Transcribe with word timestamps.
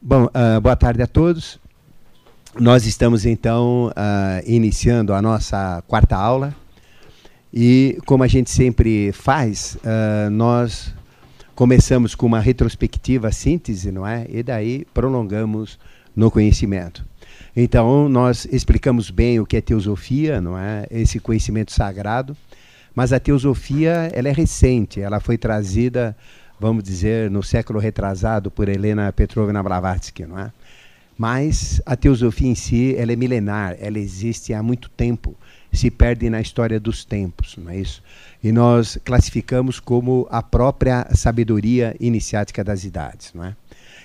Bom, 0.00 0.24
uh, 0.24 0.60
boa 0.60 0.76
tarde 0.76 1.02
a 1.02 1.06
todos. 1.06 1.58
Nós 2.58 2.86
estamos 2.86 3.26
então 3.26 3.88
uh, 3.88 4.42
iniciando 4.46 5.12
a 5.12 5.20
nossa 5.20 5.82
quarta 5.86 6.16
aula 6.16 6.54
e, 7.52 7.98
como 8.06 8.22
a 8.22 8.26
gente 8.26 8.50
sempre 8.50 9.12
faz, 9.12 9.76
uh, 9.76 10.30
nós 10.30 10.94
começamos 11.54 12.14
com 12.14 12.26
uma 12.26 12.40
retrospectiva 12.40 13.30
síntese, 13.32 13.90
não 13.92 14.06
é? 14.06 14.26
E 14.28 14.42
daí 14.42 14.86
prolongamos 14.92 15.78
no 16.14 16.30
conhecimento. 16.30 17.04
Então, 17.54 18.08
nós 18.08 18.46
explicamos 18.50 19.10
bem 19.10 19.38
o 19.38 19.46
que 19.46 19.56
é 19.56 19.60
teosofia, 19.60 20.40
não 20.40 20.58
é? 20.58 20.86
Esse 20.90 21.20
conhecimento 21.20 21.72
sagrado. 21.72 22.36
Mas 22.94 23.12
a 23.12 23.20
teosofia, 23.20 24.10
ela 24.12 24.28
é 24.28 24.32
recente, 24.32 25.00
ela 25.00 25.18
foi 25.20 25.38
trazida, 25.38 26.16
vamos 26.62 26.84
dizer, 26.84 27.28
no 27.28 27.42
século 27.42 27.80
retrasado 27.80 28.48
por 28.48 28.68
Helena 28.68 29.12
Petrovna 29.12 29.60
Blavatsky, 29.60 30.24
não 30.24 30.38
é? 30.38 30.52
Mas 31.18 31.82
a 31.84 31.96
teosofia 31.96 32.48
em 32.48 32.54
si, 32.54 32.94
ela 32.96 33.12
é 33.12 33.16
milenar, 33.16 33.76
ela 33.80 33.98
existe 33.98 34.54
há 34.54 34.62
muito 34.62 34.88
tempo, 34.88 35.34
se 35.72 35.90
perde 35.90 36.30
na 36.30 36.40
história 36.40 36.78
dos 36.78 37.04
tempos, 37.04 37.56
não 37.56 37.70
é 37.70 37.78
isso? 37.78 38.00
E 38.42 38.52
nós 38.52 38.96
classificamos 39.04 39.80
como 39.80 40.26
a 40.30 40.40
própria 40.40 41.08
sabedoria 41.14 41.96
iniciática 41.98 42.62
das 42.62 42.84
idades, 42.84 43.32
não 43.34 43.44
é? 43.44 43.56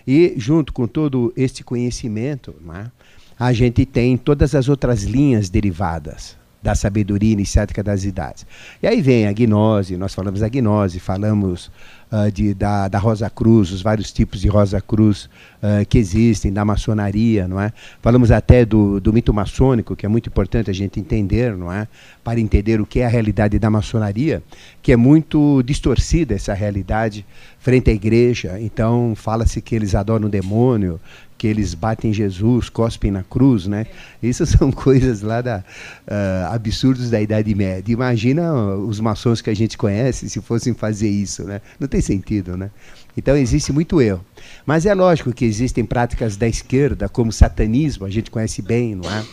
E 0.07 0.33
junto 0.35 0.73
com 0.73 0.87
todo 0.87 1.31
este 1.37 1.63
conhecimento, 1.63 2.55
não 2.59 2.75
é? 2.75 2.91
a 3.39 3.53
gente 3.53 3.85
tem 3.85 4.17
todas 4.17 4.55
as 4.55 4.67
outras 4.67 5.03
linhas 5.03 5.47
derivadas 5.47 6.36
da 6.61 6.75
sabedoria 6.75 7.31
iniciática 7.31 7.83
das 7.83 8.03
idades. 8.03 8.45
E 8.81 8.87
aí 8.87 9.01
vem 9.01 9.27
a 9.27 9.33
gnose, 9.33 9.95
nós 9.95 10.13
falamos 10.13 10.39
da 10.39 10.49
gnose, 10.49 10.99
falamos 10.99 11.71
uh, 12.11 12.31
de, 12.31 12.53
da, 12.53 12.87
da 12.87 12.97
Rosa 12.97 13.29
Cruz, 13.29 13.71
os 13.71 13.81
vários 13.81 14.11
tipos 14.11 14.41
de 14.41 14.47
Rosa 14.47 14.81
Cruz 14.81 15.25
uh, 15.25 15.85
que 15.87 15.97
existem, 15.97 16.51
da 16.51 16.65
maçonaria, 16.65 17.47
não 17.47 17.59
é? 17.59 17.71
Falamos 18.01 18.31
até 18.31 18.65
do, 18.65 18.99
do 18.99 19.13
mito 19.13 19.33
maçônico, 19.33 19.95
que 19.95 20.05
é 20.05 20.09
muito 20.09 20.29
importante 20.29 20.69
a 20.69 20.73
gente 20.73 20.99
entender, 20.99 21.55
não 21.55 21.71
é? 21.71 21.87
Para 22.23 22.39
entender 22.39 22.81
o 22.81 22.85
que 22.85 22.99
é 22.99 23.05
a 23.05 23.09
realidade 23.09 23.57
da 23.59 23.69
maçonaria, 23.69 24.43
que 24.81 24.91
é 24.91 24.97
muito 24.97 25.61
distorcida 25.63 26.33
essa 26.33 26.53
realidade 26.53 27.25
frente 27.59 27.89
à 27.89 27.93
igreja. 27.93 28.59
Então, 28.59 29.13
fala-se 29.15 29.61
que 29.61 29.75
eles 29.75 29.93
adoram 29.93 30.27
o 30.27 30.29
demônio, 30.29 30.99
que 31.37 31.47
eles 31.47 31.73
batem 31.73 32.11
Jesus, 32.11 32.69
cospem 32.69 33.11
na 33.11 33.23
cruz, 33.23 33.67
né? 33.67 33.85
Isso 34.21 34.45
são 34.47 34.71
coisas 34.71 35.21
lá 35.21 35.41
da 35.41 35.59
uh, 35.59 36.53
absurdos 36.53 37.09
da 37.09 37.21
Idade 37.21 37.53
Média. 37.53 37.93
Imagina 37.93 38.53
os 38.75 38.99
maçons 38.99 39.41
que 39.41 39.49
a 39.49 39.55
gente 39.55 39.77
conhece 39.77 40.29
se 40.29 40.41
fossem 40.41 40.73
fazer 40.73 41.09
isso, 41.09 41.43
né? 41.43 41.61
Não 41.79 41.87
tem 41.87 42.01
sentido, 42.01 42.57
né? 42.57 42.71
Então 43.15 43.35
existe 43.35 43.71
muito 43.71 44.01
erro. 44.01 44.23
Mas 44.65 44.85
é 44.85 44.93
lógico 44.93 45.33
que 45.33 45.45
existem 45.45 45.85
práticas 45.85 46.37
da 46.37 46.47
esquerda, 46.47 47.07
como 47.09 47.31
satanismo, 47.31 48.05
a 48.05 48.09
gente 48.09 48.29
conhece 48.29 48.61
bem, 48.61 48.95
não 48.95 49.09
é? 49.09 49.25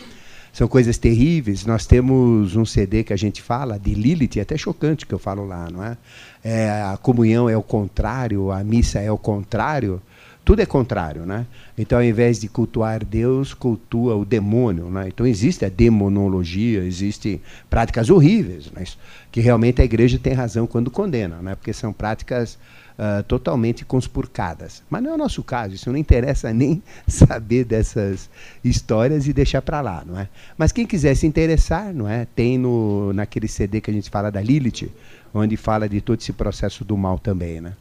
São 0.53 0.69
coisas 0.69 0.97
terríveis. 0.97 1.67
Nós 1.67 1.85
temos 1.85 2.55
um 2.55 2.65
CD 2.65 3.03
que 3.03 3.13
a 3.13 3.17
gente 3.17 3.43
fala 3.43 3.79
de 3.79 3.93
Lilith, 3.93 4.39
é 4.39 4.43
até 4.43 4.57
chocante 4.57 5.05
que 5.05 5.13
eu 5.13 5.19
falo 5.19 5.45
lá, 5.45 5.69
não 5.71 5.83
é? 5.83 5.97
é 6.43 6.71
a 6.71 6.97
comunhão 6.97 7.51
é 7.51 7.57
o 7.57 7.63
contrário, 7.63 8.53
a 8.53 8.63
missa 8.63 9.01
é 9.01 9.11
o 9.11 9.19
contrário 9.19 10.01
tudo 10.45 10.61
é 10.61 10.67
contrário, 10.67 11.25
né? 11.25 11.47
Então, 11.77 11.99
ao 11.99 12.05
invés 12.05 12.39
de 12.39 12.49
cultuar 12.49 13.05
Deus, 13.05 13.55
cultua 13.55 14.15
o 14.15 14.25
demônio, 14.25 14.91
né? 14.91 15.09
Então, 15.09 15.27
existe 15.27 15.65
a 15.65 15.69
demonologia, 15.69 16.85
existem 16.85 17.41
práticas 17.71 18.11
horríveis, 18.11 18.71
né? 18.71 18.85
que 19.33 19.41
realmente 19.41 19.83
a 19.83 19.85
igreja 19.85 20.19
tem 20.19 20.33
razão 20.33 20.67
quando 20.67 20.91
condena, 20.91 21.37
né? 21.43 21.55
Porque 21.55 21.73
são 21.73 21.93
práticas 21.93 22.59
uh, 22.99 23.23
totalmente 23.25 23.85
conspurcadas. 23.85 24.83
Mas 24.89 25.03
não 25.03 25.13
é 25.13 25.15
o 25.15 25.19
nosso 25.19 25.43
caso, 25.43 25.75
isso 25.75 25.91
não 25.91 25.99
interessa 25.99 26.53
nem 26.55 26.83
saber 27.09 27.65
dessas 27.65 28.29
histórias 28.63 29.27
e 29.27 29.33
deixar 29.33 29.63
para 29.63 29.81
lá, 29.81 30.05
não 30.07 30.19
é? 30.19 30.29
Mas 30.57 30.73
quem 30.73 30.87
quiser 30.87 31.15
se 31.15 31.27
interessar, 31.27 31.93
não 31.93 32.09
é? 32.09 32.27
Tem 32.37 32.59
no, 32.59 33.13
naquele 33.13 33.49
CD 33.49 33.81
que 33.81 33.91
a 33.91 33.95
gente 33.95 34.11
fala 34.11 34.31
da 34.31 34.41
Lilith, 34.41 34.91
onde 35.33 35.57
fala 35.57 35.89
de 35.89 36.01
todo 36.01 36.21
esse 36.21 36.33
processo 36.33 36.85
do 36.85 36.97
mal 36.97 37.19
também, 37.19 37.61
né? 37.61 37.73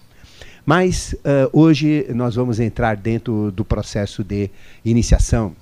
Mas 0.65 1.13
uh, 1.13 1.49
hoje 1.51 2.05
nós 2.13 2.35
vamos 2.35 2.59
entrar 2.59 2.95
dentro 2.95 3.51
do 3.51 3.65
processo 3.65 4.23
de 4.23 4.49
iniciação. 4.83 5.53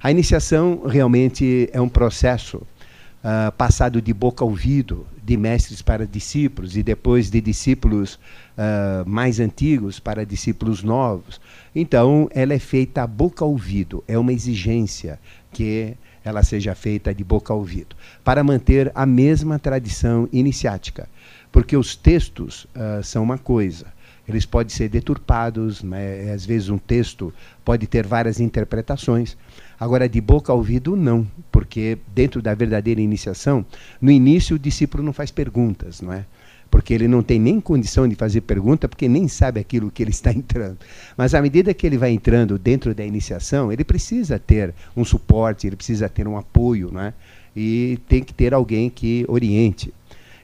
A 0.00 0.10
iniciação 0.10 0.82
realmente 0.86 1.68
é 1.72 1.80
um 1.80 1.88
processo 1.88 2.58
uh, 2.58 3.50
passado 3.58 4.00
de 4.00 4.12
boca 4.12 4.44
a 4.44 4.46
ouvido, 4.46 5.06
de 5.24 5.36
mestres 5.36 5.82
para 5.82 6.06
discípulos, 6.06 6.76
e 6.76 6.84
depois 6.84 7.30
de 7.30 7.40
discípulos 7.40 8.14
uh, 8.14 9.08
mais 9.08 9.40
antigos 9.40 9.98
para 9.98 10.24
discípulos 10.24 10.84
novos. 10.84 11.40
Então, 11.74 12.28
ela 12.32 12.54
é 12.54 12.58
feita 12.60 13.02
a 13.02 13.06
boca 13.08 13.44
a 13.44 13.48
ouvido, 13.48 14.04
é 14.06 14.16
uma 14.16 14.32
exigência 14.32 15.18
que 15.50 15.94
ela 16.24 16.44
seja 16.44 16.74
feita 16.74 17.12
de 17.12 17.24
boca 17.24 17.52
a 17.52 17.56
ouvido, 17.56 17.96
para 18.22 18.44
manter 18.44 18.92
a 18.94 19.04
mesma 19.04 19.58
tradição 19.58 20.28
iniciática. 20.32 21.08
Porque 21.50 21.76
os 21.76 21.94
textos 21.94 22.66
são 23.02 23.22
uma 23.22 23.36
coisa, 23.38 23.93
eles 24.26 24.46
podem 24.46 24.74
ser 24.74 24.88
deturpados, 24.88 25.82
né? 25.82 26.32
às 26.32 26.46
vezes 26.46 26.68
um 26.68 26.78
texto 26.78 27.32
pode 27.64 27.86
ter 27.86 28.06
várias 28.06 28.40
interpretações. 28.40 29.36
Agora, 29.78 30.08
de 30.08 30.20
boca 30.20 30.52
ao 30.52 30.58
ouvido, 30.58 30.96
não, 30.96 31.26
porque 31.52 31.98
dentro 32.14 32.40
da 32.40 32.54
verdadeira 32.54 33.00
iniciação, 33.00 33.64
no 34.00 34.10
início 34.10 34.56
o 34.56 34.58
discípulo 34.58 35.02
não 35.02 35.12
faz 35.12 35.30
perguntas, 35.30 36.00
não 36.00 36.12
é? 36.12 36.24
Porque 36.70 36.94
ele 36.94 37.06
não 37.06 37.22
tem 37.22 37.38
nem 37.38 37.60
condição 37.60 38.08
de 38.08 38.14
fazer 38.14 38.40
pergunta, 38.40 38.88
porque 38.88 39.08
nem 39.08 39.28
sabe 39.28 39.60
aquilo 39.60 39.90
que 39.90 40.02
ele 40.02 40.10
está 40.10 40.32
entrando. 40.32 40.78
Mas 41.16 41.34
à 41.34 41.42
medida 41.42 41.74
que 41.74 41.86
ele 41.86 41.98
vai 41.98 42.10
entrando 42.10 42.58
dentro 42.58 42.94
da 42.94 43.04
iniciação, 43.04 43.70
ele 43.70 43.84
precisa 43.84 44.38
ter 44.38 44.74
um 44.96 45.04
suporte, 45.04 45.66
ele 45.66 45.76
precisa 45.76 46.08
ter 46.08 46.26
um 46.26 46.36
apoio, 46.36 46.90
não 46.90 47.00
é? 47.00 47.14
E 47.54 47.98
tem 48.08 48.22
que 48.24 48.34
ter 48.34 48.54
alguém 48.54 48.90
que 48.90 49.24
oriente. 49.28 49.92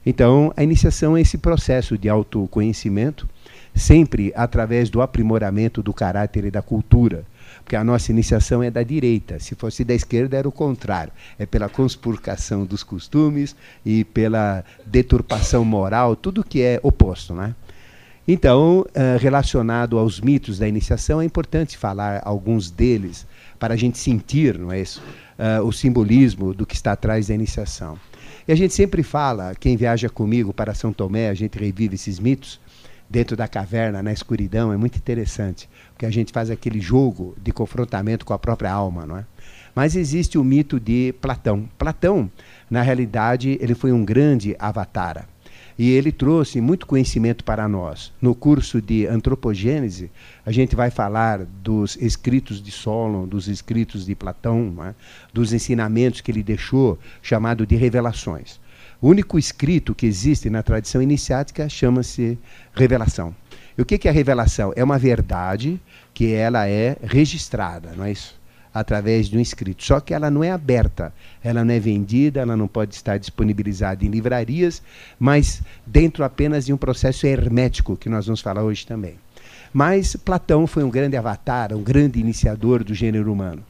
Então, 0.04 0.52
a 0.56 0.62
iniciação 0.62 1.16
é 1.16 1.20
esse 1.20 1.36
processo 1.36 1.98
de 1.98 2.08
autoconhecimento 2.08 3.28
sempre 3.74 4.32
através 4.34 4.90
do 4.90 5.00
aprimoramento 5.00 5.82
do 5.82 5.92
caráter 5.92 6.44
e 6.44 6.50
da 6.50 6.62
cultura. 6.62 7.24
Porque 7.62 7.76
a 7.76 7.84
nossa 7.84 8.10
iniciação 8.10 8.62
é 8.62 8.70
da 8.70 8.82
direita, 8.82 9.38
se 9.38 9.54
fosse 9.54 9.84
da 9.84 9.94
esquerda 9.94 10.36
era 10.36 10.48
o 10.48 10.52
contrário. 10.52 11.12
É 11.38 11.46
pela 11.46 11.68
conspurcação 11.68 12.64
dos 12.64 12.82
costumes 12.82 13.54
e 13.84 14.04
pela 14.04 14.64
deturpação 14.86 15.64
moral, 15.64 16.16
tudo 16.16 16.44
que 16.44 16.62
é 16.62 16.80
oposto. 16.82 17.34
Né? 17.34 17.54
Então, 18.26 18.80
uh, 18.80 19.18
relacionado 19.20 19.98
aos 19.98 20.20
mitos 20.20 20.58
da 20.58 20.68
iniciação, 20.68 21.20
é 21.20 21.24
importante 21.24 21.76
falar 21.76 22.22
alguns 22.24 22.70
deles 22.70 23.26
para 23.58 23.74
a 23.74 23.76
gente 23.76 23.98
sentir 23.98 24.58
não 24.58 24.72
é 24.72 24.80
isso? 24.80 25.02
Uh, 25.38 25.64
o 25.64 25.72
simbolismo 25.72 26.54
do 26.54 26.66
que 26.66 26.74
está 26.74 26.92
atrás 26.92 27.28
da 27.28 27.34
iniciação. 27.34 27.98
E 28.46 28.52
a 28.52 28.56
gente 28.56 28.74
sempre 28.74 29.02
fala, 29.02 29.54
quem 29.54 29.76
viaja 29.76 30.08
comigo 30.08 30.52
para 30.52 30.74
São 30.74 30.92
Tomé, 30.92 31.28
a 31.28 31.34
gente 31.34 31.58
revive 31.58 31.94
esses 31.94 32.18
mitos, 32.18 32.60
dentro 33.10 33.36
da 33.36 33.48
caverna, 33.48 34.02
na 34.02 34.12
escuridão, 34.12 34.72
é 34.72 34.76
muito 34.76 34.96
interessante, 34.96 35.68
porque 35.92 36.06
a 36.06 36.10
gente 36.10 36.32
faz 36.32 36.48
aquele 36.48 36.80
jogo 36.80 37.36
de 37.42 37.52
confrontamento 37.52 38.24
com 38.24 38.32
a 38.32 38.38
própria 38.38 38.70
alma, 38.70 39.04
não 39.04 39.16
é? 39.18 39.26
Mas 39.74 39.96
existe 39.96 40.38
o 40.38 40.44
mito 40.44 40.78
de 40.78 41.12
Platão. 41.20 41.68
Platão, 41.76 42.30
na 42.70 42.82
realidade, 42.82 43.58
ele 43.60 43.74
foi 43.74 43.92
um 43.92 44.04
grande 44.04 44.54
avatara. 44.58 45.28
E 45.78 45.90
ele 45.90 46.12
trouxe 46.12 46.60
muito 46.60 46.86
conhecimento 46.86 47.42
para 47.42 47.66
nós. 47.66 48.12
No 48.20 48.34
curso 48.34 48.82
de 48.82 49.06
antropogênese, 49.06 50.10
a 50.44 50.52
gente 50.52 50.76
vai 50.76 50.90
falar 50.90 51.44
dos 51.44 51.96
escritos 51.96 52.62
de 52.62 52.70
Solon, 52.70 53.26
dos 53.26 53.48
escritos 53.48 54.04
de 54.04 54.14
Platão, 54.14 54.74
é? 54.84 54.94
dos 55.32 55.52
ensinamentos 55.52 56.20
que 56.20 56.30
ele 56.30 56.42
deixou, 56.42 56.98
chamado 57.22 57.66
de 57.66 57.76
revelações. 57.76 58.60
O 59.02 59.08
único 59.08 59.38
escrito 59.38 59.94
que 59.94 60.04
existe 60.04 60.50
na 60.50 60.62
tradição 60.62 61.00
iniciática 61.00 61.66
chama-se 61.70 62.38
revelação. 62.74 63.34
E 63.76 63.80
o 63.80 63.84
que 63.84 64.06
é 64.06 64.10
a 64.10 64.14
revelação? 64.14 64.74
É 64.76 64.84
uma 64.84 64.98
verdade 64.98 65.80
que 66.12 66.34
ela 66.34 66.68
é 66.68 66.98
registrada, 67.02 67.92
não 67.96 68.04
é 68.04 68.12
isso? 68.12 68.38
Através 68.74 69.26
de 69.26 69.38
um 69.38 69.40
escrito. 69.40 69.82
Só 69.82 70.00
que 70.00 70.12
ela 70.12 70.30
não 70.30 70.44
é 70.44 70.50
aberta, 70.50 71.14
ela 71.42 71.64
não 71.64 71.72
é 71.72 71.80
vendida, 71.80 72.40
ela 72.40 72.54
não 72.54 72.68
pode 72.68 72.94
estar 72.94 73.16
disponibilizada 73.16 74.04
em 74.04 74.08
livrarias, 74.08 74.82
mas 75.18 75.62
dentro 75.86 76.22
apenas 76.22 76.66
de 76.66 76.72
um 76.74 76.76
processo 76.76 77.26
hermético, 77.26 77.96
que 77.96 78.10
nós 78.10 78.26
vamos 78.26 78.42
falar 78.42 78.62
hoje 78.62 78.86
também. 78.86 79.14
Mas 79.72 80.14
Platão 80.14 80.66
foi 80.66 80.84
um 80.84 80.90
grande 80.90 81.16
avatar, 81.16 81.72
um 81.72 81.82
grande 81.82 82.20
iniciador 82.20 82.84
do 82.84 82.92
gênero 82.92 83.32
humano. 83.32 83.64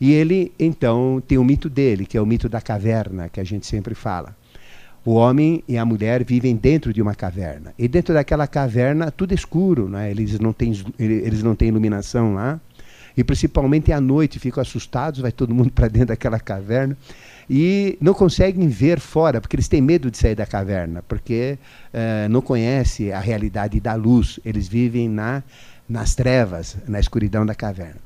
E 0.00 0.12
ele, 0.12 0.52
então, 0.60 1.20
tem 1.26 1.38
o 1.38 1.44
mito 1.44 1.68
dele, 1.68 2.06
que 2.06 2.16
é 2.16 2.20
o 2.20 2.26
mito 2.26 2.48
da 2.48 2.60
caverna, 2.60 3.28
que 3.28 3.40
a 3.40 3.44
gente 3.44 3.66
sempre 3.66 3.96
fala. 3.96 4.38
O 5.04 5.14
homem 5.14 5.64
e 5.66 5.78
a 5.78 5.84
mulher 5.84 6.24
vivem 6.24 6.54
dentro 6.54 6.92
de 6.92 7.00
uma 7.00 7.14
caverna. 7.14 7.72
E 7.78 7.88
dentro 7.88 8.12
daquela 8.12 8.46
caverna, 8.46 9.10
tudo 9.10 9.32
é 9.32 9.34
escuro, 9.34 9.88
né? 9.88 10.10
eles, 10.10 10.38
não 10.38 10.52
têm, 10.52 10.72
eles 10.98 11.42
não 11.42 11.54
têm 11.54 11.68
iluminação 11.68 12.34
lá. 12.34 12.60
E 13.16 13.24
principalmente 13.24 13.92
à 13.92 14.00
noite 14.00 14.38
ficam 14.38 14.60
assustados, 14.60 15.20
vai 15.20 15.32
todo 15.32 15.54
mundo 15.54 15.70
para 15.72 15.88
dentro 15.88 16.08
daquela 16.08 16.38
caverna. 16.38 16.96
E 17.48 17.98
não 18.00 18.14
conseguem 18.14 18.68
ver 18.68 19.00
fora, 19.00 19.40
porque 19.40 19.56
eles 19.56 19.68
têm 19.68 19.80
medo 19.80 20.10
de 20.10 20.18
sair 20.18 20.36
da 20.36 20.46
caverna, 20.46 21.02
porque 21.08 21.58
uh, 21.92 22.28
não 22.28 22.40
conhecem 22.40 23.10
a 23.10 23.18
realidade 23.18 23.80
da 23.80 23.94
luz. 23.94 24.38
Eles 24.44 24.68
vivem 24.68 25.08
na 25.08 25.42
nas 25.90 26.14
trevas, 26.14 26.76
na 26.86 27.00
escuridão 27.00 27.44
da 27.44 27.52
caverna. 27.52 27.96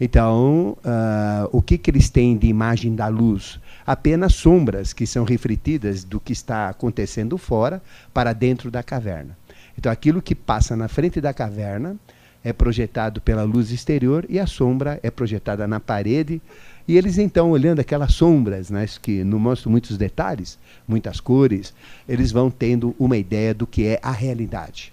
Então, 0.00 0.76
uh, 0.78 1.48
o 1.52 1.60
que, 1.60 1.76
que 1.76 1.90
eles 1.90 2.08
têm 2.08 2.36
de 2.36 2.46
imagem 2.46 2.94
da 2.94 3.08
luz? 3.08 3.60
Apenas 3.86 4.34
sombras 4.34 4.92
que 4.92 5.06
são 5.06 5.24
refletidas 5.24 6.02
do 6.02 6.18
que 6.18 6.32
está 6.32 6.68
acontecendo 6.68 7.38
fora 7.38 7.80
para 8.12 8.32
dentro 8.32 8.70
da 8.70 8.82
caverna. 8.82 9.36
Então, 9.78 9.92
aquilo 9.92 10.22
que 10.22 10.34
passa 10.34 10.74
na 10.74 10.88
frente 10.88 11.20
da 11.20 11.32
caverna 11.32 11.96
é 12.42 12.52
projetado 12.52 13.20
pela 13.20 13.42
luz 13.42 13.70
exterior 13.70 14.24
e 14.28 14.38
a 14.38 14.46
sombra 14.46 15.00
é 15.02 15.10
projetada 15.10 15.66
na 15.66 15.80
parede. 15.80 16.40
E 16.88 16.96
eles 16.96 17.18
então, 17.18 17.50
olhando 17.50 17.80
aquelas 17.80 18.14
sombras, 18.14 18.70
né, 18.70 18.86
que 19.02 19.24
não 19.24 19.38
mostram 19.38 19.70
muitos 19.70 19.96
detalhes, 19.98 20.58
muitas 20.86 21.20
cores, 21.20 21.74
eles 22.08 22.30
vão 22.30 22.50
tendo 22.50 22.94
uma 22.98 23.16
ideia 23.16 23.52
do 23.52 23.66
que 23.66 23.86
é 23.86 23.98
a 24.02 24.12
realidade. 24.12 24.92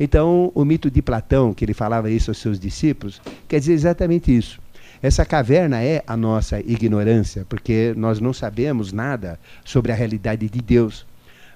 Então, 0.00 0.50
o 0.54 0.64
mito 0.64 0.90
de 0.90 1.02
Platão, 1.02 1.54
que 1.54 1.64
ele 1.64 1.74
falava 1.74 2.10
isso 2.10 2.30
aos 2.30 2.38
seus 2.38 2.58
discípulos, 2.58 3.20
quer 3.46 3.60
dizer 3.60 3.74
exatamente 3.74 4.34
isso. 4.34 4.63
Essa 5.04 5.22
caverna 5.22 5.82
é 5.82 6.02
a 6.06 6.16
nossa 6.16 6.60
ignorância, 6.60 7.44
porque 7.46 7.92
nós 7.94 8.20
não 8.20 8.32
sabemos 8.32 8.90
nada 8.90 9.38
sobre 9.62 9.92
a 9.92 9.94
realidade 9.94 10.48
de 10.48 10.62
Deus. 10.62 11.04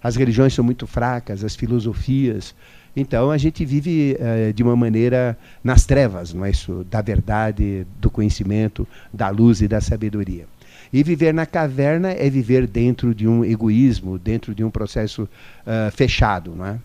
As 0.03 0.17
religiões 0.17 0.53
são 0.53 0.63
muito 0.63 0.87
fracas, 0.87 1.43
as 1.43 1.57
filosofias. 1.57 2.55
Então 2.95 3.31
a 3.31 3.39
gente 3.39 3.65
vive 3.65 4.19
eh, 4.21 4.53
de 4.53 4.63
uma 4.63 4.77
maneira 4.77 5.35
nas 5.65 5.87
trevas, 5.87 6.35
não 6.35 6.45
é 6.45 6.51
isso? 6.51 6.85
Da 6.91 7.01
verdade, 7.01 7.87
do 7.99 8.11
conhecimento, 8.11 8.87
da 9.11 9.31
luz 9.31 9.63
e 9.63 9.67
da 9.67 9.81
sabedoria. 9.81 10.45
E 10.93 11.03
viver 11.03 11.33
na 11.33 11.47
caverna 11.47 12.11
é 12.11 12.29
viver 12.29 12.67
dentro 12.67 13.15
de 13.15 13.27
um 13.27 13.43
egoísmo, 13.43 14.19
dentro 14.19 14.55
de 14.55 14.63
um 14.63 14.71
processo 14.71 15.23
uh, 15.23 15.91
fechado, 15.91 16.55
não 16.55 16.67
é? 16.67 16.79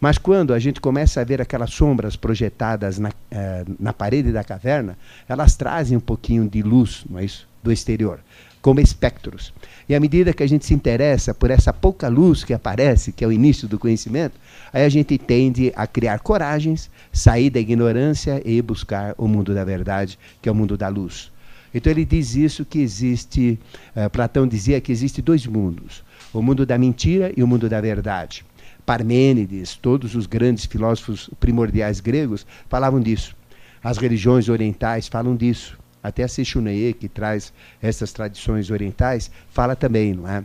Mas 0.00 0.18
quando 0.18 0.52
a 0.52 0.58
gente 0.58 0.80
começa 0.80 1.20
a 1.20 1.24
ver 1.24 1.40
aquelas 1.40 1.70
sombras 1.70 2.16
projetadas 2.16 2.98
na, 2.98 3.10
eh, 3.30 3.64
na 3.78 3.92
parede 3.92 4.30
da 4.30 4.44
caverna, 4.44 4.96
elas 5.28 5.56
trazem 5.56 5.96
um 5.96 6.00
pouquinho 6.00 6.48
de 6.48 6.62
luz, 6.62 7.04
não 7.08 7.18
é 7.18 7.24
isso? 7.24 7.48
Do 7.62 7.72
exterior, 7.72 8.20
como 8.60 8.78
espectros. 8.80 9.52
E 9.88 9.94
à 9.94 10.00
medida 10.00 10.32
que 10.32 10.42
a 10.42 10.46
gente 10.46 10.66
se 10.66 10.74
interessa 10.74 11.32
por 11.32 11.50
essa 11.50 11.72
pouca 11.72 12.08
luz 12.08 12.44
que 12.44 12.52
aparece, 12.52 13.12
que 13.12 13.24
é 13.24 13.26
o 13.26 13.32
início 13.32 13.66
do 13.66 13.78
conhecimento, 13.78 14.38
aí 14.72 14.84
a 14.84 14.88
gente 14.88 15.16
tende 15.16 15.72
a 15.74 15.86
criar 15.86 16.18
coragens, 16.20 16.90
sair 17.12 17.48
da 17.48 17.58
ignorância 17.58 18.42
e 18.44 18.60
buscar 18.60 19.14
o 19.16 19.26
mundo 19.26 19.54
da 19.54 19.64
verdade, 19.64 20.18
que 20.42 20.48
é 20.48 20.52
o 20.52 20.54
mundo 20.54 20.76
da 20.76 20.88
luz. 20.88 21.32
Então 21.72 21.90
ele 21.90 22.04
diz 22.04 22.34
isso 22.34 22.64
que 22.64 22.78
existe, 22.78 23.58
uh, 23.94 24.08
Platão 24.10 24.46
dizia 24.46 24.80
que 24.80 24.90
existe 24.90 25.20
dois 25.20 25.46
mundos, 25.46 26.02
o 26.32 26.40
mundo 26.40 26.64
da 26.64 26.78
mentira 26.78 27.32
e 27.36 27.42
o 27.42 27.46
mundo 27.46 27.68
da 27.68 27.80
verdade. 27.80 28.44
Parmênides, 28.86 29.74
todos 29.74 30.14
os 30.14 30.26
grandes 30.26 30.64
filósofos 30.64 31.28
primordiais 31.40 31.98
gregos 31.98 32.46
falavam 32.68 33.00
disso. 33.00 33.36
As 33.82 33.98
religiões 33.98 34.48
orientais 34.48 35.08
falam 35.08 35.34
disso. 35.34 35.76
Até 36.00 36.22
a 36.22 36.28
Sechunaye, 36.28 36.94
que 36.94 37.08
traz 37.08 37.52
essas 37.82 38.12
tradições 38.12 38.70
orientais, 38.70 39.28
fala 39.50 39.74
também, 39.74 40.14
não 40.14 40.28
é? 40.28 40.44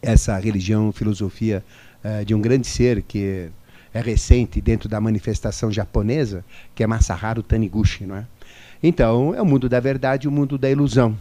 Essa 0.00 0.38
religião, 0.38 0.90
filosofia 0.92 1.62
uh, 2.02 2.24
de 2.24 2.34
um 2.34 2.40
grande 2.40 2.66
ser 2.66 3.02
que 3.02 3.50
é 3.92 4.00
recente 4.00 4.58
dentro 4.60 4.88
da 4.88 4.98
manifestação 4.98 5.70
japonesa, 5.70 6.42
que 6.74 6.82
é 6.82 6.86
Masaharu 6.86 7.42
Taniguchi, 7.42 8.06
não 8.06 8.16
é? 8.16 8.26
Então, 8.82 9.34
é 9.34 9.42
o 9.42 9.46
mundo 9.46 9.68
da 9.68 9.78
verdade 9.78 10.26
e 10.26 10.28
o 10.28 10.32
mundo 10.32 10.56
da 10.56 10.70
ilusão. 10.70 11.16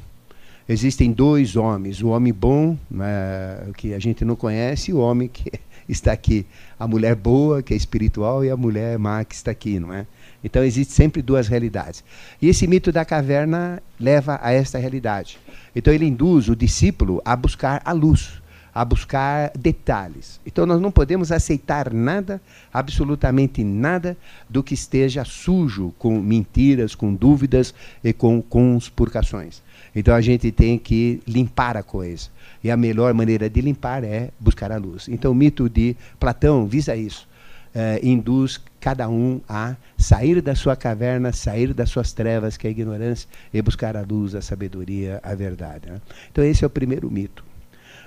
Existem 0.67 1.11
dois 1.11 1.57
homens, 1.57 2.01
o 2.01 2.07
homem 2.07 2.31
bom, 2.31 2.77
né, 2.89 3.67
que 3.75 3.93
a 3.93 3.99
gente 3.99 4.23
não 4.23 4.35
conhece, 4.35 4.91
e 4.91 4.93
o 4.93 4.99
homem 4.99 5.27
que 5.27 5.51
está 5.93 6.11
aqui. 6.11 6.45
A 6.79 6.87
mulher 6.87 7.15
boa, 7.15 7.61
que 7.61 7.73
é 7.73 7.77
espiritual, 7.77 8.43
e 8.43 8.49
a 8.49 8.57
mulher 8.57 8.97
má, 8.97 9.23
que 9.23 9.35
está 9.35 9.51
aqui, 9.51 9.79
não 9.79 9.93
é? 9.93 10.05
Então 10.43 10.63
existe 10.63 10.93
sempre 10.93 11.21
duas 11.21 11.47
realidades. 11.47 12.03
E 12.41 12.47
esse 12.47 12.65
mito 12.65 12.91
da 12.91 13.05
caverna 13.05 13.81
leva 13.99 14.39
a 14.41 14.51
esta 14.51 14.79
realidade. 14.79 15.37
Então 15.75 15.93
ele 15.93 16.05
induz 16.05 16.49
o 16.49 16.55
discípulo 16.55 17.21
a 17.23 17.35
buscar 17.35 17.81
a 17.85 17.91
luz, 17.91 18.41
a 18.73 18.83
buscar 18.83 19.51
detalhes. 19.57 20.39
Então 20.45 20.65
nós 20.65 20.81
não 20.81 20.91
podemos 20.91 21.31
aceitar 21.31 21.93
nada, 21.93 22.41
absolutamente 22.73 23.63
nada, 23.63 24.17
do 24.49 24.63
que 24.63 24.73
esteja 24.73 25.23
sujo 25.23 25.93
com 25.99 26.19
mentiras, 26.19 26.95
com 26.95 27.13
dúvidas 27.13 27.73
e 28.03 28.11
com 28.11 28.41
conspurcações. 28.41 29.61
Então 29.95 30.15
a 30.15 30.21
gente 30.21 30.51
tem 30.51 30.77
que 30.77 31.21
limpar 31.27 31.75
a 31.75 31.83
coisa. 31.83 32.29
E 32.63 32.71
a 32.71 32.77
melhor 32.77 33.13
maneira 33.13 33.49
de 33.49 33.61
limpar 33.61 34.03
é 34.03 34.29
buscar 34.39 34.71
a 34.71 34.77
luz. 34.77 35.07
Então 35.09 35.31
o 35.31 35.35
mito 35.35 35.69
de 35.69 35.95
Platão 36.19 36.65
visa 36.65 36.95
isso. 36.95 37.29
É, 37.73 37.99
induz 38.03 38.59
cada 38.81 39.07
um 39.07 39.39
a 39.47 39.75
sair 39.97 40.41
da 40.41 40.53
sua 40.55 40.75
caverna, 40.75 41.31
sair 41.31 41.73
das 41.73 41.89
suas 41.89 42.11
trevas, 42.11 42.57
que 42.57 42.67
é 42.67 42.69
a 42.69 42.71
ignorância, 42.71 43.29
e 43.53 43.61
buscar 43.61 43.95
a 43.95 44.01
luz, 44.01 44.35
a 44.35 44.41
sabedoria, 44.41 45.21
a 45.23 45.33
verdade. 45.33 45.89
Né? 45.89 46.01
Então 46.31 46.43
esse 46.43 46.63
é 46.63 46.67
o 46.67 46.69
primeiro 46.69 47.09
mito. 47.09 47.45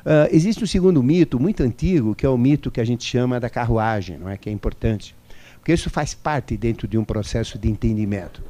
Uh, 0.04 0.28
existe 0.30 0.62
um 0.62 0.66
segundo 0.66 1.02
mito 1.02 1.40
muito 1.40 1.62
antigo, 1.62 2.14
que 2.14 2.26
é 2.26 2.28
o 2.28 2.36
mito 2.36 2.70
que 2.70 2.80
a 2.80 2.84
gente 2.84 3.04
chama 3.04 3.40
da 3.40 3.48
carruagem, 3.48 4.18
não 4.18 4.28
é? 4.28 4.36
que 4.36 4.50
é 4.50 4.52
importante. 4.52 5.14
Porque 5.58 5.72
isso 5.72 5.88
faz 5.88 6.12
parte 6.12 6.58
dentro 6.58 6.86
de 6.86 6.98
um 6.98 7.04
processo 7.04 7.58
de 7.58 7.70
entendimento. 7.70 8.42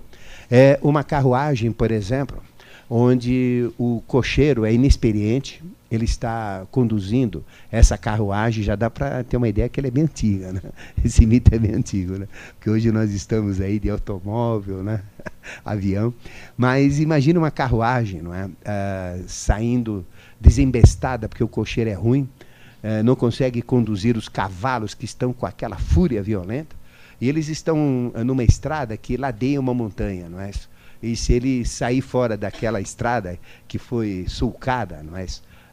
É 0.51 0.81
uma 0.83 1.05
carruagem, 1.05 1.71
por 1.71 1.93
exemplo, 1.93 2.43
onde 2.89 3.71
o 3.79 4.03
cocheiro 4.07 4.65
é 4.65 4.73
inexperiente, 4.73 5.63
ele 5.91 6.05
está 6.05 6.67
conduzindo 6.71 7.45
essa 7.71 7.97
carruagem, 7.97 8.65
já 8.65 8.75
dá 8.75 8.91
para 8.91 9.23
ter 9.25 9.37
uma 9.37 9.49
ideia 9.49 9.69
que 9.69 9.79
ele 9.79 9.89
é 9.89 9.91
bem 9.91 10.05
antiga, 10.05 10.53
né? 10.53 10.61
Esse 11.05 11.25
mito 11.25 11.55
é 11.55 11.59
bem 11.59 11.75
antigo, 11.75 12.19
né? 12.19 12.27
Porque 12.55 12.69
hoje 12.69 12.91
nós 12.91 13.13
estamos 13.13 13.61
aí 13.61 13.79
de 13.79 13.91
automóvel, 13.91 14.83
né? 14.83 15.03
Avião, 15.65 16.13
mas 16.57 16.99
imagina 16.99 17.39
uma 17.39 17.51
carruagem, 17.51 18.21
não 18.23 18.35
é? 18.35 18.47
Uh, 18.47 19.25
saindo 19.29 20.05
desembestada 20.41 21.29
porque 21.29 21.45
o 21.45 21.49
cocheiro 21.49 21.91
é 21.91 21.95
ruim, 21.95 22.29
uh, 22.83 23.03
não 23.05 23.15
consegue 23.15 23.63
conduzir 23.63 24.17
os 24.17 24.29
cavalos 24.29 24.95
que 24.95 25.05
estão 25.05 25.33
com 25.33 25.47
aquela 25.47 25.77
fúria 25.77 26.23
violenta, 26.23 26.75
e 27.21 27.29
eles 27.29 27.49
estão 27.49 28.13
numa 28.27 28.43
estrada 28.43 28.97
que 28.97 29.17
ladeia 29.17 29.61
uma 29.61 29.73
montanha, 29.73 30.29
não 30.29 30.41
é? 30.41 30.51
E 31.05 31.17
se 31.17 31.33
ele 31.33 31.65
sair 31.65 32.01
fora 32.01 32.37
daquela 32.37 32.81
estrada 32.81 33.39
que 33.69 33.79
foi 33.79 34.25
sulcada, 34.29 35.03
não 35.03 35.17
é? 35.17 35.27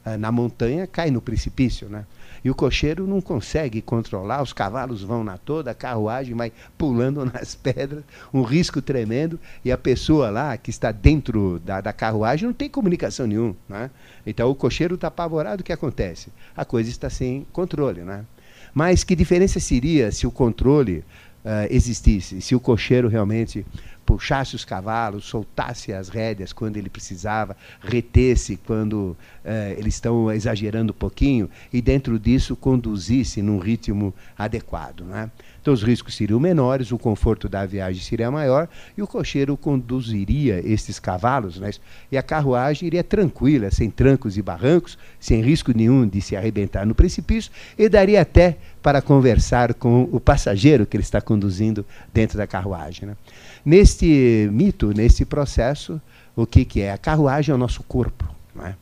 Ah, 0.03 0.17
na 0.17 0.31
montanha, 0.31 0.87
cai 0.87 1.11
no 1.11 1.21
precipício, 1.21 1.87
né? 1.87 2.05
E 2.43 2.49
o 2.49 2.55
cocheiro 2.55 3.05
não 3.05 3.21
consegue 3.21 3.83
controlar, 3.83 4.41
os 4.41 4.51
cavalos 4.51 5.03
vão 5.03 5.23
na 5.23 5.37
toda, 5.37 5.69
a 5.69 5.75
carruagem 5.75 6.33
vai 6.33 6.51
pulando 6.75 7.23
nas 7.31 7.53
pedras, 7.53 8.03
um 8.33 8.41
risco 8.41 8.81
tremendo, 8.81 9.39
e 9.63 9.71
a 9.71 9.77
pessoa 9.77 10.31
lá 10.31 10.57
que 10.57 10.71
está 10.71 10.91
dentro 10.91 11.61
da, 11.63 11.81
da 11.81 11.93
carruagem 11.93 12.47
não 12.47 12.53
tem 12.53 12.67
comunicação 12.67 13.27
nenhuma. 13.27 13.55
Né? 13.69 13.91
Então 14.25 14.49
o 14.49 14.55
cocheiro 14.55 14.95
está 14.95 15.07
apavorado, 15.07 15.61
o 15.61 15.63
que 15.63 15.71
acontece? 15.71 16.29
A 16.57 16.65
coisa 16.65 16.89
está 16.89 17.07
sem 17.07 17.45
controle. 17.53 18.01
Né? 18.01 18.25
Mas 18.73 19.03
que 19.03 19.15
diferença 19.15 19.59
seria 19.59 20.11
se 20.11 20.25
o 20.25 20.31
controle 20.31 21.03
uh, 21.45 21.67
existisse, 21.69 22.41
se 22.41 22.55
o 22.55 22.59
cocheiro 22.59 23.07
realmente 23.07 23.63
puxasse 24.11 24.57
os 24.57 24.65
cavalos, 24.65 25.23
soltasse 25.23 25.93
as 25.93 26.09
rédeas 26.09 26.51
quando 26.51 26.75
ele 26.75 26.89
precisava, 26.89 27.55
retesse 27.79 28.57
quando 28.57 29.15
eh, 29.41 29.73
eles 29.77 29.93
estão 29.93 30.29
exagerando 30.29 30.91
um 30.91 30.95
pouquinho 30.95 31.49
e 31.71 31.81
dentro 31.81 32.19
disso 32.19 32.53
conduzisse 32.53 33.41
num 33.41 33.57
ritmo 33.57 34.13
adequado. 34.37 35.05
Não 35.05 35.15
é? 35.15 35.31
Então 35.61 35.73
os 35.73 35.83
riscos 35.83 36.15
seriam 36.15 36.39
menores, 36.39 36.91
o 36.91 36.97
conforto 36.97 37.47
da 37.47 37.65
viagem 37.65 38.01
seria 38.01 38.31
maior 38.31 38.67
e 38.97 39.01
o 39.01 39.07
cocheiro 39.07 39.55
conduziria 39.55 40.59
esses 40.65 40.99
cavalos 40.99 41.59
né? 41.59 41.69
e 42.11 42.17
a 42.17 42.23
carruagem 42.23 42.87
iria 42.87 43.03
tranquila, 43.03 43.69
sem 43.69 43.89
trancos 43.89 44.37
e 44.37 44.41
barrancos, 44.41 44.97
sem 45.19 45.41
risco 45.41 45.71
nenhum 45.71 46.07
de 46.07 46.19
se 46.19 46.35
arrebentar 46.35 46.85
no 46.85 46.95
precipício 46.95 47.51
e 47.77 47.87
daria 47.87 48.21
até 48.21 48.57
para 48.81 49.03
conversar 49.03 49.75
com 49.75 50.09
o 50.11 50.19
passageiro 50.19 50.85
que 50.87 50.97
ele 50.97 51.03
está 51.03 51.21
conduzindo 51.21 51.85
dentro 52.11 52.39
da 52.39 52.47
carruagem. 52.47 53.09
Né? 53.09 53.15
Neste 53.63 54.49
mito, 54.51 54.91
nesse 54.95 55.25
processo, 55.25 56.01
o 56.35 56.47
que, 56.47 56.65
que 56.65 56.81
é? 56.81 56.91
A 56.91 56.97
carruagem 56.97 57.53
é 57.53 57.55
o 57.55 57.59
nosso 57.59 57.83
corpo. 57.83 58.27
É? 58.63 58.73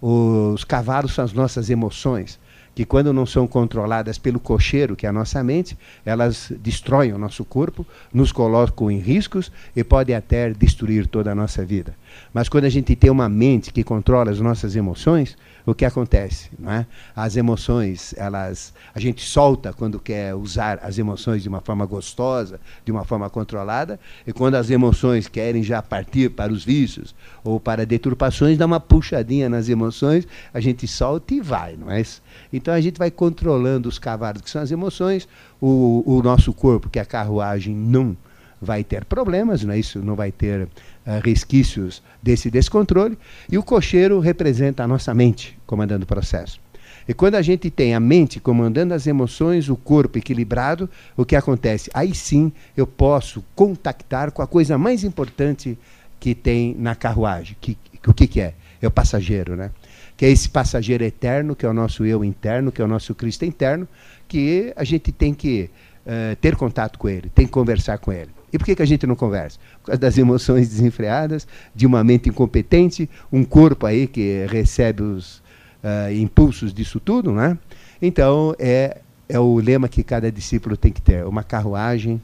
Os 0.00 0.62
cavalos 0.62 1.14
são 1.14 1.24
as 1.24 1.32
nossas 1.32 1.68
emoções 1.68 2.38
que 2.78 2.84
quando 2.84 3.12
não 3.12 3.26
são 3.26 3.44
controladas 3.44 4.18
pelo 4.18 4.38
cocheiro, 4.38 4.94
que 4.94 5.04
é 5.04 5.08
a 5.08 5.12
nossa 5.12 5.42
mente, 5.42 5.76
elas 6.06 6.52
destroem 6.60 7.12
o 7.12 7.18
nosso 7.18 7.44
corpo, 7.44 7.84
nos 8.14 8.30
colocam 8.30 8.88
em 8.88 9.00
riscos 9.00 9.50
e 9.74 9.82
podem 9.82 10.14
até 10.14 10.50
destruir 10.50 11.08
toda 11.08 11.32
a 11.32 11.34
nossa 11.34 11.64
vida. 11.64 11.96
Mas 12.32 12.48
quando 12.48 12.64
a 12.64 12.68
gente 12.68 12.94
tem 12.94 13.10
uma 13.10 13.28
mente 13.28 13.72
que 13.72 13.82
controla 13.84 14.30
as 14.30 14.40
nossas 14.40 14.76
emoções, 14.76 15.36
o 15.70 15.74
que 15.74 15.84
acontece, 15.84 16.50
não 16.58 16.72
é? 16.72 16.86
As 17.14 17.36
emoções, 17.36 18.14
elas, 18.16 18.72
a 18.94 19.00
gente 19.00 19.22
solta 19.22 19.72
quando 19.72 20.00
quer 20.00 20.34
usar 20.34 20.78
as 20.82 20.98
emoções 20.98 21.42
de 21.42 21.48
uma 21.48 21.60
forma 21.60 21.84
gostosa, 21.84 22.58
de 22.84 22.90
uma 22.90 23.04
forma 23.04 23.28
controlada, 23.28 24.00
e 24.26 24.32
quando 24.32 24.54
as 24.54 24.70
emoções 24.70 25.28
querem 25.28 25.62
já 25.62 25.82
partir 25.82 26.30
para 26.30 26.50
os 26.52 26.64
vícios 26.64 27.14
ou 27.44 27.60
para 27.60 27.84
deturpações, 27.84 28.56
dá 28.56 28.64
uma 28.64 28.80
puxadinha 28.80 29.48
nas 29.48 29.68
emoções, 29.68 30.26
a 30.54 30.60
gente 30.60 30.88
solta 30.88 31.34
e 31.34 31.40
vai, 31.40 31.76
não 31.76 31.90
é? 31.90 32.02
Então 32.50 32.72
a 32.72 32.80
gente 32.80 32.98
vai 32.98 33.10
controlando 33.10 33.88
os 33.88 33.98
cavalos, 33.98 34.40
que 34.40 34.50
são 34.50 34.62
as 34.62 34.70
emoções, 34.70 35.28
o, 35.60 36.02
o 36.06 36.22
nosso 36.22 36.52
corpo, 36.54 36.88
que 36.88 36.98
é 36.98 37.02
a 37.02 37.06
carruagem, 37.06 37.74
não 37.74 38.16
vai 38.60 38.82
ter 38.82 39.04
problemas, 39.04 39.62
não 39.62 39.72
é 39.72 39.78
isso? 39.78 40.00
Não 40.00 40.16
vai 40.16 40.32
ter 40.32 40.68
resquícios 41.16 42.02
desse 42.22 42.50
descontrole. 42.50 43.18
E 43.50 43.56
o 43.56 43.62
cocheiro 43.62 44.20
representa 44.20 44.84
a 44.84 44.86
nossa 44.86 45.14
mente 45.14 45.58
comandando 45.66 46.04
o 46.04 46.06
processo. 46.06 46.60
E 47.08 47.14
quando 47.14 47.36
a 47.36 47.42
gente 47.42 47.70
tem 47.70 47.94
a 47.94 48.00
mente 48.00 48.38
comandando 48.38 48.92
as 48.92 49.06
emoções, 49.06 49.70
o 49.70 49.76
corpo 49.76 50.18
equilibrado, 50.18 50.90
o 51.16 51.24
que 51.24 51.34
acontece? 51.34 51.90
Aí 51.94 52.14
sim 52.14 52.52
eu 52.76 52.86
posso 52.86 53.42
contactar 53.54 54.30
com 54.30 54.42
a 54.42 54.46
coisa 54.46 54.76
mais 54.76 55.04
importante 55.04 55.78
que 56.20 56.34
tem 56.34 56.76
na 56.78 56.94
carruagem. 56.94 57.56
Que 57.60 57.78
o 58.06 58.12
que, 58.12 58.26
que 58.26 58.40
é? 58.40 58.54
É 58.80 58.86
o 58.86 58.90
passageiro, 58.90 59.56
né? 59.56 59.70
Que 60.16 60.26
é 60.26 60.30
esse 60.30 60.48
passageiro 60.48 61.02
eterno, 61.02 61.56
que 61.56 61.64
é 61.64 61.68
o 61.68 61.72
nosso 61.72 62.04
eu 62.04 62.24
interno, 62.24 62.70
que 62.70 62.82
é 62.82 62.84
o 62.84 62.88
nosso 62.88 63.14
Cristo 63.14 63.44
interno, 63.44 63.88
que 64.26 64.72
a 64.76 64.84
gente 64.84 65.10
tem 65.10 65.32
que 65.32 65.70
uh, 66.06 66.36
ter 66.36 66.56
contato 66.56 66.98
com 66.98 67.08
ele, 67.08 67.30
tem 67.34 67.46
que 67.46 67.52
conversar 67.52 67.98
com 67.98 68.12
ele. 68.12 68.30
E 68.52 68.58
por 68.58 68.64
que, 68.64 68.74
que 68.74 68.82
a 68.82 68.86
gente 68.86 69.06
não 69.06 69.14
conversa? 69.14 69.58
Por 69.80 69.86
causa 69.86 70.00
das 70.00 70.16
emoções 70.16 70.68
desenfreadas, 70.68 71.46
de 71.74 71.86
uma 71.86 72.02
mente 72.02 72.28
incompetente, 72.28 73.08
um 73.32 73.44
corpo 73.44 73.86
aí 73.86 74.06
que 74.06 74.46
recebe 74.48 75.02
os, 75.02 75.42
uh, 75.82 76.12
impulsos 76.12 76.72
disso 76.72 77.00
tudo, 77.00 77.32
né? 77.32 77.58
Então, 78.00 78.54
é, 78.58 78.98
é 79.28 79.38
o 79.38 79.58
lema 79.58 79.88
que 79.88 80.02
cada 80.02 80.30
discípulo 80.30 80.76
tem 80.76 80.92
que 80.92 81.02
ter, 81.02 81.24
uma 81.26 81.42
carruagem 81.42 82.20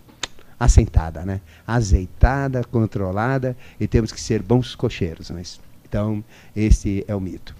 assentada, 0.58 1.24
né? 1.24 1.40
azeitada, 1.66 2.62
controlada, 2.64 3.56
e 3.78 3.86
temos 3.86 4.12
que 4.12 4.20
ser 4.20 4.40
bons 4.40 4.74
cocheiros. 4.74 5.30
Né? 5.30 5.42
Então, 5.86 6.24
esse 6.54 7.04
é 7.08 7.14
o 7.14 7.20
mito. 7.20 7.54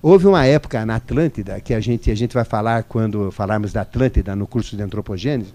Houve 0.00 0.26
uma 0.26 0.44
época 0.46 0.84
na 0.86 0.96
Atlântida, 0.96 1.60
que 1.60 1.74
a 1.74 1.80
gente, 1.80 2.10
a 2.10 2.14
gente 2.14 2.34
vai 2.34 2.44
falar 2.44 2.84
quando 2.84 3.30
falarmos 3.30 3.72
da 3.72 3.82
Atlântida 3.82 4.36
no 4.36 4.46
curso 4.46 4.76
de 4.76 4.82
antropogênese, 4.82 5.52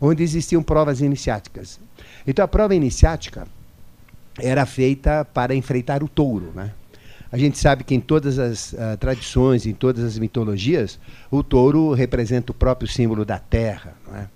onde 0.00 0.22
existiam 0.22 0.62
provas 0.62 1.00
iniciáticas. 1.00 1.78
Então, 2.26 2.44
a 2.44 2.48
prova 2.48 2.74
iniciática 2.74 3.46
era 4.38 4.64
feita 4.64 5.24
para 5.24 5.54
enfrentar 5.54 6.02
o 6.02 6.08
touro. 6.08 6.52
Né? 6.54 6.72
A 7.30 7.36
gente 7.36 7.58
sabe 7.58 7.84
que 7.84 7.94
em 7.94 8.00
todas 8.00 8.38
as 8.38 8.72
uh, 8.72 8.96
tradições, 8.98 9.66
em 9.66 9.72
todas 9.72 10.04
as 10.04 10.18
mitologias, 10.18 10.98
o 11.30 11.42
touro 11.42 11.92
representa 11.92 12.52
o 12.52 12.54
próprio 12.54 12.88
símbolo 12.88 13.24
da 13.24 13.38
terra. 13.38 13.94
É? 14.14 14.26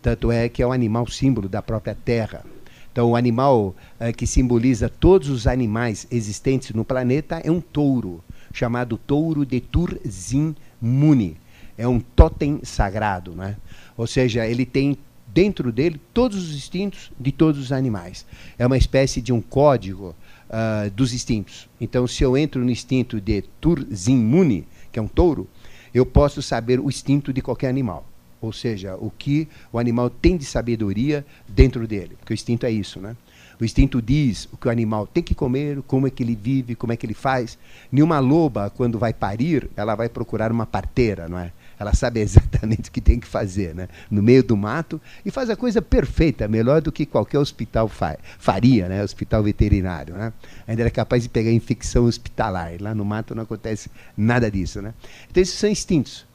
Tanto 0.00 0.30
é 0.30 0.48
que 0.48 0.62
é 0.62 0.66
um 0.66 0.72
animal 0.72 1.06
símbolo 1.06 1.48
da 1.48 1.62
própria 1.62 1.94
terra. 1.94 2.44
Então, 2.92 3.12
o 3.12 3.16
animal 3.16 3.74
uh, 3.98 4.12
que 4.14 4.26
simboliza 4.26 4.88
todos 4.88 5.28
os 5.28 5.46
animais 5.46 6.06
existentes 6.10 6.72
no 6.74 6.84
planeta 6.84 7.40
é 7.42 7.50
um 7.50 7.60
touro, 7.60 8.22
chamado 8.52 8.98
touro 8.98 9.46
de 9.46 9.60
Turzin 9.60 10.54
Muni. 10.80 11.38
É 11.78 11.88
um 11.88 11.98
totem 11.98 12.60
sagrado. 12.62 13.32
Né? 13.32 13.56
Ou 13.96 14.06
seja, 14.06 14.46
ele 14.46 14.66
tem 14.66 14.98
dentro 15.32 15.72
dele 15.72 16.00
todos 16.12 16.36
os 16.36 16.54
instintos 16.54 17.10
de 17.18 17.32
todos 17.32 17.60
os 17.60 17.72
animais. 17.72 18.26
É 18.58 18.66
uma 18.66 18.76
espécie 18.76 19.20
de 19.20 19.32
um 19.32 19.40
código 19.40 20.14
uh, 20.48 20.90
dos 20.90 21.12
instintos. 21.12 21.68
Então, 21.80 22.06
se 22.06 22.22
eu 22.22 22.36
entro 22.36 22.62
no 22.64 22.70
instinto 22.70 23.20
de 23.20 23.42
Turzinmuni, 23.60 24.66
que 24.90 24.98
é 24.98 25.02
um 25.02 25.08
touro, 25.08 25.48
eu 25.94 26.06
posso 26.06 26.42
saber 26.42 26.80
o 26.80 26.88
instinto 26.88 27.32
de 27.32 27.40
qualquer 27.40 27.68
animal. 27.68 28.06
Ou 28.40 28.52
seja, 28.52 28.96
o 28.96 29.10
que 29.10 29.48
o 29.72 29.78
animal 29.78 30.10
tem 30.10 30.36
de 30.36 30.44
sabedoria 30.44 31.24
dentro 31.48 31.86
dele. 31.86 32.16
Porque 32.18 32.32
o 32.32 32.34
instinto 32.34 32.66
é 32.66 32.70
isso, 32.70 33.00
né? 33.00 33.16
O 33.60 33.64
instinto 33.64 34.02
diz 34.02 34.48
o 34.52 34.56
que 34.56 34.66
o 34.66 34.70
animal 34.70 35.06
tem 35.06 35.22
que 35.22 35.36
comer, 35.36 35.80
como 35.82 36.08
é 36.08 36.10
que 36.10 36.22
ele 36.22 36.34
vive, 36.34 36.74
como 36.74 36.92
é 36.92 36.96
que 36.96 37.06
ele 37.06 37.14
faz. 37.14 37.56
Nenhuma 37.92 38.18
loba, 38.18 38.68
quando 38.70 38.98
vai 38.98 39.14
parir, 39.14 39.70
ela 39.76 39.94
vai 39.94 40.08
procurar 40.08 40.50
uma 40.50 40.66
parteira, 40.66 41.28
não 41.28 41.38
é? 41.38 41.52
Ela 41.82 41.94
sabe 41.94 42.20
exatamente 42.22 42.88
o 42.88 42.92
que 42.92 43.00
tem 43.00 43.20
que 43.20 43.26
fazer, 43.26 43.74
né? 43.74 43.88
No 44.10 44.22
meio 44.22 44.42
do 44.42 44.56
mato 44.56 45.00
e 45.24 45.30
faz 45.30 45.50
a 45.50 45.56
coisa 45.56 45.82
perfeita, 45.82 46.48
melhor 46.48 46.80
do 46.80 46.90
que 46.90 47.04
qualquer 47.04 47.38
hospital 47.38 47.88
fa 47.88 48.16
faria, 48.38 48.88
né? 48.88 49.02
Hospital 49.02 49.42
veterinário, 49.42 50.14
né? 50.14 50.32
Ainda 50.66 50.82
é 50.82 50.90
capaz 50.90 51.22
de 51.22 51.28
pegar 51.28 51.52
infecção 51.52 52.04
hospitalar. 52.04 52.72
Lá 52.80 52.94
no 52.94 53.04
mato 53.04 53.34
não 53.34 53.42
acontece 53.42 53.90
nada 54.16 54.50
disso, 54.50 54.80
né? 54.80 54.94
Então 55.30 55.42
esses 55.42 55.58
são 55.58 55.68
instintos. 55.68 56.26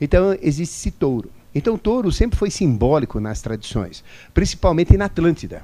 Então 0.00 0.36
existe 0.40 0.74
esse 0.74 0.90
touro. 0.90 1.30
Então 1.54 1.74
o 1.74 1.78
touro 1.78 2.12
sempre 2.12 2.38
foi 2.38 2.50
simbólico 2.50 3.18
nas 3.18 3.42
tradições, 3.42 4.04
principalmente 4.32 4.96
na 4.96 5.06
Atlântida. 5.06 5.62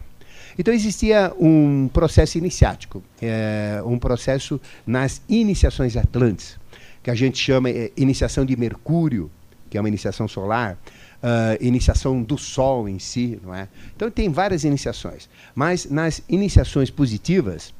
Então 0.58 0.72
existia 0.72 1.32
um 1.38 1.88
processo 1.92 2.38
iniciático, 2.38 3.02
é, 3.20 3.80
um 3.84 3.98
processo 3.98 4.60
nas 4.86 5.20
iniciações 5.28 5.96
atlantes 5.96 6.58
que 7.06 7.10
a 7.12 7.14
gente 7.14 7.38
chama 7.38 7.70
é, 7.70 7.92
iniciação 7.96 8.44
de 8.44 8.56
Mercúrio, 8.56 9.30
que 9.70 9.78
é 9.78 9.80
uma 9.80 9.86
iniciação 9.86 10.26
solar, 10.26 10.76
uh, 11.22 11.64
iniciação 11.64 12.20
do 12.20 12.36
Sol 12.36 12.88
em 12.88 12.98
si, 12.98 13.38
não 13.44 13.54
é? 13.54 13.68
Então 13.94 14.10
tem 14.10 14.28
várias 14.28 14.64
iniciações. 14.64 15.28
Mas 15.54 15.88
nas 15.88 16.20
iniciações 16.28 16.90
positivas, 16.90 17.72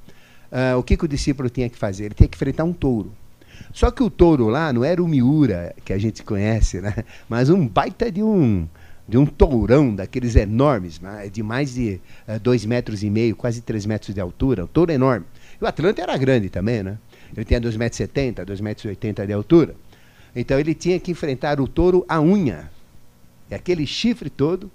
uh, 0.53 0.79
o 0.79 0.83
que, 0.85 0.97
que 0.97 1.05
o 1.05 1.09
discípulo 1.09 1.51
tinha 1.51 1.69
que 1.69 1.77
fazer? 1.77 2.05
Ele 2.05 2.15
tinha 2.15 2.29
que 2.29 2.37
enfrentar 2.37 2.63
um 2.63 2.73
touro. 2.73 3.13
Só 3.73 3.91
que 3.91 4.01
o 4.01 4.09
touro 4.09 4.47
lá 4.47 4.73
não 4.73 4.85
era 4.85 5.03
o 5.03 5.09
Miura 5.09 5.75
que 5.85 5.93
a 5.93 5.99
gente 5.99 6.23
conhece, 6.23 6.81
né? 6.81 6.95
mas 7.29 7.51
um 7.51 7.67
baita 7.67 8.13
de 8.13 8.23
um, 8.23 8.69
de 9.09 9.19
um 9.19 9.27
tourão 9.27 9.93
daqueles 9.93 10.37
enormes, 10.37 11.01
né? 11.01 11.29
de 11.29 11.43
mais 11.43 11.75
de 11.75 12.01
uh, 12.29 12.39
dois 12.39 12.65
metros 12.65 13.03
e 13.03 13.11
meio, 13.11 13.35
quase 13.35 13.61
três 13.61 13.87
metros 13.87 14.15
de 14.15 14.21
altura, 14.21 14.67
um 14.67 14.69
touro 14.69 14.93
enorme. 14.93 15.27
E 15.61 15.65
o 15.65 15.67
Atlanta 15.67 16.01
era 16.01 16.17
grande 16.17 16.49
também, 16.49 16.85
né? 16.85 16.97
Ele 17.35 17.45
tinha 17.45 17.61
2,70 17.61 18.39
metros, 18.39 18.61
2,80 18.61 18.63
metros 18.63 19.27
de 19.27 19.33
altura. 19.33 19.75
Então 20.35 20.59
ele 20.61 20.75
tinha 20.75 21.01
que 21.01 21.11
enfrentar 21.11 21.61
o 21.61 21.67
touro 21.67 22.05
à 22.09 22.21
unha. 22.21 22.71
E 23.51 23.55
aquele 23.55 23.87
chifre 23.87 24.29
todo, 24.29 24.71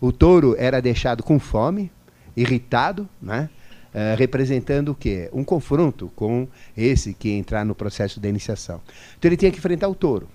o 0.00 0.10
touro 0.10 0.56
era 0.58 0.80
deixado 0.80 1.22
com 1.22 1.38
fome, 1.38 1.90
irritado, 2.36 3.08
né? 3.20 3.50
Uh, 3.94 4.16
representando 4.16 4.88
o 4.88 4.94
quê? 4.94 5.28
Um 5.34 5.44
confronto 5.44 6.10
com 6.16 6.48
esse 6.74 7.12
que 7.12 7.30
entrar 7.30 7.62
no 7.62 7.74
processo 7.74 8.18
da 8.18 8.26
iniciação. 8.26 8.80
Então 9.18 9.28
ele 9.28 9.36
tinha 9.36 9.50
que 9.50 9.58
enfrentar 9.58 9.86
o 9.88 9.94
touro 9.94 10.26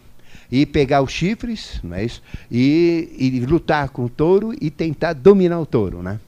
e 0.52 0.64
pegar 0.64 1.02
os 1.02 1.12
chifres, 1.12 1.80
não 1.84 1.98
é 1.98 2.06
isso? 2.06 2.22
E, 2.52 3.10
e 3.18 3.40
lutar 3.46 3.90
com 3.90 4.06
o 4.06 4.10
touro 4.10 4.54
e 4.62 4.70
tentar 4.70 5.14
dominar 5.14 5.60
o 5.60 5.66
touro, 5.66 6.04
né? 6.04 6.20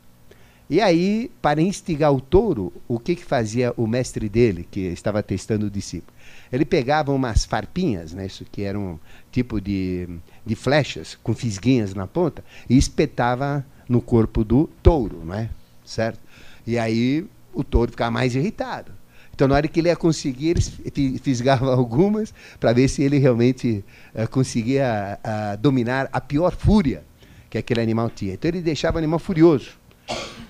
E 0.69 0.79
aí, 0.79 1.31
para 1.41 1.59
instigar 1.59 2.13
o 2.13 2.21
touro, 2.21 2.71
o 2.87 2.99
que, 2.99 3.15
que 3.15 3.25
fazia 3.25 3.73
o 3.75 3.87
mestre 3.87 4.29
dele, 4.29 4.67
que 4.69 4.81
estava 4.81 5.23
testando 5.23 5.65
o 5.65 5.69
discípulo? 5.69 6.13
Ele 6.53 6.63
pegava 6.63 7.11
umas 7.11 7.43
farpinhas, 7.43 8.13
né, 8.13 8.27
isso 8.27 8.45
que 8.45 8.61
eram 8.61 8.81
um 8.81 8.99
tipo 9.31 9.59
de, 9.59 10.07
de 10.45 10.55
flechas 10.55 11.17
com 11.23 11.33
fisguinhas 11.33 11.95
na 11.95 12.05
ponta, 12.05 12.43
e 12.69 12.77
espetava 12.77 13.65
no 13.87 13.99
corpo 13.99 14.43
do 14.43 14.69
touro, 14.83 15.23
não 15.25 15.33
é? 15.33 15.49
Certo? 15.83 16.19
E 16.67 16.77
aí 16.77 17.25
o 17.51 17.63
touro 17.63 17.89
ficava 17.89 18.11
mais 18.11 18.35
irritado. 18.35 18.91
Então, 19.33 19.47
na 19.47 19.55
hora 19.55 19.67
que 19.67 19.79
ele 19.79 19.89
ia 19.89 19.95
conseguir, 19.95 20.55
ele 20.85 21.17
fisgava 21.17 21.65
algumas 21.73 22.31
para 22.59 22.73
ver 22.73 22.87
se 22.89 23.01
ele 23.01 23.17
realmente 23.17 23.83
uh, 24.13 24.29
conseguia 24.29 25.17
uh, 25.23 25.57
dominar 25.57 26.09
a 26.11 26.21
pior 26.21 26.55
fúria 26.55 27.03
que 27.49 27.57
aquele 27.57 27.81
animal 27.81 28.11
tinha. 28.11 28.35
Então, 28.35 28.49
ele 28.49 28.61
deixava 28.61 28.97
o 28.97 28.99
animal 28.99 29.17
furioso 29.17 29.79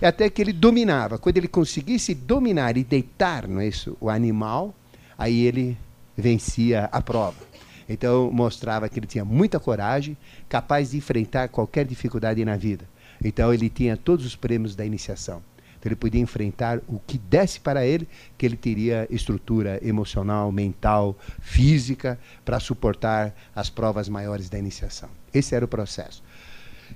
até 0.02 0.30
que 0.30 0.42
ele 0.42 0.54
dominava. 0.54 1.18
Quando 1.18 1.38
ele 1.38 1.48
conseguisse 1.48 2.14
dominar 2.14 2.78
e 2.78 2.84
deitar 2.84 3.48
não 3.48 3.60
é 3.60 3.68
isso, 3.68 3.98
o 4.00 4.10
animal, 4.10 4.74
aí 5.18 5.46
ele 5.46 5.78
vencia 6.16 6.86
a 6.92 7.02
prova. 7.02 7.50
Então 7.88 8.32
mostrava 8.32 8.88
que 8.88 9.00
ele 9.00 9.08
tinha 9.08 9.26
muita 9.26 9.60
coragem, 9.60 10.16
capaz 10.48 10.92
de 10.92 10.98
enfrentar 10.98 11.50
qualquer 11.50 11.86
dificuldade 11.86 12.44
na 12.46 12.56
vida. 12.56 12.88
Então 13.24 13.54
ele 13.54 13.70
tinha 13.70 13.98
todos 13.98 14.26
os 14.26 14.36
prêmios 14.36 14.76
da 14.76 14.86
iniciação. 14.86 15.42
Então 15.80 15.90
ele 15.90 15.96
podia 15.96 16.22
enfrentar 16.22 16.80
o 16.88 17.00
que 17.00 17.18
desse 17.18 17.60
para 17.60 17.86
ele, 17.86 18.08
que 18.38 18.46
ele 18.46 18.58
teria 18.58 19.08
estrutura 19.10 19.80
emocional, 19.82 20.52
mental, 20.52 21.18
física 21.42 22.20
para 22.44 22.60
suportar 22.60 23.34
as 23.56 23.70
provas 23.70 24.10
maiores 24.10 24.50
da 24.50 24.60
iniciação. 24.60 25.10
Esse 25.34 25.56
era 25.56 25.64
o 25.64 25.68
processo. 25.70 26.22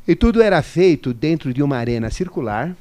E 0.07 0.15
tudo 0.15 0.41
era 0.41 0.61
feito 0.61 1.13
dentro 1.13 1.53
de 1.53 1.63
uma 1.63 1.77
arena 1.77 2.09
circular, 2.09 2.75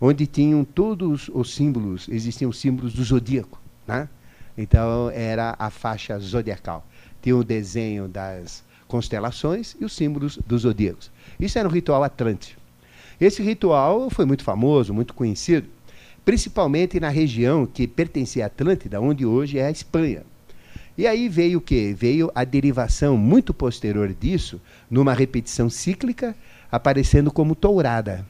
onde 0.00 0.26
tinham 0.26 0.64
todos 0.64 1.28
os 1.34 1.54
símbolos, 1.54 2.08
existiam 2.08 2.50
os 2.50 2.58
símbolos 2.58 2.92
do 2.92 3.02
zodíaco. 3.02 3.60
Né? 3.86 4.08
Então 4.56 5.10
era 5.10 5.56
a 5.58 5.70
faixa 5.70 6.18
zodiacal. 6.18 6.86
Tinha 7.20 7.36
o 7.36 7.44
desenho 7.44 8.06
das 8.06 8.62
constelações 8.86 9.76
e 9.80 9.84
os 9.84 9.92
símbolos 9.92 10.38
dos 10.46 10.62
zodíacos. 10.62 11.10
Isso 11.38 11.58
era 11.58 11.68
um 11.68 11.72
ritual 11.72 12.02
atlântico. 12.04 12.60
Esse 13.20 13.42
ritual 13.42 14.08
foi 14.10 14.24
muito 14.24 14.44
famoso, 14.44 14.94
muito 14.94 15.12
conhecido, 15.12 15.68
principalmente 16.24 17.00
na 17.00 17.08
região 17.08 17.66
que 17.66 17.88
pertencia 17.88 18.44
à 18.44 18.46
Atlântida, 18.46 19.00
onde 19.00 19.26
hoje 19.26 19.58
é 19.58 19.66
a 19.66 19.70
Espanha. 19.70 20.22
E 20.96 21.06
aí 21.06 21.28
veio 21.28 21.58
o 21.58 21.60
quê? 21.60 21.94
Veio 21.96 22.30
a 22.34 22.44
derivação 22.44 23.16
muito 23.16 23.54
posterior 23.54 24.12
disso, 24.12 24.60
numa 24.90 25.14
repetição 25.14 25.70
cíclica, 25.70 26.36
aparecendo 26.70 27.30
como 27.30 27.54
tourada. 27.54 28.24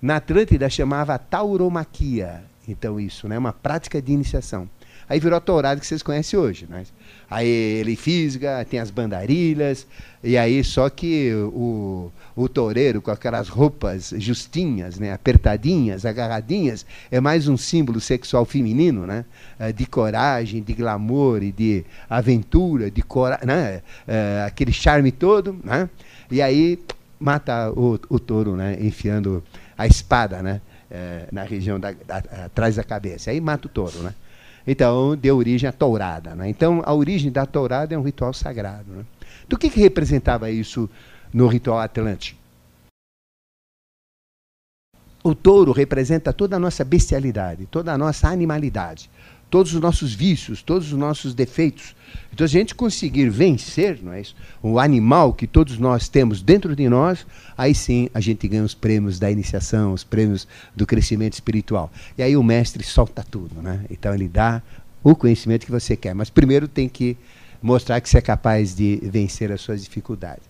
Na 0.00 0.16
Atlântida 0.16 0.68
chamava 0.68 1.18
tauromaquia, 1.18 2.42
então 2.66 2.98
isso, 2.98 3.28
né, 3.28 3.38
uma 3.38 3.52
prática 3.52 4.00
de 4.00 4.12
iniciação. 4.12 4.68
Aí 5.08 5.20
virou 5.20 5.36
a 5.36 5.40
tourada 5.40 5.78
que 5.78 5.86
vocês 5.86 6.02
conhecem 6.02 6.38
hoje. 6.38 6.66
Né? 6.68 6.84
Aí 7.30 7.46
ele 7.46 7.96
fisga, 7.96 8.64
tem 8.64 8.80
as 8.80 8.90
bandarilhas, 8.90 9.86
e 10.24 10.38
aí 10.38 10.64
só 10.64 10.88
que 10.88 11.32
o, 11.34 12.10
o 12.34 12.48
toureiro 12.48 13.02
com 13.02 13.10
aquelas 13.10 13.48
roupas 13.48 14.14
justinhas, 14.16 14.98
né, 14.98 15.12
apertadinhas, 15.12 16.06
agarradinhas, 16.06 16.86
é 17.10 17.20
mais 17.20 17.46
um 17.46 17.56
símbolo 17.56 18.00
sexual 18.00 18.44
feminino, 18.44 19.06
né, 19.06 19.24
eh, 19.58 19.72
de 19.72 19.84
coragem, 19.84 20.62
de 20.62 20.72
glamour 20.72 21.42
e 21.42 21.52
de 21.52 21.84
aventura, 22.08 22.90
de 22.90 23.02
coragem, 23.02 23.46
né, 23.46 23.82
é, 24.06 24.44
aquele 24.46 24.72
charme 24.72 25.12
todo, 25.12 25.58
né, 25.62 25.90
e 26.30 26.40
aí 26.40 26.78
mata 27.22 27.70
o, 27.70 27.98
o 28.08 28.18
touro, 28.18 28.56
né, 28.56 28.76
enfiando 28.80 29.42
a 29.78 29.86
espada, 29.86 30.42
né, 30.42 30.60
é, 30.90 31.28
na 31.30 31.44
região 31.44 31.78
da, 31.78 31.92
da, 31.92 32.18
atrás 32.44 32.76
da 32.76 32.84
cabeça, 32.84 33.30
aí 33.30 33.40
mata 33.40 33.66
o 33.66 33.70
touro, 33.70 34.02
né. 34.02 34.14
Então, 34.66 35.16
deu 35.16 35.36
origem 35.36 35.68
à 35.68 35.72
tourada. 35.72 36.34
Né? 36.34 36.48
Então, 36.48 36.82
a 36.84 36.94
origem 36.94 37.32
da 37.32 37.44
tourada 37.44 37.94
é 37.94 37.98
um 37.98 38.02
ritual 38.02 38.32
sagrado. 38.32 38.92
Né? 38.92 39.04
Do 39.48 39.58
que, 39.58 39.68
que 39.68 39.80
representava 39.80 40.50
isso 40.50 40.88
no 41.32 41.48
ritual 41.48 41.80
atlântico? 41.80 42.40
O 45.24 45.34
touro 45.34 45.72
representa 45.72 46.32
toda 46.32 46.56
a 46.56 46.58
nossa 46.58 46.84
bestialidade, 46.84 47.66
toda 47.66 47.92
a 47.92 47.98
nossa 47.98 48.28
animalidade, 48.28 49.08
todos 49.52 49.74
os 49.74 49.82
nossos 49.82 50.14
vícios, 50.14 50.62
todos 50.62 50.90
os 50.90 50.98
nossos 50.98 51.34
defeitos. 51.34 51.94
Então, 52.32 52.42
a 52.42 52.48
gente 52.48 52.74
conseguir 52.74 53.28
vencer 53.28 53.98
não 54.02 54.14
é 54.14 54.22
isso? 54.22 54.34
o 54.62 54.78
animal 54.78 55.34
que 55.34 55.46
todos 55.46 55.76
nós 55.76 56.08
temos 56.08 56.40
dentro 56.40 56.74
de 56.74 56.88
nós, 56.88 57.26
aí 57.56 57.74
sim 57.74 58.08
a 58.14 58.20
gente 58.20 58.48
ganha 58.48 58.64
os 58.64 58.72
prêmios 58.72 59.18
da 59.18 59.30
iniciação, 59.30 59.92
os 59.92 60.02
prêmios 60.02 60.48
do 60.74 60.86
crescimento 60.86 61.34
espiritual. 61.34 61.92
E 62.16 62.22
aí 62.22 62.34
o 62.34 62.42
mestre 62.42 62.82
solta 62.82 63.22
tudo. 63.22 63.60
Né? 63.60 63.84
Então, 63.90 64.14
ele 64.14 64.26
dá 64.26 64.62
o 65.04 65.14
conhecimento 65.14 65.66
que 65.66 65.70
você 65.70 65.96
quer. 65.96 66.14
Mas 66.14 66.30
primeiro 66.30 66.66
tem 66.66 66.88
que 66.88 67.14
mostrar 67.60 68.00
que 68.00 68.08
você 68.08 68.16
é 68.16 68.22
capaz 68.22 68.74
de 68.74 69.00
vencer 69.02 69.52
as 69.52 69.60
suas 69.60 69.84
dificuldades. 69.84 70.44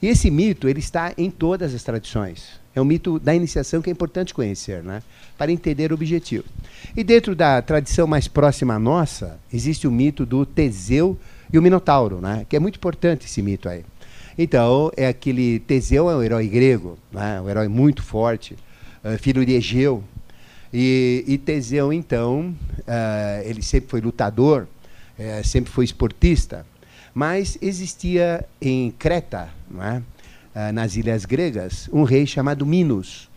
E 0.00 0.06
esse 0.06 0.30
mito 0.30 0.68
ele 0.68 0.78
está 0.78 1.12
em 1.18 1.28
todas 1.28 1.74
as 1.74 1.82
tradições. 1.82 2.63
É 2.74 2.80
um 2.80 2.84
mito 2.84 3.18
da 3.18 3.34
iniciação 3.34 3.80
que 3.80 3.88
é 3.88 3.92
importante 3.92 4.34
conhecer, 4.34 4.82
né? 4.82 5.02
para 5.38 5.52
entender 5.52 5.92
o 5.92 5.94
objetivo. 5.94 6.44
E 6.96 7.04
dentro 7.04 7.34
da 7.34 7.60
tradição 7.62 8.06
mais 8.06 8.26
próxima 8.26 8.74
à 8.74 8.78
nossa, 8.78 9.38
existe 9.52 9.86
o 9.86 9.90
mito 9.90 10.26
do 10.26 10.44
Teseu 10.44 11.18
e 11.52 11.58
o 11.58 11.62
Minotauro, 11.62 12.20
né? 12.20 12.44
que 12.48 12.56
é 12.56 12.60
muito 12.60 12.76
importante 12.76 13.26
esse 13.26 13.42
mito 13.42 13.68
aí. 13.68 13.84
Então, 14.36 14.90
é 14.96 15.06
aquele 15.06 15.60
Teseu 15.60 16.10
é 16.10 16.16
um 16.16 16.22
herói 16.22 16.48
grego, 16.48 16.98
né? 17.12 17.40
um 17.40 17.48
herói 17.48 17.68
muito 17.68 18.02
forte, 18.02 18.56
uh, 19.04 19.16
filho 19.18 19.46
de 19.46 19.52
Egeu. 19.52 20.02
E, 20.72 21.24
e 21.28 21.38
Teseu, 21.38 21.92
então, 21.92 22.52
uh, 22.80 23.44
ele 23.44 23.62
sempre 23.62 23.88
foi 23.88 24.00
lutador, 24.00 24.66
uh, 25.16 25.44
sempre 25.46 25.70
foi 25.70 25.84
esportista, 25.84 26.66
mas 27.14 27.56
existia 27.62 28.44
em 28.60 28.90
Creta, 28.90 29.48
não 29.70 29.84
é? 29.84 30.02
Ah, 30.54 30.70
nas 30.70 30.94
ilhas 30.94 31.24
gregas, 31.24 31.88
um 31.92 32.04
rei 32.04 32.24
chamado 32.24 32.64
Minos. 32.64 33.28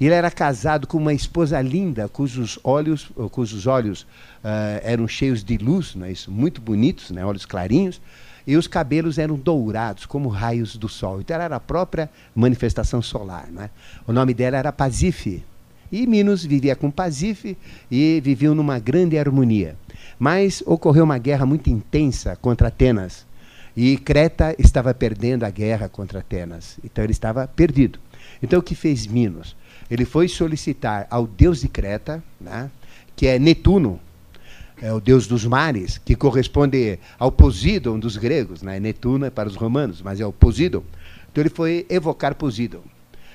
Ele 0.00 0.14
era 0.14 0.30
casado 0.30 0.86
com 0.86 0.98
uma 0.98 1.12
esposa 1.12 1.60
linda, 1.60 2.08
cujos 2.08 2.60
olhos, 2.62 3.10
cujos 3.32 3.66
olhos 3.66 4.02
uh, 4.02 4.80
eram 4.82 5.08
cheios 5.08 5.42
de 5.42 5.56
luz, 5.56 5.96
não 5.96 6.06
é 6.06 6.12
isso? 6.12 6.30
muito 6.30 6.60
bonitos, 6.60 7.10
né? 7.10 7.24
olhos 7.24 7.44
clarinhos, 7.44 8.00
e 8.46 8.56
os 8.56 8.68
cabelos 8.68 9.18
eram 9.18 9.36
dourados, 9.36 10.06
como 10.06 10.28
raios 10.28 10.76
do 10.76 10.88
sol. 10.88 11.20
Então 11.20 11.34
ela 11.34 11.44
era 11.44 11.56
a 11.56 11.60
própria 11.60 12.08
manifestação 12.34 13.02
solar. 13.02 13.48
Né? 13.50 13.70
O 14.06 14.12
nome 14.12 14.32
dela 14.32 14.56
era 14.56 14.70
Pasife. 14.70 15.42
E 15.90 16.06
Minos 16.06 16.44
vivia 16.44 16.76
com 16.76 16.90
Pasife 16.90 17.56
e 17.90 18.20
viviam 18.22 18.54
numa 18.54 18.78
grande 18.78 19.18
harmonia. 19.18 19.76
Mas 20.18 20.62
ocorreu 20.66 21.04
uma 21.04 21.18
guerra 21.18 21.46
muito 21.46 21.68
intensa 21.68 22.36
contra 22.36 22.68
Atenas. 22.68 23.26
E 23.76 23.96
Creta 23.96 24.54
estava 24.58 24.94
perdendo 24.94 25.44
a 25.44 25.50
guerra 25.50 25.88
contra 25.88 26.20
Atenas. 26.20 26.78
Então 26.84 27.02
ele 27.02 27.12
estava 27.12 27.46
perdido. 27.48 27.98
Então 28.42 28.60
o 28.60 28.62
que 28.62 28.74
fez 28.74 29.06
Minos? 29.06 29.56
Ele 29.90 30.04
foi 30.04 30.28
solicitar 30.28 31.06
ao 31.10 31.26
deus 31.26 31.60
de 31.60 31.68
Creta, 31.68 32.22
né, 32.40 32.70
que 33.16 33.26
é 33.26 33.38
Netuno, 33.38 34.00
é 34.80 34.92
o 34.92 35.00
deus 35.00 35.26
dos 35.26 35.44
mares, 35.44 35.98
que 35.98 36.16
corresponde 36.16 36.98
ao 37.18 37.30
Poseidon 37.30 37.98
dos 37.98 38.16
gregos. 38.16 38.62
Né? 38.62 38.80
Netuno 38.80 39.24
é 39.24 39.30
para 39.30 39.48
os 39.48 39.56
romanos, 39.56 40.02
mas 40.02 40.20
é 40.20 40.26
o 40.26 40.32
Poseidon. 40.32 40.82
Então 41.30 41.42
ele 41.42 41.50
foi 41.50 41.86
evocar 41.88 42.34
Poseidon. 42.34 42.82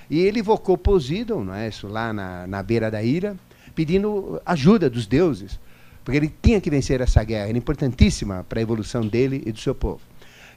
E 0.09 0.19
ele 0.19 0.39
evocou 0.39 0.77
Poseidon, 0.77 1.43
não 1.43 1.53
é 1.53 1.67
isso, 1.67 1.87
lá 1.87 2.11
na, 2.11 2.47
na 2.47 2.63
beira 2.63 2.89
da 2.89 3.01
ilha, 3.03 3.37
pedindo 3.75 4.41
ajuda 4.45 4.89
dos 4.89 5.05
deuses, 5.05 5.59
porque 6.03 6.17
ele 6.17 6.33
tinha 6.41 6.59
que 6.59 6.69
vencer 6.69 6.99
essa 7.01 7.23
guerra, 7.23 7.49
era 7.49 7.57
importantíssima 7.57 8.45
para 8.49 8.59
a 8.59 8.61
evolução 8.61 9.05
dele 9.05 9.43
e 9.45 9.51
do 9.51 9.59
seu 9.59 9.75
povo. 9.75 10.01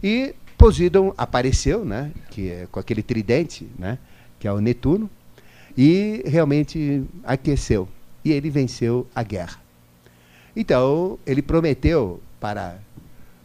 E 0.03 0.35
Poseidon 0.59 1.13
apareceu, 1.17 1.85
né, 1.85 2.13
que 2.31 2.51
é 2.51 2.67
com 2.71 2.79
aquele 2.81 3.03
tridente, 3.03 3.69
né, 3.79 3.99
que 4.39 4.49
é 4.49 4.53
o 4.53 4.61
Netuno, 4.61 5.11
e 5.77 6.23
realmente 6.27 7.05
aqueceu. 7.25 7.89
E 8.25 8.31
ele 8.33 8.51
venceu 8.51 9.07
a 9.15 9.23
guerra. 9.23 9.61
Então, 10.55 11.19
ele 11.27 11.43
prometeu 11.43 12.21
para 12.39 12.79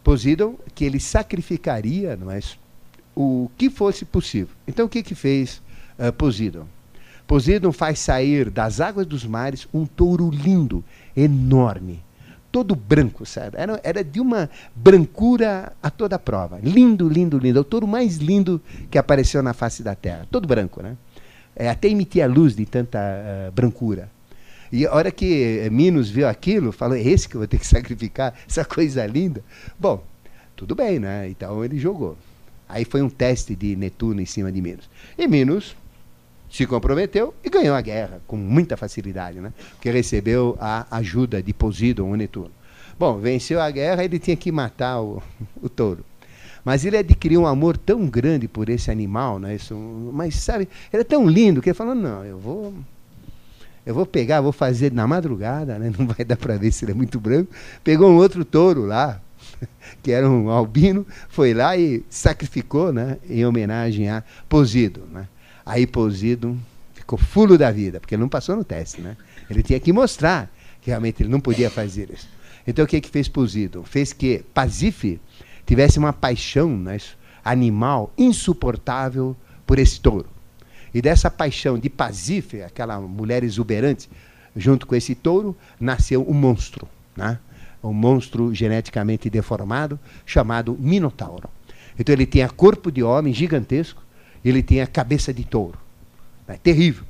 Poseidon 0.04 0.56
que 0.76 0.86
ele 0.86 1.00
sacrificaria 1.00 2.16
não 2.16 2.32
é, 2.32 2.40
o 3.16 3.50
que 3.58 3.70
fosse 3.70 4.06
possível. 4.06 4.54
Então, 4.68 4.86
o 4.86 4.90
que, 4.90 5.02
que 5.02 5.16
fez 5.16 5.62
uh, 5.98 6.12
Poseidon? 6.14 6.68
Poseidon 7.26 7.72
faz 7.72 8.00
sair 8.00 8.50
das 8.50 8.80
águas 8.80 9.06
dos 9.06 9.26
mares 9.26 9.68
um 9.74 9.86
touro 9.86 10.30
lindo, 10.30 10.84
enorme, 11.16 12.04
todo 12.52 12.76
branco, 12.76 13.26
sabe? 13.26 13.58
Era, 13.58 13.80
era 13.84 14.04
de 14.04 14.20
uma 14.20 14.50
brancura 14.76 15.74
a 15.82 15.90
toda 15.90 16.18
prova. 16.18 16.60
Lindo, 16.62 17.08
lindo, 17.08 17.38
lindo. 17.38 17.60
É 17.60 17.62
o 17.62 17.64
touro 17.64 17.88
mais 17.88 18.18
lindo 18.18 18.62
que 18.90 18.98
apareceu 18.98 19.44
na 19.44 19.54
face 19.54 19.84
da 19.84 19.96
Terra. 19.96 20.28
Todo 20.32 20.48
branco, 20.48 20.82
né? 20.82 20.96
É, 21.56 21.70
até 21.70 21.88
emitia 21.88 22.28
luz 22.28 22.56
de 22.56 22.66
tanta 22.66 23.00
uh, 23.00 23.52
brancura. 23.52 24.10
E 24.72 24.86
a 24.86 24.94
hora 24.94 25.12
que 25.12 25.62
eh, 25.64 25.70
Minos 25.70 26.10
viu 26.10 26.28
aquilo, 26.28 26.72
falou: 26.72 26.96
é 26.96 27.02
esse 27.02 27.28
que 27.28 27.36
eu 27.36 27.40
vou 27.40 27.48
ter 27.48 27.58
que 27.58 27.66
sacrificar, 27.68 28.34
essa 28.48 28.66
coisa 28.66 29.06
linda. 29.06 29.44
Bom, 29.80 30.04
tudo 30.56 30.76
bem, 30.76 31.00
né? 31.00 31.30
Então 31.30 31.64
ele 31.64 31.80
jogou. 31.80 32.18
Aí 32.68 32.84
foi 32.84 33.02
um 33.02 33.10
teste 33.10 33.56
de 33.56 33.76
Netuno 33.76 34.22
em 34.22 34.26
cima 34.26 34.52
de 34.52 34.62
Minos. 34.62 34.90
E 35.18 35.26
Minos 35.28 35.76
se 36.50 36.66
comprometeu 36.66 37.34
e 37.44 37.50
ganhou 37.50 37.76
a 37.76 37.82
guerra 37.82 38.22
com 38.26 38.38
muita 38.38 38.78
facilidade, 38.78 39.40
né? 39.40 39.54
porque 39.72 39.90
recebeu 39.90 40.58
a 40.60 40.86
ajuda 40.98 41.42
de 41.42 41.54
Poseidon, 41.54 42.10
o 42.10 42.16
Netuno. 42.16 42.52
Bom, 43.00 43.20
venceu 43.20 43.62
a 43.62 43.70
guerra, 43.70 44.04
ele 44.04 44.18
tinha 44.18 44.36
que 44.36 44.52
matar 44.52 45.02
o, 45.02 45.22
o 45.62 45.70
touro. 45.70 46.04
Mas 46.66 46.84
ele 46.84 46.98
adquiriu 46.98 47.42
um 47.42 47.48
amor 47.48 47.78
tão 47.78 48.08
grande 48.08 48.48
por 48.48 48.68
esse 48.68 48.92
animal, 48.92 49.40
né? 49.40 49.56
Isso, 49.56 49.74
mas 50.14 50.36
sabe, 50.36 50.68
ele 50.92 51.02
é 51.02 51.06
tão 51.06 51.26
lindo 51.26 51.62
que 51.62 51.70
ele 51.70 51.74
falou: 51.74 51.96
não, 51.96 52.26
eu 52.26 52.38
vou, 52.38 52.74
eu 53.86 53.94
vou 53.96 54.06
pegar, 54.06 54.42
vou 54.42 54.52
fazer 54.52 54.92
na 54.92 55.08
madrugada, 55.08 55.80
né? 55.80 55.92
não 55.98 56.08
vai 56.08 56.26
dar 56.26 56.36
para 56.36 56.58
ver 56.58 56.72
se 56.74 56.84
ele 56.84 56.92
é 56.92 56.96
muito 56.96 57.22
branco. 57.22 57.50
Pegou 57.86 58.10
um 58.10 58.18
outro 58.18 58.44
touro 58.44 58.86
lá, 58.86 59.22
que 60.04 60.12
era 60.12 60.30
um 60.30 60.50
albino, 60.50 61.08
foi 61.30 61.54
lá 61.54 61.78
e 61.78 62.04
sacrificou, 62.10 62.92
né? 62.92 63.18
Em 63.30 63.46
homenagem 63.46 64.10
a 64.10 64.22
Poseidon, 64.50 65.06
né? 65.10 65.28
Aí 65.68 65.86
Poseidon 65.86 66.58
ficou 66.94 67.20
fulo 67.20 67.58
da 67.58 67.70
vida, 67.72 68.00
porque 68.00 68.16
não 68.16 68.30
passou 68.30 68.56
no 68.56 68.64
teste, 68.64 69.02
né? 69.02 69.18
Ele 69.50 69.62
tinha 69.62 69.78
que 69.82 69.92
mostrar 69.92 70.50
que 70.82 70.90
realmente 70.90 71.22
ele 71.22 71.30
não 71.30 71.42
podia 71.42 71.70
fazer 71.70 72.10
isso. 72.10 72.30
Então 72.66 72.86
o 72.86 72.88
que 72.88 73.02
que 73.02 73.10
fez 73.10 73.28
Poseidon? 73.28 73.84
Fez 73.84 74.14
que 74.14 74.46
Pasife 74.54 75.20
tivesse 75.66 76.00
uma 76.00 76.14
paixão 76.14 76.70
né, 76.70 76.98
animal 77.44 78.14
insuportável 78.18 79.36
por 79.66 79.78
esse 79.78 80.00
touro. 80.00 80.30
E 80.94 81.02
dessa 81.02 81.30
paixão 81.30 81.78
de 81.78 81.90
Pasife, 81.90 82.62
aquela 82.62 82.98
mulher 83.02 83.44
exuberante, 83.44 84.10
junto 84.56 84.88
com 84.88 84.96
esse 84.96 85.14
touro, 85.16 85.54
nasceu 85.78 86.26
um 86.30 86.34
monstro, 86.34 86.88
né? 87.16 87.40
um 87.84 87.92
monstro 87.92 88.56
geneticamente 88.56 89.30
deformado 89.30 90.00
chamado 90.26 90.78
Minotauro. 90.80 91.50
Então 92.00 92.14
ele 92.14 92.26
tinha 92.26 92.48
corpo 92.48 92.90
de 92.90 93.04
homem 93.04 93.34
gigantesco, 93.34 94.07
ele 94.50 94.64
tinha 94.64 94.86
cabeça 94.88 95.34
de 95.34 95.44
touro. 95.44 95.78
Né? 96.48 96.58
Terrível. 96.62 97.04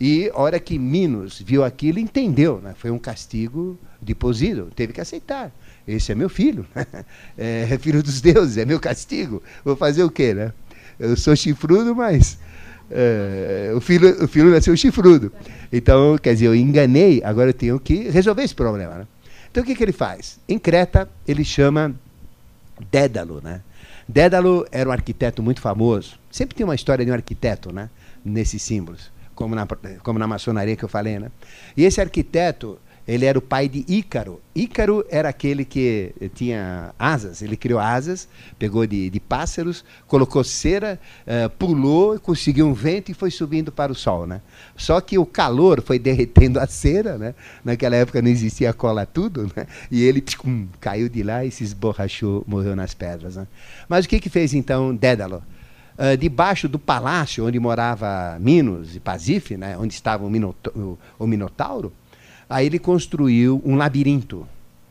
E 0.00 0.30
a 0.34 0.38
hora 0.40 0.58
que 0.58 0.78
Minos 0.78 1.42
viu 1.44 1.62
aquilo, 1.62 1.98
entendeu. 1.98 2.60
Né? 2.62 2.74
Foi 2.76 2.90
um 2.90 2.98
castigo 2.98 3.78
de 4.00 4.14
Poseidon. 4.14 4.68
Teve 4.74 4.92
que 4.92 5.00
aceitar. 5.00 5.52
Esse 5.86 6.12
é 6.12 6.14
meu 6.14 6.28
filho. 6.28 6.66
é 7.36 7.78
filho 7.78 8.02
dos 8.02 8.20
deuses, 8.20 8.56
é 8.56 8.64
meu 8.64 8.80
castigo. 8.80 9.42
Vou 9.64 9.76
fazer 9.76 10.04
o 10.04 10.10
quê, 10.10 10.32
né? 10.32 10.52
Eu 10.98 11.16
sou 11.16 11.34
chifrudo, 11.34 11.94
mas 11.94 12.38
é, 12.90 13.72
o, 13.74 13.80
filho, 13.80 14.24
o 14.24 14.28
filho 14.28 14.50
nasceu 14.50 14.76
chifrudo. 14.76 15.32
Então, 15.72 16.18
quer 16.18 16.34
dizer, 16.34 16.46
eu 16.46 16.54
enganei, 16.54 17.22
agora 17.24 17.50
eu 17.50 17.54
tenho 17.54 17.80
que 17.80 18.08
resolver 18.08 18.42
esse 18.42 18.54
problema. 18.54 18.94
Né? 18.94 19.06
Então, 19.50 19.62
o 19.62 19.66
que, 19.66 19.74
que 19.74 19.82
ele 19.82 19.92
faz? 19.92 20.38
Em 20.48 20.58
Creta, 20.58 21.08
ele 21.26 21.44
chama 21.44 21.94
Dédalo, 22.90 23.40
né? 23.42 23.62
Dédalo 24.08 24.66
era 24.72 24.88
um 24.88 24.92
arquiteto 24.92 25.42
muito 25.42 25.60
famoso. 25.60 26.19
Sempre 26.30 26.54
tem 26.54 26.64
uma 26.64 26.74
história 26.74 27.04
de 27.04 27.10
um 27.10 27.14
arquiteto, 27.14 27.72
né? 27.72 27.90
Nesses 28.24 28.62
símbolos, 28.62 29.10
como 29.34 29.54
na, 29.54 29.66
como 30.02 30.18
na 30.18 30.26
maçonaria 30.26 30.76
que 30.76 30.84
eu 30.84 30.88
falei, 30.88 31.18
né? 31.18 31.30
E 31.76 31.84
esse 31.84 32.00
arquiteto, 32.00 32.78
ele 33.08 33.24
era 33.24 33.36
o 33.36 33.42
pai 33.42 33.68
de 33.68 33.84
Ícaro. 33.88 34.40
Ícaro 34.54 35.04
era 35.08 35.28
aquele 35.28 35.64
que 35.64 36.12
tinha 36.34 36.94
asas, 36.96 37.42
ele 37.42 37.56
criou 37.56 37.80
asas, 37.80 38.28
pegou 38.58 38.86
de, 38.86 39.10
de 39.10 39.18
pássaros, 39.18 39.84
colocou 40.06 40.44
cera, 40.44 41.00
uh, 41.26 41.50
pulou, 41.50 42.20
conseguiu 42.20 42.68
um 42.68 42.72
vento 42.72 43.10
e 43.10 43.14
foi 43.14 43.32
subindo 43.32 43.72
para 43.72 43.90
o 43.90 43.94
sol. 43.94 44.26
Né? 44.26 44.40
Só 44.76 45.00
que 45.00 45.18
o 45.18 45.26
calor 45.26 45.82
foi 45.82 45.98
derretendo 45.98 46.60
a 46.60 46.66
cera, 46.68 47.18
né? 47.18 47.34
naquela 47.64 47.96
época 47.96 48.22
não 48.22 48.28
existia 48.28 48.72
cola 48.72 49.04
tudo, 49.04 49.50
né? 49.56 49.66
e 49.90 50.04
ele 50.04 50.20
tchum, 50.20 50.68
caiu 50.78 51.08
de 51.08 51.24
lá 51.24 51.44
e 51.44 51.50
se 51.50 51.64
esborrachou, 51.64 52.44
morreu 52.46 52.76
nas 52.76 52.94
pedras. 52.94 53.34
Né? 53.34 53.48
Mas 53.88 54.04
o 54.04 54.08
que, 54.08 54.20
que 54.20 54.28
fez 54.28 54.54
então 54.54 54.94
Dédalo? 54.94 55.42
Uh, 56.00 56.16
debaixo 56.16 56.66
do 56.66 56.78
palácio 56.78 57.46
onde 57.46 57.60
morava 57.60 58.38
Minos 58.40 58.96
e 58.96 59.00
Pasife, 59.00 59.58
né? 59.58 59.76
onde 59.76 59.92
estava 59.92 60.24
o, 60.24 60.30
Minotauro, 60.30 60.98
o 61.18 61.26
Minotauro, 61.26 61.92
Aí 62.50 62.66
ele 62.66 62.80
construiu 62.80 63.62
um 63.64 63.76
labirinto. 63.76 64.44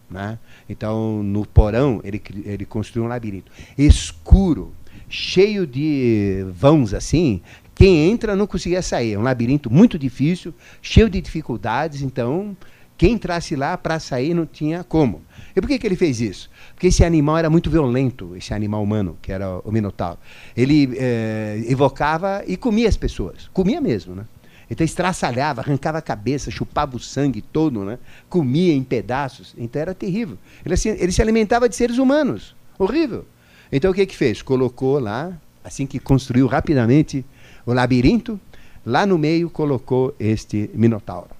Né? 0.10 0.40
Então, 0.68 1.22
no 1.22 1.46
porão, 1.46 2.00
ele, 2.06 2.22
ele 2.46 2.66
construiu 2.66 3.06
um 3.06 3.10
labirinto 3.10 3.52
escuro, 3.78 4.74
cheio 5.10 5.68
de 5.68 6.46
vãos 6.54 6.94
assim. 6.94 7.42
Quem 7.76 8.10
entra 8.10 8.34
não 8.34 8.48
conseguia 8.48 8.82
sair. 8.82 9.14
É 9.14 9.20
um 9.20 9.24
labirinto 9.24 9.70
muito 9.70 10.00
difícil, 10.00 10.54
cheio 10.82 11.10
de 11.10 11.20
dificuldades. 11.20 12.02
Então, 12.02 12.56
quem 12.98 13.14
entrasse 13.14 13.58
lá 13.58 13.78
para 13.78 14.00
sair 14.00 14.34
não 14.34 14.46
tinha 14.46 14.84
como. 14.86 15.22
E 15.56 15.62
por 15.62 15.68
que, 15.68 15.80
que 15.80 15.88
ele 15.88 15.96
fez 15.96 16.22
isso? 16.22 16.50
Porque 16.74 16.88
esse 16.88 17.04
animal 17.04 17.38
era 17.38 17.50
muito 17.50 17.70
violento, 17.70 18.36
esse 18.36 18.54
animal 18.54 18.84
humano, 18.84 19.18
que 19.22 19.32
era 19.32 19.60
o 19.60 19.72
Minotauro. 19.72 20.20
Ele 20.56 20.96
eh, 20.98 21.64
evocava 21.68 22.44
e 22.48 22.56
comia 22.56 22.88
as 22.88 22.98
pessoas. 22.98 23.50
Comia 23.54 23.82
mesmo, 23.82 24.16
né? 24.16 24.26
Então 24.70 24.86
estraçalhava, 24.86 25.62
arrancava 25.62 25.98
a 25.98 26.02
cabeça, 26.02 26.52
chupava 26.52 26.96
o 26.96 27.00
sangue 27.00 27.42
todo, 27.42 27.84
né? 27.84 27.98
comia 28.30 28.74
em 28.74 28.84
pedaços. 28.84 29.56
Então 29.58 29.82
era 29.82 29.96
terrível. 29.96 30.38
Ele, 30.64 30.74
assim, 30.74 30.90
ele 30.90 31.12
se 31.12 31.22
alimentava 31.22 31.68
de 31.68 31.76
seres 31.76 31.98
humanos. 31.98 32.56
Horrível. 32.78 33.26
Então 33.72 33.92
o 33.92 33.94
que 33.94 34.06
que 34.06 34.16
fez? 34.16 34.42
Colocou 34.42 35.00
lá, 35.00 35.36
assim 35.64 35.88
que 35.88 36.00
construiu 36.00 36.46
rapidamente 36.46 37.26
o 37.66 37.74
labirinto, 37.74 38.40
lá 38.86 39.06
no 39.06 39.18
meio 39.18 39.50
colocou 39.50 40.16
este 40.20 40.70
minotauro. 40.74 41.32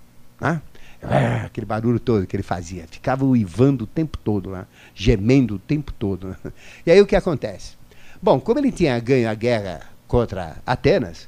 Né? 0.42 0.62
Ah, 1.02 1.46
aquele 1.46 1.66
barulho 1.66 2.00
todo 2.00 2.28
que 2.28 2.36
ele 2.36 2.44
fazia. 2.44 2.86
Ficava 2.90 3.26
uivando 3.26 3.86
o 3.86 3.88
tempo 3.88 4.18
todo 4.18 4.50
lá, 4.50 4.68
gemendo 4.94 5.56
o 5.56 5.60
tempo 5.60 5.94
todo. 5.94 6.30
Né? 6.30 6.36
E 6.86 6.92
aí 6.92 7.02
o 7.02 7.06
que 7.06 7.16
acontece? 7.16 7.74
Bom, 8.22 8.40
como 8.40 8.60
ele 8.60 8.72
tinha 8.72 9.00
ganho 9.00 9.30
a 9.30 9.34
guerra 9.34 9.82
contra 10.08 10.58
Atenas, 10.66 11.28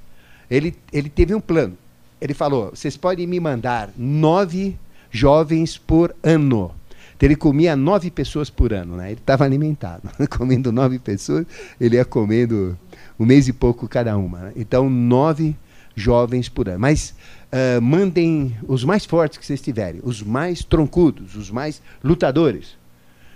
ele, 0.49 0.75
ele 0.91 1.09
teve 1.09 1.33
um 1.33 1.39
plano 1.39 1.77
ele 2.21 2.35
falou: 2.35 2.69
vocês 2.69 2.95
podem 2.95 3.25
me 3.25 3.39
mandar 3.39 3.89
nove 3.97 4.77
jovens 5.09 5.77
por 5.77 6.15
ano. 6.21 6.71
Então 7.17 7.27
ele 7.27 7.35
comia 7.35 7.75
nove 7.75 8.11
pessoas 8.11 8.49
por 8.49 8.71
ano, 8.71 8.95
né? 8.95 9.11
Ele 9.11 9.19
estava 9.19 9.43
alimentado, 9.43 10.03
comendo 10.29 10.71
nove 10.71 10.99
pessoas, 10.99 11.45
ele 11.79 11.95
ia 11.95 12.05
comendo 12.05 12.77
um 13.19 13.25
mês 13.25 13.47
e 13.47 13.53
pouco 13.53 13.87
cada 13.87 14.15
uma. 14.17 14.39
Né? 14.39 14.51
Então 14.55 14.89
nove 14.89 15.55
jovens 15.95 16.47
por 16.47 16.69
ano. 16.69 16.79
Mas 16.79 17.15
uh, 17.51 17.81
mandem 17.81 18.55
os 18.67 18.83
mais 18.83 19.05
fortes 19.05 19.37
que 19.37 19.45
vocês 19.45 19.61
tiverem, 19.61 20.01
os 20.03 20.21
mais 20.21 20.63
troncudos, 20.63 21.35
os 21.35 21.49
mais 21.49 21.81
lutadores. 22.03 22.77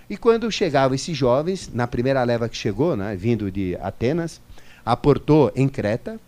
E 0.09 0.15
quando 0.17 0.51
chegavam 0.51 0.95
esses 0.95 1.17
jovens, 1.17 1.69
na 1.73 1.87
primeira 1.87 2.23
leva 2.23 2.47
que 2.47 2.55
chegou, 2.55 2.95
né, 2.95 3.15
vindo 3.15 3.51
de 3.51 3.75
Atenas, 3.81 4.39
aportou 4.85 5.51
em 5.55 5.67
Creta, 5.67 6.19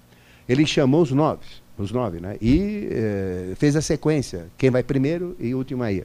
ele 0.48 0.66
chamou 0.66 1.02
os 1.02 1.12
nove 1.12 1.46
os 1.78 1.92
nove, 1.92 2.20
né? 2.20 2.38
E 2.42 2.88
eh, 2.92 3.54
fez 3.56 3.76
a 3.76 3.82
sequência, 3.82 4.48
quem 4.58 4.70
vai 4.70 4.82
primeiro 4.82 5.36
e 5.40 5.54
último 5.54 5.84
aí. 5.84 6.04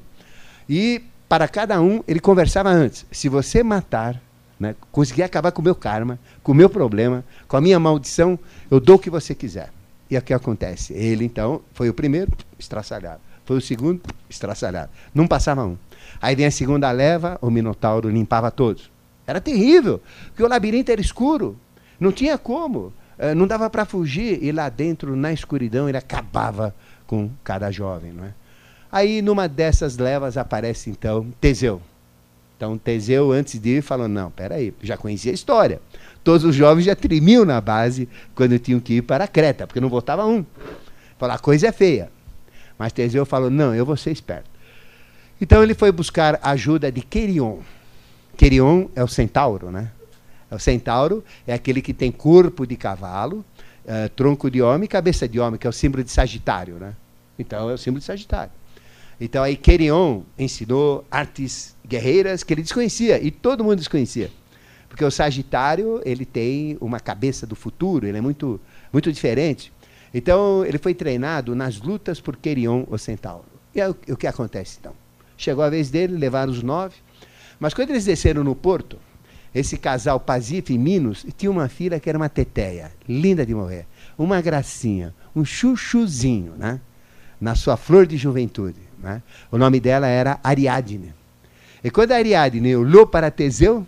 E 0.68 1.02
para 1.28 1.48
cada 1.48 1.80
um, 1.80 2.02
ele 2.06 2.20
conversava 2.20 2.70
antes. 2.70 3.06
Se 3.10 3.28
você 3.28 3.62
matar, 3.62 4.20
né, 4.60 4.74
conseguir 4.90 5.22
acabar 5.22 5.50
com 5.50 5.62
o 5.62 5.64
meu 5.64 5.74
karma, 5.74 6.18
com 6.42 6.52
o 6.52 6.54
meu 6.54 6.68
problema, 6.68 7.24
com 7.48 7.56
a 7.56 7.60
minha 7.60 7.80
maldição, 7.80 8.38
eu 8.70 8.78
dou 8.78 8.96
o 8.96 8.98
que 8.98 9.08
você 9.08 9.34
quiser. 9.34 9.70
E 10.12 10.18
o 10.18 10.20
que 10.20 10.34
acontece? 10.34 10.92
Ele, 10.92 11.24
então, 11.24 11.62
foi 11.72 11.88
o 11.88 11.94
primeiro, 11.94 12.30
estraçalhado. 12.58 13.22
Foi 13.46 13.56
o 13.56 13.62
segundo, 13.62 14.02
estraçalhado. 14.28 14.90
Não 15.14 15.26
passava 15.26 15.64
um. 15.64 15.74
Aí 16.20 16.36
vem 16.36 16.44
a 16.44 16.50
segunda 16.50 16.92
leva, 16.92 17.38
o 17.40 17.50
Minotauro 17.50 18.10
limpava 18.10 18.50
todos. 18.50 18.90
Era 19.26 19.40
terrível, 19.40 20.02
porque 20.26 20.42
o 20.42 20.48
labirinto 20.48 20.92
era 20.92 21.00
escuro. 21.00 21.56
Não 21.98 22.12
tinha 22.12 22.36
como. 22.36 22.92
Eh, 23.18 23.34
não 23.34 23.46
dava 23.46 23.70
para 23.70 23.86
fugir, 23.86 24.38
e 24.44 24.52
lá 24.52 24.68
dentro, 24.68 25.16
na 25.16 25.32
escuridão, 25.32 25.88
ele 25.88 25.96
acabava 25.96 26.74
com 27.06 27.30
cada 27.42 27.70
jovem. 27.70 28.12
Não 28.12 28.26
é? 28.26 28.34
Aí, 28.92 29.22
numa 29.22 29.48
dessas 29.48 29.96
levas, 29.96 30.36
aparece 30.36 30.90
então 30.90 31.26
Teseu. 31.40 31.80
Então, 32.54 32.76
Teseu, 32.76 33.32
antes 33.32 33.58
de 33.58 33.78
ir, 33.78 33.82
falou: 33.82 34.08
Não, 34.08 34.30
peraí, 34.30 34.74
já 34.82 34.98
conhecia 34.98 35.32
a 35.32 35.34
história. 35.34 35.80
Todos 36.24 36.44
os 36.44 36.54
jovens 36.54 36.84
já 36.84 36.94
tremiam 36.94 37.44
na 37.44 37.60
base 37.60 38.08
quando 38.34 38.58
tinham 38.58 38.80
que 38.80 38.94
ir 38.94 39.02
para 39.02 39.26
Creta, 39.26 39.66
porque 39.66 39.80
não 39.80 39.88
voltava 39.88 40.24
um. 40.26 40.44
Falou: 41.18 41.34
A 41.34 41.38
coisa 41.38 41.68
é 41.68 41.72
feia. 41.72 42.10
Mas 42.78 42.92
Teseu 42.92 43.26
falou: 43.26 43.50
Não, 43.50 43.74
eu 43.74 43.84
vou 43.84 43.96
ser 43.96 44.10
esperto. 44.10 44.50
Então, 45.40 45.62
ele 45.62 45.74
foi 45.74 45.90
buscar 45.90 46.38
a 46.40 46.50
ajuda 46.50 46.90
de 46.92 47.00
Querion. 47.00 47.58
Querion 48.36 48.86
é 48.94 49.02
o 49.02 49.08
centauro, 49.08 49.70
né? 49.70 49.90
O 50.50 50.58
centauro 50.58 51.24
é 51.46 51.54
aquele 51.54 51.80
que 51.80 51.94
tem 51.94 52.12
corpo 52.12 52.66
de 52.66 52.76
cavalo, 52.76 53.44
uh, 53.84 54.08
tronco 54.14 54.50
de 54.50 54.60
homem 54.60 54.84
e 54.84 54.88
cabeça 54.88 55.26
de 55.26 55.40
homem, 55.40 55.58
que 55.58 55.66
é 55.66 55.70
o 55.70 55.72
símbolo 55.72 56.04
de 56.04 56.10
Sagitário. 56.10 56.74
Né? 56.74 56.94
Então 57.38 57.70
é 57.70 57.74
o 57.74 57.78
símbolo 57.78 58.00
de 58.00 58.04
Sagitário. 58.04 58.52
Então 59.20 59.42
aí 59.42 59.56
Querion 59.56 60.22
ensinou 60.38 61.04
artes 61.10 61.74
guerreiras 61.86 62.42
que 62.42 62.52
ele 62.52 62.62
desconhecia 62.62 63.22
e 63.22 63.30
todo 63.30 63.64
mundo 63.64 63.76
desconhecia. 63.76 64.30
Porque 64.92 65.06
o 65.06 65.10
Sagitário, 65.10 66.02
ele 66.04 66.26
tem 66.26 66.76
uma 66.78 67.00
cabeça 67.00 67.46
do 67.46 67.56
futuro, 67.56 68.06
ele 68.06 68.18
é 68.18 68.20
muito, 68.20 68.60
muito 68.92 69.10
diferente. 69.10 69.72
Então 70.12 70.66
ele 70.66 70.76
foi 70.76 70.92
treinado 70.92 71.54
nas 71.54 71.80
lutas 71.80 72.20
por 72.20 72.36
Querion, 72.36 72.84
o 72.86 72.98
centauro. 72.98 73.46
E 73.74 73.80
aí, 73.80 73.88
o 73.90 74.16
que 74.18 74.26
acontece 74.26 74.76
então? 74.78 74.92
Chegou 75.34 75.64
a 75.64 75.70
vez 75.70 75.88
dele, 75.88 76.18
levaram 76.18 76.52
os 76.52 76.62
nove. 76.62 76.96
Mas 77.58 77.72
quando 77.72 77.88
eles 77.88 78.04
desceram 78.04 78.44
no 78.44 78.54
porto, 78.54 78.98
esse 79.54 79.78
casal 79.78 80.20
Pazif 80.20 80.70
e 80.70 80.76
Minos 80.76 81.24
tinha 81.38 81.50
uma 81.50 81.70
filha 81.70 81.98
que 81.98 82.10
era 82.10 82.18
uma 82.18 82.28
teteia, 82.28 82.92
linda 83.08 83.46
de 83.46 83.54
morrer. 83.54 83.86
Uma 84.18 84.42
gracinha, 84.42 85.14
um 85.34 85.42
chuchuzinho, 85.42 86.52
né? 86.58 86.78
Na 87.40 87.54
sua 87.54 87.78
flor 87.78 88.06
de 88.06 88.18
juventude. 88.18 88.80
Né? 88.98 89.22
O 89.50 89.56
nome 89.56 89.80
dela 89.80 90.06
era 90.06 90.38
Ariadne. 90.44 91.14
E 91.82 91.90
quando 91.90 92.12
Ariadne 92.12 92.76
olhou 92.76 93.06
para 93.06 93.30
Teseu, 93.30 93.86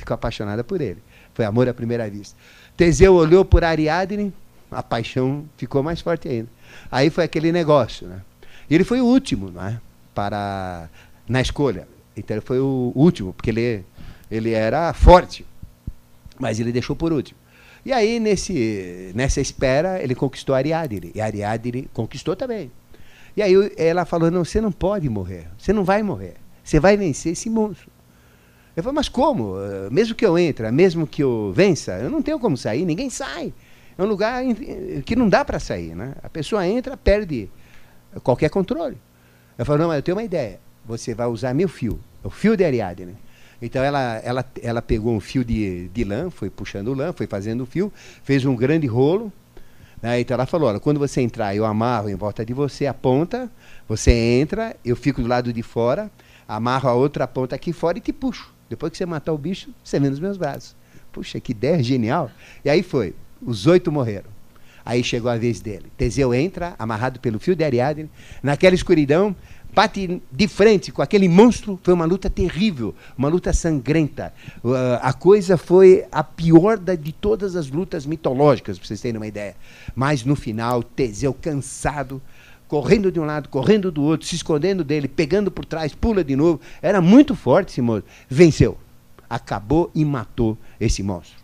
ficou 0.00 0.14
apaixonada 0.14 0.64
por 0.64 0.80
ele. 0.80 1.02
Foi 1.34 1.44
amor 1.44 1.68
à 1.68 1.74
primeira 1.74 2.08
vista. 2.10 2.36
Teseu 2.76 3.14
olhou 3.14 3.44
por 3.44 3.62
Ariadne, 3.62 4.32
a 4.70 4.82
paixão 4.82 5.44
ficou 5.56 5.82
mais 5.82 6.00
forte 6.00 6.28
ainda. 6.28 6.48
Aí 6.90 7.10
foi 7.10 7.24
aquele 7.24 7.52
negócio, 7.52 8.06
né? 8.06 8.20
E 8.68 8.74
ele 8.74 8.84
foi 8.84 9.00
o 9.00 9.06
último, 9.06 9.50
né? 9.50 9.80
Para 10.14 10.88
na 11.28 11.40
escolha. 11.40 11.86
Então 12.16 12.36
ele 12.36 12.44
foi 12.44 12.58
o 12.58 12.92
último, 12.94 13.32
porque 13.32 13.50
ele 13.50 13.84
ele 14.30 14.52
era 14.52 14.92
forte, 14.92 15.44
mas 16.38 16.60
ele 16.60 16.70
deixou 16.70 16.94
por 16.94 17.12
último. 17.12 17.38
E 17.84 17.92
aí, 17.92 18.20
nesse, 18.20 19.10
nessa 19.14 19.40
espera, 19.40 20.02
ele 20.02 20.14
conquistou 20.14 20.54
Ariadne. 20.54 21.10
E 21.14 21.20
Ariadne 21.20 21.88
conquistou 21.92 22.36
também. 22.36 22.70
E 23.36 23.42
aí 23.42 23.54
ela 23.76 24.04
falou, 24.04 24.30
não, 24.30 24.44
você 24.44 24.60
não 24.60 24.70
pode 24.70 25.08
morrer. 25.08 25.48
Você 25.58 25.72
não 25.72 25.82
vai 25.82 26.02
morrer. 26.02 26.34
Você 26.62 26.78
vai 26.78 26.96
vencer 26.96 27.32
esse 27.32 27.48
monstro. 27.48 27.89
Eu 28.76 28.82
falei, 28.82 28.94
mas 28.94 29.08
como? 29.08 29.54
Mesmo 29.90 30.14
que 30.14 30.24
eu 30.24 30.38
entre, 30.38 30.70
mesmo 30.70 31.06
que 31.06 31.22
eu 31.22 31.52
vença, 31.54 31.98
eu 31.98 32.08
não 32.08 32.22
tenho 32.22 32.38
como 32.38 32.56
sair, 32.56 32.84
ninguém 32.84 33.10
sai. 33.10 33.52
É 33.98 34.02
um 34.02 34.06
lugar 34.06 34.42
que 35.04 35.14
não 35.14 35.28
dá 35.28 35.44
para 35.44 35.58
sair. 35.58 35.94
Né? 35.94 36.14
A 36.22 36.28
pessoa 36.28 36.66
entra, 36.66 36.96
perde 36.96 37.50
qualquer 38.22 38.48
controle. 38.48 38.96
Eu 39.58 39.66
falei, 39.66 39.82
não, 39.82 39.88
mas 39.88 39.96
eu 39.96 40.02
tenho 40.02 40.16
uma 40.16 40.24
ideia. 40.24 40.58
Você 40.86 41.14
vai 41.14 41.26
usar 41.26 41.52
meu 41.54 41.68
fio, 41.68 42.00
o 42.24 42.30
fio 42.30 42.56
de 42.56 42.64
Ariadne. 42.64 43.16
Então 43.60 43.82
ela, 43.82 44.16
ela, 44.24 44.44
ela 44.62 44.80
pegou 44.80 45.14
um 45.14 45.20
fio 45.20 45.44
de, 45.44 45.88
de 45.88 46.04
lã, 46.04 46.30
foi 46.30 46.48
puxando 46.48 46.94
lã, 46.94 47.12
foi 47.12 47.26
fazendo 47.26 47.62
o 47.64 47.66
fio, 47.66 47.92
fez 48.22 48.44
um 48.44 48.56
grande 48.56 48.86
rolo. 48.86 49.30
Né? 50.00 50.20
Então 50.20 50.34
ela 50.34 50.46
falou: 50.46 50.70
olha, 50.70 50.80
quando 50.80 50.98
você 50.98 51.20
entrar, 51.20 51.54
eu 51.54 51.66
amarro 51.66 52.08
em 52.08 52.14
volta 52.14 52.44
de 52.44 52.54
você 52.54 52.86
a 52.86 52.94
ponta, 52.94 53.50
você 53.86 54.12
entra, 54.12 54.74
eu 54.82 54.96
fico 54.96 55.20
do 55.20 55.28
lado 55.28 55.52
de 55.52 55.62
fora, 55.62 56.10
amarro 56.48 56.88
a 56.88 56.94
outra 56.94 57.26
ponta 57.26 57.54
aqui 57.54 57.72
fora 57.72 57.98
e 57.98 58.00
te 58.00 58.12
puxo. 58.12 58.50
Depois 58.70 58.92
que 58.92 58.96
você 58.96 59.04
matar 59.04 59.32
o 59.32 59.38
bicho, 59.38 59.68
você 59.82 59.98
vem 59.98 60.08
nos 60.08 60.20
meus 60.20 60.36
braços. 60.36 60.76
Puxa, 61.12 61.40
que 61.40 61.50
ideia 61.50 61.82
genial. 61.82 62.30
E 62.64 62.70
aí 62.70 62.84
foi. 62.84 63.14
Os 63.44 63.66
oito 63.66 63.90
morreram. 63.90 64.30
Aí 64.84 65.02
chegou 65.02 65.28
a 65.28 65.36
vez 65.36 65.60
dele. 65.60 65.86
Teseu 65.96 66.32
entra, 66.32 66.74
amarrado 66.78 67.18
pelo 67.18 67.40
fio 67.40 67.56
de 67.56 67.64
Ariadne. 67.64 68.08
Naquela 68.40 68.74
escuridão, 68.74 69.34
bate 69.74 70.22
de 70.30 70.48
frente 70.48 70.92
com 70.92 71.02
aquele 71.02 71.28
monstro. 71.28 71.80
Foi 71.82 71.92
uma 71.92 72.04
luta 72.04 72.30
terrível, 72.30 72.94
uma 73.18 73.28
luta 73.28 73.52
sangrenta. 73.52 74.32
Uh, 74.62 74.72
a 75.02 75.12
coisa 75.12 75.56
foi 75.56 76.04
a 76.12 76.22
pior 76.22 76.78
da, 76.78 76.94
de 76.94 77.12
todas 77.12 77.56
as 77.56 77.68
lutas 77.68 78.06
mitológicas, 78.06 78.78
para 78.78 78.86
vocês 78.86 79.00
terem 79.00 79.16
uma 79.16 79.26
ideia. 79.26 79.56
Mas 79.96 80.24
no 80.24 80.36
final, 80.36 80.82
Teseu, 80.82 81.34
cansado, 81.34 82.22
correndo 82.70 83.10
de 83.10 83.18
um 83.18 83.24
lado, 83.24 83.48
correndo 83.48 83.90
do 83.90 84.00
outro, 84.00 84.24
se 84.24 84.36
escondendo 84.36 84.84
dele, 84.84 85.08
pegando 85.08 85.50
por 85.50 85.64
trás, 85.64 85.92
pula 85.92 86.22
de 86.22 86.36
novo. 86.36 86.60
Era 86.80 87.00
muito 87.00 87.34
forte 87.34 87.70
esse 87.70 87.82
monstro. 87.82 88.08
Venceu. 88.28 88.78
Acabou 89.28 89.90
e 89.92 90.04
matou 90.04 90.56
esse 90.78 91.02
monstro. 91.02 91.36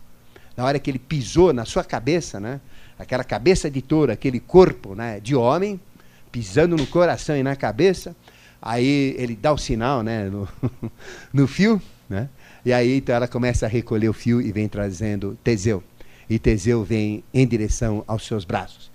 Na 0.56 0.64
hora 0.64 0.78
que 0.78 0.88
ele 0.88 1.00
pisou 1.00 1.52
na 1.52 1.64
sua 1.64 1.82
cabeça, 1.82 2.38
né? 2.38 2.60
aquela 2.96 3.24
cabeça 3.24 3.68
de 3.68 3.82
touro, 3.82 4.12
aquele 4.12 4.38
corpo 4.38 4.94
né? 4.94 5.18
de 5.18 5.34
homem, 5.34 5.80
pisando 6.30 6.76
no 6.76 6.86
coração 6.86 7.36
e 7.36 7.42
na 7.42 7.56
cabeça, 7.56 8.14
aí 8.62 9.16
ele 9.18 9.34
dá 9.34 9.52
o 9.52 9.58
sinal 9.58 10.04
né? 10.04 10.30
no, 10.30 10.48
no 11.34 11.48
fio, 11.48 11.82
né? 12.08 12.28
e 12.64 12.72
aí 12.72 12.98
então 12.98 13.16
ela 13.16 13.26
começa 13.26 13.66
a 13.66 13.68
recolher 13.68 14.08
o 14.08 14.12
fio 14.12 14.40
e 14.40 14.52
vem 14.52 14.68
trazendo 14.68 15.36
Teseu. 15.42 15.82
E 16.30 16.38
Teseu 16.38 16.84
vem 16.84 17.24
em 17.34 17.44
direção 17.44 18.04
aos 18.06 18.24
seus 18.24 18.44
braços. 18.44 18.92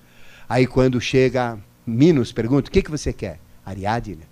Aí 0.47 0.65
quando 0.65 0.99
chega 1.01 1.59
Minos, 1.91 2.31
pergunta: 2.31 2.69
o 2.69 2.71
que, 2.71 2.81
que 2.81 2.91
você 2.91 3.11
quer? 3.13 3.39
Ariadne. 3.65 4.23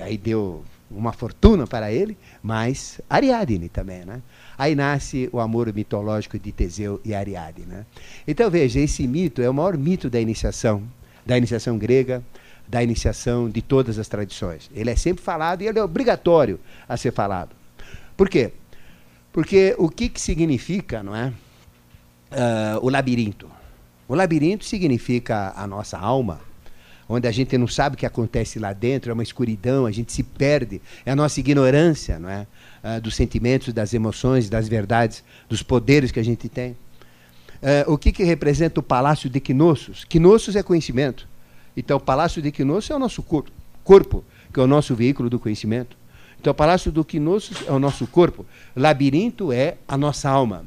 Aí 0.00 0.16
deu 0.16 0.64
uma 0.90 1.12
fortuna 1.12 1.66
para 1.66 1.92
ele, 1.92 2.16
mas 2.42 3.00
Ariadne 3.10 3.68
também, 3.68 4.04
né? 4.04 4.22
Aí 4.56 4.74
nasce 4.74 5.28
o 5.32 5.40
amor 5.40 5.72
mitológico 5.72 6.38
de 6.38 6.52
Teseu 6.52 7.00
e 7.04 7.14
Ariadne, 7.14 7.66
né? 7.66 7.84
Então 8.26 8.50
veja, 8.50 8.80
esse 8.80 9.06
mito 9.06 9.42
é 9.42 9.50
o 9.50 9.54
maior 9.54 9.76
mito 9.76 10.08
da 10.08 10.20
iniciação, 10.20 10.82
da 11.24 11.36
iniciação 11.36 11.76
grega, 11.76 12.22
da 12.68 12.82
iniciação 12.82 13.50
de 13.50 13.62
todas 13.62 13.98
as 13.98 14.08
tradições. 14.08 14.70
Ele 14.74 14.90
é 14.90 14.96
sempre 14.96 15.22
falado 15.22 15.62
e 15.62 15.66
ele 15.66 15.78
é 15.78 15.82
obrigatório 15.82 16.58
a 16.88 16.96
ser 16.96 17.12
falado. 17.12 17.54
Por 18.16 18.28
quê? 18.28 18.52
Porque 19.32 19.74
o 19.78 19.88
que, 19.88 20.08
que 20.08 20.20
significa, 20.20 21.02
não 21.02 21.14
é? 21.14 21.32
Uh, 22.32 22.78
o 22.82 22.88
labirinto. 22.88 23.48
O 24.08 24.14
labirinto 24.14 24.64
significa 24.64 25.52
a 25.56 25.66
nossa 25.66 25.98
alma, 25.98 26.40
onde 27.08 27.28
a 27.28 27.32
gente 27.32 27.56
não 27.56 27.68
sabe 27.68 27.94
o 27.94 27.98
que 27.98 28.06
acontece 28.06 28.58
lá 28.58 28.72
dentro, 28.72 29.10
é 29.10 29.14
uma 29.14 29.22
escuridão, 29.22 29.86
a 29.86 29.92
gente 29.92 30.12
se 30.12 30.22
perde, 30.22 30.80
é 31.04 31.12
a 31.12 31.16
nossa 31.16 31.38
ignorância, 31.40 32.18
não 32.18 32.28
é? 32.28 32.46
Uh, 32.82 33.00
dos 33.00 33.14
sentimentos, 33.14 33.72
das 33.72 33.94
emoções, 33.94 34.48
das 34.48 34.68
verdades, 34.68 35.22
dos 35.48 35.62
poderes 35.62 36.10
que 36.10 36.20
a 36.20 36.24
gente 36.24 36.48
tem. 36.48 36.72
Uh, 37.62 37.92
o 37.92 37.98
que, 37.98 38.12
que 38.12 38.24
representa 38.24 38.80
o 38.80 38.82
palácio 38.82 39.30
de 39.30 39.40
Quinosos? 39.40 40.04
Quinosos 40.04 40.56
é 40.56 40.62
conhecimento. 40.62 41.28
Então, 41.76 41.96
o 41.96 42.00
palácio 42.00 42.40
de 42.42 42.50
Quinosos 42.50 42.90
é 42.90 42.94
o 42.94 42.98
nosso 42.98 43.22
corpo, 43.22 43.50
corpo, 43.82 44.24
que 44.52 44.60
é 44.60 44.62
o 44.62 44.66
nosso 44.66 44.94
veículo 44.94 45.30
do 45.30 45.38
conhecimento. 45.38 45.96
Então, 46.40 46.50
o 46.50 46.54
palácio 46.54 46.92
do 46.92 47.04
Quinosos 47.04 47.64
é 47.66 47.72
o 47.72 47.78
nosso 47.78 48.06
corpo. 48.06 48.46
Labirinto 48.74 49.52
é 49.52 49.76
a 49.86 49.96
nossa 49.96 50.28
alma. 50.28 50.64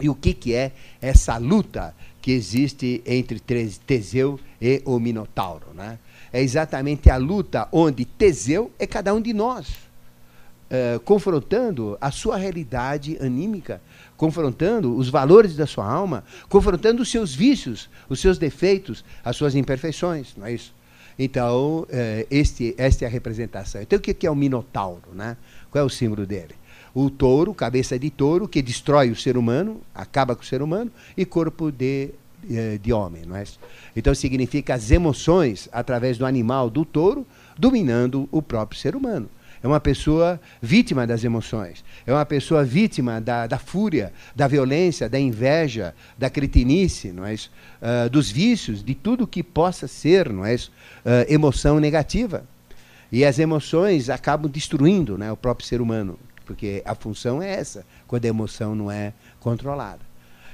E 0.00 0.08
o 0.08 0.14
que, 0.14 0.32
que 0.32 0.54
é 0.54 0.72
essa 1.00 1.36
luta 1.36 1.94
que 2.20 2.32
existe 2.32 3.02
entre 3.06 3.40
Teseu 3.86 4.38
e 4.60 4.82
o 4.84 4.98
Minotauro. 4.98 5.68
Né? 5.74 5.98
É 6.32 6.42
exatamente 6.42 7.10
a 7.10 7.16
luta 7.16 7.68
onde 7.72 8.04
Teseu 8.04 8.70
é 8.78 8.86
cada 8.86 9.14
um 9.14 9.20
de 9.20 9.32
nós, 9.32 9.68
uh, 9.68 11.00
confrontando 11.00 11.96
a 12.00 12.10
sua 12.10 12.36
realidade 12.36 13.16
anímica, 13.20 13.80
confrontando 14.16 14.96
os 14.96 15.08
valores 15.08 15.56
da 15.56 15.66
sua 15.66 15.90
alma, 15.90 16.24
confrontando 16.48 17.02
os 17.02 17.10
seus 17.10 17.34
vícios, 17.34 17.88
os 18.08 18.20
seus 18.20 18.38
defeitos, 18.38 19.04
as 19.24 19.36
suas 19.36 19.54
imperfeições, 19.54 20.34
não 20.36 20.46
é 20.46 20.52
isso? 20.52 20.74
Então, 21.18 21.80
uh, 21.80 21.86
este, 22.30 22.74
esta 22.78 23.04
é 23.04 23.08
a 23.08 23.10
representação. 23.10 23.82
Então, 23.82 23.98
o 23.98 24.02
que 24.02 24.26
é 24.26 24.30
o 24.30 24.34
Minotauro? 24.34 25.12
Né? 25.12 25.36
Qual 25.70 25.82
é 25.82 25.84
o 25.84 25.90
símbolo 25.90 26.26
dele? 26.26 26.60
o 26.94 27.08
touro, 27.08 27.54
cabeça 27.54 27.98
de 27.98 28.10
touro, 28.10 28.48
que 28.48 28.60
destrói 28.60 29.10
o 29.10 29.16
ser 29.16 29.36
humano, 29.36 29.80
acaba 29.94 30.34
com 30.34 30.42
o 30.42 30.46
ser 30.46 30.62
humano, 30.62 30.90
e 31.16 31.24
corpo 31.24 31.70
de, 31.70 32.04
eh, 32.04 32.12
de 32.80 32.92
homem. 32.92 33.22
Não 33.26 33.36
é? 33.36 33.44
Então 33.94 34.14
significa 34.14 34.74
as 34.74 34.90
emoções 34.90 35.68
através 35.72 36.18
do 36.18 36.26
animal, 36.26 36.70
do 36.70 36.84
touro, 36.84 37.26
dominando 37.58 38.28
o 38.30 38.40
próprio 38.42 38.78
ser 38.78 38.96
humano. 38.96 39.28
É 39.62 39.66
uma 39.66 39.78
pessoa 39.78 40.40
vítima 40.62 41.06
das 41.06 41.22
emoções. 41.22 41.84
É 42.06 42.12
uma 42.12 42.24
pessoa 42.24 42.64
vítima 42.64 43.20
da, 43.20 43.46
da 43.46 43.58
fúria, 43.58 44.10
da 44.34 44.48
violência, 44.48 45.06
da 45.06 45.20
inveja, 45.20 45.94
da 46.16 46.30
cretinice, 46.30 47.12
não 47.12 47.26
é 47.26 47.34
isso? 47.34 47.50
Uh, 47.82 48.08
dos 48.08 48.30
vícios, 48.30 48.82
de 48.82 48.94
tudo 48.94 49.26
que 49.26 49.42
possa 49.42 49.86
ser 49.86 50.32
não 50.32 50.46
é 50.46 50.54
isso? 50.54 50.72
Uh, 51.04 51.30
emoção 51.30 51.78
negativa. 51.78 52.44
E 53.12 53.22
as 53.24 53.38
emoções 53.38 54.08
acabam 54.08 54.50
destruindo 54.50 55.18
né, 55.18 55.30
o 55.30 55.36
próprio 55.36 55.66
ser 55.66 55.80
humano 55.80 56.18
porque 56.50 56.82
a 56.84 56.96
função 56.96 57.40
é 57.40 57.48
essa, 57.48 57.86
quando 58.08 58.24
a 58.24 58.28
emoção 58.28 58.74
não 58.74 58.90
é 58.90 59.12
controlada. 59.38 60.00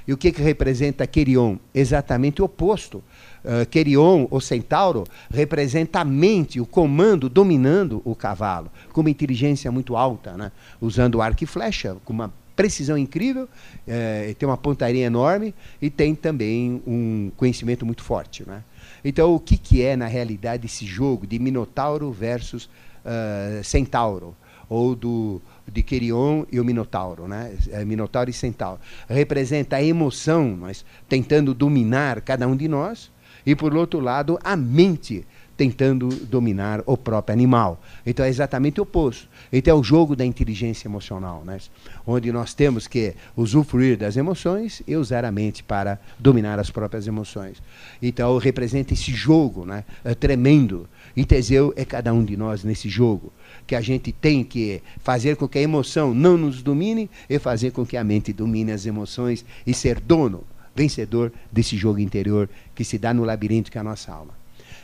E 0.07 0.13
o 0.13 0.17
que, 0.17 0.31
que 0.31 0.41
representa 0.41 1.05
Querion? 1.05 1.57
Exatamente 1.73 2.41
o 2.41 2.45
oposto. 2.45 3.03
Uh, 3.43 4.27
o 4.29 4.41
centauro, 4.41 5.03
representa 5.29 5.99
a 5.99 6.05
mente, 6.05 6.59
o 6.59 6.65
comando 6.65 7.29
dominando 7.29 8.01
o 8.03 8.15
cavalo, 8.15 8.71
com 8.91 9.01
uma 9.01 9.09
inteligência 9.09 9.71
muito 9.71 9.95
alta, 9.95 10.35
né? 10.35 10.51
usando 10.81 11.21
arco 11.21 11.43
e 11.43 11.47
flecha, 11.47 11.95
com 12.03 12.13
uma 12.13 12.33
precisão 12.57 12.97
incrível, 12.97 13.47
eh, 13.87 14.35
tem 14.37 14.49
uma 14.49 14.57
pontaria 14.57 15.05
enorme 15.05 15.53
e 15.79 15.91
tem 15.91 16.15
também 16.15 16.81
um 16.87 17.31
conhecimento 17.37 17.85
muito 17.85 18.03
forte. 18.03 18.43
Né? 18.47 18.63
Então, 19.05 19.33
o 19.33 19.39
que, 19.39 19.57
que 19.57 19.83
é, 19.83 19.95
na 19.95 20.07
realidade, 20.07 20.65
esse 20.65 20.85
jogo 20.85 21.27
de 21.27 21.37
Minotauro 21.37 22.11
versus 22.11 22.65
uh, 23.05 23.63
Centauro? 23.63 24.35
Ou 24.67 24.95
do 24.95 25.39
de 25.71 25.83
Querion 25.83 26.45
e 26.51 26.59
o 26.59 26.65
Minotauro, 26.65 27.27
né? 27.27 27.55
É, 27.69 27.83
Minotauro 27.83 28.29
e 28.29 28.33
Centauro. 28.33 28.79
Representa 29.07 29.77
a 29.77 29.83
emoção, 29.83 30.57
mas 30.59 30.85
tentando 31.07 31.53
dominar 31.53 32.21
cada 32.21 32.47
um 32.47 32.55
de 32.55 32.67
nós, 32.67 33.11
e 33.45 33.55
por 33.55 33.75
outro 33.75 33.99
lado, 33.99 34.39
a 34.43 34.55
mente 34.55 35.25
tentando 35.57 36.07
dominar 36.07 36.83
o 36.85 36.95
próprio 36.95 37.33
animal. 37.33 37.81
Então 38.05 38.23
é 38.23 38.29
exatamente 38.29 38.79
o 38.79 38.83
oposto. 38.83 39.27
Então 39.51 39.75
é 39.75 39.79
o 39.79 39.83
jogo 39.83 40.15
da 40.15 40.23
inteligência 40.23 40.87
emocional, 40.87 41.43
né? 41.43 41.57
onde 42.05 42.31
nós 42.31 42.53
temos 42.53 42.85
que 42.87 43.15
usufruir 43.35 43.97
das 43.97 44.15
emoções 44.15 44.83
e 44.87 44.95
usar 44.95 45.25
a 45.25 45.31
mente 45.31 45.63
para 45.63 45.99
dominar 46.19 46.59
as 46.59 46.69
próprias 46.69 47.07
emoções. 47.07 47.61
Então 48.01 48.37
representa 48.37 48.93
esse 48.93 49.11
jogo 49.11 49.65
né? 49.65 49.83
é 50.05 50.13
tremendo. 50.13 50.87
E 51.15 51.25
Teseu 51.25 51.73
é 51.75 51.83
cada 51.83 52.13
um 52.13 52.23
de 52.23 52.37
nós 52.37 52.63
nesse 52.63 52.87
jogo 52.87 53.33
que 53.67 53.75
a 53.75 53.81
gente 53.81 54.13
tem 54.13 54.43
que 54.43 54.81
fazer 55.03 55.35
com 55.35 55.47
que 55.47 55.57
a 55.57 55.61
emoção 55.61 56.13
não 56.13 56.37
nos 56.37 56.63
domine 56.63 57.09
e 57.29 57.37
fazer 57.37 57.71
com 57.71 57.85
que 57.85 57.97
a 57.97 58.03
mente 58.03 58.31
domine 58.31 58.71
as 58.71 58.85
emoções 58.85 59.43
e 59.65 59.73
ser 59.73 59.99
dono, 59.99 60.45
vencedor 60.73 61.33
desse 61.51 61.75
jogo 61.75 61.99
interior 61.99 62.49
que 62.73 62.85
se 62.85 62.97
dá 62.97 63.13
no 63.13 63.25
labirinto 63.25 63.69
que 63.69 63.77
é 63.77 63.81
a 63.81 63.83
nossa 63.83 64.11
alma. 64.11 64.33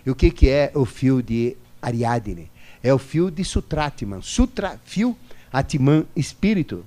E 0.06 0.12
o 0.12 0.16
que, 0.16 0.30
que 0.30 0.50
é 0.50 0.70
o 0.76 0.84
fio 0.84 1.24
de 1.24 1.56
Ariadne? 1.82 2.52
É 2.84 2.94
o 2.94 2.98
fio 2.98 3.32
de 3.32 3.46
Sutratman. 3.46 4.22
Sutra, 4.22 4.78
fio, 4.84 5.16
Atman, 5.52 6.06
espírito. 6.16 6.84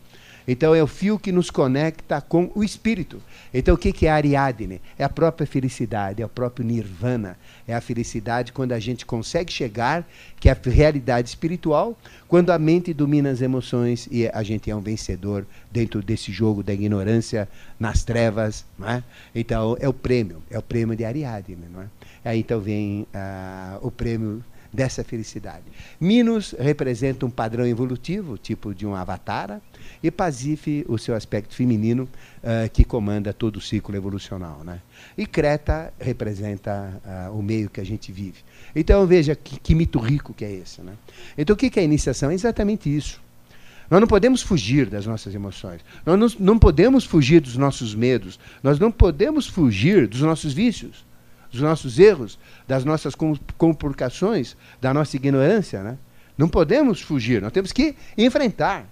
Então 0.46 0.74
é 0.74 0.82
o 0.82 0.86
fio 0.86 1.18
que 1.18 1.32
nos 1.32 1.50
conecta 1.50 2.20
com 2.20 2.50
o 2.54 2.62
espírito. 2.62 3.20
Então 3.52 3.74
o 3.74 3.78
que 3.78 4.06
é 4.06 4.10
Ariadne? 4.10 4.80
É 4.98 5.04
a 5.04 5.08
própria 5.08 5.46
felicidade, 5.46 6.22
é 6.22 6.26
o 6.26 6.28
próprio 6.28 6.64
nirvana. 6.64 7.36
É 7.66 7.74
a 7.74 7.80
felicidade 7.80 8.52
quando 8.52 8.72
a 8.72 8.78
gente 8.78 9.04
consegue 9.04 9.52
chegar, 9.52 10.06
que 10.38 10.48
é 10.48 10.52
a 10.52 10.70
realidade 10.70 11.28
espiritual, 11.28 11.98
quando 12.28 12.50
a 12.50 12.58
mente 12.58 12.94
domina 12.94 13.30
as 13.30 13.40
emoções 13.40 14.08
e 14.10 14.28
a 14.28 14.42
gente 14.42 14.70
é 14.70 14.76
um 14.76 14.80
vencedor 14.80 15.46
dentro 15.70 16.02
desse 16.02 16.30
jogo 16.30 16.62
da 16.62 16.72
ignorância 16.72 17.48
nas 17.78 18.04
trevas. 18.04 18.64
Não 18.78 18.88
é? 18.88 19.02
Então 19.34 19.76
é 19.80 19.88
o 19.88 19.92
prêmio, 19.92 20.42
é 20.50 20.58
o 20.58 20.62
prêmio 20.62 20.96
de 20.96 21.04
Ariadne. 21.04 21.66
Não 21.72 21.82
é? 21.82 21.86
Aí 22.24 22.40
então 22.40 22.60
vem 22.60 23.02
uh, 23.02 23.86
o 23.86 23.90
prêmio 23.90 24.44
dessa 24.72 25.02
felicidade. 25.02 25.64
Minos 25.98 26.54
representa 26.58 27.24
um 27.24 27.30
padrão 27.30 27.66
evolutivo, 27.66 28.36
tipo 28.36 28.74
de 28.74 28.86
um 28.86 28.94
avatar, 28.94 29.60
e 30.02 30.10
Pasife, 30.10 30.84
o 30.88 30.98
seu 30.98 31.14
aspecto 31.14 31.54
feminino, 31.54 32.08
uh, 32.42 32.70
que 32.72 32.84
comanda 32.84 33.32
todo 33.32 33.56
o 33.56 33.60
ciclo 33.60 33.96
evolucional. 33.96 34.62
Né? 34.64 34.80
E 35.16 35.26
Creta 35.26 35.92
representa 35.98 37.00
uh, 37.04 37.38
o 37.38 37.42
meio 37.42 37.70
que 37.70 37.80
a 37.80 37.84
gente 37.84 38.12
vive. 38.12 38.38
Então 38.74 39.06
veja 39.06 39.34
que, 39.34 39.58
que 39.58 39.74
mito 39.74 39.98
rico 39.98 40.34
que 40.34 40.44
é 40.44 40.52
esse. 40.52 40.80
Né? 40.82 40.92
Então 41.36 41.54
o 41.54 41.56
que, 41.56 41.70
é 41.78 41.82
a 41.82 41.84
iniciação? 41.84 42.30
É 42.30 42.34
exatamente 42.34 42.94
isso. 42.94 43.20
Nós 43.90 44.00
não 44.00 44.08
podemos 44.08 44.42
fugir 44.42 44.88
das 44.90 45.06
nossas 45.06 45.34
emoções. 45.34 45.80
Nós 46.04 46.18
não, 46.18 46.46
não 46.46 46.58
podemos 46.58 47.04
fugir 47.04 47.40
dos 47.40 47.56
nossos 47.56 47.94
medos. 47.94 48.38
Nós 48.62 48.78
não 48.78 48.90
podemos 48.90 49.46
fugir 49.46 50.08
dos 50.08 50.20
nossos 50.20 50.52
vícios, 50.52 51.04
dos 51.52 51.60
nossos 51.60 51.98
erros, 51.98 52.38
das 52.66 52.84
nossas 52.84 53.14
compurcações, 53.56 54.56
da 54.80 54.92
nossa 54.92 55.16
ignorância. 55.16 55.82
Né? 55.82 55.98
Não 56.36 56.48
podemos 56.48 57.00
fugir. 57.00 57.40
Nós 57.40 57.52
temos 57.52 57.72
que 57.72 57.94
enfrentar. 58.18 58.88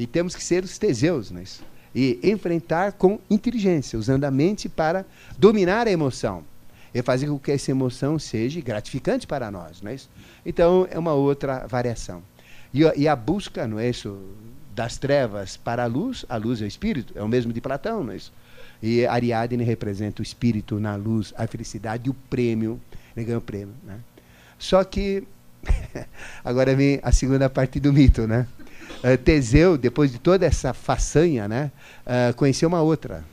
E 0.00 0.06
temos 0.06 0.34
que 0.34 0.42
ser 0.42 0.64
os 0.64 0.78
teseus 0.78 1.30
nisso. 1.30 1.62
E 1.94 2.18
enfrentar 2.22 2.92
com 2.92 3.20
inteligência, 3.28 3.98
usando 3.98 4.24
a 4.24 4.30
mente 4.30 4.66
para 4.66 5.04
dominar 5.36 5.86
a 5.86 5.90
emoção. 5.90 6.42
E 6.94 7.02
fazer 7.02 7.26
com 7.26 7.38
que 7.38 7.52
essa 7.52 7.70
emoção 7.70 8.18
seja 8.18 8.62
gratificante 8.62 9.26
para 9.26 9.50
nós. 9.50 9.82
Não 9.82 9.90
é 9.90 9.96
isso? 9.96 10.08
Então, 10.44 10.88
é 10.90 10.98
uma 10.98 11.12
outra 11.12 11.66
variação. 11.66 12.22
E, 12.72 12.80
e 12.96 13.06
a 13.06 13.14
busca, 13.14 13.68
não 13.68 13.78
é 13.78 13.90
isso? 13.90 14.18
Das 14.74 14.96
trevas 14.96 15.58
para 15.58 15.84
a 15.84 15.86
luz, 15.86 16.24
a 16.30 16.38
luz 16.38 16.62
é 16.62 16.64
o 16.64 16.66
espírito, 16.66 17.12
é 17.14 17.22
o 17.22 17.28
mesmo 17.28 17.52
de 17.52 17.60
Platão, 17.60 18.02
não 18.02 18.14
é 18.14 18.16
isso? 18.16 18.32
E 18.82 19.04
Ariadne 19.04 19.62
representa 19.62 20.22
o 20.22 20.24
espírito 20.24 20.80
na 20.80 20.96
luz, 20.96 21.34
a 21.36 21.46
felicidade 21.46 22.04
e 22.06 22.10
o 22.10 22.14
prêmio 22.14 22.80
Ele 23.14 23.26
ganhou 23.26 23.40
o 23.40 23.44
prêmio. 23.44 23.74
Né? 23.84 23.98
Só 24.58 24.82
que, 24.82 25.24
agora 26.42 26.74
vem 26.74 27.00
a 27.02 27.12
segunda 27.12 27.50
parte 27.50 27.78
do 27.78 27.92
mito, 27.92 28.26
né? 28.26 28.46
Uh, 29.02 29.16
Teseu, 29.16 29.78
depois 29.78 30.12
de 30.12 30.18
toda 30.18 30.44
essa 30.44 30.74
façanha, 30.74 31.48
né, 31.48 31.72
uh, 32.06 32.34
conheceu 32.34 32.68
uma 32.68 32.82
outra. 32.82 33.24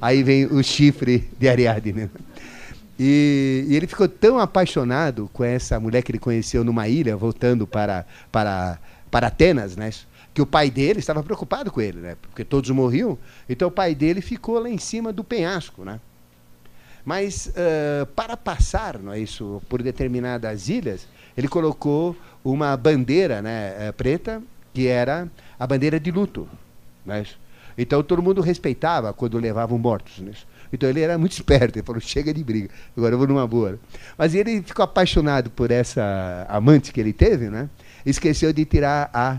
Aí 0.00 0.22
vem 0.22 0.46
o 0.46 0.62
chifre 0.62 1.30
de 1.38 1.48
Ariadne. 1.48 2.10
E, 2.98 3.64
e, 3.68 3.76
ele 3.76 3.86
ficou 3.86 4.08
tão 4.08 4.38
apaixonado 4.38 5.30
com 5.32 5.42
essa 5.42 5.80
mulher 5.80 6.02
que 6.02 6.12
ele 6.12 6.18
conheceu 6.18 6.62
numa 6.62 6.88
ilha, 6.88 7.16
voltando 7.16 7.66
para, 7.66 8.04
para, 8.30 8.78
para 9.10 9.28
Atenas, 9.28 9.76
né? 9.76 9.90
que 10.34 10.42
o 10.42 10.46
pai 10.46 10.70
dele 10.70 10.98
estava 10.98 11.22
preocupado 11.22 11.70
com 11.70 11.80
ele, 11.80 12.00
né? 12.00 12.16
porque 12.20 12.44
todos 12.44 12.68
morriam. 12.70 13.16
Então 13.48 13.68
o 13.68 13.70
pai 13.70 13.94
dele 13.94 14.20
ficou 14.20 14.58
lá 14.58 14.68
em 14.68 14.78
cima 14.78 15.12
do 15.12 15.22
penhasco. 15.22 15.84
Né? 15.84 16.00
Mas 17.04 17.46
uh, 17.46 18.06
para 18.06 18.36
passar 18.36 18.98
não 18.98 19.12
é 19.12 19.20
isso, 19.20 19.62
por 19.68 19.82
determinadas 19.82 20.68
ilhas, 20.68 21.06
ele 21.36 21.48
colocou 21.48 22.16
uma 22.44 22.76
bandeira 22.76 23.40
né, 23.40 23.88
eh, 23.88 23.92
preta, 23.92 24.42
que 24.72 24.86
era 24.86 25.28
a 25.58 25.66
bandeira 25.66 25.98
de 25.98 26.10
luto. 26.10 26.48
Né? 27.04 27.24
Então 27.76 28.02
todo 28.02 28.22
mundo 28.22 28.40
respeitava 28.40 29.12
quando 29.12 29.38
levavam 29.38 29.78
mortos. 29.78 30.18
Né? 30.18 30.32
Então 30.72 30.88
ele 30.88 31.00
era 31.00 31.16
muito 31.16 31.32
esperto, 31.38 31.78
ele 31.78 31.86
falou, 31.86 32.00
chega 32.00 32.32
de 32.32 32.44
briga, 32.44 32.68
agora 32.96 33.14
eu 33.14 33.18
vou 33.18 33.26
numa 33.26 33.46
boa. 33.46 33.78
Mas 34.16 34.34
ele 34.34 34.62
ficou 34.62 34.84
apaixonado 34.84 35.50
por 35.50 35.70
essa 35.70 36.46
amante 36.48 36.92
que 36.92 37.00
ele 37.00 37.12
teve, 37.12 37.48
né? 37.48 37.68
esqueceu 38.04 38.52
de 38.52 38.64
tirar 38.64 39.10
a 39.12 39.38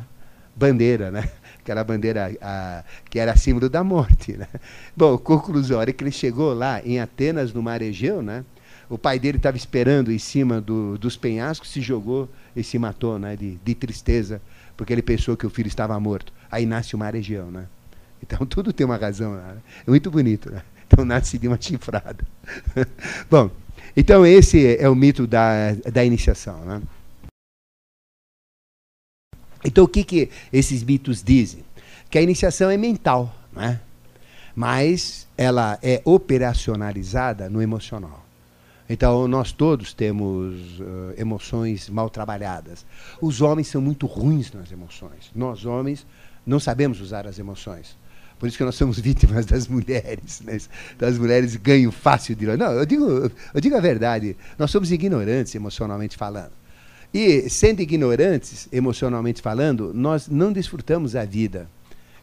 bandeira, 0.55 1.12
né? 1.12 1.29
aquela 1.60 1.84
bandeira 1.84 2.31
a, 2.41 2.84
que 3.10 3.19
era 3.19 3.36
símbolo 3.36 3.69
da 3.69 3.84
morte. 3.84 4.34
Né? 4.34 4.47
Bom, 4.95 5.17
conclusão, 5.17 5.77
a 5.77 5.81
hora 5.81 5.93
que 5.93 6.03
ele 6.03 6.12
chegou 6.12 6.53
lá 6.53 6.81
em 6.84 6.99
Atenas, 6.99 7.53
no 7.53 7.62
mar 7.62 7.81
Egeu, 7.81 8.21
né? 8.21 8.43
O 8.89 8.98
pai 8.98 9.19
dele 9.19 9.38
estava 9.38 9.58
esperando 9.58 10.12
em 10.12 10.19
cima 10.19 10.62
do, 10.62 10.98
dos 10.98 11.17
penhascos, 11.17 11.69
se 11.69 11.82
jogou 11.82 12.30
e 12.56 12.63
se 12.63 12.78
matou 12.78 13.17
né? 13.17 13.36
de, 13.36 13.56
de 13.56 13.76
tristeza, 13.76 14.41
porque 14.78 14.93
ele 14.93 15.02
pensou 15.02 15.36
que 15.36 15.45
o 15.45 15.50
filho 15.50 15.67
estava 15.67 16.00
morto. 16.00 16.32
Aí 16.52 16.65
nasce 16.65 16.95
o 16.95 16.98
mar 16.98 17.15
Egeu. 17.15 17.45
Né? 17.45 17.65
Então 18.21 18.45
tudo 18.48 18.71
tem 18.71 18.86
uma 18.86 18.98
razão. 18.98 19.36
Né? 19.36 19.58
É 19.86 19.89
muito 19.89 20.12
bonito. 20.12 20.52
Né? 20.52 20.62
Então 20.88 21.04
nasce 21.04 21.38
de 21.38 21.48
uma 21.48 21.60
chifrada. 21.60 22.26
Bom, 23.30 23.50
então 23.98 24.26
esse 24.26 24.78
é 24.78 24.88
o 24.88 24.95
mito 24.95 25.26
da, 25.26 25.74
da 25.91 26.06
iniciação. 26.06 26.63
Né? 26.65 26.82
Então, 29.65 29.84
o 29.84 29.88
que, 29.88 30.04
que 30.04 30.30
esses 30.54 30.84
mitos 30.84 31.24
dizem? 31.24 31.65
Que 32.10 32.19
a 32.19 32.21
iniciação 32.21 32.69
é 32.69 32.78
mental, 32.78 33.36
né? 33.52 33.82
mas 34.56 35.28
ela 35.36 35.80
é 35.82 36.02
operacionalizada 36.06 37.50
no 37.50 37.62
emocional. 37.62 38.25
Então, 38.88 39.28
nós 39.28 39.52
todos 39.52 39.93
temos 39.93 40.80
uh, 40.80 41.13
emoções 41.17 41.89
mal 41.89 42.10
trabalhadas. 42.10 42.86
Os 43.19 43.41
homens 43.41 43.67
são 43.67 43.82
muito 43.82 44.06
ruins 44.06 44.52
nas 44.52 44.71
emoções. 44.71 45.32
Nós, 45.34 45.65
homens, 45.65 46.06
não 46.45 46.60
sabemos 46.60 47.02
usar 47.02 47.26
as 47.26 47.39
emoções. 47.39 47.98
Por 48.38 48.48
isso 48.48 48.58
que 48.58 48.63
nós 48.63 48.76
somos 48.76 49.00
vítimas 49.02 49.45
das 49.45 49.67
mulheres. 49.67 50.41
Né? 50.41 50.60
Das 51.00 51.17
mulheres 51.17 51.56
ganham 51.56 51.91
fácil 51.91 52.36
de. 52.36 52.45
Não, 52.45 52.71
eu 52.74 52.86
digo, 52.86 53.32
eu 53.54 53.62
digo 53.62 53.76
a 53.76 53.82
verdade. 53.82 54.38
Nós 54.58 54.69
somos 54.69 54.91
ignorantes 54.91 55.56
emocionalmente 55.56 56.15
falando. 56.15 56.52
E, 57.13 57.50
sendo 57.50 57.82
ignorantes, 57.82 58.67
emocionalmente 58.71 59.41
falando, 59.41 59.93
nós 59.93 60.28
não 60.28 60.52
desfrutamos 60.52 61.15
a 61.15 61.24
vida. 61.24 61.67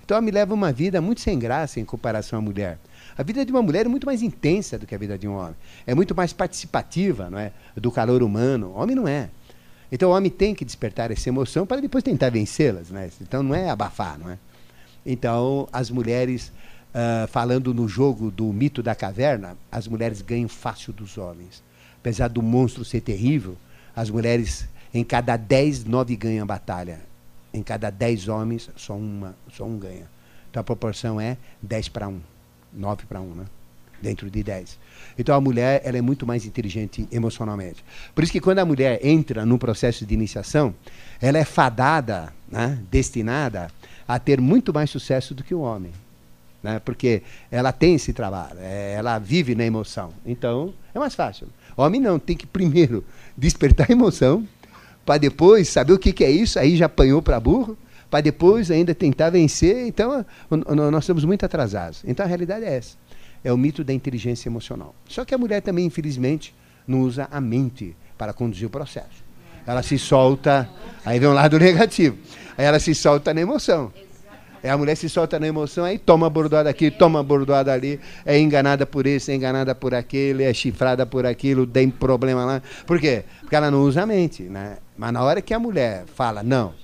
Então, 0.05 0.21
me 0.21 0.31
leva 0.31 0.53
uma 0.53 0.71
vida 0.71 1.01
muito 1.01 1.23
sem 1.23 1.39
graça 1.39 1.81
em 1.81 1.85
comparação 1.85 2.39
à 2.39 2.43
mulher. 2.43 2.79
A 3.17 3.23
vida 3.23 3.45
de 3.45 3.53
uma 3.53 3.63
mulher 3.63 3.87
é 3.87 3.89
muito 3.89 4.07
mais 4.07 4.23
intensa 4.23 4.79
do 4.79 4.87
que 4.87 4.95
a 4.95 4.99
vida 4.99 5.19
de 5.19 5.29
um 5.29 5.35
homem. 5.35 5.55
É 5.87 5.95
muito 5.95 6.15
mais 6.15 6.33
participativa, 6.33 7.29
não 7.31 7.39
é? 7.39 7.53
Do 7.77 7.91
calor 7.91 8.23
humano. 8.23 8.73
Homem 8.75 8.97
não 8.97 9.07
é. 9.07 9.29
Então, 9.91 10.11
o 10.11 10.15
homem 10.15 10.31
tem 10.31 10.55
que 10.55 10.65
despertar 10.65 11.11
essa 11.11 11.29
emoção 11.29 11.67
para 11.67 11.81
depois 11.81 12.03
tentar 12.03 12.31
vencê-las, 12.31 12.89
né? 12.91 13.11
Então, 13.21 13.43
não 13.43 13.55
é 13.55 13.69
abafar, 13.69 14.19
não 14.19 14.31
é? 14.31 14.39
Então, 15.05 15.69
as 15.73 15.91
mulheres, 15.91 16.51
uh, 16.95 17.29
falando 17.29 17.75
no 17.75 17.87
jogo 17.87 18.31
do 18.31 18.51
mito 18.53 18.83
da 18.83 18.95
caverna, 18.95 19.57
as 19.71 19.87
mulheres 19.87 20.23
ganham 20.23 20.49
fácil 20.49 20.93
dos 20.93 21.19
homens. 21.19 21.63
Apesar 22.01 22.29
do 22.29 22.41
monstro 22.41 22.85
ser 22.85 23.03
terrível, 23.03 23.57
as 23.95 24.09
mulheres 24.09 24.67
em 24.95 25.05
cada 25.05 25.37
dez, 25.37 25.85
nove 25.85 26.17
ganham 26.17 26.43
a 26.43 26.47
batalha. 26.47 27.01
Em 27.53 27.63
cada 27.63 27.91
dez 27.91 28.29
homens, 28.29 28.71
só, 28.77 28.95
uma, 28.97 29.35
só 29.53 29.65
um 29.65 29.79
ganha. 29.79 30.07
Então 30.51 30.61
a 30.61 30.65
proporção 30.65 31.21
é 31.21 31.39
10 31.63 31.89
para 31.89 32.09
1. 32.09 32.21
9 32.73 33.05
para 33.07 33.21
1, 33.21 33.35
né? 33.35 33.45
Dentro 34.01 34.29
de 34.29 34.43
10. 34.43 34.79
Então 35.17 35.35
a 35.35 35.41
mulher 35.41 35.81
ela 35.85 35.97
é 35.97 36.01
muito 36.01 36.27
mais 36.27 36.45
inteligente 36.45 37.07
emocionalmente. 37.13 37.85
Por 38.15 38.25
isso 38.25 38.33
que 38.33 38.41
quando 38.41 38.59
a 38.59 38.65
mulher 38.65 38.99
entra 39.05 39.47
num 39.47 39.59
processo 39.59 40.05
de 40.05 40.13
iniciação, 40.13 40.75
ela 41.21 41.39
é 41.39 41.45
fadada, 41.45 42.33
né? 42.51 42.79
destinada 42.91 43.71
a 44.09 44.19
ter 44.19 44.41
muito 44.41 44.75
mais 44.75 44.91
sucesso 44.91 45.35
do 45.35 45.45
que 45.45 45.55
o 45.55 45.61
homem. 45.61 45.93
Né? 46.63 46.81
Porque 46.81 47.23
ela 47.51 47.73
tem 47.73 47.95
esse 47.95 48.13
trabalho, 48.13 48.59
é, 48.61 48.95
ela 48.95 49.19
vive 49.19 49.55
na 49.55 49.65
emoção. 49.65 50.13
Então 50.27 50.75
é 50.95 50.99
mais 50.99 51.15
fácil. 51.15 51.49
O 51.77 51.83
homem 51.83 52.01
não, 52.01 52.19
tem 52.19 52.37
que 52.37 52.47
primeiro 52.47 53.05
despertar 53.37 53.87
a 53.89 53.93
emoção 53.93 54.47
para 55.05 55.19
depois 55.19 55.69
saber 55.69 55.93
o 55.93 55.99
que, 55.99 56.13
que 56.13 56.25
é 56.25 56.31
isso, 56.31 56.59
aí 56.59 56.77
já 56.77 56.87
apanhou 56.87 57.21
para 57.21 57.41
burro, 57.41 57.77
para 58.13 58.21
depois 58.21 58.71
ainda 58.71 58.95
tentar 58.95 59.31
vencer. 59.31 59.87
Então, 59.87 60.23
nós 60.51 61.05
estamos 61.05 61.25
muito 61.25 61.47
atrasados. 61.47 62.05
Então, 62.07 62.27
a 62.27 62.29
realidade 62.29 62.63
é 62.63 62.77
essa. 62.77 62.95
É 63.43 63.51
o 63.51 63.57
mito 63.57 63.83
da 63.83 63.91
inteligência 63.91 64.51
emocional. 64.51 64.95
Só 65.09 65.25
que 65.25 65.35
a 65.35 65.39
mulher 65.39 65.63
também, 65.63 65.87
infelizmente, 65.87 66.55
não 66.87 67.01
usa 67.01 67.27
a 67.31 67.41
mente 67.41 67.97
para 68.19 68.35
conduzir 68.35 68.67
o 68.67 68.71
processo. 68.71 69.25
Ela 69.67 69.83
se 69.83 69.99
solta, 69.99 70.69
aí 71.07 71.19
vem 71.19 71.27
um 71.27 71.33
lado 71.33 71.57
negativo. 71.59 72.19
Aí 72.59 72.67
ela 72.67 72.79
se 72.79 72.95
solta 72.95 73.33
na 73.33 73.41
emoção. 73.41 73.91
É, 74.63 74.69
a 74.69 74.77
mulher 74.77 74.95
se 74.95 75.09
solta 75.09 75.41
na 75.41 75.47
emoção, 75.47 75.83
aí 75.83 75.99
toma 75.99 76.29
bordoada 76.29 76.69
aqui, 76.69 76.91
toma 76.91 77.23
bordoada 77.23 77.73
ali, 77.73 77.99
é 78.27 78.39
enganada 78.39 78.85
por 78.85 79.07
isso, 79.07 79.31
é 79.31 79.35
enganada 79.35 79.75
por 79.75 79.95
aquilo, 79.95 80.43
é 80.43 80.53
chifrada 80.53 81.07
por 81.07 81.25
aquilo, 81.25 81.67
tem 81.67 81.89
problema 81.89 82.45
lá. 82.45 82.63
Por 82.87 83.01
quê? 83.01 83.25
Porque 83.41 83.57
ela 83.57 83.71
não 83.71 83.83
usa 83.83 84.03
a 84.03 84.07
mente, 84.07 84.43
né? 84.43 84.77
Mas 84.99 85.13
na 85.15 85.23
hora 85.23 85.41
que 85.41 85.55
a 85.55 85.59
mulher 85.59 86.05
fala, 86.15 86.43
não, 86.43 86.75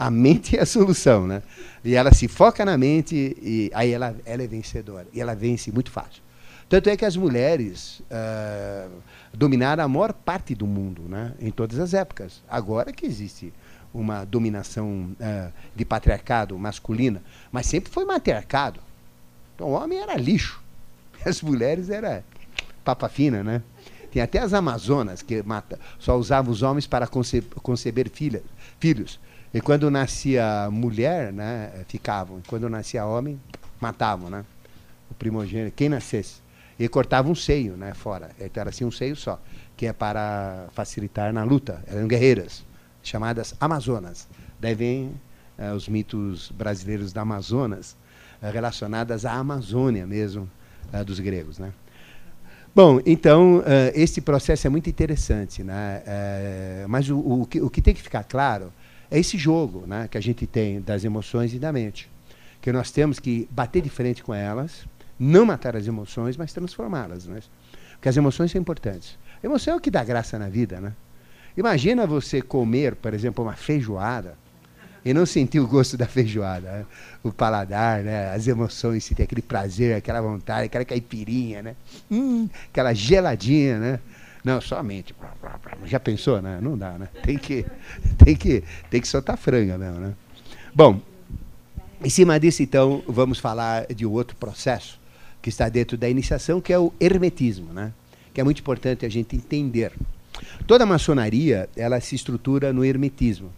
a 0.00 0.10
mente 0.10 0.56
é 0.58 0.62
a 0.62 0.66
solução, 0.66 1.26
né? 1.26 1.42
E 1.84 1.94
ela 1.94 2.12
se 2.12 2.26
foca 2.26 2.64
na 2.64 2.78
mente 2.78 3.36
e 3.40 3.70
aí 3.74 3.92
ela, 3.92 4.16
ela 4.24 4.42
é 4.42 4.46
vencedora. 4.46 5.06
E 5.12 5.20
ela 5.20 5.34
vence 5.34 5.70
muito 5.70 5.90
fácil. 5.90 6.22
Tanto 6.68 6.88
é 6.88 6.96
que 6.96 7.04
as 7.04 7.16
mulheres 7.16 8.00
uh, 8.00 8.90
dominaram 9.34 9.84
a 9.84 9.88
maior 9.88 10.12
parte 10.12 10.54
do 10.54 10.66
mundo, 10.66 11.02
né? 11.02 11.34
Em 11.38 11.50
todas 11.50 11.78
as 11.78 11.92
épocas. 11.92 12.42
Agora 12.48 12.92
que 12.92 13.04
existe 13.04 13.52
uma 13.92 14.24
dominação 14.24 15.10
uh, 15.20 15.52
de 15.74 15.84
patriarcado 15.84 16.58
masculina, 16.58 17.22
mas 17.52 17.66
sempre 17.66 17.92
foi 17.92 18.04
matriarcado. 18.04 18.80
Então 19.54 19.68
o 19.68 19.72
homem 19.72 19.98
era 19.98 20.16
lixo. 20.16 20.62
As 21.26 21.42
mulheres 21.42 21.90
eram 21.90 22.22
papa 22.82 23.08
fina, 23.08 23.42
né? 23.44 23.62
Tem 24.10 24.22
até 24.22 24.38
as 24.40 24.52
Amazonas 24.52 25.22
que 25.22 25.40
mata, 25.42 25.78
só 25.98 26.18
usavam 26.18 26.50
os 26.50 26.62
homens 26.62 26.84
para 26.84 27.06
conce 27.06 27.42
conceber 27.62 28.10
filha, 28.10 28.42
filhos. 28.80 29.20
E 29.52 29.60
quando 29.60 29.90
nascia 29.90 30.68
mulher, 30.70 31.32
né, 31.32 31.72
ficavam. 31.88 32.38
E 32.38 32.42
quando 32.46 32.68
nascia 32.68 33.04
homem, 33.04 33.40
matavam, 33.80 34.30
né? 34.30 34.44
O 35.10 35.14
primogênito, 35.14 35.74
quem 35.74 35.88
nascesse. 35.88 36.40
E 36.78 36.88
cortavam 36.88 37.32
um 37.32 37.34
seio, 37.34 37.76
né, 37.76 37.92
fora. 37.92 38.30
Então 38.40 38.60
era 38.60 38.70
assim 38.70 38.84
um 38.84 38.90
seio 38.90 39.16
só, 39.16 39.40
que 39.76 39.86
é 39.86 39.92
para 39.92 40.66
facilitar 40.72 41.32
na 41.32 41.42
luta. 41.42 41.82
Eram 41.86 42.06
guerreiras, 42.06 42.64
chamadas 43.02 43.54
Amazonas. 43.60 44.28
Daí 44.60 44.74
vem 44.74 45.12
eh, 45.58 45.72
os 45.72 45.88
mitos 45.88 46.50
brasileiros 46.52 47.12
da 47.12 47.22
Amazonas, 47.22 47.96
eh, 48.40 48.50
relacionadas 48.50 49.26
à 49.26 49.32
Amazônia 49.32 50.06
mesmo, 50.06 50.48
eh, 50.92 51.04
dos 51.04 51.20
gregos, 51.20 51.58
né? 51.58 51.72
Bom, 52.74 53.00
então, 53.04 53.58
uh, 53.58 53.62
esse 53.94 54.20
processo 54.20 54.64
é 54.64 54.70
muito 54.70 54.88
interessante, 54.88 55.64
né? 55.64 56.04
Uh, 56.06 56.88
mas 56.88 57.10
o, 57.10 57.18
o, 57.18 57.46
que, 57.46 57.60
o, 57.60 57.68
que, 57.68 57.82
tem 57.82 57.92
que 57.92 58.00
ficar 58.00 58.22
claro 58.22 58.72
é 59.10 59.18
esse 59.18 59.36
jogo 59.36 59.84
né, 59.86 60.08
que 60.08 60.16
a 60.16 60.20
gente 60.20 60.46
tem 60.46 60.80
das 60.80 61.04
emoções 61.04 61.52
e 61.52 61.58
da 61.58 61.72
mente. 61.72 62.10
Que 62.60 62.72
nós 62.72 62.90
temos 62.90 63.18
que 63.18 63.48
bater 63.50 63.82
de 63.82 63.90
frente 63.90 64.22
com 64.22 64.32
elas, 64.32 64.86
não 65.18 65.44
matar 65.44 65.74
as 65.76 65.86
emoções, 65.86 66.36
mas 66.36 66.52
transformá-las. 66.52 67.26
Né? 67.26 67.40
Porque 67.92 68.08
as 68.08 68.16
emoções 68.16 68.50
são 68.50 68.60
importantes. 68.60 69.18
A 69.42 69.46
emoção 69.46 69.74
é 69.74 69.76
o 69.76 69.80
que 69.80 69.90
dá 69.90 70.04
graça 70.04 70.38
na 70.38 70.48
vida. 70.48 70.80
Né? 70.80 70.92
Imagina 71.56 72.06
você 72.06 72.40
comer, 72.40 72.94
por 72.94 73.12
exemplo, 73.12 73.44
uma 73.44 73.54
feijoada 73.54 74.36
e 75.04 75.14
não 75.14 75.24
sentir 75.24 75.58
o 75.60 75.66
gosto 75.66 75.96
da 75.96 76.06
feijoada, 76.06 76.70
né? 76.70 76.86
o 77.22 77.32
paladar, 77.32 78.02
né? 78.02 78.32
as 78.32 78.46
emoções, 78.46 79.04
se 79.04 79.14
tem 79.14 79.24
aquele 79.24 79.42
prazer, 79.42 79.96
aquela 79.96 80.20
vontade, 80.20 80.66
aquela 80.66 80.84
caipirinha, 80.84 81.62
né? 81.62 81.76
Hum, 82.10 82.48
aquela 82.70 82.92
geladinha, 82.92 83.78
né? 83.78 84.00
Não, 84.44 84.60
somente. 84.60 85.14
Já 85.84 86.00
pensou, 86.00 86.40
né? 86.40 86.58
Não 86.60 86.76
dá, 86.76 86.98
né? 86.98 87.08
Tem 87.22 87.36
que, 87.36 87.64
tem 88.24 88.34
que, 88.34 88.64
tem 88.90 89.00
que 89.00 89.08
soltar 89.08 89.36
franga 89.36 89.76
mesmo, 89.76 90.00
né? 90.00 90.14
Bom, 90.74 91.00
em 92.02 92.08
cima 92.08 92.38
disso, 92.40 92.62
então, 92.62 93.02
vamos 93.06 93.38
falar 93.38 93.86
de 93.86 94.06
outro 94.06 94.36
processo 94.36 94.98
que 95.42 95.48
está 95.48 95.68
dentro 95.68 95.96
da 95.96 96.08
iniciação, 96.08 96.60
que 96.60 96.72
é 96.72 96.78
o 96.78 96.92
hermetismo, 97.00 97.72
né? 97.72 97.92
que 98.32 98.40
é 98.40 98.44
muito 98.44 98.60
importante 98.60 99.04
a 99.04 99.08
gente 99.08 99.36
entender. 99.36 99.92
Toda 100.66 100.84
a 100.84 100.86
maçonaria 100.86 101.68
ela 101.76 102.00
se 102.00 102.14
estrutura 102.14 102.72
no 102.72 102.84
hermetismo. 102.84 103.52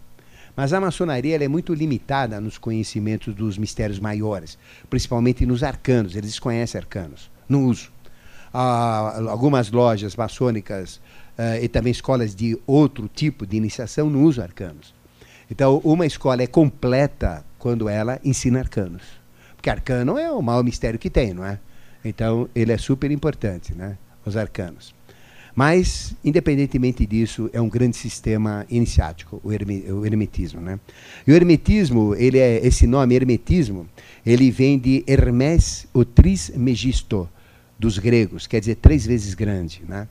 Mas 0.55 0.71
a 0.71 0.79
maçonaria 0.79 1.35
é 1.35 1.47
muito 1.47 1.73
limitada 1.73 2.39
nos 2.39 2.57
conhecimentos 2.59 3.33
dos 3.33 3.57
mistérios 3.57 3.99
maiores, 3.99 4.57
principalmente 4.89 5.45
nos 5.45 5.63
arcanos. 5.63 6.15
Eles 6.15 6.37
conhecem 6.37 6.79
arcanos, 6.79 7.31
no 7.49 7.65
uso. 7.65 7.91
Ah, 8.53 9.19
algumas 9.29 9.71
lojas 9.71 10.15
maçônicas 10.15 11.01
ah, 11.37 11.59
e 11.59 11.67
também 11.67 11.91
escolas 11.91 12.35
de 12.35 12.57
outro 12.67 13.07
tipo 13.07 13.45
de 13.47 13.57
iniciação 13.57 14.09
não 14.09 14.23
usam 14.23 14.43
arcanos. 14.43 14.93
Então, 15.49 15.81
uma 15.83 16.05
escola 16.05 16.43
é 16.43 16.47
completa 16.47 17.43
quando 17.57 17.89
ela 17.89 18.19
ensina 18.23 18.59
arcanos. 18.59 19.03
Porque 19.55 19.69
arcano 19.69 20.17
é 20.17 20.31
o 20.31 20.41
maior 20.41 20.63
mistério 20.63 20.99
que 20.99 21.09
tem, 21.09 21.33
não 21.33 21.45
é? 21.45 21.59
Então, 22.03 22.49
ele 22.53 22.71
é 22.71 22.77
super 22.77 23.11
importante, 23.11 23.73
né? 23.73 23.97
Os 24.25 24.35
arcanos. 24.35 24.93
Mas, 25.55 26.15
independentemente 26.25 27.05
disso, 27.05 27.49
é 27.53 27.61
um 27.61 27.69
grande 27.69 27.95
sistema 27.95 28.65
iniciático, 28.69 29.39
o, 29.43 29.49
o 29.49 30.05
hermetismo. 30.05 30.59
Né? 30.59 30.79
E 31.27 31.31
o 31.31 31.35
hermetismo, 31.35 32.15
ele 32.15 32.39
é, 32.39 32.65
esse 32.65 32.87
nome, 32.87 33.13
hermetismo, 33.13 33.87
ele 34.25 34.49
vem 34.49 34.79
de 34.79 35.03
Hermes, 35.05 35.87
o 35.93 36.03
Trismegisto, 36.03 37.29
dos 37.77 37.97
gregos, 37.97 38.47
quer 38.47 38.59
dizer, 38.59 38.75
três 38.75 39.05
vezes 39.05 39.33
grande. 39.33 39.81
Né? 39.87 40.07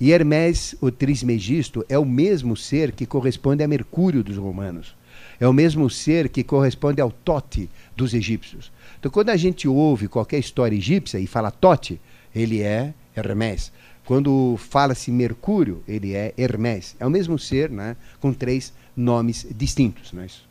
E 0.00 0.10
Hermes, 0.10 0.74
o 0.80 0.90
Trismegisto, 0.90 1.84
é 1.88 1.98
o 1.98 2.04
mesmo 2.04 2.56
ser 2.56 2.92
que 2.92 3.06
corresponde 3.06 3.62
a 3.62 3.68
Mercúrio 3.68 4.24
dos 4.24 4.36
romanos. 4.36 4.94
É 5.38 5.46
o 5.46 5.52
mesmo 5.52 5.88
ser 5.90 6.28
que 6.28 6.42
corresponde 6.42 7.00
ao 7.00 7.10
Tote 7.10 7.68
dos 7.96 8.14
egípcios. 8.14 8.72
Então, 8.98 9.10
quando 9.10 9.30
a 9.30 9.36
gente 9.36 9.66
ouve 9.66 10.08
qualquer 10.08 10.38
história 10.38 10.76
egípcia 10.76 11.18
e 11.18 11.26
fala 11.26 11.50
Tote, 11.50 12.00
ele 12.34 12.62
é 12.62 12.94
Hermes. 13.14 13.72
Quando 14.04 14.56
fala-se 14.56 15.10
Mercúrio, 15.10 15.82
ele 15.86 16.14
é 16.14 16.34
Hermes. 16.36 16.96
É 16.98 17.06
o 17.06 17.10
mesmo 17.10 17.38
ser, 17.38 17.70
né, 17.70 17.96
com 18.20 18.32
três 18.32 18.72
nomes 18.96 19.46
distintos. 19.54 20.12
É 20.16 20.26
isso? 20.26 20.48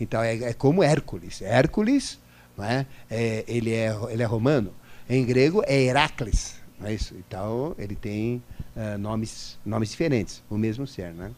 Então 0.00 0.22
é, 0.22 0.36
é 0.36 0.52
como 0.52 0.82
Hércules. 0.82 1.42
Hércules, 1.42 2.18
não 2.56 2.64
é? 2.64 2.86
é? 3.10 3.44
ele, 3.46 3.72
é, 3.72 3.96
ele 4.10 4.22
é 4.22 4.26
romano. 4.26 4.72
Em 5.08 5.24
grego 5.24 5.62
é 5.66 5.80
Heracles. 5.80 6.56
É 6.84 6.92
isso? 6.92 7.14
Então 7.18 7.74
ele 7.78 7.96
tem 7.96 8.42
uh, 8.76 8.98
nomes, 8.98 9.58
nomes 9.64 9.90
diferentes, 9.90 10.42
o 10.50 10.56
mesmo 10.56 10.86
ser. 10.86 11.12
Né? 11.12 11.30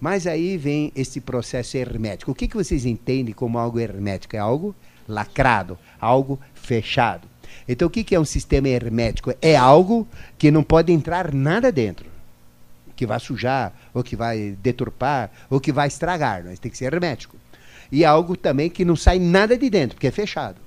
Mas 0.00 0.26
aí 0.26 0.56
vem 0.56 0.92
esse 0.94 1.20
processo 1.20 1.76
hermético. 1.76 2.30
O 2.30 2.34
que, 2.34 2.46
que 2.46 2.56
vocês 2.56 2.84
entendem 2.84 3.34
como 3.34 3.58
algo 3.58 3.80
hermético? 3.80 4.36
É 4.36 4.38
algo 4.38 4.74
lacrado, 5.08 5.78
algo 6.00 6.38
fechado. 6.54 7.26
Então, 7.68 7.88
o 7.88 7.90
que, 7.90 8.14
é 8.14 8.20
um 8.20 8.24
sistema 8.24 8.68
hermético? 8.68 9.32
É 9.40 9.56
algo 9.56 10.06
que 10.38 10.50
não 10.50 10.62
pode 10.62 10.92
entrar 10.92 11.32
nada 11.32 11.72
dentro, 11.72 12.06
que 12.94 13.06
vai 13.06 13.18
sujar, 13.18 13.72
ou 13.92 14.04
que 14.04 14.14
vai 14.14 14.56
deturpar, 14.62 15.30
ou 15.50 15.58
que 15.58 15.72
vai 15.72 15.88
estragar. 15.88 16.44
Mas 16.44 16.58
tem 16.58 16.70
que 16.70 16.78
ser 16.78 16.92
hermético. 16.92 17.36
E 17.90 18.04
é 18.04 18.06
algo 18.06 18.36
também 18.36 18.68
que 18.68 18.84
não 18.84 18.94
sai 18.94 19.18
nada 19.18 19.56
de 19.56 19.70
dentro, 19.70 19.96
porque 19.96 20.06
é 20.06 20.12
fechado. 20.12 20.65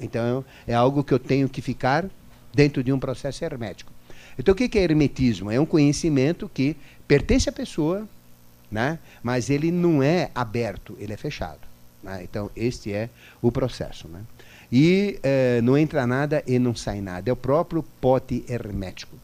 Então, 0.00 0.44
é 0.66 0.74
algo 0.74 1.02
que 1.02 1.12
eu 1.12 1.18
tenho 1.18 1.48
que 1.48 1.60
ficar 1.60 2.06
dentro 2.54 2.82
de 2.82 2.92
um 2.92 2.98
processo 2.98 3.44
hermético. 3.44 3.92
Então, 4.38 4.52
o 4.52 4.56
que 4.56 4.78
é 4.78 4.82
hermetismo? 4.82 5.50
É 5.50 5.58
um 5.58 5.66
conhecimento 5.66 6.48
que 6.48 6.76
pertence 7.06 7.48
à 7.48 7.52
pessoa, 7.52 8.08
né? 8.70 8.98
mas 9.22 9.50
ele 9.50 9.72
não 9.72 10.02
é 10.02 10.30
aberto, 10.34 10.96
ele 11.00 11.12
é 11.12 11.16
fechado. 11.16 11.60
Né? 12.02 12.22
Então, 12.22 12.50
este 12.54 12.92
é 12.92 13.10
o 13.42 13.50
processo. 13.50 14.06
Né? 14.06 14.20
e 14.70 15.18
eh, 15.22 15.60
não 15.62 15.76
entra 15.76 16.06
nada 16.06 16.42
e 16.46 16.58
não 16.58 16.74
sai 16.74 17.00
nada. 17.00 17.28
É 17.30 17.32
o 17.32 17.36
próprio 17.36 17.82
pote 18.00 18.44
hermético. 18.48 19.16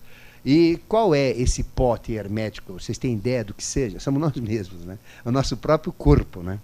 E 0.44 0.78
qual 0.88 1.14
é 1.14 1.30
esse 1.30 1.62
pote 1.62 2.12
hermético? 2.12 2.74
Vocês 2.74 2.98
têm 2.98 3.14
ideia 3.14 3.44
do 3.44 3.54
que 3.54 3.64
seja? 3.64 3.98
Somos 3.98 4.20
nós 4.20 4.36
mesmos, 4.36 4.84
né? 4.84 4.98
O 5.24 5.30
nosso 5.30 5.56
próprio 5.56 5.92
corpo, 5.92 6.42
né? 6.42 6.58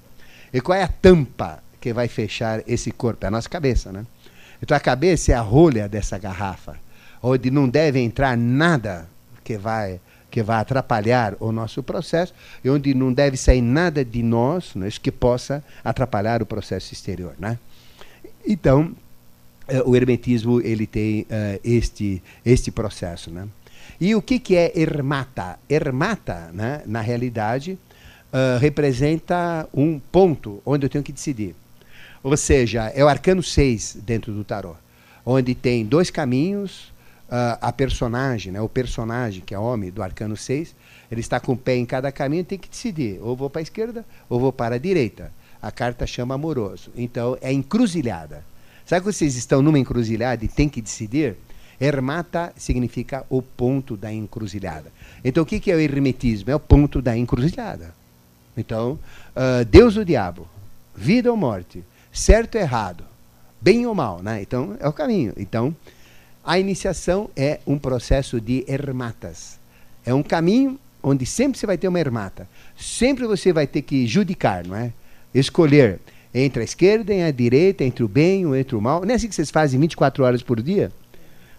E 0.52 0.60
qual 0.60 0.76
é 0.76 0.82
a 0.82 0.88
tampa 0.88 1.62
que 1.80 1.92
vai 1.92 2.08
fechar 2.08 2.62
esse 2.66 2.90
corpo? 2.90 3.24
É 3.24 3.28
a 3.28 3.30
nossa 3.30 3.48
cabeça, 3.48 3.90
né? 3.92 4.04
Então 4.62 4.76
a 4.76 4.80
cabeça 4.80 5.32
é 5.32 5.34
a 5.34 5.40
rolha 5.40 5.88
dessa 5.88 6.18
garrafa, 6.18 6.76
onde 7.22 7.50
não 7.50 7.68
deve 7.68 7.98
entrar 7.98 8.36
nada 8.36 9.08
que 9.42 9.56
vai 9.56 10.00
que 10.30 10.44
vai 10.44 10.60
atrapalhar 10.60 11.34
o 11.40 11.50
nosso 11.50 11.82
processo 11.82 12.32
e 12.62 12.70
onde 12.70 12.94
não 12.94 13.12
deve 13.12 13.36
sair 13.36 13.60
nada 13.60 14.04
de 14.04 14.22
nós, 14.22 14.76
né, 14.76 14.88
que 15.02 15.10
possa 15.10 15.62
atrapalhar 15.82 16.40
o 16.40 16.46
processo 16.46 16.92
exterior, 16.92 17.34
né? 17.36 17.58
Então, 18.46 18.94
uh, 19.68 19.90
o 19.90 19.96
hermetismo 19.96 20.60
ele 20.60 20.86
tem 20.86 21.22
uh, 21.22 21.60
este, 21.64 22.22
este 22.44 22.70
processo. 22.70 23.30
Né? 23.30 23.48
E 24.00 24.14
o 24.14 24.22
que, 24.22 24.38
que 24.38 24.56
é 24.56 24.72
ermata? 24.78 25.58
Ermata, 25.68 26.50
né, 26.54 26.82
na 26.86 27.00
realidade, 27.00 27.78
uh, 28.32 28.58
representa 28.58 29.68
um 29.74 29.98
ponto 29.98 30.62
onde 30.64 30.86
eu 30.86 30.90
tenho 30.90 31.04
que 31.04 31.12
decidir. 31.12 31.54
Ou 32.22 32.36
seja, 32.36 32.86
é 32.94 33.04
o 33.04 33.08
arcano 33.08 33.42
6 33.42 33.98
dentro 34.02 34.32
do 34.32 34.44
tarô, 34.44 34.74
onde 35.24 35.54
tem 35.54 35.84
dois 35.84 36.10
caminhos, 36.10 36.92
a 37.60 37.72
personagem, 37.72 38.52
né, 38.52 38.60
o 38.60 38.68
personagem, 38.68 39.40
que 39.40 39.54
é 39.54 39.58
homem 39.58 39.90
do 39.90 40.02
arcano 40.02 40.36
6, 40.36 40.74
ele 41.10 41.20
está 41.20 41.38
com 41.38 41.52
o 41.52 41.56
pé 41.56 41.76
em 41.76 41.86
cada 41.86 42.10
caminho, 42.10 42.44
tem 42.44 42.58
que 42.58 42.68
decidir, 42.68 43.18
ou 43.22 43.36
vou 43.36 43.48
para 43.48 43.60
a 43.60 43.62
esquerda 43.62 44.04
ou 44.28 44.40
vou 44.40 44.52
para 44.52 44.74
a 44.74 44.78
direita 44.78 45.32
a 45.62 45.70
carta 45.70 46.06
chama 46.06 46.34
amoroso. 46.34 46.90
Então, 46.96 47.36
é 47.40 47.52
encruzilhada. 47.52 48.44
Sabe 48.86 49.04
que 49.04 49.12
vocês 49.12 49.36
estão 49.36 49.62
numa 49.62 49.78
encruzilhada 49.78 50.44
e 50.44 50.48
tem 50.48 50.68
que 50.68 50.80
decidir? 50.80 51.36
Hermata 51.80 52.52
significa 52.56 53.24
o 53.28 53.40
ponto 53.40 53.96
da 53.96 54.12
encruzilhada. 54.12 54.92
Então, 55.24 55.42
o 55.42 55.46
que, 55.46 55.60
que 55.60 55.70
é 55.70 55.74
o 55.74 55.80
hermetismo? 55.80 56.50
É 56.50 56.56
o 56.56 56.60
ponto 56.60 57.00
da 57.00 57.16
encruzilhada. 57.16 57.94
Então, 58.56 58.98
uh, 59.34 59.64
Deus 59.64 59.96
ou 59.96 60.04
diabo, 60.04 60.46
vida 60.94 61.30
ou 61.30 61.36
morte, 61.36 61.84
certo 62.12 62.56
ou 62.56 62.60
errado, 62.60 63.04
bem 63.60 63.86
ou 63.86 63.94
mal, 63.94 64.22
né? 64.22 64.40
Então, 64.42 64.76
é 64.80 64.88
o 64.88 64.92
caminho. 64.92 65.32
Então, 65.36 65.74
a 66.44 66.58
iniciação 66.58 67.30
é 67.36 67.60
um 67.66 67.78
processo 67.78 68.40
de 68.40 68.64
hermatas. 68.66 69.58
É 70.04 70.14
um 70.14 70.22
caminho 70.22 70.78
onde 71.02 71.24
sempre 71.26 71.58
você 71.58 71.66
vai 71.66 71.78
ter 71.78 71.88
uma 71.88 72.00
hermata. 72.00 72.48
Sempre 72.76 73.26
você 73.26 73.52
vai 73.52 73.66
ter 73.66 73.82
que 73.82 74.06
judicar, 74.06 74.66
não 74.66 74.76
é? 74.76 74.92
escolher 75.34 76.00
entre 76.34 76.60
a 76.62 76.64
esquerda 76.64 77.12
e 77.14 77.22
a 77.22 77.30
direita, 77.30 77.84
entre 77.84 78.04
o 78.04 78.08
bem 78.08 78.46
ou 78.46 78.56
entre 78.56 78.76
o 78.76 78.80
mal. 78.80 79.02
Não 79.04 79.12
é 79.12 79.14
assim 79.14 79.28
que 79.28 79.34
vocês 79.34 79.50
fazem 79.50 79.78
24 79.80 80.24
horas 80.24 80.42
por 80.42 80.60
dia? 80.62 80.92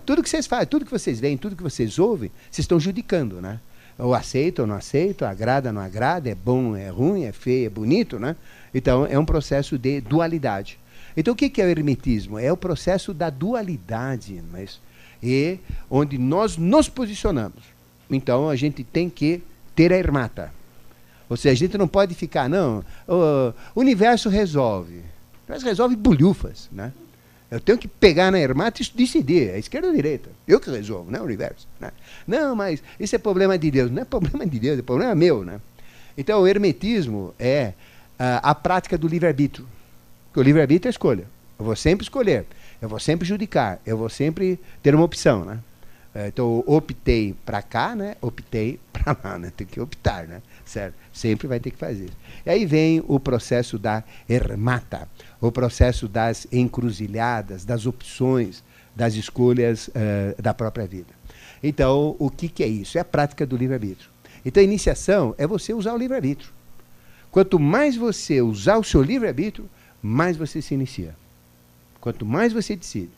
Tudo 0.05 0.23
que 0.23 0.29
vocês 0.29 0.47
fazem, 0.47 0.67
tudo 0.67 0.85
que 0.85 0.91
vocês 0.91 1.19
veem, 1.19 1.37
tudo 1.37 1.55
que 1.55 1.63
vocês 1.63 1.99
ouvem, 1.99 2.31
vocês 2.49 2.63
estão 2.63 2.79
judicando, 2.79 3.41
né? 3.41 3.59
Ou 4.01 4.15
aceito 4.15 4.63
ou 4.63 4.67
não 4.67 4.75
aceito, 4.75 5.23
agrada 5.23 5.69
ou 5.69 5.73
não 5.73 5.81
agrada, 5.81 6.27
é 6.27 6.33
bom, 6.33 6.75
é 6.75 6.89
ruim, 6.89 7.23
é 7.23 7.31
feio, 7.31 7.67
é 7.67 7.69
bonito, 7.69 8.17
né? 8.17 8.35
Então, 8.73 9.05
é 9.05 9.17
um 9.19 9.25
processo 9.25 9.77
de 9.77 10.01
dualidade. 10.01 10.79
Então, 11.15 11.33
o 11.33 11.37
que 11.37 11.61
é 11.61 11.65
o 11.65 11.69
hermetismo? 11.69 12.39
É 12.39 12.51
o 12.51 12.57
processo 12.57 13.13
da 13.13 13.29
dualidade, 13.29 14.41
mas 14.51 14.79
e 15.21 15.59
onde 15.89 16.17
nós 16.17 16.57
nos 16.57 16.89
posicionamos. 16.89 17.61
Então, 18.09 18.49
a 18.49 18.55
gente 18.55 18.83
tem 18.83 19.07
que 19.07 19.43
ter 19.75 19.93
a 19.93 19.97
hermata. 19.97 20.51
Ou 21.29 21.37
seja, 21.37 21.53
a 21.53 21.55
gente 21.55 21.77
não 21.77 21.87
pode 21.87 22.15
ficar, 22.15 22.49
não, 22.49 22.83
o 23.07 23.53
universo 23.79 24.29
resolve. 24.29 25.01
Universo 25.47 25.65
resolve 25.65 25.95
bolhufas, 25.95 26.67
né? 26.71 26.91
Eu 27.51 27.59
tenho 27.59 27.77
que 27.77 27.87
pegar 27.87 28.31
na 28.31 28.39
hermata 28.39 28.81
e 28.81 28.85
decidir, 28.95 29.49
é 29.49 29.59
esquerda 29.59 29.89
ou 29.89 29.93
direita. 29.93 30.29
Eu 30.47 30.57
que 30.57 30.71
resolvo, 30.71 31.11
não 31.11 31.19
é 31.19 31.21
o 31.21 31.25
universo. 31.25 31.67
Né? 31.77 31.91
Não, 32.25 32.55
mas 32.55 32.81
isso 32.97 33.13
é 33.13 33.19
problema 33.19 33.57
de 33.57 33.69
Deus. 33.69 33.91
Não 33.91 34.01
é 34.01 34.05
problema 34.05 34.47
de 34.47 34.57
Deus, 34.57 34.79
é 34.79 34.81
problema 34.81 35.13
meu. 35.13 35.43
Né? 35.43 35.59
Então, 36.17 36.41
o 36.41 36.47
hermetismo 36.47 37.35
é 37.37 37.73
a 38.17 38.55
prática 38.55 38.97
do 38.97 39.05
livre-arbítrio. 39.05 39.67
o 40.33 40.41
livre-arbítrio 40.41 40.87
é 40.87 40.91
escolha. 40.91 41.25
Eu 41.59 41.65
vou 41.65 41.75
sempre 41.75 42.03
escolher, 42.03 42.45
eu 42.81 42.87
vou 42.87 42.99
sempre 42.99 43.27
judicar, 43.27 43.79
eu 43.85 43.97
vou 43.97 44.09
sempre 44.09 44.57
ter 44.81 44.95
uma 44.95 45.03
opção. 45.03 45.43
Né? 45.43 45.59
É, 46.13 46.27
então, 46.27 46.63
optei 46.67 47.35
para 47.45 47.61
cá, 47.61 47.95
né? 47.95 48.15
optei 48.21 48.79
para 48.91 49.17
lá. 49.23 49.39
Né? 49.39 49.51
Tem 49.55 49.65
que 49.65 49.79
optar. 49.79 50.27
Né? 50.27 50.41
certo? 50.71 50.95
Sempre 51.11 51.47
vai 51.47 51.59
ter 51.59 51.71
que 51.71 51.77
fazer. 51.77 52.09
E 52.45 52.49
aí 52.49 52.65
vem 52.65 53.03
o 53.07 53.19
processo 53.19 53.77
da 53.77 54.03
ermata, 54.27 55.07
o 55.39 55.51
processo 55.51 56.07
das 56.07 56.47
encruzilhadas, 56.51 57.65
das 57.65 57.85
opções, 57.85 58.63
das 58.95 59.15
escolhas 59.15 59.89
uh, 59.89 60.41
da 60.41 60.53
própria 60.53 60.87
vida. 60.87 61.13
Então, 61.61 62.15
o 62.17 62.29
que, 62.29 62.47
que 62.47 62.63
é 62.63 62.67
isso? 62.67 62.97
É 62.97 63.01
a 63.01 63.05
prática 63.05 63.45
do 63.45 63.57
livre-arbítrio. 63.57 64.09
Então, 64.43 64.61
a 64.61 64.63
iniciação 64.63 65.35
é 65.37 65.45
você 65.45 65.73
usar 65.73 65.93
o 65.93 65.97
livre-arbítrio. 65.97 66.51
Quanto 67.29 67.59
mais 67.59 67.95
você 67.95 68.41
usar 68.41 68.77
o 68.77 68.83
seu 68.83 69.01
livre-arbítrio, 69.01 69.69
mais 70.01 70.35
você 70.35 70.61
se 70.61 70.73
inicia. 70.73 71.15
Quanto 71.99 72.25
mais 72.25 72.51
você 72.51 72.75
decide. 72.75 73.11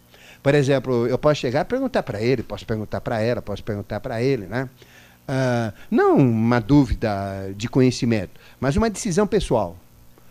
Por 0.43 0.53
exemplo, 0.53 1.07
eu 1.07 1.17
posso 1.17 1.39
chegar 1.39 1.61
e 1.61 1.65
perguntar 1.65 2.03
para 2.03 2.21
ele, 2.21 2.43
posso 2.43 2.65
perguntar 2.65 2.99
para 2.99 3.21
ela, 3.21 3.41
posso 3.41 3.63
perguntar 3.63 4.01
para 4.01 4.21
ele, 4.21 4.45
né? 4.45 4.69
Uh, 5.23 5.73
não 5.89 6.17
uma 6.17 6.59
dúvida 6.59 7.09
de 7.55 7.69
conhecimento, 7.69 8.37
mas 8.59 8.75
uma 8.75 8.89
decisão 8.89 9.25
pessoal. 9.25 9.77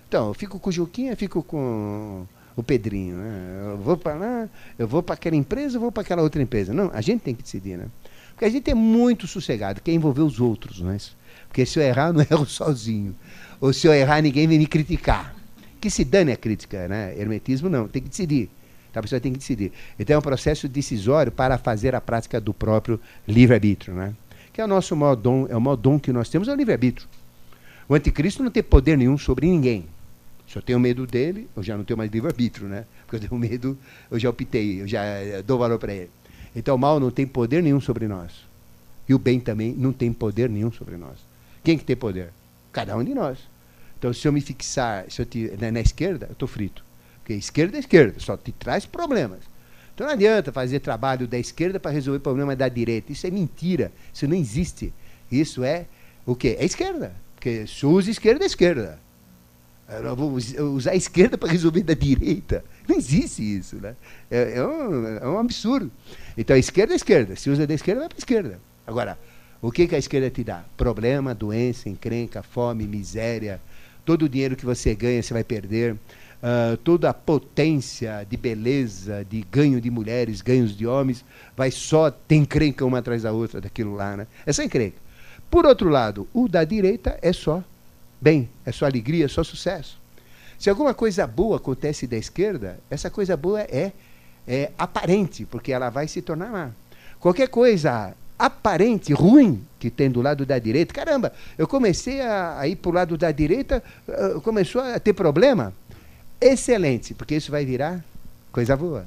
Então, 0.07 0.29
eu 0.29 0.35
fico 0.35 0.59
com 0.61 0.69
o 0.69 0.73
Juquinha, 0.73 1.17
fico 1.17 1.43
com 1.43 2.27
o 2.55 2.63
Pedrinho. 2.63 3.17
Né? 3.17 3.71
Eu 3.73 3.79
vou 3.79 3.97
para 3.97 4.15
lá, 4.15 4.49
eu 4.79 4.87
vou 4.87 5.03
para 5.03 5.15
aquela 5.15 5.35
empresa, 5.35 5.79
eu 5.79 5.81
vou 5.81 5.91
para 5.91 6.03
aquela 6.03 6.21
outra 6.21 6.43
empresa. 6.43 6.75
Não, 6.75 6.91
a 6.93 7.01
gente 7.01 7.23
tem 7.23 7.35
que 7.35 7.43
decidir, 7.43 7.79
né? 7.79 7.87
Porque 8.33 8.45
a 8.45 8.51
gente 8.51 8.71
é 8.71 8.75
muito 8.75 9.27
sossegado, 9.27 9.81
quer 9.81 9.93
envolver 9.93 10.21
os 10.21 10.39
outros, 10.39 10.83
é 10.83 10.97
isso? 10.97 11.17
Porque 11.49 11.65
se 11.65 11.79
eu 11.79 11.83
errar, 11.83 12.13
não 12.13 12.21
erro 12.31 12.45
sozinho. 12.45 13.17
Ou 13.59 13.73
se 13.73 13.87
eu 13.87 13.95
errar, 13.95 14.21
ninguém 14.21 14.47
vem 14.47 14.59
me 14.59 14.67
criticar. 14.67 15.35
Que 15.81 15.89
se 15.89 16.05
dane 16.05 16.33
a 16.33 16.37
crítica, 16.37 16.87
né? 16.87 17.19
Hermetismo 17.19 17.71
não, 17.71 17.89
tem 17.89 18.03
que 18.03 18.11
decidir. 18.11 18.51
A 18.95 19.03
pessoa 19.03 19.21
tem 19.21 19.33
que 19.33 19.39
decidir. 19.39 19.73
Então 19.99 20.15
é 20.15 20.19
um 20.19 20.23
processo 20.23 20.69
decisório 20.69 21.33
para 21.33 21.57
fazer 21.57 21.95
a 21.95 22.01
prática 22.01 22.41
do 22.41 22.53
próprio 22.53 23.01
livre-arbítrio, 23.27 23.95
né? 23.95 24.15
Que 24.53 24.61
é 24.61 24.65
o 24.65 24.69
nosso 24.69 24.95
maior 24.95 25.15
dom, 25.15 25.47
é 25.49 25.57
o 25.57 25.61
maior 25.61 25.77
dom 25.77 25.99
que 25.99 26.13
nós 26.13 26.29
temos, 26.29 26.49
é 26.49 26.53
o 26.53 26.55
livre-arbítrio. 26.55 27.09
O 27.89 27.95
anticristo 27.95 28.43
não 28.43 28.51
tem 28.51 28.63
poder 28.63 28.99
nenhum 28.99 29.17
sobre 29.17 29.47
ninguém. 29.47 29.87
Se 30.47 30.59
eu 30.59 30.63
tenho 30.63 30.79
medo 30.79 31.07
dele, 31.07 31.49
eu 31.57 31.63
já 31.63 31.77
não 31.77 31.85
tenho 31.85 31.97
mais 31.97 32.11
livre-arbítrio, 32.11 32.69
né? 32.69 32.85
Porque 33.07 33.17
eu 33.17 33.29
tenho 33.29 33.41
medo, 33.41 33.79
eu 34.11 34.19
já 34.19 34.29
optei, 34.29 34.83
eu 34.83 34.87
já 34.87 35.03
eh, 35.03 35.43
dou 35.43 35.59
valor 35.59 35.79
para 35.79 35.95
ele. 35.95 36.11
Então 36.55 36.75
o 36.75 36.79
mal 36.79 37.01
não 37.01 37.11
tem 37.11 37.27
poder 37.27 37.63
nenhum 37.63 37.81
sobre 37.81 38.07
nós. 38.07 38.47
E 39.09 39.15
o 39.15 39.19
bem 39.19 39.41
também 39.41 39.73
não 39.73 39.93
tem 39.93 40.13
poder 40.13 40.51
nenhum 40.51 40.71
sobre 40.71 40.97
nós. 40.97 41.17
Quem 41.65 41.79
que 41.79 41.85
tem 41.85 41.97
poder? 41.97 42.31
Cada 42.71 42.97
um 42.97 43.03
de 43.03 43.15
nós. 43.15 43.39
Então 43.99 44.13
se 44.13 44.29
eu 44.29 44.33
me 44.33 44.41
fixar 44.41 45.07
se 45.11 45.23
eu 45.23 45.27
te, 45.27 45.53
na, 45.59 45.73
na 45.73 45.81
esquerda, 45.81 46.27
eu 46.27 46.33
estou 46.33 46.47
frito. 46.47 46.85
Porque 47.23 47.35
esquerda 47.35 47.77
é 47.77 47.81
esquerda, 47.81 48.19
só 48.19 48.37
te 48.37 48.51
traz 48.51 48.85
problemas. 48.85 49.39
Então 49.95 50.07
não 50.07 50.15
adianta 50.15 50.53
fazer 50.53 50.81
trabalho 50.81 51.29
da 51.29 51.39
esquerda 51.39 51.79
para 51.79 51.93
resolver 51.93 52.19
problema 52.19 52.57
da 52.57 52.69
direita. 52.69 53.13
Isso 53.13 53.27
é 53.27 53.31
mentira. 53.31 53.93
Isso 54.13 54.27
não 54.27 54.35
existe. 54.37 54.93
Isso 55.31 55.63
é 55.63 55.87
o 56.27 56.35
quê? 56.35 56.57
É 56.59 56.65
esquerda. 56.65 57.15
Porque 57.37 57.67
se 57.67 57.87
usa 57.87 58.11
esquerda, 58.11 58.45
é 58.45 58.47
esquerda. 58.47 58.99
Eu 59.89 60.17
vou 60.17 60.33
usar 60.33 60.93
a 60.93 60.97
esquerda 60.97 61.37
para 61.37 61.51
resolver 61.51 61.83
da 61.83 61.95
direita. 61.95 62.65
Não 62.89 62.97
existe 62.97 63.43
isso. 63.43 63.77
Né? 63.77 63.95
É, 64.31 64.55
é, 64.57 64.67
um, 64.67 65.07
é 65.19 65.29
um 65.29 65.39
absurdo. 65.39 65.91
Então 66.37 66.57
a 66.57 66.59
esquerda 66.59 66.95
é 66.95 66.97
esquerda. 66.97 67.37
Se 67.37 67.51
usa 67.51 67.67
da 67.67 67.75
esquerda, 67.75 68.01
vai 68.01 68.09
para 68.09 68.19
a 68.19 68.21
esquerda. 68.21 68.61
Agora, 68.87 69.19
o 69.61 69.71
que, 69.71 69.87
que 69.87 69.95
a 69.95 69.99
esquerda 69.99 70.31
te 70.31 70.43
dá? 70.43 70.65
Problema, 70.77 71.35
doença, 71.35 71.89
encrenca, 71.89 72.43
fome, 72.43 72.87
miséria. 72.87 73.61
Todo 74.05 74.25
o 74.25 74.29
dinheiro 74.29 74.57
que 74.57 74.65
você 74.65 74.95
ganha, 74.95 75.23
você 75.23 75.35
vai 75.35 75.45
perder 75.45 75.97
uh, 76.43 76.77
toda 76.79 77.11
a 77.11 77.15
potência 77.15 78.27
de 78.29 78.37
beleza, 78.37 79.25
de 79.29 79.43
ganho 79.51 79.81
de 79.81 79.91
mulheres, 79.91 80.41
ganhos 80.41 80.77
de 80.77 80.87
homens, 80.87 81.25
vai 81.57 81.71
só 81.71 82.11
ter 82.11 82.37
encrenca 82.37 82.85
uma 82.85 82.99
atrás 82.99 83.23
da 83.23 83.33
outra 83.33 83.61
daquilo 83.61 83.95
lá, 83.95 84.17
né? 84.17 84.27
É 84.45 84.53
só 84.53 84.63
encrenca. 84.63 84.97
Por 85.51 85.67
outro 85.67 85.89
lado, 85.89 86.27
o 86.33 86.49
da 86.49 86.65
direita 86.65 87.19
é 87.23 87.33
só 87.33 87.63
bem, 88.21 88.49
é 88.65 88.73
só 88.73 88.87
alegria, 88.87 89.27
é 89.27 89.29
só 89.29 89.45
sucesso. 89.45 90.01
Se 90.59 90.71
alguma 90.71 90.95
coisa 90.95 91.27
boa 91.27 91.57
acontece 91.57 92.07
da 92.07 92.17
esquerda, 92.17 92.79
essa 92.89 93.11
coisa 93.11 93.37
boa 93.37 93.61
é, 93.63 93.93
é 94.47 94.71
aparente, 94.79 95.45
porque 95.45 95.73
ela 95.73 95.91
vai 95.91 96.07
se 96.07 96.23
tornar 96.23 96.51
má. 96.51 96.71
Qualquer 97.19 97.49
coisa 97.49 98.15
aparente, 98.39 99.13
ruim, 99.13 99.65
que 99.79 99.91
tem 99.91 100.11
do 100.11 100.23
lado 100.23 100.45
da 100.45 100.59
direita, 100.59 100.93
caramba, 100.93 101.33
eu 101.57 101.69
comecei 101.69 102.21
a, 102.21 102.59
a 102.59 102.67
ir 102.67 102.77
para 102.77 102.91
o 102.91 102.95
lado 102.95 103.17
da 103.17 103.31
direita, 103.31 103.83
uh, 104.09 104.41
começou 104.41 104.81
a 104.81 104.99
ter 104.99 105.13
problema 105.13 105.73
excelente, 106.49 107.15
porque 107.15 107.37
isso 107.37 107.51
vai 107.51 107.65
virar 107.65 108.05
coisa 108.51 108.77
boa. 108.77 109.07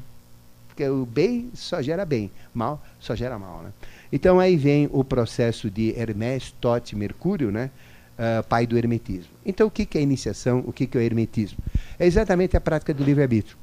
Porque 0.68 0.88
o 0.88 1.06
bem 1.06 1.50
só 1.54 1.82
gera 1.82 2.06
bem, 2.06 2.30
mal 2.54 2.84
só 3.00 3.16
gera 3.16 3.40
mal. 3.40 3.62
Né? 3.64 3.72
Então 4.12 4.40
aí 4.40 4.58
vem 4.58 4.90
o 4.92 5.04
processo 5.04 5.70
de 5.70 5.98
Hermès, 5.98 6.54
Tote, 6.60 6.96
Mercúrio, 6.96 7.52
né? 7.52 7.70
Uh, 8.18 8.44
pai 8.44 8.66
do 8.66 8.78
hermetismo. 8.78 9.32
Então 9.46 9.68
o 9.68 9.72
que, 9.72 9.86
que 9.86 9.98
é 9.98 10.02
iniciação, 10.02 10.64
o 10.66 10.72
que, 10.72 10.88
que 10.88 10.98
é 10.98 11.02
o 11.02 11.04
hermetismo? 11.04 11.58
É 12.00 12.06
exatamente 12.06 12.56
a 12.56 12.62
prática 12.62 12.94
do 12.94 13.04
livre-arbítrio. 13.04 13.58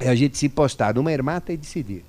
É 0.00 0.08
a 0.08 0.14
gente 0.14 0.38
se 0.38 0.48
postar 0.48 0.94
numa 0.94 1.12
ermata 1.12 1.52
e 1.52 1.56
decidir. 1.56 2.02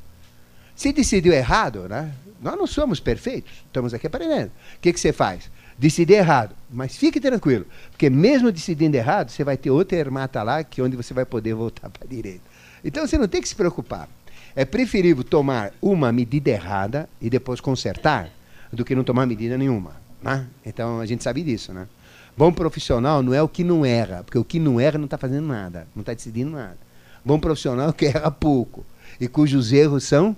Se 0.74 0.94
decidiu 0.94 1.34
errado, 1.34 1.90
né? 1.90 2.14
nós 2.42 2.58
não 2.58 2.66
somos 2.66 3.00
perfeitos, 3.00 3.52
estamos 3.66 3.94
aqui 3.94 4.08
aprendendo. 4.08 4.48
O 4.48 4.80
que, 4.82 4.94
que 4.94 5.00
você 5.00 5.12
faz? 5.12 5.52
Decidir 5.80 6.16
errado. 6.16 6.54
Mas 6.70 6.96
fique 6.96 7.20
tranquilo, 7.20 7.66
porque 7.90 8.10
mesmo 8.10 8.52
decidindo 8.52 8.96
errado, 8.96 9.30
você 9.32 9.44
vai 9.44 9.58
ter 9.58 9.72
outra 9.72 9.98
ermata 9.98 10.44
lá 10.44 10.64
que 10.64 10.82
é 10.82 10.84
onde 10.84 10.96
você 10.96 11.14
vai 11.14 11.26
poder 11.26 11.56
voltar 11.56 11.90
para 11.90 12.04
a 12.04 12.08
direita. 12.08 12.42
Então 12.84 13.08
você 13.08 13.18
não 13.18 13.28
tem 13.28 13.42
que 13.42 13.50
se 13.50 13.56
preocupar. 13.56 14.08
É 14.56 14.66
preferível 14.66 15.24
tomar 15.24 15.72
uma 15.82 16.12
medida 16.12 16.50
errada 16.50 17.10
e 17.22 17.30
depois 17.30 17.62
consertar 17.62 18.30
do 18.72 18.84
que 18.84 18.94
não 18.94 19.04
tomar 19.04 19.26
medida 19.26 19.58
nenhuma. 19.58 19.94
Né? 20.22 20.46
Então 20.66 21.00
a 21.00 21.06
gente 21.06 21.24
sabe 21.24 21.42
disso. 21.44 21.74
Né? 21.74 21.88
Bom 22.36 22.52
profissional 22.52 23.24
não 23.24 23.34
é 23.34 23.42
o 23.42 23.48
que 23.48 23.64
não 23.64 23.86
erra, 23.86 24.24
porque 24.24 24.38
o 24.38 24.44
que 24.44 24.60
não 24.60 24.80
erra 24.80 24.98
não 24.98 25.06
está 25.06 25.18
fazendo 25.18 25.48
nada, 25.48 25.88
não 25.96 26.02
está 26.02 26.14
decidindo 26.14 26.52
nada. 26.52 26.78
Bom 27.24 27.40
profissional 27.40 27.88
é 27.88 27.90
o 27.90 27.94
que 27.94 28.06
erra 28.06 28.32
pouco 28.32 28.86
e 29.20 29.28
cujos 29.28 29.72
erros 29.72 30.04
são 30.04 30.36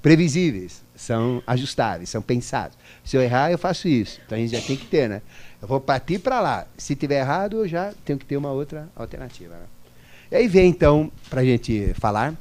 previsíveis, 0.00 0.82
são 1.02 1.42
ajustáveis, 1.46 2.08
são 2.08 2.22
pensados. 2.22 2.76
Se 3.04 3.16
eu 3.16 3.22
errar, 3.22 3.50
eu 3.50 3.58
faço 3.58 3.88
isso. 3.88 4.20
Então 4.24 4.38
a 4.38 4.40
gente 4.40 4.52
já 4.52 4.60
tem 4.60 4.76
que 4.76 4.86
ter, 4.86 5.08
né? 5.08 5.20
Eu 5.60 5.66
vou 5.66 5.80
partir 5.80 6.20
para 6.20 6.40
lá. 6.40 6.66
Se 6.78 6.94
tiver 6.94 7.20
errado, 7.20 7.58
eu 7.58 7.68
já 7.68 7.92
tenho 8.04 8.18
que 8.18 8.24
ter 8.24 8.36
uma 8.36 8.52
outra 8.52 8.88
alternativa. 8.94 9.54
Né? 9.54 9.64
E 10.30 10.36
aí 10.36 10.48
vem, 10.48 10.70
então, 10.70 11.10
para 11.28 11.40
a 11.40 11.44
gente 11.44 11.92
falar, 11.94 12.34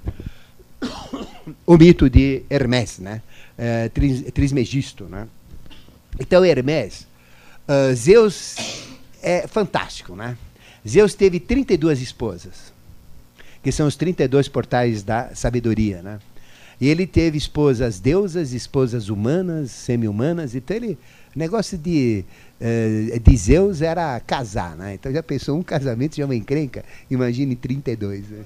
o 1.65 1.77
mito 1.77 2.09
de 2.09 2.43
Hermès, 2.49 2.99
né? 2.99 3.21
É, 3.57 3.89
Trismegisto, 3.89 5.05
né? 5.05 5.27
Então, 6.19 6.45
Hermès, 6.45 7.07
uh, 7.67 7.95
Zeus 7.95 8.55
é 9.21 9.47
fantástico, 9.47 10.15
né? 10.15 10.37
Zeus 10.87 11.13
teve 11.13 11.39
32 11.39 12.01
esposas, 12.01 12.71
que 13.63 13.71
são 13.71 13.87
os 13.87 13.95
32 13.95 14.47
portais 14.47 15.03
da 15.03 15.33
sabedoria, 15.35 16.01
né? 16.01 16.19
E 16.81 16.89
ele 16.89 17.05
teve 17.05 17.37
esposas 17.37 17.99
deusas, 17.99 18.53
esposas 18.53 19.07
humanas, 19.07 19.69
semi-humanas. 19.69 20.55
Então 20.55 20.75
ele. 20.75 20.97
O 21.33 21.39
negócio 21.39 21.77
de, 21.77 22.25
uh, 22.59 23.19
de 23.19 23.37
Zeus 23.37 23.81
era 23.81 24.19
casar, 24.19 24.75
né? 24.75 24.95
Então 24.95 25.13
já 25.13 25.23
pensou 25.23 25.57
um 25.57 25.63
casamento 25.63 26.17
já 26.17 26.23
é 26.23 26.25
uma 26.25 26.35
encrenca? 26.35 26.83
Imagine 27.09 27.55
32. 27.55 28.27
Né? 28.27 28.43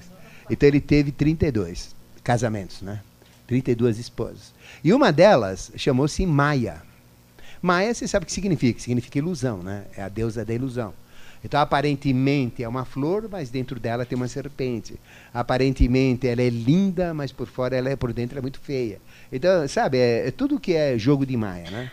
Então 0.48 0.68
ele 0.68 0.80
teve 0.80 1.10
32 1.10 1.96
casamentos, 2.22 2.82
né? 2.82 3.00
32 3.48 3.98
esposas. 3.98 4.52
E 4.84 4.92
uma 4.92 5.10
delas 5.10 5.72
chamou-se 5.76 6.24
Maia. 6.26 6.82
Maia, 7.60 7.92
você 7.92 8.06
sabe 8.06 8.24
o 8.24 8.26
que 8.26 8.32
significa? 8.32 8.78
Significa 8.78 9.18
ilusão, 9.18 9.62
né? 9.62 9.84
É 9.96 10.02
a 10.02 10.08
deusa 10.08 10.44
da 10.44 10.54
ilusão. 10.54 10.94
Então, 11.44 11.60
aparentemente 11.60 12.62
é 12.62 12.68
uma 12.68 12.84
flor, 12.84 13.28
mas 13.30 13.50
dentro 13.50 13.78
dela 13.78 14.04
tem 14.04 14.16
uma 14.16 14.28
serpente. 14.28 14.98
Aparentemente 15.32 16.26
ela 16.26 16.42
é 16.42 16.48
linda, 16.48 17.14
mas 17.14 17.32
por 17.32 17.46
fora 17.46 17.76
ela 17.76 17.88
é 17.88 17.96
por 17.96 18.12
dentro 18.12 18.38
é 18.38 18.42
muito 18.42 18.58
feia. 18.60 18.98
Então, 19.30 19.66
sabe, 19.68 19.98
é, 19.98 20.28
é 20.28 20.30
tudo 20.30 20.58
que 20.58 20.74
é 20.74 20.98
jogo 20.98 21.24
de 21.24 21.36
Maia, 21.36 21.70
né? 21.70 21.90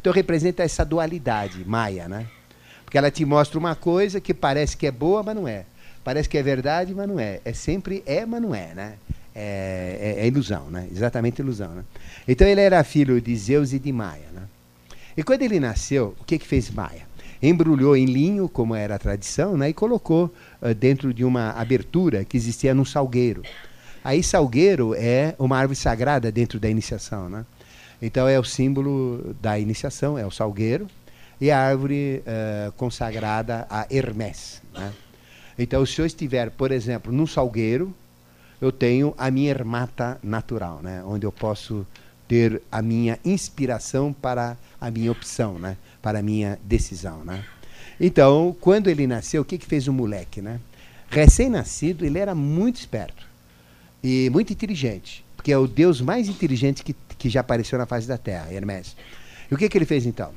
Então 0.00 0.12
representa 0.12 0.62
essa 0.62 0.84
dualidade 0.84 1.64
Maia, 1.64 2.08
né? 2.08 2.26
Porque 2.84 2.98
ela 2.98 3.10
te 3.10 3.24
mostra 3.24 3.58
uma 3.58 3.74
coisa 3.74 4.20
que 4.20 4.32
parece 4.32 4.76
que 4.76 4.86
é 4.86 4.90
boa, 4.90 5.22
mas 5.22 5.34
não 5.34 5.48
é. 5.48 5.64
Parece 6.04 6.28
que 6.28 6.36
é 6.36 6.42
verdade, 6.42 6.94
mas 6.94 7.08
não 7.08 7.18
é. 7.18 7.40
É 7.44 7.52
sempre 7.52 8.02
é, 8.06 8.26
mas 8.26 8.40
não 8.42 8.54
é, 8.54 8.74
né? 8.74 8.94
É, 9.34 10.16
é, 10.18 10.24
é 10.24 10.26
ilusão, 10.26 10.70
né? 10.70 10.86
Exatamente 10.92 11.40
ilusão, 11.40 11.70
né? 11.70 11.84
Então 12.28 12.46
ele 12.46 12.60
era 12.60 12.84
filho 12.84 13.20
de 13.20 13.34
Zeus 13.34 13.72
e 13.72 13.78
de 13.78 13.90
Maia, 13.90 14.28
né? 14.32 14.42
E 15.16 15.22
quando 15.22 15.42
ele 15.42 15.58
nasceu, 15.58 16.14
o 16.20 16.24
que 16.24 16.38
que 16.38 16.46
fez 16.46 16.70
Maia? 16.70 17.03
Embrulhou 17.48 17.96
em 17.96 18.06
linho, 18.06 18.48
como 18.48 18.74
era 18.74 18.94
a 18.94 18.98
tradição, 18.98 19.56
né, 19.56 19.68
e 19.68 19.72
colocou 19.72 20.32
uh, 20.62 20.74
dentro 20.74 21.12
de 21.12 21.24
uma 21.24 21.50
abertura 21.50 22.24
que 22.24 22.36
existia 22.36 22.74
no 22.74 22.86
salgueiro. 22.86 23.42
Aí 24.02 24.22
salgueiro 24.22 24.94
é 24.94 25.34
uma 25.38 25.56
árvore 25.56 25.76
sagrada 25.76 26.30
dentro 26.30 26.60
da 26.60 26.68
iniciação, 26.68 27.28
né? 27.28 27.46
Então 28.02 28.28
é 28.28 28.38
o 28.38 28.44
símbolo 28.44 29.34
da 29.40 29.58
iniciação, 29.58 30.18
é 30.18 30.26
o 30.26 30.30
salgueiro 30.30 30.86
e 31.40 31.50
a 31.50 31.58
árvore 31.58 32.22
uh, 32.26 32.72
consagrada 32.72 33.66
a 33.70 33.86
Hermès. 33.90 34.62
Né? 34.72 34.92
Então, 35.58 35.84
se 35.86 36.00
eu 36.00 36.06
estiver, 36.06 36.50
por 36.50 36.70
exemplo, 36.70 37.12
num 37.12 37.26
salgueiro, 37.26 37.94
eu 38.60 38.72
tenho 38.72 39.14
a 39.16 39.30
minha 39.30 39.50
ermata 39.50 40.18
natural, 40.22 40.80
né? 40.82 41.02
onde 41.06 41.24
eu 41.24 41.32
posso 41.32 41.86
ter 42.26 42.62
a 42.70 42.80
minha 42.80 43.18
inspiração 43.24 44.12
para 44.12 44.56
a 44.80 44.90
minha 44.90 45.12
opção, 45.12 45.58
né? 45.58 45.76
Para 46.04 46.18
a 46.18 46.22
minha 46.22 46.58
decisão. 46.62 47.24
Né? 47.24 47.42
Então, 47.98 48.54
quando 48.60 48.90
ele 48.90 49.06
nasceu, 49.06 49.40
o 49.40 49.44
que, 49.44 49.56
que 49.56 49.64
fez 49.64 49.88
o 49.88 49.92
moleque? 49.92 50.42
Né? 50.42 50.60
Recém-nascido, 51.08 52.04
ele 52.04 52.18
era 52.18 52.34
muito 52.34 52.76
esperto 52.76 53.26
e 54.02 54.28
muito 54.28 54.52
inteligente, 54.52 55.24
porque 55.34 55.50
é 55.50 55.56
o 55.56 55.66
Deus 55.66 56.02
mais 56.02 56.28
inteligente 56.28 56.84
que, 56.84 56.94
que 57.16 57.30
já 57.30 57.40
apareceu 57.40 57.78
na 57.78 57.86
face 57.86 58.06
da 58.06 58.18
Terra, 58.18 58.52
Hermes. 58.52 58.94
E 59.50 59.54
o 59.54 59.56
que, 59.56 59.66
que 59.66 59.78
ele 59.78 59.86
fez 59.86 60.04
então? 60.04 60.32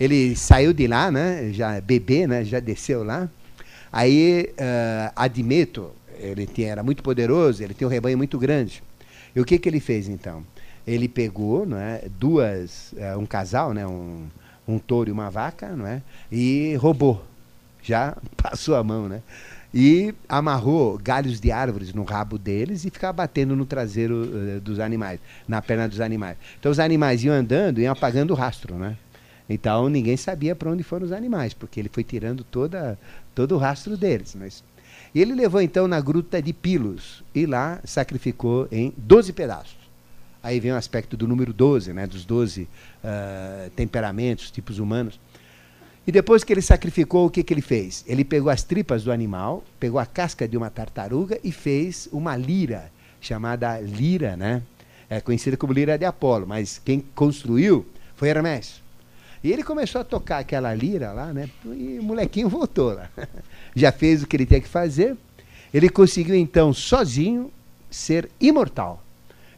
Ele 0.00 0.34
saiu 0.34 0.72
de 0.72 0.88
lá, 0.88 1.12
né, 1.12 1.52
já 1.52 1.80
bebê, 1.80 2.26
né, 2.26 2.44
já 2.44 2.58
desceu 2.58 3.04
lá. 3.04 3.30
Aí, 3.92 4.52
uh, 4.54 5.12
Admeto, 5.14 5.92
ele 6.18 6.48
tinha, 6.48 6.70
era 6.70 6.82
muito 6.82 7.00
poderoso, 7.00 7.62
ele 7.62 7.74
tinha 7.74 7.86
um 7.86 7.90
rebanho 7.90 8.18
muito 8.18 8.36
grande. 8.38 8.82
E 9.36 9.40
o 9.40 9.44
que, 9.44 9.56
que 9.56 9.68
ele 9.68 9.78
fez 9.78 10.08
então? 10.08 10.44
Ele 10.84 11.06
pegou 11.06 11.64
né, 11.64 12.00
duas, 12.18 12.92
uh, 12.94 13.16
um 13.20 13.26
casal, 13.26 13.72
né, 13.72 13.86
um, 13.86 14.26
um 14.66 14.78
touro 14.78 15.10
e 15.10 15.12
uma 15.12 15.30
vaca, 15.30 15.76
não 15.76 15.86
é? 15.86 16.02
E 16.30 16.74
roubou. 16.76 17.24
Já 17.82 18.16
passou 18.36 18.76
a 18.76 18.82
mão, 18.82 19.08
né? 19.08 19.22
e 19.74 20.14
amarrou 20.28 20.98
galhos 20.98 21.40
de 21.40 21.50
árvores 21.50 21.94
no 21.94 22.04
rabo 22.04 22.38
deles 22.38 22.84
e 22.84 22.90
ficava 22.90 23.12
batendo 23.12 23.56
no 23.56 23.64
traseiro 23.64 24.24
uh, 24.24 24.60
dos 24.60 24.78
animais, 24.78 25.18
na 25.48 25.62
perna 25.62 25.88
dos 25.88 26.00
animais. 26.00 26.36
Então 26.58 26.70
os 26.70 26.78
animais 26.78 27.24
iam 27.24 27.34
andando 27.34 27.78
e 27.78 27.82
iam 27.82 27.92
apagando 27.92 28.32
o 28.32 28.36
rastro, 28.36 28.74
né? 28.74 28.96
Então 29.48 29.88
ninguém 29.88 30.16
sabia 30.16 30.54
para 30.54 30.70
onde 30.70 30.82
foram 30.82 31.06
os 31.06 31.12
animais, 31.12 31.54
porque 31.54 31.80
ele 31.80 31.90
foi 31.90 32.04
tirando 32.04 32.44
toda, 32.44 32.98
todo 33.34 33.54
o 33.54 33.58
rastro 33.58 33.96
deles. 33.96 34.36
Mas... 34.38 34.62
E 35.14 35.20
ele 35.20 35.34
levou 35.34 35.60
então 35.60 35.88
na 35.88 36.00
gruta 36.00 36.40
de 36.40 36.52
Pilos 36.52 37.22
e 37.34 37.46
lá 37.46 37.80
sacrificou 37.84 38.68
em 38.70 38.92
12 38.96 39.32
pedaços. 39.32 39.81
Aí 40.42 40.58
vem 40.58 40.72
o 40.72 40.76
aspecto 40.76 41.16
do 41.16 41.28
número 41.28 41.52
12, 41.52 41.92
né, 41.92 42.06
dos 42.06 42.24
12 42.24 42.62
uh, 42.62 43.70
temperamentos, 43.70 44.50
tipos 44.50 44.78
humanos. 44.78 45.20
E 46.04 46.10
depois 46.10 46.42
que 46.42 46.52
ele 46.52 46.62
sacrificou, 46.62 47.26
o 47.26 47.30
que, 47.30 47.44
que 47.44 47.54
ele 47.54 47.62
fez? 47.62 48.04
Ele 48.08 48.24
pegou 48.24 48.50
as 48.50 48.64
tripas 48.64 49.04
do 49.04 49.12
animal, 49.12 49.62
pegou 49.78 50.00
a 50.00 50.06
casca 50.06 50.48
de 50.48 50.56
uma 50.56 50.68
tartaruga 50.68 51.38
e 51.44 51.52
fez 51.52 52.08
uma 52.10 52.36
lira, 52.36 52.90
chamada 53.20 53.80
lira, 53.80 54.36
né? 54.36 54.62
É 55.08 55.20
conhecida 55.20 55.56
como 55.56 55.72
lira 55.72 55.96
de 55.96 56.04
Apolo, 56.04 56.46
mas 56.46 56.80
quem 56.84 57.00
construiu 57.14 57.86
foi 58.16 58.30
Hermes. 58.30 58.82
E 59.44 59.52
ele 59.52 59.62
começou 59.62 60.00
a 60.00 60.04
tocar 60.04 60.38
aquela 60.38 60.74
lira 60.74 61.12
lá, 61.12 61.32
né? 61.32 61.48
E 61.66 61.98
o 62.00 62.02
molequinho 62.02 62.48
voltou 62.48 62.94
lá. 62.94 63.08
Já 63.74 63.92
fez 63.92 64.22
o 64.22 64.26
que 64.26 64.36
ele 64.36 64.46
tinha 64.46 64.60
que 64.60 64.68
fazer. 64.68 65.16
Ele 65.72 65.88
conseguiu 65.88 66.34
então, 66.34 66.72
sozinho, 66.72 67.50
ser 67.90 68.28
imortal. 68.40 69.01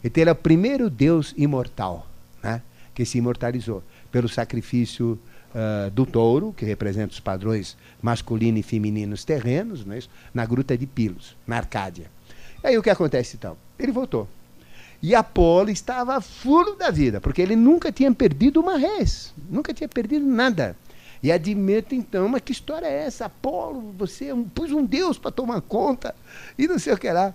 Então 0.04 0.22
ele 0.22 0.30
é 0.30 0.32
o 0.32 0.36
primeiro 0.36 0.90
Deus 0.90 1.34
imortal, 1.36 2.06
né? 2.42 2.60
Que 2.94 3.06
se 3.06 3.16
imortalizou 3.16 3.82
pelo 4.12 4.28
sacrifício 4.28 5.18
uh, 5.54 5.90
do 5.90 6.04
touro, 6.04 6.52
que 6.56 6.64
representa 6.64 7.12
os 7.12 7.20
padrões 7.20 7.76
masculino 8.02 8.58
e 8.58 8.62
femininos 8.62 9.24
terrenos, 9.24 9.84
não 9.84 9.94
é 9.94 9.98
isso? 9.98 10.10
na 10.32 10.44
gruta 10.44 10.76
de 10.76 10.86
Pilos, 10.86 11.34
na 11.46 11.56
Arcádia. 11.56 12.10
Aí 12.62 12.76
o 12.76 12.82
que 12.82 12.90
acontece 12.90 13.36
então? 13.36 13.56
Ele 13.78 13.90
voltou. 13.90 14.28
E 15.02 15.14
Apolo 15.14 15.70
estava 15.70 16.20
fulo 16.20 16.76
da 16.76 16.90
vida, 16.90 17.20
porque 17.20 17.42
ele 17.42 17.56
nunca 17.56 17.90
tinha 17.90 18.12
perdido 18.12 18.60
uma 18.60 18.78
res, 18.78 19.34
nunca 19.50 19.74
tinha 19.74 19.88
perdido 19.88 20.24
nada. 20.24 20.76
E 21.22 21.32
admite 21.32 21.94
então, 21.94 22.28
mas 22.28 22.42
que 22.42 22.52
história 22.52 22.86
é 22.86 23.04
essa? 23.06 23.26
Apolo, 23.26 23.94
você 23.96 24.30
é 24.30 24.34
pus 24.54 24.70
um 24.70 24.84
Deus 24.84 25.18
para 25.18 25.30
tomar 25.30 25.60
conta 25.62 26.14
e 26.58 26.68
não 26.68 26.78
sei 26.78 26.92
o 26.92 26.98
que 26.98 27.10
lá. 27.10 27.34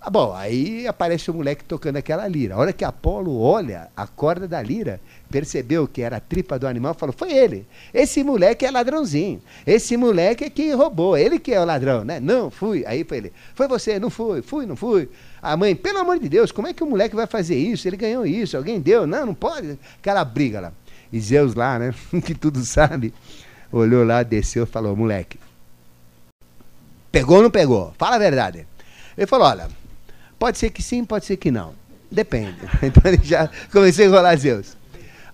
Ah, 0.00 0.10
bom, 0.10 0.32
aí 0.32 0.86
aparece 0.86 1.28
o 1.28 1.34
moleque 1.34 1.64
tocando 1.64 1.96
aquela 1.96 2.26
lira. 2.28 2.54
A 2.54 2.58
hora 2.58 2.72
que 2.72 2.84
Apolo 2.84 3.40
olha 3.40 3.88
a 3.96 4.06
corda 4.06 4.46
da 4.46 4.62
lira, 4.62 5.00
percebeu 5.28 5.88
que 5.88 6.00
era 6.02 6.18
a 6.18 6.20
tripa 6.20 6.56
do 6.56 6.68
animal, 6.68 6.94
falou: 6.94 7.12
Foi 7.16 7.32
ele. 7.32 7.66
Esse 7.92 8.22
moleque 8.22 8.64
é 8.64 8.70
ladrãozinho. 8.70 9.42
Esse 9.66 9.96
moleque 9.96 10.44
é 10.44 10.50
que 10.50 10.70
roubou. 10.70 11.16
Ele 11.16 11.40
que 11.40 11.52
é 11.52 11.60
o 11.60 11.64
ladrão, 11.64 12.04
né? 12.04 12.20
Não, 12.20 12.48
fui. 12.48 12.84
Aí 12.86 13.02
foi 13.02 13.16
ele: 13.18 13.32
Foi 13.56 13.66
você, 13.66 13.98
não 13.98 14.08
fui, 14.08 14.40
fui, 14.40 14.66
não 14.66 14.76
fui. 14.76 15.08
A 15.42 15.56
mãe, 15.56 15.74
pelo 15.74 15.98
amor 15.98 16.20
de 16.20 16.28
Deus, 16.28 16.52
como 16.52 16.68
é 16.68 16.72
que 16.72 16.84
o 16.84 16.86
moleque 16.86 17.16
vai 17.16 17.26
fazer 17.26 17.56
isso? 17.56 17.88
Ele 17.88 17.96
ganhou 17.96 18.24
isso, 18.24 18.56
alguém 18.56 18.80
deu. 18.80 19.04
Não, 19.04 19.26
não 19.26 19.34
pode. 19.34 19.76
Aquela 20.00 20.24
briga 20.24 20.60
lá. 20.60 20.72
E 21.12 21.18
Zeus 21.18 21.54
lá, 21.56 21.76
né? 21.76 21.92
que 22.24 22.34
tudo 22.34 22.64
sabe, 22.64 23.12
olhou 23.72 24.04
lá, 24.04 24.22
desceu 24.22 24.64
falou: 24.64 24.94
Moleque, 24.94 25.40
pegou 27.10 27.38
ou 27.38 27.42
não 27.42 27.50
pegou? 27.50 27.92
Fala 27.98 28.14
a 28.14 28.20
verdade. 28.20 28.64
Ele 29.16 29.26
falou: 29.26 29.48
Olha 29.48 29.77
Pode 30.38 30.58
ser 30.58 30.70
que 30.70 30.82
sim, 30.82 31.04
pode 31.04 31.24
ser 31.24 31.36
que 31.36 31.50
não. 31.50 31.74
Depende. 32.10 32.56
Então 32.82 33.02
ele 33.04 33.22
já 33.22 33.50
começou 33.72 34.04
a 34.04 34.06
enrolar 34.06 34.38
Zeus. 34.38 34.76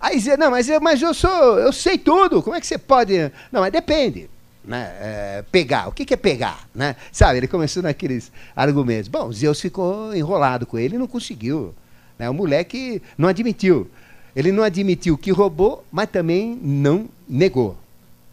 Aí 0.00 0.18
Zeus, 0.18 0.38
não, 0.38 0.50
mas 0.50 0.68
eu, 0.68 0.80
mas 0.80 1.00
eu 1.00 1.14
sou, 1.14 1.58
eu 1.58 1.72
sei 1.72 1.98
tudo. 1.98 2.42
Como 2.42 2.56
é 2.56 2.60
que 2.60 2.66
você 2.66 2.78
pode? 2.78 3.16
Não, 3.52 3.60
mas 3.60 3.72
depende. 3.72 4.28
Né? 4.64 4.92
É, 4.98 5.44
pegar. 5.52 5.88
O 5.88 5.92
que, 5.92 6.04
que 6.04 6.14
é 6.14 6.16
pegar? 6.16 6.66
Né? 6.74 6.96
Sabe? 7.12 7.38
Ele 7.38 7.46
começou 7.46 7.82
naqueles 7.82 8.32
argumentos. 8.56 9.08
Bom, 9.08 9.30
Zeus 9.30 9.60
ficou 9.60 10.14
enrolado 10.14 10.66
com 10.66 10.78
ele 10.78 10.96
e 10.96 10.98
não 10.98 11.06
conseguiu. 11.06 11.74
Né? 12.18 12.28
O 12.28 12.34
moleque 12.34 13.02
não 13.16 13.28
admitiu. 13.28 13.90
Ele 14.34 14.50
não 14.50 14.62
admitiu 14.62 15.16
que 15.16 15.30
roubou, 15.30 15.84
mas 15.92 16.08
também 16.10 16.58
não 16.60 17.08
negou. 17.28 17.76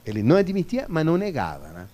Ele 0.06 0.24
não 0.24 0.38
admitia, 0.38 0.86
mas 0.90 1.06
não 1.06 1.18
negava. 1.18 1.68
Né? 1.68 1.86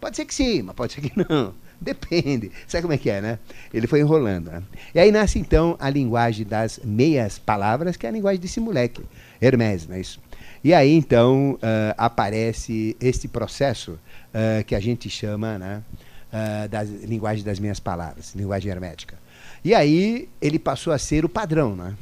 Pode 0.00 0.16
ser 0.16 0.24
que 0.24 0.34
sim, 0.34 0.62
mas 0.62 0.76
pode 0.76 0.92
ser 0.92 1.00
que 1.00 1.12
não. 1.28 1.52
Depende. 1.80 2.50
Sabe 2.66 2.82
como 2.82 2.94
é 2.94 2.98
que 2.98 3.10
é, 3.10 3.20
né? 3.20 3.38
Ele 3.72 3.86
foi 3.86 4.00
enrolando. 4.00 4.50
Né? 4.50 4.62
E 4.94 5.00
aí 5.00 5.12
nasce 5.12 5.38
então 5.38 5.76
a 5.78 5.90
linguagem 5.90 6.46
das 6.46 6.80
meias 6.82 7.38
palavras, 7.38 7.96
que 7.96 8.06
é 8.06 8.08
a 8.08 8.12
linguagem 8.12 8.40
desse 8.40 8.60
moleque, 8.60 9.02
Hermes, 9.40 9.86
não 9.86 9.96
é 9.96 10.00
isso? 10.00 10.20
E 10.64 10.72
aí 10.74 10.92
então 10.92 11.52
uh, 11.52 11.94
aparece 11.96 12.96
este 13.00 13.28
processo 13.28 13.92
uh, 13.92 14.64
que 14.64 14.74
a 14.74 14.80
gente 14.80 15.08
chama 15.08 15.58
né, 15.58 15.82
uh, 16.32 16.68
da 16.68 16.82
linguagem 16.82 17.44
das 17.44 17.58
meias 17.58 17.78
palavras, 17.78 18.34
linguagem 18.34 18.70
hermética. 18.70 19.16
E 19.64 19.74
aí 19.74 20.28
ele 20.40 20.58
passou 20.58 20.92
a 20.92 20.98
ser 20.98 21.24
o 21.24 21.28
padrão, 21.28 21.76
né? 21.76 21.94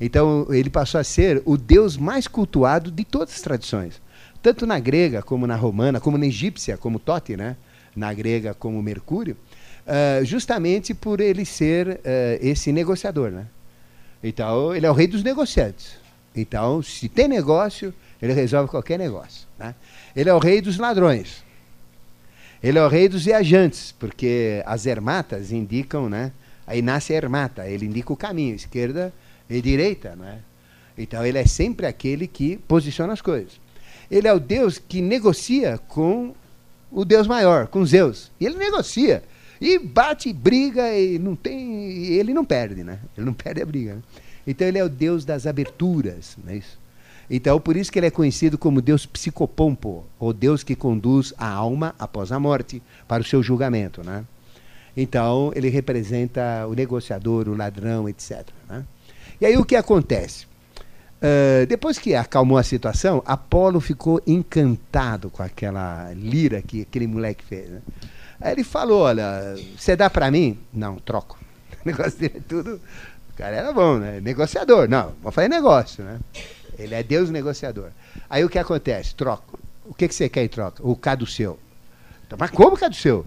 Então 0.00 0.46
ele 0.50 0.68
passou 0.68 1.00
a 1.00 1.04
ser 1.04 1.40
o 1.44 1.56
deus 1.56 1.96
mais 1.96 2.26
cultuado 2.26 2.90
de 2.90 3.04
todas 3.04 3.34
as 3.34 3.40
tradições, 3.40 4.02
tanto 4.42 4.66
na 4.66 4.78
grega 4.78 5.22
como 5.22 5.46
na 5.46 5.54
romana, 5.54 6.00
como 6.00 6.18
na 6.18 6.26
egípcia, 6.26 6.76
como 6.76 6.98
Tote, 6.98 7.36
né? 7.36 7.56
Na 7.94 8.12
grega 8.12 8.54
como 8.54 8.82
Mercúrio, 8.82 9.36
uh, 9.86 10.24
justamente 10.24 10.94
por 10.94 11.20
ele 11.20 11.44
ser 11.44 11.88
uh, 11.88 12.00
esse 12.40 12.72
negociador. 12.72 13.30
Né? 13.30 13.46
Então, 14.22 14.74
ele 14.74 14.86
é 14.86 14.90
o 14.90 14.94
rei 14.94 15.06
dos 15.06 15.22
negociantes. 15.22 15.96
Então, 16.34 16.82
se 16.82 17.08
tem 17.08 17.28
negócio, 17.28 17.94
ele 18.20 18.32
resolve 18.32 18.70
qualquer 18.70 18.98
negócio. 18.98 19.46
Né? 19.58 19.74
Ele 20.16 20.28
é 20.28 20.34
o 20.34 20.38
rei 20.38 20.60
dos 20.60 20.78
ladrões. 20.78 21.44
Ele 22.62 22.78
é 22.78 22.82
o 22.82 22.88
rei 22.88 23.08
dos 23.10 23.26
viajantes, 23.26 23.92
porque 23.92 24.62
as 24.64 24.86
ermatas 24.86 25.52
indicam, 25.52 26.08
né? 26.08 26.32
Aí 26.66 26.80
nasce 26.80 27.12
a 27.12 27.16
ermata, 27.16 27.68
ele 27.68 27.84
indica 27.84 28.10
o 28.10 28.16
caminho, 28.16 28.54
esquerda 28.54 29.12
e 29.50 29.60
direita, 29.60 30.16
né? 30.16 30.38
Então 30.96 31.26
ele 31.26 31.36
é 31.36 31.44
sempre 31.44 31.84
aquele 31.84 32.26
que 32.26 32.56
posiciona 32.56 33.12
as 33.12 33.20
coisas. 33.20 33.60
Ele 34.10 34.26
é 34.26 34.32
o 34.32 34.40
Deus 34.40 34.78
que 34.78 35.02
negocia 35.02 35.76
com 35.88 36.34
o 36.94 37.04
Deus 37.04 37.26
maior, 37.26 37.66
com 37.66 37.84
Zeus. 37.84 38.30
E 38.40 38.46
ele 38.46 38.56
negocia. 38.56 39.22
E 39.60 39.78
bate, 39.78 40.32
briga, 40.32 40.96
e 40.96 41.18
não 41.18 41.34
tem. 41.34 42.06
ele 42.06 42.32
não 42.32 42.44
perde, 42.44 42.84
né? 42.84 43.00
Ele 43.16 43.26
não 43.26 43.34
perde 43.34 43.60
a 43.60 43.66
briga. 43.66 43.96
Né? 43.96 44.02
Então 44.46 44.66
ele 44.66 44.78
é 44.78 44.84
o 44.84 44.88
Deus 44.88 45.24
das 45.24 45.46
aberturas, 45.46 46.36
não 46.42 46.52
é 46.52 46.56
isso? 46.56 46.78
Então, 47.28 47.58
por 47.58 47.74
isso 47.74 47.90
que 47.90 47.98
ele 47.98 48.06
é 48.06 48.10
conhecido 48.10 48.58
como 48.58 48.82
Deus 48.82 49.06
psicopompo, 49.06 50.04
ou 50.20 50.32
Deus 50.32 50.62
que 50.62 50.76
conduz 50.76 51.32
a 51.38 51.48
alma 51.48 51.94
após 51.98 52.30
a 52.30 52.38
morte 52.38 52.82
para 53.08 53.22
o 53.22 53.24
seu 53.24 53.42
julgamento. 53.42 54.04
Né? 54.04 54.24
Então, 54.94 55.50
ele 55.54 55.70
representa 55.70 56.66
o 56.68 56.74
negociador, 56.74 57.48
o 57.48 57.56
ladrão, 57.56 58.08
etc. 58.08 58.46
Né? 58.68 58.84
E 59.40 59.46
aí 59.46 59.56
o 59.56 59.64
que 59.64 59.74
acontece? 59.74 60.46
Uh, 61.24 61.64
depois 61.66 61.98
que 61.98 62.14
acalmou 62.14 62.58
a 62.58 62.62
situação, 62.62 63.22
Apolo 63.24 63.80
ficou 63.80 64.20
encantado 64.26 65.30
com 65.30 65.42
aquela 65.42 66.12
lira 66.12 66.60
que 66.60 66.82
aquele 66.82 67.06
moleque 67.06 67.42
fez. 67.42 67.70
Né? 67.70 67.80
Aí 68.38 68.52
ele 68.52 68.62
falou: 68.62 69.04
Olha, 69.04 69.56
você 69.74 69.96
dá 69.96 70.10
para 70.10 70.30
mim? 70.30 70.58
Não, 70.72 70.96
troco. 70.96 71.38
O 71.82 71.88
negócio 71.88 72.18
dele 72.18 72.34
é 72.38 72.40
tudo. 72.48 72.80
O 73.30 73.36
cara 73.36 73.56
era 73.56 73.72
bom, 73.72 73.98
né? 73.98 74.20
Negociador. 74.20 74.88
Não, 74.88 75.12
vamos 75.22 75.34
fazer 75.34 75.48
negócio, 75.48 76.04
né? 76.04 76.18
Ele 76.78 76.94
é 76.94 77.02
Deus 77.02 77.30
negociador. 77.30 77.90
Aí 78.28 78.44
o 78.44 78.48
que 78.48 78.58
acontece? 78.58 79.14
Troco. 79.14 79.58
O 79.84 79.94
que, 79.94 80.08
que 80.08 80.14
você 80.14 80.28
quer 80.28 80.44
em 80.44 80.48
troca? 80.48 80.86
O 80.86 80.96
caduceu. 80.96 81.58
Então, 82.26 82.38
mas 82.38 82.50
como 82.50 82.76
caduceu? 82.76 83.26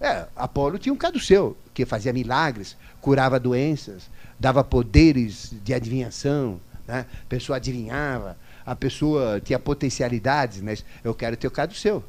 É, 0.00 0.26
Apolo 0.36 0.78
tinha 0.78 0.92
um 0.92 0.96
caduceu, 0.96 1.56
que 1.72 1.84
fazia 1.86 2.12
milagres, 2.12 2.76
curava 3.00 3.40
doenças, 3.40 4.10
dava 4.38 4.62
poderes 4.62 5.52
de 5.64 5.72
adivinhação, 5.72 6.60
né? 6.86 7.06
A 7.22 7.28
pessoa 7.28 7.56
adivinhava, 7.56 8.36
a 8.64 8.74
pessoa 8.74 9.40
tinha 9.40 9.58
potencialidades, 9.58 10.60
mas 10.60 10.84
eu 11.02 11.14
quero 11.14 11.36
ter 11.36 11.46
o 11.46 11.50
caduceu. 11.50 12.02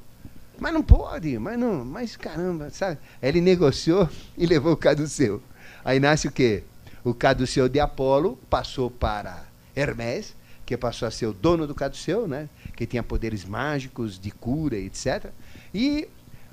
Mas 0.59 0.73
não 0.73 0.82
pode, 0.82 1.38
mas 1.38 1.57
não, 1.57 1.86
mas 1.86 2.15
caramba, 2.15 2.69
sabe? 2.69 2.97
Ele 3.21 3.39
negociou 3.39 4.09
e 4.38 4.45
levou 4.45 4.73
o 4.73 4.78
caduceu. 4.78 5.41
Aí 5.86 5.99
nasce 5.99 6.28
o 6.28 6.32
quê? 6.32 6.63
O 7.03 7.13
caduceu 7.13 7.69
de 7.69 7.80
Apolo 7.80 8.38
passou 8.49 8.89
para 8.89 9.45
Hermes, 9.75 10.36
que 10.65 10.75
passou 10.75 11.07
a 11.07 11.11
ser 11.11 11.28
o 11.28 11.34
dono 11.34 11.65
do 11.65 11.75
caduceu, 11.75 12.28
né? 12.28 12.49
Que 12.75 12.86
tinha 12.86 13.03
poderes 13.03 13.45
mágicos 13.45 14.19
de 14.19 14.32
cura, 14.32 14.75
etc. 14.75 15.28
E 15.73 16.09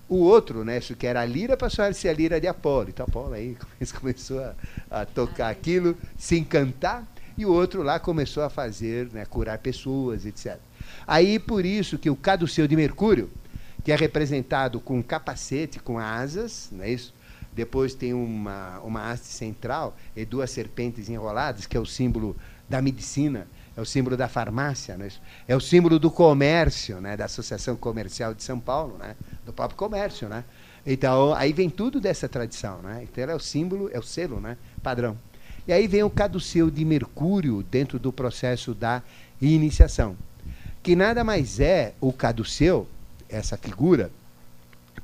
o 0.08 0.16
outro, 0.16 0.64
né, 0.64 0.78
isso 0.78 0.94
que 0.94 1.06
era 1.06 1.22
a 1.22 1.24
lira, 1.24 1.56
passou 1.56 1.84
a 1.84 1.92
ser 1.92 2.10
a 2.10 2.12
lira 2.12 2.40
de 2.40 2.46
Apolo. 2.46 2.90
Então 2.90 3.06
Apolo 3.08 3.34
aí 3.34 3.56
começou 3.98 4.40
a, 4.40 4.54
a 4.90 5.06
tocar 5.06 5.48
aquilo, 5.48 5.96
se 6.16 6.38
encantar 6.38 7.06
e 7.36 7.44
o 7.44 7.52
outro 7.52 7.82
lá 7.82 7.98
começou 7.98 8.42
a 8.42 8.50
fazer, 8.50 9.08
né, 9.12 9.24
curar 9.24 9.58
pessoas, 9.58 10.24
etc. 10.24 10.58
Aí 11.06 11.38
por 11.38 11.64
isso 11.64 11.98
que 11.98 12.10
o 12.10 12.16
caduceu 12.16 12.66
de 12.66 12.76
Mercúrio, 12.76 13.30
que 13.82 13.92
é 13.92 13.96
representado 13.96 14.80
com 14.80 14.98
um 14.98 15.02
capacete 15.02 15.78
com 15.78 15.98
asas, 15.98 16.68
não 16.72 16.84
é 16.84 16.90
isso? 16.90 17.14
Depois 17.52 17.94
tem 17.94 18.12
uma, 18.12 18.80
uma 18.80 19.10
haste 19.10 19.26
central 19.26 19.96
e 20.16 20.24
duas 20.24 20.50
serpentes 20.50 21.08
enroladas, 21.08 21.66
que 21.66 21.76
é 21.76 21.80
o 21.80 21.86
símbolo 21.86 22.36
da 22.68 22.82
medicina, 22.82 23.46
é 23.76 23.80
o 23.80 23.84
símbolo 23.84 24.16
da 24.16 24.28
farmácia, 24.28 24.96
não 24.96 25.04
é, 25.04 25.08
isso? 25.08 25.20
é 25.46 25.54
o 25.54 25.60
símbolo 25.60 25.98
do 25.98 26.10
comércio, 26.10 27.00
né, 27.00 27.16
da 27.16 27.26
Associação 27.26 27.76
Comercial 27.76 28.34
de 28.34 28.42
São 28.42 28.58
Paulo, 28.58 28.96
né, 28.98 29.14
do 29.44 29.52
próprio 29.52 29.76
comércio, 29.76 30.28
né? 30.28 30.44
Então, 30.86 31.32
aí 31.34 31.52
vem 31.52 31.70
tudo 31.70 31.98
dessa 31.98 32.28
tradição, 32.28 32.82
né? 32.82 33.00
Então, 33.04 33.24
é 33.24 33.34
o 33.34 33.40
símbolo, 33.40 33.88
é 33.90 33.98
o 33.98 34.02
selo, 34.02 34.38
né? 34.38 34.58
Padrão. 34.82 35.16
E 35.66 35.72
aí 35.72 35.86
vem 35.86 36.02
o 36.02 36.10
caduceu 36.10 36.70
de 36.70 36.84
Mercúrio 36.84 37.62
dentro 37.62 37.98
do 37.98 38.12
processo 38.12 38.74
da 38.74 39.02
iniciação, 39.40 40.16
que 40.82 40.94
nada 40.94 41.24
mais 41.24 41.58
é 41.58 41.94
o 42.00 42.12
caduceu, 42.12 42.86
essa 43.28 43.56
figura, 43.56 44.10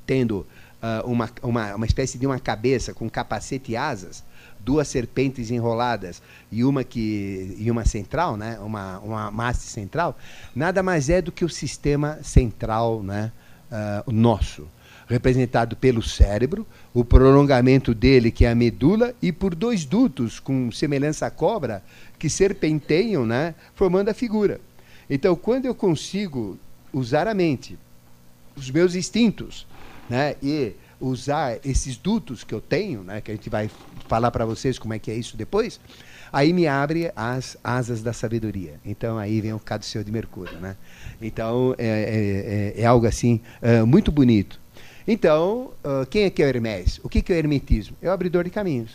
tendo 0.06 0.46
uh, 0.82 1.06
uma, 1.10 1.30
uma, 1.42 1.74
uma 1.76 1.86
espécie 1.86 2.18
de 2.18 2.26
uma 2.26 2.38
cabeça 2.38 2.92
com 2.92 3.08
capacete 3.08 3.72
e 3.72 3.76
asas, 3.76 4.22
duas 4.58 4.88
serpentes 4.88 5.50
enroladas 5.50 6.22
e 6.52 6.62
uma 6.64 6.84
que 6.84 7.56
e 7.58 7.70
uma 7.70 7.86
central, 7.86 8.36
né, 8.36 8.58
uma 8.60 8.98
uma 8.98 9.48
haste 9.48 9.64
central, 9.64 10.18
nada 10.54 10.82
mais 10.82 11.08
é 11.08 11.22
do 11.22 11.32
que 11.32 11.44
o 11.44 11.48
sistema 11.48 12.18
central, 12.22 13.02
né, 13.02 13.32
uh, 13.70 14.12
nosso, 14.12 14.68
representado 15.10 15.74
pelo 15.74 16.00
cérebro, 16.00 16.64
o 16.94 17.04
prolongamento 17.04 17.92
dele 17.92 18.30
que 18.30 18.44
é 18.44 18.50
a 18.50 18.54
medula 18.54 19.12
e 19.20 19.32
por 19.32 19.56
dois 19.56 19.84
dutos 19.84 20.38
com 20.38 20.70
semelhança 20.70 21.26
à 21.26 21.30
cobra 21.30 21.82
que 22.16 22.30
serpenteiam, 22.30 23.26
né, 23.26 23.54
formando 23.74 24.08
a 24.08 24.14
figura. 24.14 24.60
Então, 25.08 25.34
quando 25.34 25.66
eu 25.66 25.74
consigo 25.74 26.56
usar 26.92 27.26
a 27.26 27.34
mente, 27.34 27.76
os 28.54 28.70
meus 28.70 28.94
instintos, 28.94 29.66
né, 30.08 30.36
e 30.40 30.74
usar 31.00 31.58
esses 31.64 31.96
dutos 31.96 32.44
que 32.44 32.54
eu 32.54 32.60
tenho, 32.60 33.02
né, 33.02 33.20
que 33.20 33.32
a 33.32 33.34
gente 33.34 33.50
vai 33.50 33.68
falar 34.06 34.30
para 34.30 34.44
vocês 34.44 34.78
como 34.78 34.94
é 34.94 34.98
que 34.98 35.10
é 35.10 35.14
isso 35.14 35.36
depois, 35.36 35.80
aí 36.32 36.52
me 36.52 36.68
abre 36.68 37.10
as 37.16 37.56
asas 37.64 38.00
da 38.00 38.12
sabedoria. 38.12 38.74
Então 38.84 39.18
aí 39.18 39.40
vem 39.40 39.52
o 39.52 39.58
caduceu 39.58 40.04
de 40.04 40.12
Mercúrio, 40.12 40.58
né? 40.60 40.76
Então 41.20 41.74
é, 41.78 41.86
é, 41.86 42.78
é, 42.78 42.82
é 42.82 42.86
algo 42.86 43.06
assim 43.06 43.40
uh, 43.60 43.84
muito 43.84 44.12
bonito. 44.12 44.60
Então 45.06 45.70
uh, 45.84 46.06
quem 46.08 46.24
é 46.24 46.30
que 46.30 46.42
é 46.42 46.46
o 46.46 46.48
Hermes? 46.48 47.00
O 47.02 47.08
que, 47.08 47.22
que 47.22 47.32
é 47.32 47.36
o 47.36 47.38
hermetismo? 47.38 47.96
É 48.02 48.08
o 48.08 48.12
abridor 48.12 48.44
de 48.44 48.50
caminhos. 48.50 48.90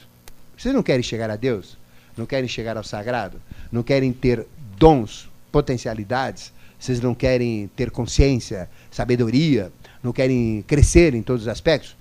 Vocês 0.57 0.73
não 0.73 0.83
querem 0.83 1.03
chegar 1.03 1.29
a 1.29 1.35
Deus? 1.35 1.77
Não 2.15 2.25
querem 2.25 2.47
chegar 2.47 2.77
ao 2.77 2.83
sagrado? 2.83 3.41
Não 3.71 3.83
querem 3.83 4.13
ter 4.13 4.45
dons, 4.77 5.29
potencialidades? 5.51 6.53
Vocês 6.79 7.01
não 7.01 7.15
querem 7.15 7.69
ter 7.75 7.91
consciência, 7.91 8.69
sabedoria? 8.91 9.71
não 10.05 10.13
querem 10.13 10.63
crescer 10.67 11.15
em 11.15 11.23
todos 11.23 11.41
os 11.43 11.47
aspectos, 11.47 11.97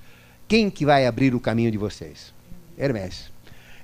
quem 0.46 0.68
que 0.68 0.84
vai 0.84 1.06
abrir 1.06 1.34
o 1.34 1.40
caminho 1.40 1.70
de 1.70 1.78
vocês? 1.78 2.34
Hermes. 2.78 3.32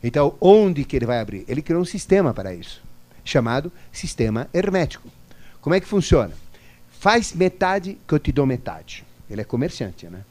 Então, 0.05 0.35
onde 0.41 0.85
que 0.85 0.95
ele 0.95 1.07
vai 1.07 1.21
abrir? 1.21 1.45
Ele 1.49 1.63
criou 1.63 1.81
um 1.81 1.87
sistema 1.87 2.35
para 2.35 2.55
isso, 2.55 2.83
chamado 3.25 3.73
sistema 3.91 4.47
hermético. 4.53 5.09
Como 5.61 5.75
é 5.75 5.81
que 5.81 5.87
funciona? 5.87 6.35
Faz 6.91 7.33
metade 7.33 7.99
que 8.07 8.13
eu 8.13 8.19
te 8.19 8.31
dou 8.31 8.45
metade. 8.45 9.05
Ele 9.31 9.41
é 9.41 9.45
comerciante, 9.45 10.07
né? 10.07 10.25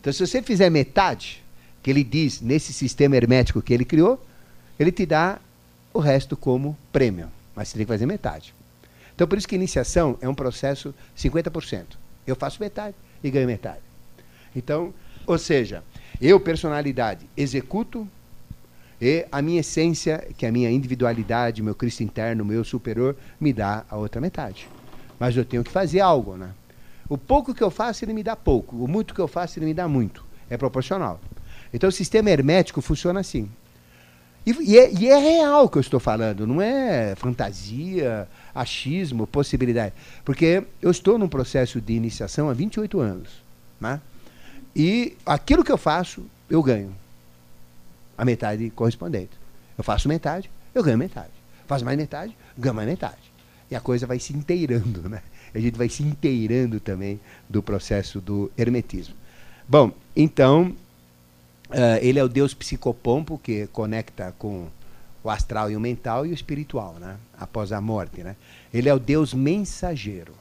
Então, 0.00 0.12
se 0.12 0.24
você 0.24 0.42
fizer 0.42 0.68
metade, 0.70 1.42
que 1.82 1.90
ele 1.90 2.04
diz 2.04 2.40
nesse 2.40 2.72
sistema 2.72 3.16
hermético 3.16 3.62
que 3.62 3.72
ele 3.72 3.84
criou, 3.84 4.24
ele 4.78 4.92
te 4.92 5.06
dá 5.06 5.38
o 5.92 5.98
resto 5.98 6.36
como 6.36 6.76
prêmio. 6.92 7.28
Mas 7.54 7.68
você 7.68 7.78
tem 7.78 7.86
que 7.86 7.92
fazer 7.92 8.06
metade. 8.06 8.54
Então, 9.14 9.26
por 9.26 9.38
isso 9.38 9.46
que 9.46 9.54
iniciação 9.54 10.18
é 10.20 10.28
um 10.28 10.34
processo 10.34 10.94
50%. 11.16 11.84
Eu 12.26 12.36
faço 12.36 12.60
metade, 12.60 12.94
e 13.22 13.30
ganho 13.30 13.46
metade. 13.46 13.80
Então, 14.54 14.92
ou 15.26 15.38
seja, 15.38 15.82
eu, 16.20 16.38
personalidade, 16.38 17.26
executo 17.36 18.06
e 19.00 19.26
a 19.30 19.42
minha 19.42 19.60
essência, 19.60 20.26
que 20.36 20.46
é 20.46 20.48
a 20.48 20.52
minha 20.52 20.70
individualidade, 20.70 21.62
meu 21.62 21.74
Cristo 21.74 22.02
interno, 22.02 22.44
meu 22.44 22.64
superior, 22.64 23.16
me 23.40 23.52
dá 23.52 23.84
a 23.88 23.96
outra 23.96 24.20
metade. 24.20 24.68
Mas 25.18 25.36
eu 25.36 25.44
tenho 25.44 25.64
que 25.64 25.70
fazer 25.70 26.00
algo, 26.00 26.36
né? 26.36 26.50
O 27.08 27.18
pouco 27.18 27.54
que 27.54 27.62
eu 27.62 27.70
faço, 27.70 28.04
ele 28.04 28.12
me 28.12 28.22
dá 28.22 28.34
pouco. 28.34 28.76
O 28.76 28.88
muito 28.88 29.14
que 29.14 29.20
eu 29.20 29.28
faço, 29.28 29.58
ele 29.58 29.66
me 29.66 29.74
dá 29.74 29.86
muito. 29.86 30.24
É 30.48 30.56
proporcional. 30.56 31.20
Então, 31.72 31.88
o 31.88 31.92
sistema 31.92 32.30
hermético 32.30 32.80
funciona 32.80 33.20
assim. 33.20 33.48
E, 34.46 34.52
e, 34.60 34.78
é, 34.78 34.92
e 34.92 35.08
é 35.08 35.18
real 35.18 35.68
que 35.68 35.78
eu 35.78 35.80
estou 35.80 35.98
falando, 35.98 36.46
não 36.46 36.60
é 36.60 37.14
fantasia, 37.16 38.28
achismo, 38.54 39.26
possibilidade. 39.26 39.94
Porque 40.24 40.64
eu 40.82 40.90
estou 40.90 41.18
num 41.18 41.28
processo 41.28 41.80
de 41.80 41.94
iniciação 41.94 42.50
há 42.50 42.52
28 42.52 43.00
anos. 43.00 43.30
Né? 43.80 44.00
E 44.76 45.16
aquilo 45.24 45.64
que 45.64 45.72
eu 45.72 45.78
faço, 45.78 46.24
eu 46.48 46.62
ganho. 46.62 46.94
A 48.18 48.24
metade 48.24 48.70
correspondente. 48.70 49.32
Eu 49.76 49.82
faço 49.82 50.08
metade, 50.08 50.50
eu 50.74 50.82
ganho 50.82 50.98
metade. 50.98 51.32
Faço 51.66 51.84
mais 51.84 51.96
metade, 51.96 52.36
ganho 52.56 52.74
mais 52.74 52.88
metade. 52.88 53.32
E 53.70 53.74
a 53.74 53.80
coisa 53.80 54.06
vai 54.06 54.18
se 54.18 54.34
inteirando, 54.34 55.08
né? 55.08 55.22
A 55.54 55.58
gente 55.60 55.78
vai 55.78 55.88
se 55.88 56.02
inteirando 56.02 56.80
também 56.80 57.20
do 57.48 57.62
processo 57.62 58.20
do 58.20 58.50
hermetismo. 58.58 59.14
Bom, 59.68 59.92
então, 60.16 60.74
uh, 61.70 61.98
ele 62.00 62.18
é 62.18 62.24
o 62.24 62.28
deus 62.28 62.52
psicopompo 62.52 63.38
que 63.38 63.66
conecta 63.68 64.34
com 64.38 64.66
o 65.22 65.30
astral 65.30 65.70
e 65.70 65.76
o 65.76 65.80
mental 65.80 66.26
e 66.26 66.30
o 66.30 66.34
espiritual, 66.34 66.96
né? 67.00 67.16
após 67.38 67.72
a 67.72 67.80
morte. 67.80 68.22
Né? 68.22 68.36
Ele 68.72 68.88
é 68.88 68.94
o 68.94 68.98
Deus 68.98 69.32
mensageiro. 69.32 70.32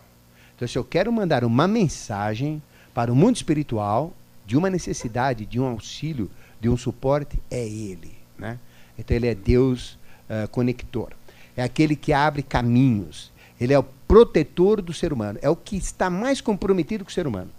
Então, 0.56 0.68
se 0.68 0.78
eu 0.78 0.84
quero 0.84 1.12
mandar 1.12 1.44
uma 1.46 1.68
mensagem 1.68 2.62
para 2.94 3.12
o 3.12 3.16
mundo 3.16 3.36
espiritual, 3.36 4.14
de 4.46 4.58
uma 4.58 4.70
necessidade, 4.70 5.46
de 5.46 5.60
um 5.60 5.66
auxílio, 5.66 6.30
de 6.60 6.68
um 6.68 6.76
suporte, 6.76 7.40
é 7.50 7.66
Ele. 7.66 8.14
Né? 8.38 8.60
Então, 9.00 9.16
Ele 9.16 9.28
é 9.28 9.34
Deus 9.34 9.98
uh, 10.30 10.48
conector. 10.50 11.14
É 11.56 11.64
aquele 11.64 11.96
que 11.96 12.12
abre 12.12 12.44
caminhos. 12.44 13.32
Ele 13.60 13.74
é 13.74 13.80
o 13.80 13.84
protetor 14.08 14.82
do 14.82 14.94
ser 14.94 15.14
humano. 15.14 15.40
É 15.42 15.50
o 15.50 15.56
que 15.56 15.76
está 15.76 16.10
mais 16.10 16.42
comprometido 16.42 17.04
com 17.04 17.10
o 17.10 17.14
ser 17.14 17.28
humano. 17.28 17.50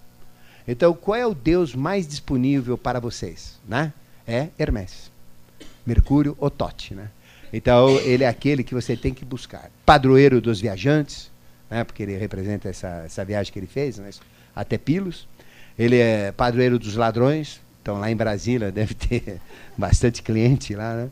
Então, 0.66 0.94
qual 0.94 1.16
é 1.16 1.26
o 1.26 1.34
Deus 1.34 1.74
mais 1.74 2.06
disponível 2.06 2.78
para 2.78 2.98
vocês? 2.98 3.60
Né? 3.68 3.92
É 4.26 4.48
Hermes. 4.58 5.10
Mercúrio 5.86 6.36
Otote, 6.40 6.94
né? 6.94 7.10
Então, 7.52 7.90
ele 8.00 8.24
é 8.24 8.28
aquele 8.28 8.64
que 8.64 8.74
você 8.74 8.96
tem 8.96 9.12
que 9.12 9.24
buscar. 9.24 9.70
Padroeiro 9.84 10.40
dos 10.40 10.60
viajantes, 10.60 11.30
né? 11.70 11.84
porque 11.84 12.02
ele 12.02 12.16
representa 12.16 12.68
essa, 12.68 13.02
essa 13.04 13.24
viagem 13.24 13.52
que 13.52 13.58
ele 13.58 13.66
fez, 13.66 13.98
né? 13.98 14.10
até 14.56 14.78
Pilos. 14.78 15.28
Ele 15.78 15.98
é 15.98 16.32
padroeiro 16.32 16.78
dos 16.78 16.96
ladrões, 16.96 17.60
então 17.82 17.98
lá 17.98 18.10
em 18.10 18.16
Brasília 18.16 18.70
deve 18.72 18.94
ter 18.94 19.40
bastante 19.76 20.22
cliente 20.22 20.74
lá, 20.74 20.94
né? 20.94 21.10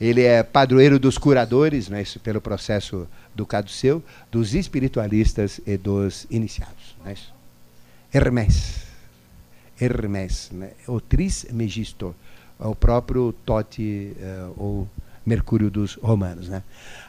Ele 0.00 0.22
é 0.22 0.42
padroeiro 0.42 0.98
dos 0.98 1.16
curadores, 1.16 1.88
né? 1.88 2.02
Isso 2.02 2.18
pelo 2.18 2.40
processo 2.40 3.06
do 3.34 3.46
caduceu, 3.46 4.02
dos 4.30 4.54
espiritualistas 4.54 5.60
e 5.66 5.76
dos 5.76 6.26
iniciados. 6.30 6.96
Né? 7.04 7.14
Hermes. 8.12 8.82
Hermes, 9.80 10.50
né? 10.52 10.70
o 10.86 11.00
Trismegisto 11.00 12.14
o 12.62 12.74
próprio 12.74 13.32
Tote 13.44 14.16
uh, 14.16 14.54
ou 14.56 14.88
Mercúrio 15.24 15.70
dos 15.70 15.94
romanos. 15.94 16.48
Né? 16.48 16.62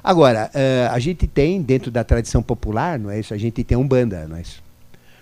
Agora, 0.04 0.50
uh, 0.54 0.94
a 0.94 1.00
gente 1.00 1.28
tem, 1.28 1.62
dentro 1.62 1.90
da 1.90 2.04
tradição 2.04 2.44
popular, 2.44 3.00
não 3.00 3.10
é 3.10 3.20
isso? 3.20 3.34
A 3.34 3.38
gente 3.38 3.64
tem 3.64 3.78
Umbanda, 3.78 4.28
não 4.28 4.36
é 4.36 4.42
isso? 4.42 4.62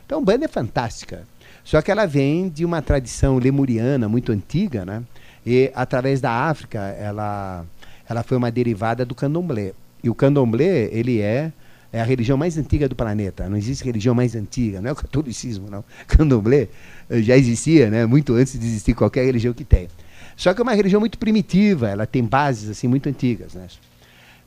Então, 0.05 0.19
Umbanda 0.19 0.45
é 0.45 0.47
fantástica. 0.47 1.23
Só 1.63 1.81
que 1.81 1.91
ela 1.91 2.05
vem 2.05 2.49
de 2.49 2.65
uma 2.65 2.81
tradição 2.81 3.37
lemuriana 3.37 4.09
muito 4.09 4.31
antiga, 4.31 4.83
né? 4.83 5.03
E 5.45 5.71
através 5.75 6.19
da 6.19 6.31
África, 6.31 6.79
ela, 6.79 7.65
ela 8.09 8.23
foi 8.23 8.35
uma 8.35 8.51
derivada 8.51 9.05
do 9.05 9.15
candomblé. 9.15 9.73
E 10.03 10.09
o 10.09 10.15
candomblé, 10.15 10.89
ele 10.91 11.21
é, 11.21 11.51
é 11.93 12.01
a 12.01 12.03
religião 12.03 12.37
mais 12.37 12.57
antiga 12.57 12.87
do 12.87 12.95
planeta. 12.95 13.47
Não 13.49 13.57
existe 13.57 13.83
religião 13.83 14.15
mais 14.15 14.35
antiga, 14.35 14.81
não 14.81 14.89
é 14.89 14.91
o 14.93 14.95
catolicismo, 14.95 15.69
não. 15.69 15.83
Candomblé 16.07 16.69
eh, 17.09 17.21
já 17.21 17.37
existia, 17.37 17.89
né? 17.89 18.05
Muito 18.05 18.33
antes 18.33 18.57
de 18.57 18.65
existir 18.65 18.93
qualquer 18.93 19.25
religião 19.25 19.53
que 19.53 19.63
tenha. 19.63 19.89
Só 20.35 20.53
que 20.53 20.61
é 20.61 20.63
uma 20.63 20.73
religião 20.73 20.99
muito 20.99 21.17
primitiva, 21.17 21.89
ela 21.89 22.05
tem 22.05 22.23
bases 22.23 22.69
assim 22.69 22.87
muito 22.87 23.07
antigas, 23.09 23.53
né? 23.53 23.67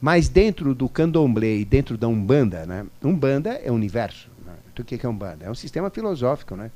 Mas 0.00 0.28
dentro 0.28 0.74
do 0.74 0.88
candomblé 0.88 1.56
e 1.56 1.64
dentro 1.64 1.96
da 1.96 2.08
Umbanda, 2.08 2.66
né? 2.66 2.84
Umbanda 3.02 3.50
é 3.62 3.70
o 3.70 3.74
universo. 3.74 4.28
Né? 4.44 4.52
Então, 4.72 4.82
o 4.82 4.86
que 4.86 5.04
é 5.04 5.08
Umbanda? 5.08 5.44
É 5.44 5.50
um 5.50 5.54
sistema 5.54 5.88
filosófico, 5.90 6.56
né? 6.56 6.70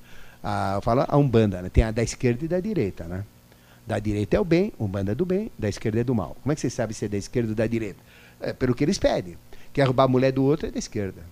Eu 0.75 0.81
falo 0.83 1.05
a 1.07 1.17
Umbanda, 1.17 1.61
né? 1.61 1.69
tem 1.69 1.83
a 1.85 1.91
da 1.91 2.03
esquerda 2.03 2.45
e 2.45 2.49
da 2.49 2.61
direita, 2.61 3.05
né? 3.05 3.25
Da 3.87 3.99
direita 3.99 4.37
é 4.37 4.41
o 4.41 4.45
bem, 4.45 4.73
Umbanda 4.79 5.13
é 5.13 5.15
do 5.15 5.27
bem, 5.27 5.51
da 5.59 5.69
esquerda 5.69 6.01
é 6.01 6.05
do 6.05 6.15
mal. 6.15 6.37
Como 6.43 6.53
é 6.53 6.55
que 6.55 6.61
você 6.61 6.71
sabe 6.71 6.95
se 6.95 7.07
é 7.07 7.09
da 7.09 7.17
esquerda 7.17 7.51
ou 7.51 7.55
da 7.55 7.67
direita? 7.67 7.99
É 8.41 8.53
pelo 8.53 8.75
que 8.75 8.85
eles 8.85 8.99
pedem. 8.99 9.37
Quer 9.73 9.85
roubar 9.85 10.05
a 10.05 10.09
mulher 10.09 10.33
do 10.33 10.45
outro 10.45 10.67
é 10.67 10.71
da 10.71 10.79
esquerda 10.79 11.23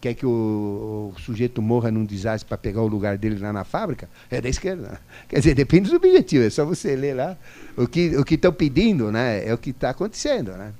quer 0.00 0.14
que 0.14 0.26
o, 0.26 1.12
o 1.14 1.20
sujeito 1.20 1.60
morra 1.60 1.90
num 1.90 2.04
desastre 2.04 2.48
para 2.48 2.56
pegar 2.56 2.82
o 2.82 2.86
lugar 2.86 3.16
dele 3.16 3.38
lá 3.38 3.52
na 3.52 3.64
fábrica, 3.64 4.08
é 4.30 4.40
da 4.40 4.48
esquerda. 4.48 5.00
Quer 5.28 5.38
dizer, 5.38 5.54
depende 5.54 5.90
do 5.90 5.96
objetivo, 5.96 6.44
é 6.44 6.50
só 6.50 6.64
você 6.64 6.94
ler 6.94 7.14
lá. 7.14 7.36
O 7.76 7.86
que 7.86 8.16
o 8.16 8.24
estão 8.28 8.52
pedindo 8.52 9.10
né, 9.10 9.46
é 9.46 9.52
o 9.52 9.58
que 9.58 9.70
está 9.70 9.90
acontecendo. 9.90 10.52
Né? 10.52 10.72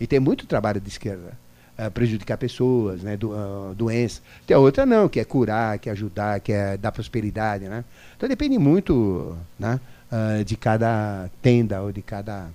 E 0.00 0.06
tem 0.06 0.18
muito 0.18 0.46
trabalho 0.46 0.80
de 0.80 0.88
esquerda. 0.88 1.44
Uh, 1.76 1.90
prejudicar 1.90 2.38
pessoas, 2.38 3.02
né, 3.02 3.16
do, 3.16 3.30
uh, 3.30 3.74
doença. 3.74 4.20
Tem 4.46 4.56
a 4.56 4.60
outra 4.60 4.86
não, 4.86 5.08
que 5.08 5.18
é 5.18 5.24
curar, 5.24 5.76
que 5.80 5.88
é 5.88 5.92
ajudar, 5.92 6.38
que 6.38 6.52
é 6.52 6.76
dar 6.76 6.92
prosperidade. 6.92 7.64
Né? 7.64 7.84
Então 8.16 8.28
depende 8.28 8.56
muito 8.58 9.36
né, 9.58 9.80
uh, 10.12 10.44
de 10.44 10.56
cada 10.56 11.28
tenda 11.42 11.82
ou 11.82 11.90
de 11.90 12.00
cada 12.00 12.48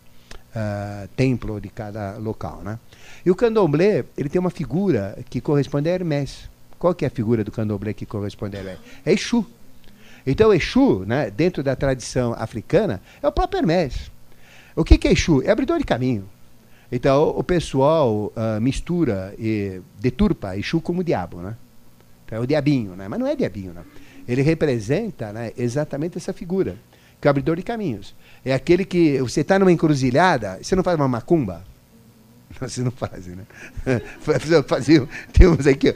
templo 1.16 1.54
ou 1.54 1.60
de 1.60 1.70
cada 1.70 2.18
local. 2.18 2.62
Né? 2.64 2.80
E 3.26 3.32
o 3.32 3.36
candomblé, 3.36 4.06
ele 4.18 4.30
tem 4.30 4.40
uma 4.40 4.50
figura 4.50 5.18
que 5.30 5.40
corresponde 5.40 5.90
a 5.90 5.94
Hermes, 5.94 6.50
Qual 6.80 6.96
que 6.96 7.04
é 7.04 7.10
a 7.10 7.12
figura 7.12 7.44
do 7.44 7.52
candomblé 7.52 7.94
que 7.94 8.06
corresponde 8.06 8.56
a 8.56 8.60
Hermes? 8.62 8.80
É 9.06 9.12
Exu. 9.12 9.46
Então, 10.26 10.54
Exu, 10.54 11.04
né, 11.06 11.30
dentro 11.30 11.62
da 11.62 11.76
tradição 11.76 12.34
africana, 12.38 13.02
é 13.22 13.28
o 13.28 13.32
próprio 13.32 13.60
Hermes. 13.60 14.10
O 14.76 14.84
que, 14.86 14.98
que 14.98 15.08
é 15.10 15.12
Exu? 15.12 15.42
É 15.44 15.52
abridor 15.52 15.78
de 15.78 15.84
caminho. 15.84 16.28
Então, 16.92 17.30
o 17.30 17.44
pessoal 17.44 18.32
uh, 18.36 18.62
mistura 18.62 19.36
e 19.38 19.82
deturpa 20.00 20.58
Exu 20.58 20.80
como 20.80 21.04
diabo, 21.04 21.42
né? 21.42 21.56
Então, 22.26 22.40
é 22.40 22.42
o 22.42 22.48
diabinho, 22.48 22.96
né? 22.96 23.08
Mas 23.08 23.20
não 23.20 23.28
é 23.28 23.36
diabinho, 23.36 23.74
né? 23.74 23.84
Ele 24.28 24.42
representa 24.42 25.34
né, 25.34 25.52
exatamente 25.58 26.18
essa 26.18 26.32
figura, 26.32 26.78
que 27.20 27.28
é 27.28 27.30
o 27.30 27.32
abridor 27.32 27.58
de 27.58 27.64
caminhos. 27.64 28.16
É 28.50 28.54
aquele 28.54 28.84
que 28.84 29.20
você 29.20 29.42
está 29.42 29.60
numa 29.60 29.72
encruzilhada, 29.72 30.60
você 30.62 30.76
não 30.76 30.84
faz 30.84 30.98
uma 30.98 31.08
macumba? 31.08 31.64
Vocês 32.60 32.80
não 32.84 32.92
fazem, 32.92 33.36
né? 33.36 33.44
Tem 35.32 35.48
uns 35.48 35.68
aqui, 35.68 35.94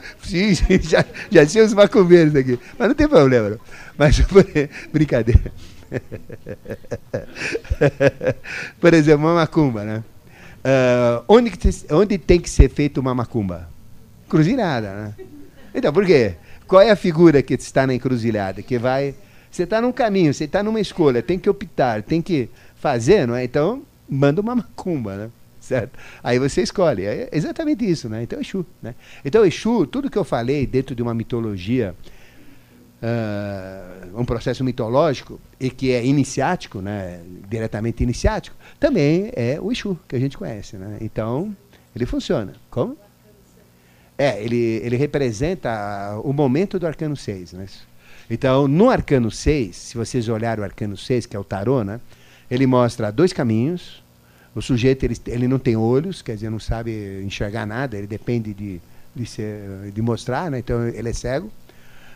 já, 0.80 1.04
já 1.30 1.46
tinha 1.46 1.64
os 1.64 1.74
macumbeiros 1.74 2.34
aqui. 2.36 2.58
Mas 2.78 2.88
não 2.88 2.94
tem 2.94 3.08
problema, 3.08 3.50
não. 3.50 3.58
Mas, 3.98 4.20
brincadeira. 4.92 5.52
Por 8.80 8.94
exemplo, 8.94 9.26
uma 9.26 9.34
macumba, 9.34 9.84
né? 9.84 10.04
Uh, 10.64 11.24
onde, 11.28 11.52
onde 11.90 12.18
tem 12.18 12.40
que 12.40 12.48
ser 12.48 12.70
feita 12.70 13.00
uma 13.00 13.14
macumba? 13.14 13.68
Cruzilhada, 14.28 14.94
né? 14.94 15.14
Então, 15.74 15.92
por 15.92 16.06
quê? 16.06 16.36
Qual 16.66 16.80
é 16.80 16.90
a 16.90 16.96
figura 16.96 17.42
que 17.42 17.54
está 17.54 17.86
na 17.86 17.94
encruzilhada? 17.94 18.62
Que 18.62 18.78
vai. 18.78 19.14
Você 19.54 19.62
está 19.62 19.80
num 19.80 19.92
caminho, 19.92 20.34
você 20.34 20.46
está 20.46 20.64
numa 20.64 20.80
escolha, 20.80 21.22
tem 21.22 21.38
que 21.38 21.48
optar, 21.48 22.02
tem 22.02 22.20
que 22.20 22.48
fazer, 22.74 23.24
não 23.24 23.36
é? 23.36 23.44
Então, 23.44 23.84
manda 24.08 24.40
uma 24.40 24.52
macumba, 24.56 25.16
né? 25.16 25.30
certo? 25.60 25.96
Aí 26.24 26.40
você 26.40 26.60
escolhe. 26.60 27.04
É 27.04 27.28
exatamente 27.30 27.88
isso, 27.88 28.08
né? 28.08 28.24
Então, 28.24 28.40
Exu. 28.40 28.66
Né? 28.82 28.96
Então, 29.24 29.44
Exu, 29.44 29.86
tudo 29.86 30.10
que 30.10 30.18
eu 30.18 30.24
falei 30.24 30.66
dentro 30.66 30.92
de 30.92 31.00
uma 31.00 31.14
mitologia, 31.14 31.94
uh, 33.00 34.20
um 34.20 34.24
processo 34.24 34.64
mitológico, 34.64 35.40
e 35.60 35.70
que 35.70 35.92
é 35.92 36.04
iniciático, 36.04 36.80
né? 36.80 37.20
diretamente 37.48 38.02
iniciático, 38.02 38.56
também 38.80 39.30
é 39.36 39.60
o 39.60 39.70
Exu, 39.70 39.96
que 40.08 40.16
a 40.16 40.18
gente 40.18 40.36
conhece. 40.36 40.76
Né? 40.76 40.98
Então, 41.00 41.56
ele 41.94 42.06
funciona. 42.06 42.54
Como? 42.68 42.98
É, 44.18 44.42
ele, 44.42 44.80
ele 44.82 44.96
representa 44.96 46.20
o 46.24 46.32
momento 46.32 46.76
do 46.76 46.88
arcano 46.88 47.16
6. 47.16 47.52
Né? 47.52 47.66
Então, 48.30 48.66
no 48.66 48.88
arcano 48.88 49.30
6, 49.30 49.76
se 49.76 49.96
vocês 49.96 50.28
olharem 50.28 50.62
o 50.62 50.64
arcano 50.64 50.96
6, 50.96 51.26
que 51.26 51.36
é 51.36 51.38
o 51.38 51.44
tarô, 51.44 51.84
né? 51.84 52.00
ele 52.50 52.66
mostra 52.66 53.10
dois 53.10 53.32
caminhos, 53.32 54.02
o 54.54 54.62
sujeito 54.62 55.04
ele, 55.04 55.16
ele 55.26 55.48
não 55.48 55.58
tem 55.58 55.76
olhos, 55.76 56.22
quer 56.22 56.34
dizer, 56.34 56.50
não 56.50 56.60
sabe 56.60 57.22
enxergar 57.24 57.66
nada, 57.66 57.96
ele 57.96 58.06
depende 58.06 58.54
de, 58.54 58.80
de, 59.14 59.26
ser, 59.26 59.90
de 59.92 60.02
mostrar, 60.02 60.50
né? 60.50 60.58
então 60.58 60.86
ele 60.86 61.08
é 61.08 61.12
cego. 61.12 61.50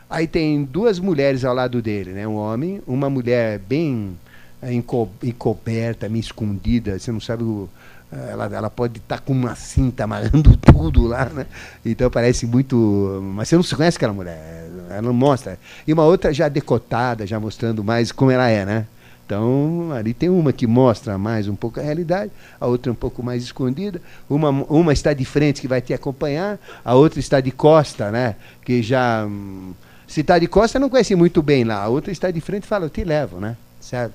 Aí 0.08 0.26
tem 0.26 0.64
duas 0.64 0.98
mulheres 0.98 1.44
ao 1.44 1.54
lado 1.54 1.82
dele, 1.82 2.12
né? 2.12 2.26
um 2.26 2.36
homem, 2.36 2.80
uma 2.86 3.10
mulher 3.10 3.58
bem 3.58 4.16
é, 4.62 4.72
enco, 4.72 5.10
encoberta, 5.22 6.08
meio 6.08 6.20
escondida, 6.20 6.98
você 6.98 7.12
não 7.12 7.20
sabe 7.20 7.42
o, 7.42 7.68
ela, 8.10 8.46
ela 8.46 8.70
pode 8.70 8.98
estar 8.98 9.18
tá 9.18 9.22
com 9.22 9.32
uma 9.32 9.54
cinta 9.54 10.04
amarrando 10.04 10.56
tudo 10.64 11.06
lá, 11.06 11.26
né? 11.26 11.46
Então 11.84 12.10
parece 12.10 12.46
muito. 12.46 13.20
Mas 13.34 13.48
você 13.48 13.56
não 13.56 13.62
se 13.62 13.76
conhece 13.76 13.98
aquela 13.98 14.14
mulher, 14.14 14.67
ela 14.90 15.02
não 15.02 15.12
mostra. 15.12 15.58
E 15.86 15.92
uma 15.92 16.04
outra 16.04 16.32
já 16.32 16.48
decotada, 16.48 17.26
já 17.26 17.38
mostrando 17.38 17.82
mais 17.84 18.12
como 18.12 18.30
ela 18.30 18.48
é, 18.48 18.64
né? 18.64 18.86
Então, 19.28 19.92
ali 19.92 20.14
tem 20.14 20.30
uma 20.30 20.54
que 20.54 20.66
mostra 20.66 21.18
mais 21.18 21.48
um 21.48 21.54
pouco 21.54 21.78
a 21.78 21.82
realidade, 21.82 22.32
a 22.58 22.66
outra 22.66 22.90
um 22.90 22.94
pouco 22.94 23.22
mais 23.22 23.42
escondida. 23.42 24.00
Uma, 24.28 24.48
uma 24.48 24.90
está 24.90 25.12
de 25.12 25.24
frente 25.26 25.60
que 25.60 25.68
vai 25.68 25.82
te 25.82 25.92
acompanhar, 25.92 26.58
a 26.82 26.94
outra 26.94 27.20
está 27.20 27.38
de 27.38 27.50
costa, 27.50 28.10
né? 28.10 28.36
Que 28.64 28.82
já. 28.82 29.26
Hum, 29.26 29.74
se 30.06 30.22
está 30.22 30.38
de 30.38 30.46
costa, 30.46 30.78
não 30.78 30.88
conhece 30.88 31.14
muito 31.14 31.42
bem 31.42 31.62
lá. 31.62 31.82
A 31.82 31.88
outra 31.88 32.10
está 32.10 32.30
de 32.30 32.40
frente 32.40 32.64
e 32.64 32.66
fala, 32.66 32.86
eu 32.86 32.90
te 32.90 33.04
levo, 33.04 33.38
né? 33.38 33.54
Certo? 33.78 34.14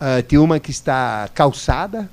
Uh, 0.00 0.22
tem 0.22 0.38
uma 0.38 0.58
que 0.58 0.70
está 0.70 1.28
calçada, 1.34 2.08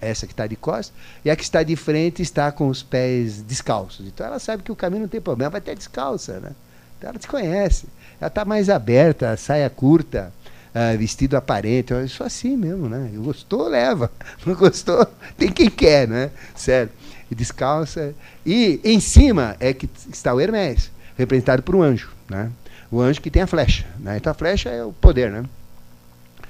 essa 0.00 0.26
que 0.26 0.32
está 0.32 0.46
de 0.46 0.56
costas, 0.56 0.92
e 1.22 1.30
a 1.30 1.36
que 1.36 1.42
está 1.42 1.62
de 1.62 1.76
frente 1.76 2.22
está 2.22 2.50
com 2.50 2.68
os 2.68 2.82
pés 2.82 3.42
descalços. 3.42 4.06
Então 4.06 4.26
ela 4.26 4.38
sabe 4.38 4.62
que 4.62 4.72
o 4.72 4.76
caminho 4.76 5.02
não 5.02 5.08
tem 5.08 5.20
problema, 5.20 5.50
vai 5.50 5.58
até 5.58 5.74
descalça, 5.74 6.40
né? 6.40 6.52
Ela 7.00 7.18
te 7.18 7.28
conhece. 7.28 7.86
Ela 8.20 8.28
está 8.28 8.44
mais 8.44 8.68
aberta, 8.68 9.36
saia 9.36 9.70
curta, 9.70 10.32
uh, 10.74 10.98
vestido 10.98 11.36
aparente. 11.36 11.92
Eu 11.92 12.06
sou 12.08 12.26
assim 12.26 12.56
mesmo, 12.56 12.88
né? 12.88 13.10
Gostou, 13.14 13.68
leva. 13.68 14.10
Não 14.44 14.54
gostou, 14.54 15.06
tem 15.36 15.50
quem 15.50 15.70
quer, 15.70 16.08
né? 16.08 16.30
Certo? 16.54 16.92
E 17.30 17.34
descalça. 17.34 18.14
E 18.44 18.80
em 18.82 19.00
cima 19.00 19.56
é 19.60 19.72
que 19.72 19.88
está 20.10 20.34
o 20.34 20.40
Hermes, 20.40 20.90
representado 21.16 21.62
por 21.62 21.74
um 21.74 21.82
anjo, 21.82 22.10
né? 22.28 22.50
O 22.90 23.00
anjo 23.00 23.20
que 23.20 23.30
tem 23.30 23.42
a 23.42 23.46
flecha, 23.46 23.86
né? 23.98 24.16
Então 24.16 24.30
a 24.30 24.34
flecha 24.34 24.70
é 24.70 24.82
o 24.82 24.92
poder, 24.92 25.30
né? 25.30 25.44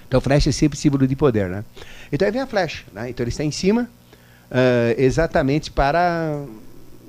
Então 0.07 0.19
a 0.19 0.21
flecha 0.21 0.49
é 0.49 0.53
sempre 0.53 0.79
símbolo 0.79 1.07
de 1.07 1.17
poder, 1.17 1.49
né? 1.49 1.65
Então 2.13 2.25
aí 2.25 2.33
vem 2.33 2.41
a 2.41 2.47
flecha, 2.47 2.85
né? 2.93 3.11
Então 3.11 3.25
ele 3.25 3.31
está 3.31 3.45
em 3.45 3.51
cima 3.51 3.89
uh, 4.51 4.95
exatamente 4.97 5.71
para 5.71 6.43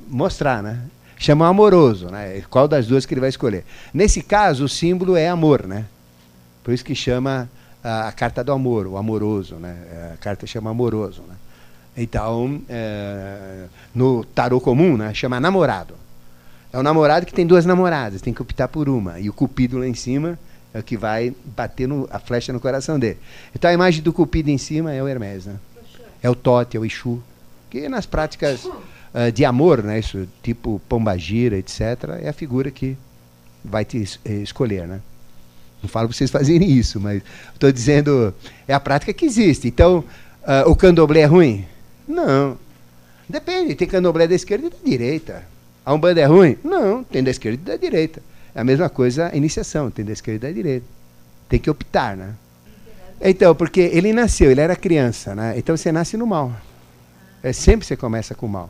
mostrar, 0.08 0.64
né? 0.64 0.82
Chama 1.22 1.48
amoroso, 1.48 2.08
né? 2.08 2.42
Qual 2.50 2.66
das 2.66 2.88
duas 2.88 3.06
que 3.06 3.14
ele 3.14 3.20
vai 3.20 3.30
escolher? 3.30 3.66
Nesse 3.94 4.22
caso, 4.22 4.64
o 4.64 4.70
símbolo 4.70 5.18
é 5.18 5.28
amor, 5.28 5.68
né? 5.68 5.86
Por 6.64 6.74
isso 6.74 6.84
que 6.84 6.96
chama 6.96 7.50
a, 7.84 8.10
carta 8.14 8.42
do 8.42 8.54
amor, 8.54 8.88
o 8.88 8.96
amoroso, 8.96 9.56
né? 9.56 9.76
A 10.14 10.18
carta 10.18 10.48
chama 10.48 10.70
amoroso, 10.70 11.22
né? 11.28 11.36
Então, 11.98 12.62
é, 12.70 13.66
no 13.94 14.24
tarô 14.24 14.62
comum, 14.62 14.96
né, 14.96 15.14
chama 15.14 15.38
namorado. 15.42 15.94
É 16.72 16.78
o 16.78 16.84
namorado 16.84 17.26
que 17.26 17.34
tem 17.34 17.46
duas 17.46 17.66
namoradas, 17.66 18.22
tem 18.22 18.34
que 18.34 18.42
optar 18.42 18.70
por 18.70 18.88
uma. 18.88 19.20
E 19.20 19.30
o 19.30 19.34
cupido 19.34 19.78
lá 19.78 19.88
em 19.88 19.94
cima 19.94 20.40
é 20.74 20.80
o 20.80 20.84
que 20.84 20.96
vai 20.96 21.34
bater 21.44 21.86
no, 21.86 22.08
a 22.10 22.20
flecha 22.20 22.54
no 22.54 22.60
coração 22.62 22.98
dele. 22.98 23.18
Então 23.54 23.70
a 23.70 23.74
imagem 23.74 24.02
do 24.02 24.14
cupido 24.14 24.50
em 24.50 24.58
cima 24.58 24.94
é 24.94 25.04
o 25.04 25.08
Hermes, 25.08 25.48
né? 25.48 25.56
É 26.24 26.30
o 26.30 26.36
Tote, 26.36 26.78
é 26.78 26.80
o 26.80 26.86
Exu. 26.86 27.22
Que 27.70 27.90
nas 27.90 28.06
práticas 28.06 28.66
uh, 29.14 29.32
de 29.32 29.46
amor, 29.46 29.84
né, 29.84 30.00
isso, 30.00 30.28
tipo 30.42 30.82
pombagira, 30.88 31.58
etc., 31.58 31.82
é 32.22 32.30
a 32.30 32.34
figura 32.34 32.72
que 32.72 32.98
vai 33.64 33.86
te 33.86 33.98
es 34.02 34.20
escolher, 34.26 34.88
né? 34.88 35.02
Não 35.82 35.90
falo 35.90 36.08
para 36.08 36.18
vocês 36.18 36.30
fazerem 36.30 36.70
isso, 36.70 37.00
mas 37.00 37.22
estou 37.54 37.72
dizendo, 37.72 38.34
é 38.68 38.74
a 38.74 38.80
prática 38.80 39.14
que 39.14 39.26
existe. 39.26 39.68
Então, 39.68 40.04
uh, 40.44 40.70
o 40.70 40.76
candomblé 40.76 41.22
é 41.22 41.26
ruim? 41.26 41.66
Não. 42.08 42.58
Depende, 43.28 43.76
tem 43.76 43.88
candomblé 43.88 44.28
da 44.28 44.36
esquerda 44.36 44.68
e 44.68 44.70
da 44.70 44.78
direita. 44.84 45.44
A 45.86 45.94
Umbanda 45.94 46.20
é 46.20 46.26
ruim? 46.26 46.58
Não, 46.64 47.04
tem 47.04 47.24
da 47.24 47.32
esquerda 47.32 47.60
e 47.62 47.66
da 47.66 47.78
direita. 47.78 48.22
É 48.54 48.62
a 48.62 48.64
mesma 48.64 48.90
coisa 48.90 49.30
a 49.32 49.36
iniciação, 49.36 49.90
tem 49.90 50.04
da 50.04 50.12
esquerda 50.12 50.48
e 50.48 50.52
da 50.52 50.56
direita. 50.56 50.86
Tem 51.48 51.60
que 51.60 51.70
optar, 51.70 52.18
né? 52.18 52.34
Então, 53.22 53.54
porque 53.56 53.82
ele 53.82 54.14
nasceu, 54.14 54.52
ele 54.52 54.62
era 54.62 54.76
criança, 54.76 55.36
né? 55.36 55.54
Então 55.58 55.76
você 55.76 55.92
nasce 55.92 56.16
no 56.18 56.26
mal. 56.26 56.54
É, 57.42 57.54
sempre 57.54 57.86
você 57.86 57.96
começa 57.96 58.36
com 58.36 58.46
o 58.46 58.50
mal. 58.50 58.70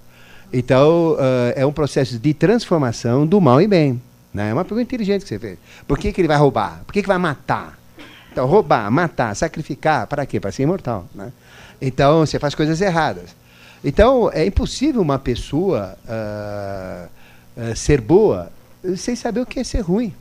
Então, 0.51 1.13
uh, 1.13 1.53
é 1.55 1.65
um 1.65 1.71
processo 1.71 2.17
de 2.17 2.33
transformação 2.33 3.25
do 3.25 3.39
mal 3.39 3.61
em 3.61 3.67
bem. 3.67 4.01
Né? 4.33 4.49
É 4.49 4.53
uma 4.53 4.65
pergunta 4.65 4.81
inteligente 4.81 5.21
que 5.21 5.27
você 5.27 5.39
fez. 5.39 5.57
Por 5.87 5.97
que, 5.97 6.11
que 6.11 6.21
ele 6.21 6.27
vai 6.27 6.37
roubar? 6.37 6.81
Por 6.85 6.93
que, 6.93 7.01
que 7.01 7.07
vai 7.07 7.17
matar? 7.17 7.77
Então, 8.31 8.45
roubar, 8.47 8.89
matar, 8.91 9.35
sacrificar, 9.35 10.07
para 10.07 10.25
quê? 10.25 10.39
Para 10.39 10.51
ser 10.51 10.63
imortal. 10.63 11.07
Né? 11.13 11.31
Então, 11.81 12.25
você 12.25 12.39
faz 12.39 12.55
coisas 12.55 12.81
erradas. 12.81 13.35
Então, 13.83 14.29
é 14.33 14.45
impossível 14.45 15.01
uma 15.01 15.19
pessoa 15.19 15.97
uh, 16.05 17.09
uh, 17.61 17.75
ser 17.75 18.01
boa 18.01 18.51
sem 18.97 19.15
saber 19.15 19.41
o 19.41 19.45
que 19.45 19.59
é 19.59 19.63
ser 19.63 19.81
ruim. 19.81 20.13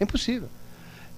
É 0.00 0.04
impossível. 0.04 0.48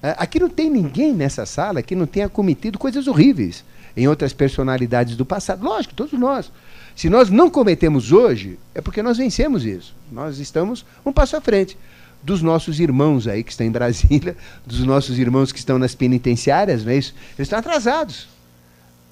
Aqui 0.00 0.38
não 0.38 0.48
tem 0.48 0.70
ninguém 0.70 1.12
nessa 1.12 1.44
sala 1.44 1.82
que 1.82 1.96
não 1.96 2.06
tenha 2.06 2.28
cometido 2.28 2.78
coisas 2.78 3.08
horríveis 3.08 3.64
em 3.96 4.06
outras 4.06 4.32
personalidades 4.32 5.16
do 5.16 5.26
passado. 5.26 5.64
Lógico, 5.64 5.92
todos 5.92 6.12
nós. 6.12 6.52
Se 6.98 7.08
nós 7.08 7.30
não 7.30 7.48
cometemos 7.48 8.10
hoje, 8.10 8.58
é 8.74 8.80
porque 8.80 9.04
nós 9.04 9.18
vencemos 9.18 9.64
isso. 9.64 9.94
Nós 10.10 10.40
estamos 10.40 10.84
um 11.06 11.12
passo 11.12 11.36
à 11.36 11.40
frente 11.40 11.78
dos 12.24 12.42
nossos 12.42 12.80
irmãos 12.80 13.28
aí 13.28 13.44
que 13.44 13.52
estão 13.52 13.64
em 13.64 13.70
Brasília, 13.70 14.36
dos 14.66 14.80
nossos 14.80 15.16
irmãos 15.16 15.52
que 15.52 15.60
estão 15.60 15.78
nas 15.78 15.94
penitenciárias, 15.94 16.84
não 16.84 16.90
é 16.90 16.96
isso? 16.96 17.14
Eles 17.38 17.46
estão 17.46 17.60
atrasados. 17.60 18.28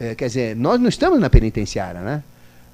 É, 0.00 0.16
quer 0.16 0.26
dizer, 0.26 0.56
nós 0.56 0.80
não 0.80 0.88
estamos 0.88 1.20
na 1.20 1.30
penitenciária, 1.30 2.00
né? 2.00 2.24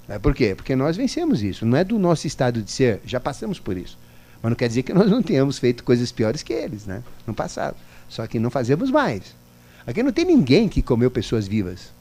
É, 0.08 0.18
por 0.18 0.34
quê? 0.34 0.54
Porque 0.54 0.74
nós 0.74 0.96
vencemos 0.96 1.42
isso. 1.42 1.66
Não 1.66 1.76
é 1.76 1.84
do 1.84 1.98
nosso 1.98 2.26
estado 2.26 2.62
de 2.62 2.70
ser, 2.70 2.98
já 3.04 3.20
passamos 3.20 3.60
por 3.60 3.76
isso. 3.76 3.98
Mas 4.40 4.48
não 4.48 4.56
quer 4.56 4.68
dizer 4.68 4.82
que 4.82 4.94
nós 4.94 5.10
não 5.10 5.22
tenhamos 5.22 5.58
feito 5.58 5.84
coisas 5.84 6.10
piores 6.10 6.42
que 6.42 6.54
eles, 6.54 6.86
né? 6.86 7.02
No 7.26 7.34
passado. 7.34 7.76
Só 8.08 8.26
que 8.26 8.38
não 8.38 8.48
fazemos 8.48 8.90
mais. 8.90 9.36
Aqui 9.86 10.02
não 10.02 10.10
tem 10.10 10.24
ninguém 10.24 10.70
que 10.70 10.80
comeu 10.80 11.10
pessoas 11.10 11.46
vivas. 11.46 11.92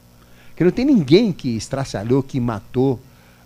Aqui 0.62 0.66
não 0.66 0.72
tem 0.72 0.86
ninguém 0.86 1.32
que 1.32 1.58
estraçalhou, 1.58 2.22
que 2.22 2.40
matou, 2.40 3.00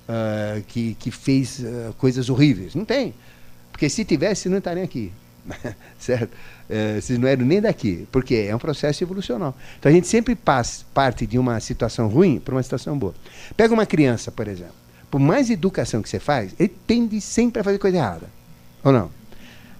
uh, 0.09 0.61
que, 0.67 0.95
que 0.99 1.09
fez 1.09 1.59
uh, 1.59 1.93
coisas 1.97 2.29
horríveis. 2.29 2.75
Não 2.75 2.83
tem. 2.83 3.13
Porque 3.71 3.87
se 3.87 4.03
tivesse, 4.03 4.49
não 4.49 4.57
estariam 4.57 4.83
aqui. 4.83 5.13
certo? 5.97 6.35
É, 6.69 6.99
vocês 6.99 7.17
não 7.17 7.25
eram 7.25 7.45
nem 7.45 7.61
daqui. 7.61 8.05
Porque 8.11 8.35
é 8.35 8.53
um 8.53 8.59
processo 8.59 9.01
evolucional. 9.01 9.55
Então 9.79 9.89
a 9.89 9.95
gente 9.95 10.07
sempre 10.07 10.35
passa, 10.35 10.83
parte 10.93 11.25
de 11.25 11.39
uma 11.39 11.57
situação 11.61 12.09
ruim 12.09 12.37
para 12.37 12.53
uma 12.53 12.63
situação 12.63 12.97
boa. 12.97 13.15
Pega 13.55 13.73
uma 13.73 13.85
criança, 13.85 14.29
por 14.29 14.49
exemplo. 14.49 14.75
Por 15.09 15.19
mais 15.19 15.49
educação 15.49 16.01
que 16.01 16.09
você 16.09 16.19
faz, 16.19 16.53
ele 16.59 16.73
tende 16.85 17.21
sempre 17.21 17.61
a 17.61 17.63
fazer 17.63 17.77
coisa 17.77 17.95
errada. 17.95 18.29
Ou 18.83 18.91
não? 18.91 19.09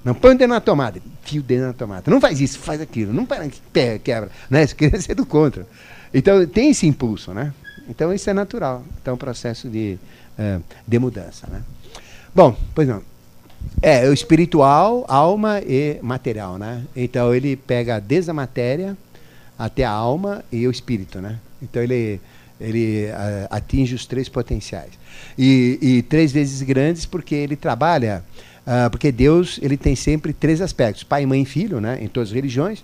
Não 0.05 0.13
põe 0.13 0.35
o 0.35 0.37
dedo 0.37 0.51
na 0.51 0.61
tomada, 0.61 1.01
fio 1.23 1.41
o 1.41 1.43
dedo 1.43 1.65
na 1.65 1.73
tomada. 1.73 2.09
Não 2.09 2.21
faz 2.21 2.39
isso, 2.39 2.59
faz 2.59 2.79
aquilo. 2.79 3.11
Não 3.11 3.25
para 3.25 3.45
pé, 3.73 3.99
quebra. 3.99 4.29
Né? 4.49 4.63
Isso 4.63 4.75
queria 4.75 5.01
ser 5.01 5.15
do 5.15 5.25
contra. 5.25 5.67
Então 6.15 6.47
tem 6.47 6.69
esse 6.69 6.87
impulso, 6.87 7.33
né? 7.33 7.53
Então 7.89 8.13
isso 8.13 8.29
é 8.29 8.33
natural. 8.33 8.85
Então 9.01 9.11
é 9.11 9.15
um 9.15 9.17
processo 9.17 9.67
de, 9.67 9.97
uh, 10.39 10.63
de 10.87 10.97
mudança, 10.97 11.45
né? 11.51 11.61
Bom, 12.33 12.57
pois 12.73 12.87
não. 12.87 13.03
É, 13.81 14.07
o 14.07 14.13
espiritual, 14.13 15.03
alma 15.09 15.59
e 15.59 15.99
material, 16.01 16.57
né? 16.57 16.83
Então 16.95 17.35
ele 17.35 17.57
pega 17.57 17.99
desde 17.99 18.31
a 18.31 18.33
matéria 18.33 18.97
até 19.59 19.83
a 19.83 19.91
alma 19.91 20.43
e 20.49 20.65
o 20.65 20.71
espírito, 20.71 21.19
né? 21.19 21.37
Então 21.61 21.83
ele 21.83 22.21
ele 22.59 23.07
uh, 23.07 23.47
atinge 23.49 23.93
os 23.93 24.05
três 24.05 24.29
potenciais 24.29 24.91
e, 25.37 25.77
e, 25.81 26.01
três 26.03 26.31
vezes 26.31 26.61
grandes 26.61 27.05
porque 27.05 27.35
ele 27.35 27.57
trabalha 27.57 28.23
uh, 28.65 28.89
porque 28.89 29.11
Deus 29.11 29.59
ele 29.61 29.75
tem 29.75 29.93
sempre 29.93 30.31
três 30.31 30.61
aspectos 30.61 31.03
pai 31.03 31.25
mãe 31.25 31.41
e 31.41 31.45
filho 31.45 31.81
né 31.81 31.99
em 32.01 32.07
todas 32.07 32.29
as 32.29 32.33
religiões 32.33 32.81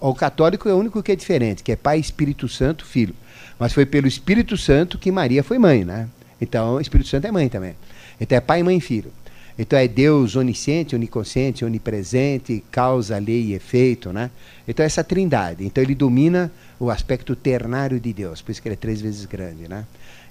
o 0.00 0.14
católico 0.14 0.68
é 0.68 0.74
o 0.74 0.76
único 0.76 1.02
que 1.02 1.12
é 1.12 1.16
diferente 1.16 1.62
que 1.62 1.72
é 1.72 1.76
pai 1.76 1.98
Espírito 1.98 2.48
Santo 2.48 2.84
filho 2.84 3.14
mas 3.58 3.72
foi 3.72 3.86
pelo 3.86 4.06
Espírito 4.06 4.56
Santo 4.56 4.98
que 4.98 5.10
Maria 5.10 5.42
foi 5.42 5.58
mãe 5.58 5.84
né 5.84 6.08
então 6.40 6.74
o 6.74 6.80
Espírito 6.80 7.08
Santo 7.08 7.26
é 7.26 7.32
mãe 7.32 7.48
também 7.48 7.74
então 8.20 8.36
é 8.36 8.40
pai 8.40 8.62
mãe 8.62 8.76
e 8.76 8.80
filho 8.80 9.12
então 9.60 9.78
é 9.78 9.86
Deus 9.86 10.36
onisciente, 10.36 10.94
oniconsciente, 10.94 11.66
onipresente, 11.66 12.64
causa, 12.70 13.18
lei 13.18 13.48
e 13.48 13.52
efeito, 13.52 14.10
né? 14.10 14.30
Então 14.66 14.82
é 14.82 14.86
essa 14.86 15.04
trindade. 15.04 15.66
Então 15.66 15.84
ele 15.84 15.94
domina 15.94 16.50
o 16.78 16.88
aspecto 16.88 17.36
ternário 17.36 18.00
de 18.00 18.10
Deus, 18.10 18.40
por 18.40 18.52
isso 18.52 18.62
que 18.62 18.68
ele 18.68 18.74
é 18.74 18.78
três 18.78 19.02
vezes 19.02 19.26
grande, 19.26 19.68
né? 19.68 19.84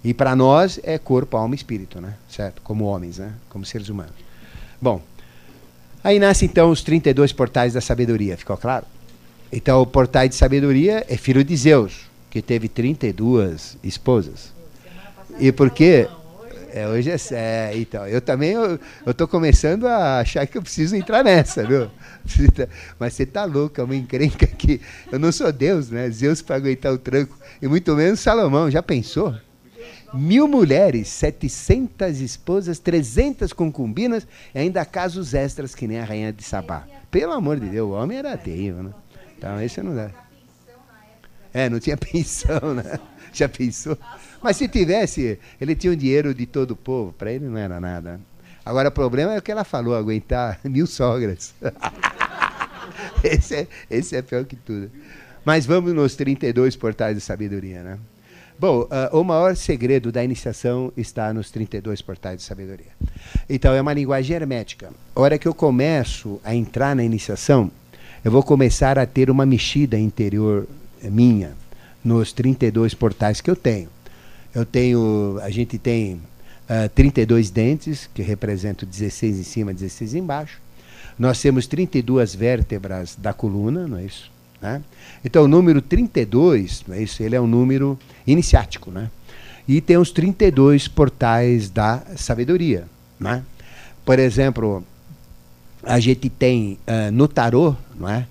E 0.03 0.15
para 0.15 0.35
nós 0.35 0.79
é 0.81 0.97
corpo, 0.97 1.37
alma 1.37 1.53
e 1.53 1.57
espírito, 1.57 2.01
né? 2.01 2.15
Certo? 2.27 2.59
Como 2.63 2.85
homens, 2.85 3.19
né? 3.19 3.33
Como 3.49 3.63
seres 3.63 3.89
humanos. 3.89 4.15
Bom, 4.81 4.99
aí 6.03 6.17
nasce 6.17 6.45
então 6.45 6.71
os 6.71 6.81
32 6.81 7.31
portais 7.31 7.73
da 7.73 7.81
sabedoria, 7.81 8.35
ficou 8.35 8.57
claro? 8.57 8.87
Então 9.51 9.81
o 9.81 9.85
portal 9.85 10.27
de 10.27 10.35
sabedoria 10.35 11.05
é 11.09 11.17
filho 11.17 11.43
de 11.43 11.55
Zeus, 11.55 12.01
que 12.29 12.41
teve 12.41 12.67
32 12.67 13.77
esposas. 13.83 14.53
E 15.39 15.51
por 15.51 15.69
quê? 15.71 16.07
É, 16.71 16.87
hoje 16.87 17.09
é, 17.09 17.17
é, 17.31 17.71
então, 17.75 18.07
eu 18.07 18.21
também 18.21 18.51
eu, 18.51 18.79
eu 19.03 19.13
tô 19.13 19.27
começando 19.27 19.87
a 19.87 20.19
achar 20.19 20.45
que 20.45 20.55
eu 20.55 20.61
preciso 20.61 20.95
entrar 20.95 21.23
nessa, 21.23 21.65
viu? 21.65 21.89
Mas 22.99 23.13
você 23.13 23.25
tá 23.25 23.43
louco, 23.43 23.81
é 23.81 23.83
uma 23.83 23.95
encrenca 23.95 24.45
que 24.45 24.79
eu 25.11 25.17
não 25.17 25.31
sou 25.31 25.51
Deus, 25.51 25.89
né? 25.89 26.07
Zeus 26.11 26.43
para 26.43 26.57
aguentar 26.57 26.93
o 26.93 26.97
tranco, 26.99 27.35
e 27.59 27.67
muito 27.67 27.95
menos 27.95 28.19
Salomão, 28.19 28.69
já 28.69 28.83
pensou? 28.83 29.35
Mil 30.13 30.47
mulheres, 30.47 31.07
700 31.07 32.19
esposas, 32.19 32.77
300 32.77 33.51
concubinas 33.51 34.27
e 34.53 34.59
ainda 34.59 34.85
casos 34.85 35.33
extras 35.33 35.73
que 35.73 35.87
nem 35.87 35.99
a 35.99 36.05
rainha 36.05 36.31
de 36.31 36.43
Sabá. 36.43 36.83
Pelo 37.09 37.33
amor 37.33 37.59
de 37.59 37.67
Deus, 37.67 37.89
o 37.89 37.93
homem 37.93 38.17
era 38.17 38.37
terrível, 38.37 38.83
né? 38.83 38.91
Então, 39.39 39.61
esse 39.61 39.81
não 39.81 39.95
dá. 39.95 40.11
É, 41.53 41.69
não 41.69 41.79
tinha 41.79 41.95
pensão, 41.97 42.73
né? 42.75 42.99
Já 43.31 43.47
pensou? 43.47 43.97
Mas 44.43 44.57
se 44.57 44.67
tivesse, 44.67 45.39
ele 45.61 45.75
tinha 45.75 45.93
o 45.93 45.95
dinheiro 45.95 46.33
de 46.33 46.45
todo 46.45 46.71
o 46.71 46.75
povo, 46.75 47.13
para 47.13 47.31
ele 47.31 47.47
não 47.47 47.57
era 47.57 47.79
nada. 47.79 48.19
Agora 48.65 48.89
o 48.89 48.91
problema 48.91 49.33
é 49.33 49.39
o 49.39 49.41
que 49.41 49.51
ela 49.51 49.63
falou, 49.63 49.95
aguentar 49.95 50.59
mil 50.65 50.85
sogras. 50.85 51.55
esse, 53.23 53.55
é, 53.55 53.67
esse 53.89 54.15
é 54.17 54.21
pior 54.21 54.43
que 54.43 54.57
tudo. 54.57 54.91
Mas 55.45 55.65
vamos 55.65 55.93
nos 55.93 56.17
32 56.17 56.75
portais 56.75 57.15
de 57.15 57.21
sabedoria, 57.21 57.81
né? 57.81 57.97
Bom, 58.59 58.81
uh, 58.81 59.17
o 59.17 59.23
maior 59.23 59.55
segredo 59.55 60.11
da 60.11 60.21
iniciação 60.21 60.91
está 60.97 61.33
nos 61.33 61.49
32 61.49 62.01
portais 62.01 62.39
de 62.39 62.43
sabedoria. 62.43 62.91
Então, 63.49 63.73
é 63.73 63.79
uma 63.79 63.93
linguagem 63.93 64.35
hermética. 64.35 64.91
A 65.15 65.21
hora 65.21 65.37
que 65.37 65.47
eu 65.47 65.53
começo 65.53 66.41
a 66.43 66.53
entrar 66.53 66.93
na 66.93 67.01
iniciação, 67.01 67.71
eu 68.23 68.31
vou 68.31 68.43
começar 68.43 68.99
a 68.99 69.05
ter 69.05 69.29
uma 69.29 69.45
mexida 69.45 69.97
interior 69.97 70.67
minha 71.01 71.53
nos 72.03 72.33
32 72.33 72.93
portais 72.93 73.39
que 73.39 73.49
eu 73.49 73.55
tenho. 73.55 73.87
Eu 74.53 74.65
tenho, 74.65 75.39
a 75.41 75.49
gente 75.49 75.77
tem 75.77 76.15
uh, 76.15 76.85
ah, 76.85 76.89
32 76.89 77.49
dentes, 77.49 78.09
que 78.13 78.21
representam 78.21 78.87
16 78.87 79.39
em 79.39 79.43
cima, 79.43 79.73
16 79.73 80.15
embaixo. 80.15 80.59
Nós 81.17 81.41
temos 81.41 81.67
32 81.67 82.35
vértebras 82.35 83.15
da 83.15 83.31
coluna, 83.31 83.87
não 83.87 83.97
é 83.97 84.05
isso? 84.05 84.31
Né? 84.61 84.81
Então, 85.23 85.43
o 85.43 85.47
número 85.47 85.81
32, 85.81 86.83
não 86.87 86.95
é 86.95 87.03
isso? 87.03 87.23
Ele 87.23 87.35
é 87.35 87.41
um 87.41 87.47
número 87.47 87.97
iniciático, 88.27 88.91
né? 88.91 89.09
E 89.67 89.79
tem 89.79 89.97
os 89.97 90.11
32 90.11 90.87
portais 90.87 91.69
da 91.69 92.01
sabedoria, 92.17 92.85
né? 93.19 93.43
Por 94.03 94.17
exemplo, 94.17 94.83
a 95.83 95.99
gente 95.99 96.29
tem 96.29 96.79
uh, 96.87 97.11
no 97.11 97.27
tarô, 97.27 97.75
não 97.99 98.09
é? 98.09 98.19
Uh, 98.19 98.25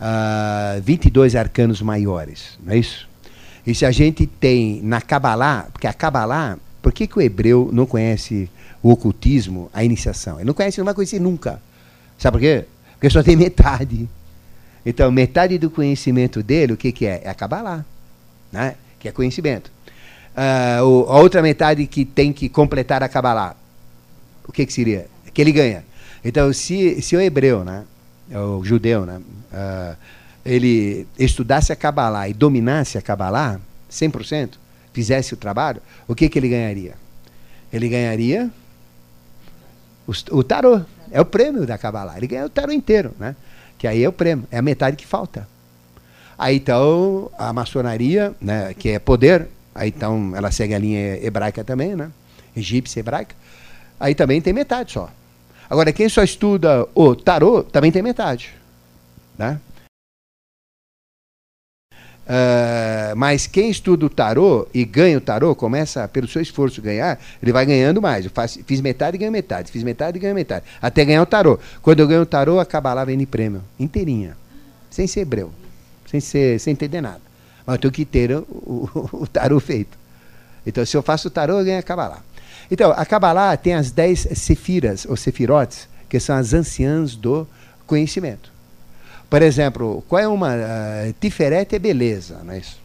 ah, 0.00 0.80
22 0.82 1.36
arcanos 1.36 1.82
maiores, 1.82 2.58
não 2.64 2.72
é 2.72 2.78
isso? 2.78 3.08
E 3.66 3.74
se 3.74 3.84
a 3.84 3.90
gente 3.90 4.26
tem 4.26 4.80
na 4.82 5.00
Kabbalah, 5.00 5.68
porque 5.72 5.86
a 5.86 5.92
Kabbalah, 5.92 6.58
por 6.80 6.92
que, 6.92 7.06
que 7.06 7.18
o 7.18 7.20
hebreu 7.20 7.68
não 7.72 7.84
conhece 7.84 8.48
o 8.82 8.90
ocultismo, 8.90 9.70
a 9.72 9.84
iniciação? 9.84 10.38
Ele 10.38 10.46
não 10.46 10.54
conhece, 10.54 10.78
não 10.78 10.86
vai 10.86 10.94
conhecer 10.94 11.20
nunca. 11.20 11.60
Sabe 12.18 12.38
por 12.38 12.40
quê? 12.40 12.64
Porque 12.92 13.10
só 13.10 13.22
tem 13.22 13.36
metade. 13.36 14.08
Então, 14.84 15.10
metade 15.10 15.58
do 15.58 15.70
conhecimento 15.70 16.42
dele, 16.42 16.72
o 16.72 16.76
que, 16.76 16.90
que 16.90 17.04
é? 17.04 17.20
É 17.24 17.28
a 17.28 17.34
Kabbalah, 17.34 17.84
né? 18.50 18.76
que 18.98 19.08
é 19.08 19.12
conhecimento. 19.12 19.70
Uh, 20.34 21.08
a 21.08 21.18
outra 21.18 21.42
metade 21.42 21.86
que 21.86 22.04
tem 22.04 22.32
que 22.32 22.48
completar 22.48 23.02
a 23.02 23.08
Kabbalah, 23.08 23.56
o 24.46 24.52
que, 24.52 24.64
que 24.64 24.72
seria? 24.72 25.06
Que 25.34 25.40
ele 25.40 25.52
ganha. 25.52 25.84
Então, 26.24 26.52
se, 26.52 27.00
se 27.02 27.16
o 27.16 27.20
hebreu, 27.20 27.64
né? 27.64 27.84
O 28.38 28.64
judeu, 28.64 29.04
né? 29.04 29.20
Uh, 29.52 29.96
ele 30.44 31.06
estudasse 31.18 31.72
a 31.72 31.76
Kabbalah 31.76 32.28
e 32.28 32.32
dominasse 32.32 32.96
a 32.96 33.02
Kabbalah, 33.02 33.60
100%, 33.90 34.52
fizesse 34.92 35.34
o 35.34 35.36
trabalho, 35.36 35.82
o 36.08 36.14
que, 36.14 36.28
que 36.28 36.38
ele 36.38 36.48
ganharia? 36.48 36.94
Ele 37.72 37.88
ganharia 37.88 38.50
o, 40.06 40.38
o 40.38 40.42
tarô. 40.42 40.80
É 41.10 41.20
o 41.20 41.24
prêmio 41.24 41.66
da 41.66 41.76
Kabbalah. 41.76 42.16
Ele 42.16 42.26
ganha 42.26 42.46
o 42.46 42.48
tarô 42.48 42.72
inteiro, 42.72 43.12
né? 43.18 43.34
Que 43.78 43.86
aí 43.86 44.02
é 44.02 44.08
o 44.08 44.12
prêmio, 44.12 44.46
é 44.50 44.58
a 44.58 44.62
metade 44.62 44.96
que 44.96 45.06
falta. 45.06 45.48
Aí 46.38 46.56
então 46.56 47.30
a 47.36 47.52
maçonaria, 47.52 48.34
né, 48.40 48.74
que 48.74 48.90
é 48.90 48.98
poder, 48.98 49.48
aí 49.74 49.88
então 49.88 50.32
ela 50.34 50.50
segue 50.50 50.74
a 50.74 50.78
linha 50.78 51.24
hebraica 51.24 51.62
também, 51.62 51.94
né? 51.94 52.10
Egípcia 52.56 53.00
hebraica. 53.00 53.34
Aí 53.98 54.14
também 54.14 54.40
tem 54.40 54.52
metade 54.52 54.92
só. 54.92 55.10
Agora 55.70 55.92
quem 55.92 56.08
só 56.08 56.24
estuda 56.24 56.84
o 56.96 57.14
tarô 57.14 57.62
também 57.62 57.92
tem 57.92 58.02
metade, 58.02 58.52
né? 59.38 59.60
Uh, 62.30 63.16
mas 63.16 63.46
quem 63.46 63.70
estuda 63.70 64.06
o 64.06 64.10
tarô 64.10 64.66
e 64.74 64.84
ganha 64.84 65.18
o 65.18 65.20
tarô, 65.20 65.54
começa 65.54 66.06
pelo 66.08 66.28
seu 66.28 66.42
esforço 66.42 66.82
ganhar, 66.82 67.20
ele 67.42 67.52
vai 67.52 67.64
ganhando 67.64 68.02
mais. 68.02 68.24
Eu 68.24 68.30
faço, 68.32 68.60
fiz 68.64 68.80
metade 68.80 69.16
e 69.16 69.18
ganho 69.18 69.32
metade, 69.32 69.70
fiz 69.70 69.82
metade 69.82 70.16
e 70.16 70.20
ganho 70.20 70.34
metade. 70.34 70.64
Até 70.82 71.04
ganhar 71.04 71.22
o 71.22 71.26
tarô. 71.26 71.58
Quando 71.82 72.00
eu 72.00 72.06
ganho 72.08 72.22
o 72.22 72.26
tarô, 72.26 72.58
acaba 72.60 72.92
lá 72.92 73.04
vendo 73.04 73.26
prêmio. 73.26 73.62
Inteirinha. 73.78 74.36
Sem 74.90 75.06
ser 75.06 75.20
hebreu. 75.20 75.52
Sem, 76.06 76.20
ser, 76.20 76.58
sem 76.60 76.72
entender 76.72 77.00
nada. 77.00 77.20
Mas 77.66 77.74
eu 77.74 77.80
tenho 77.80 77.92
que 77.92 78.04
ter 78.04 78.32
o, 78.32 78.44
o, 78.50 79.08
o 79.22 79.26
tarô 79.26 79.58
feito. 79.58 79.98
Então, 80.64 80.84
se 80.84 80.96
eu 80.96 81.02
faço 81.02 81.28
o 81.28 81.30
tarô, 81.30 81.58
eu 81.58 81.64
ganho 81.64 81.78
a 81.78 81.82
Kabbalah. 81.82 82.22
Então, 82.70 82.92
a 82.92 83.04
Kabbalah 83.04 83.56
tem 83.56 83.74
as 83.74 83.90
dez 83.90 84.28
sefiras, 84.34 85.04
ou 85.04 85.16
sefirotes, 85.16 85.88
que 86.08 86.20
são 86.20 86.36
as 86.36 86.54
anciãs 86.54 87.16
do 87.16 87.46
conhecimento. 87.86 88.52
Por 89.28 89.42
exemplo, 89.42 90.04
qual 90.08 90.20
é 90.20 90.28
uma. 90.28 90.54
Uh, 90.54 91.12
Tiferet 91.20 91.74
é 91.74 91.78
beleza, 91.78 92.40
não 92.44 92.52
é 92.52 92.58
isso? 92.58 92.78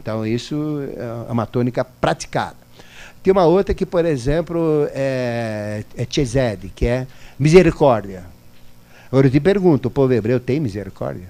Então, 0.00 0.26
isso 0.26 0.80
é 1.28 1.32
uma 1.32 1.46
tônica 1.46 1.84
praticada. 1.84 2.56
Tem 3.22 3.32
uma 3.32 3.44
outra 3.44 3.74
que, 3.74 3.84
por 3.84 4.04
exemplo, 4.04 4.88
é, 4.92 5.84
é 5.96 6.06
Chesed, 6.08 6.70
que 6.74 6.86
é 6.86 7.06
misericórdia. 7.38 8.24
Agora 9.08 9.26
eu 9.26 9.30
te 9.30 9.40
pergunto: 9.40 9.88
o 9.88 9.90
povo 9.90 10.12
hebreu 10.12 10.38
tem 10.38 10.60
misericórdia? 10.60 11.28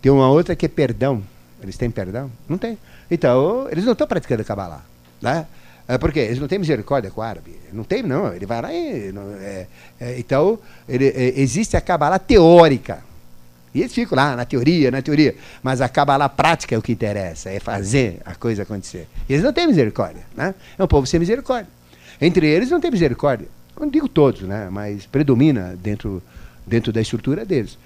Tem 0.00 0.10
uma 0.10 0.28
outra 0.30 0.56
que 0.56 0.66
é 0.66 0.68
perdão. 0.68 1.22
Eles 1.62 1.76
têm 1.76 1.90
perdão? 1.90 2.30
Não 2.48 2.58
tem. 2.58 2.76
Então, 3.10 3.68
eles 3.70 3.84
não 3.84 3.92
estão 3.92 4.06
praticando 4.06 4.44
Kabbalah. 4.44 4.82
Né? 5.20 5.46
É 5.86 5.98
porque 5.98 6.20
eles 6.20 6.38
não 6.38 6.48
têm 6.48 6.58
misericórdia 6.58 7.10
com 7.10 7.20
o 7.20 7.24
árabe. 7.24 7.56
Não 7.72 7.84
tem, 7.84 8.02
não. 8.02 8.32
Ele 8.32 8.46
vai 8.46 8.62
lá 8.62 8.72
e. 8.72 9.12
Não, 9.12 9.34
é, 9.40 9.66
é, 10.00 10.18
então, 10.18 10.58
ele, 10.88 11.06
é, 11.08 11.40
existe 11.40 11.76
a 11.76 11.80
Kabbalah 11.80 12.18
teórica. 12.18 13.02
E 13.74 13.80
eles 13.80 13.92
ficam 13.92 14.16
lá 14.16 14.36
na 14.36 14.44
teoria, 14.44 14.90
na 14.90 15.00
teoria. 15.00 15.34
Mas 15.62 15.80
a 15.80 15.88
Kabbalah 15.88 16.28
prática 16.28 16.74
é 16.74 16.78
o 16.78 16.82
que 16.82 16.92
interessa, 16.92 17.50
é 17.50 17.58
fazer 17.58 18.20
a 18.24 18.34
coisa 18.34 18.62
acontecer. 18.62 19.08
E 19.28 19.32
eles 19.32 19.44
não 19.44 19.52
têm 19.52 19.66
misericórdia. 19.66 20.22
Né? 20.36 20.54
É 20.78 20.82
um 20.82 20.86
povo 20.86 21.06
sem 21.06 21.18
misericórdia. 21.18 21.70
Entre 22.20 22.46
eles 22.46 22.70
não 22.70 22.80
tem 22.80 22.90
misericórdia. 22.90 23.48
Não 23.80 23.88
digo 23.88 24.08
todos, 24.08 24.42
né? 24.42 24.68
mas 24.70 25.06
predomina 25.06 25.74
dentro, 25.82 26.22
dentro 26.66 26.92
da 26.92 27.00
estrutura 27.00 27.46
deles. 27.46 27.78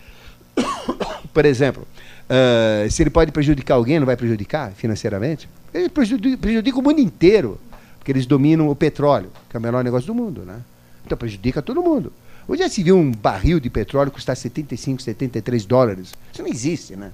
Por 1.33 1.45
exemplo, 1.45 1.87
uh, 2.29 2.91
se 2.91 3.03
ele 3.03 3.11
pode 3.11 3.31
prejudicar 3.31 3.75
alguém, 3.75 4.01
não 4.01 4.07
vai 4.07 4.17
prejudicar 4.17 4.73
financeiramente? 4.73 5.49
Ele 5.73 5.89
prejudica, 5.89 6.37
prejudica 6.37 6.79
o 6.79 6.83
mundo 6.83 7.01
inteiro 7.01 7.61
porque 8.07 8.13
eles 8.13 8.25
dominam 8.25 8.69
o 8.69 8.77
petróleo, 8.77 9.33
que 9.51 9.57
é 9.57 9.59
o 9.59 9.61
menor 9.61 9.83
negócio 9.83 10.07
do 10.07 10.15
mundo, 10.15 10.43
né? 10.43 10.61
Então 11.05 11.19
prejudica 11.19 11.61
todo 11.61 11.83
mundo. 11.83 12.13
Hoje 12.47 12.63
já 12.63 12.69
se 12.69 12.81
viu 12.81 12.97
um 12.97 13.11
barril 13.11 13.59
de 13.59 13.69
petróleo 13.69 14.13
custar 14.13 14.37
75, 14.37 15.03
73 15.03 15.65
dólares. 15.65 16.15
Isso 16.33 16.41
não 16.41 16.49
existe, 16.49 16.95
né? 16.95 17.11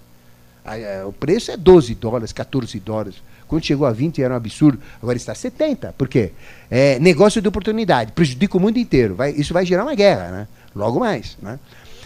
É, 0.62 1.02
o 1.02 1.10
preço 1.10 1.50
é 1.50 1.56
12 1.56 1.94
dólares, 1.94 2.30
14 2.30 2.78
dólares. 2.78 3.22
Quando 3.48 3.64
chegou 3.64 3.86
a 3.86 3.90
20 3.90 4.22
era 4.22 4.34
um 4.34 4.36
absurdo, 4.36 4.78
agora 5.02 5.16
está 5.16 5.34
70. 5.34 5.94
Por 5.96 6.08
quê? 6.08 6.32
É 6.70 6.98
negócio 6.98 7.40
de 7.40 7.48
oportunidade, 7.48 8.12
prejudica 8.12 8.58
o 8.58 8.60
mundo 8.60 8.76
inteiro. 8.76 9.14
Vai, 9.14 9.30
isso 9.30 9.54
vai 9.54 9.64
gerar 9.64 9.84
uma 9.84 9.94
guerra, 9.94 10.30
né? 10.30 10.48
Logo 10.76 11.00
mais. 11.00 11.38
Né? 11.40 11.58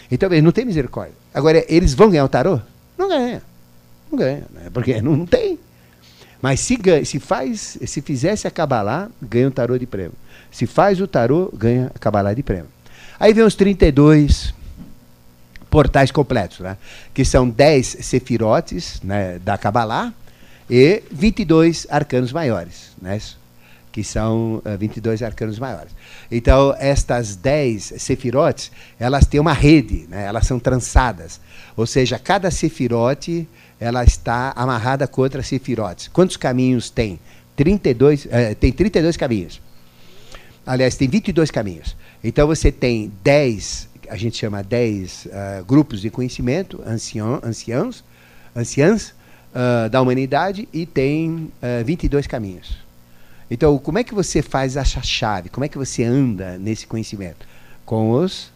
Então, 0.09 0.29
não 0.41 0.53
tem 0.53 0.63
misericórdia. 0.63 1.13
Agora, 1.33 1.61
eles 1.67 1.93
vão 1.93 2.09
ganhar 2.09 2.23
o 2.23 2.29
tarô? 2.29 2.61
Não 2.97 3.09
ganha. 3.09 3.43
Não 4.09 4.17
ganha. 4.17 4.45
Né? 4.49 4.69
Porque 4.73 5.01
não, 5.01 5.17
não 5.17 5.25
tem. 5.25 5.59
Mas 6.41 6.59
se, 6.59 6.77
se 7.05 7.19
faz, 7.19 7.77
se 7.85 8.01
fizesse 8.01 8.47
a 8.47 8.51
Kabbalah, 8.51 9.09
ganha 9.21 9.47
o 9.47 9.51
tarô 9.51 9.77
de 9.77 9.85
prêmio. 9.85 10.13
Se 10.51 10.65
faz 10.65 11.01
o 11.01 11.07
tarô, 11.07 11.51
ganha 11.53 11.91
a 11.93 11.99
Kabbalah 11.99 12.33
de 12.33 12.43
prêmio. 12.43 12.67
Aí 13.19 13.33
vem 13.33 13.43
os 13.43 13.55
32 13.55 14.53
portais 15.69 16.11
completos, 16.11 16.59
né? 16.59 16.77
que 17.13 17.25
são 17.25 17.49
10 17.49 17.97
sefirotes 18.01 19.01
né, 19.03 19.39
da 19.39 19.57
Kabbalah 19.57 20.13
e 20.69 21.03
22 21.11 21.87
arcanos 21.89 22.31
maiores, 22.31 22.91
né? 23.01 23.19
que 23.91 24.03
são 24.03 24.57
uh, 24.57 24.61
eh, 24.65 24.77
22 24.77 25.23
arcanos 25.23 25.57
maiores. 25.57 25.91
Então, 26.29 26.75
estas 26.77 27.35
10 27.35 27.95
sefirotes, 27.97 28.71
elas 28.99 29.25
têm 29.25 29.39
uma 29.39 29.53
rede, 29.53 30.05
né? 30.07 30.25
elas 30.25 30.45
são 30.45 30.59
trançadas. 30.59 31.41
Ou 31.75 31.87
seja, 31.87 32.19
cada 32.19 32.51
sefirote 32.51 33.47
ela 33.79 34.03
está 34.03 34.53
amarrada 34.55 35.07
com 35.07 35.21
outras 35.21 35.47
sefirotes. 35.47 36.07
Quantos 36.07 36.37
caminhos 36.37 36.89
tem? 36.89 37.19
32, 37.55 38.25
uh, 38.25 38.29
eh, 38.31 38.55
tem 38.55 38.71
32 38.71 39.17
caminhos. 39.17 39.61
Aliás, 40.65 40.95
tem 40.95 41.07
22 41.07 41.49
caminhos. 41.49 41.95
Então, 42.23 42.45
você 42.47 42.71
tem 42.71 43.11
10 43.23 43.87
a 44.09 44.15
gente 44.15 44.37
chama 44.37 44.63
10 44.63 45.25
uh, 45.25 45.29
eh, 45.31 45.63
grupos 45.67 46.01
de 46.01 46.09
conhecimento, 46.09 46.81
ancião, 46.85 47.39
anciãos, 47.43 48.03
anciãs 48.55 49.09
uh, 49.53 49.89
da 49.89 50.01
humanidade, 50.01 50.67
e 50.73 50.85
tem 50.85 51.51
uh, 51.61 51.83
22 51.85 52.25
caminhos. 52.27 52.77
Então, 53.49 53.77
como 53.77 53.97
é 53.97 54.03
que 54.03 54.13
você 54.13 54.41
faz 54.41 54.75
essa 54.75 55.01
chave? 55.01 55.49
Como 55.49 55.63
é 55.63 55.69
que 55.69 55.77
você 55.77 56.03
anda 56.03 56.57
nesse 56.57 56.85
conhecimento? 56.85 57.47
Com 57.85 58.11
os 58.11 58.51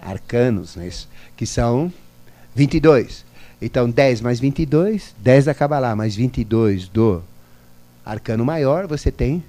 arcanos, 0.00 0.76
né? 0.76 0.88
que 1.36 1.46
são 1.46 1.92
22. 2.54 3.24
Então, 3.60 3.90
10 3.90 4.20
mais 4.20 4.38
22, 4.38 5.14
10 5.18 5.44
da 5.46 5.54
Kabbalah 5.54 5.96
mais 5.96 6.14
22 6.14 6.88
do 6.88 7.22
arcano 8.04 8.44
maior, 8.44 8.86
você 8.86 9.10
tem 9.10 9.42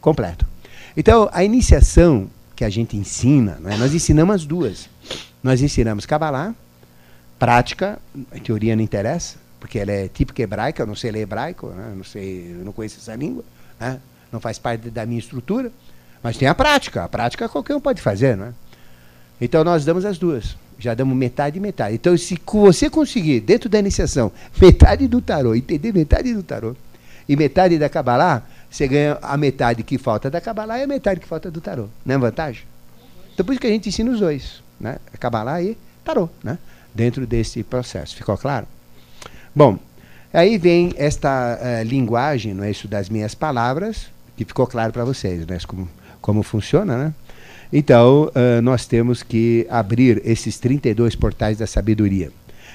completo. 0.00 0.46
Então, 0.96 1.28
a 1.32 1.44
iniciação 1.44 2.28
que 2.56 2.64
a 2.64 2.68
gente 2.68 2.96
ensina, 2.96 3.58
é? 3.66 3.76
nós 3.76 3.94
ensinamos 3.94 4.34
as 4.34 4.44
duas. 4.44 4.90
Nós 5.42 5.62
ensinamos 5.62 6.04
Kabbalah, 6.04 6.52
prática, 7.38 8.00
a 8.32 8.40
teoria 8.40 8.74
não 8.74 8.82
interessa, 8.82 9.36
porque 9.60 9.78
ela 9.78 9.92
é 9.92 10.08
típica 10.08 10.42
hebraica, 10.42 10.82
eu 10.82 10.86
não 10.86 10.96
sei 10.96 11.12
ler 11.12 11.20
hebraico, 11.20 11.68
né? 11.68 11.92
não 11.96 12.02
sei, 12.02 12.56
não 12.64 12.72
conheço 12.72 12.98
essa 12.98 13.14
língua, 13.14 13.44
né? 13.78 14.00
não 14.32 14.40
faz 14.40 14.58
parte 14.58 14.90
da 14.90 15.06
minha 15.06 15.20
estrutura, 15.20 15.70
mas 16.22 16.36
tem 16.36 16.48
a 16.48 16.54
prática, 16.54 17.04
a 17.04 17.08
prática 17.08 17.48
qualquer 17.48 17.76
um 17.76 17.80
pode 17.80 18.02
fazer, 18.02 18.36
não 18.36 18.46
é? 18.46 18.52
Então 19.40 19.62
nós 19.62 19.84
damos 19.84 20.04
as 20.04 20.18
duas, 20.18 20.56
já 20.78 20.94
damos 20.94 21.16
metade 21.16 21.58
e 21.58 21.60
metade. 21.60 21.94
Então 21.94 22.16
se 22.16 22.38
você 22.46 22.88
conseguir, 22.88 23.40
dentro 23.40 23.68
da 23.68 23.78
iniciação, 23.78 24.30
metade 24.60 25.08
do 25.08 25.20
tarô, 25.20 25.54
entender 25.54 25.92
metade 25.92 26.32
do 26.32 26.42
tarô 26.42 26.76
e 27.28 27.36
metade 27.36 27.78
da 27.78 27.88
Kabbalah, 27.88 28.42
você 28.70 28.86
ganha 28.86 29.18
a 29.20 29.36
metade 29.36 29.82
que 29.82 29.98
falta 29.98 30.30
da 30.30 30.40
Kabbalah 30.40 30.78
e 30.78 30.82
a 30.82 30.86
metade 30.86 31.20
que 31.20 31.26
falta 31.26 31.50
do 31.50 31.60
tarô. 31.60 31.88
Não 32.04 32.14
é 32.14 32.18
vantagem? 32.18 32.62
Então 33.34 33.44
por 33.44 33.52
isso 33.52 33.60
que 33.60 33.66
a 33.66 33.70
gente 33.70 33.88
ensina 33.88 34.10
os 34.10 34.20
dois, 34.20 34.62
né? 34.80 34.98
Kabbalah 35.18 35.62
e 35.62 35.76
tarô, 36.04 36.28
né? 36.42 36.58
Dentro 36.94 37.26
desse 37.26 37.62
processo. 37.62 38.16
Ficou 38.16 38.36
claro? 38.36 38.66
Bom, 39.54 39.78
aí 40.32 40.58
vem 40.58 40.92
esta 40.96 41.58
uh, 41.60 41.84
linguagem, 41.86 42.54
não 42.54 42.64
é 42.64 42.70
isso 42.70 42.86
das 42.86 43.08
minhas 43.08 43.34
palavras, 43.34 44.08
que 44.36 44.44
ficou 44.44 44.66
claro 44.66 44.92
para 44.92 45.04
vocês, 45.04 45.46
né? 45.46 45.58
Como, 45.66 45.88
como 46.20 46.42
funciona, 46.42 46.96
né? 46.96 47.14
Então, 47.72 48.30
uh, 48.34 48.62
nós 48.62 48.86
temos 48.86 49.22
que 49.22 49.66
abrir 49.68 50.22
esses 50.24 50.58
32 50.58 51.14
portais 51.14 51.58
da 51.58 51.66
sabedoria, 51.66 52.30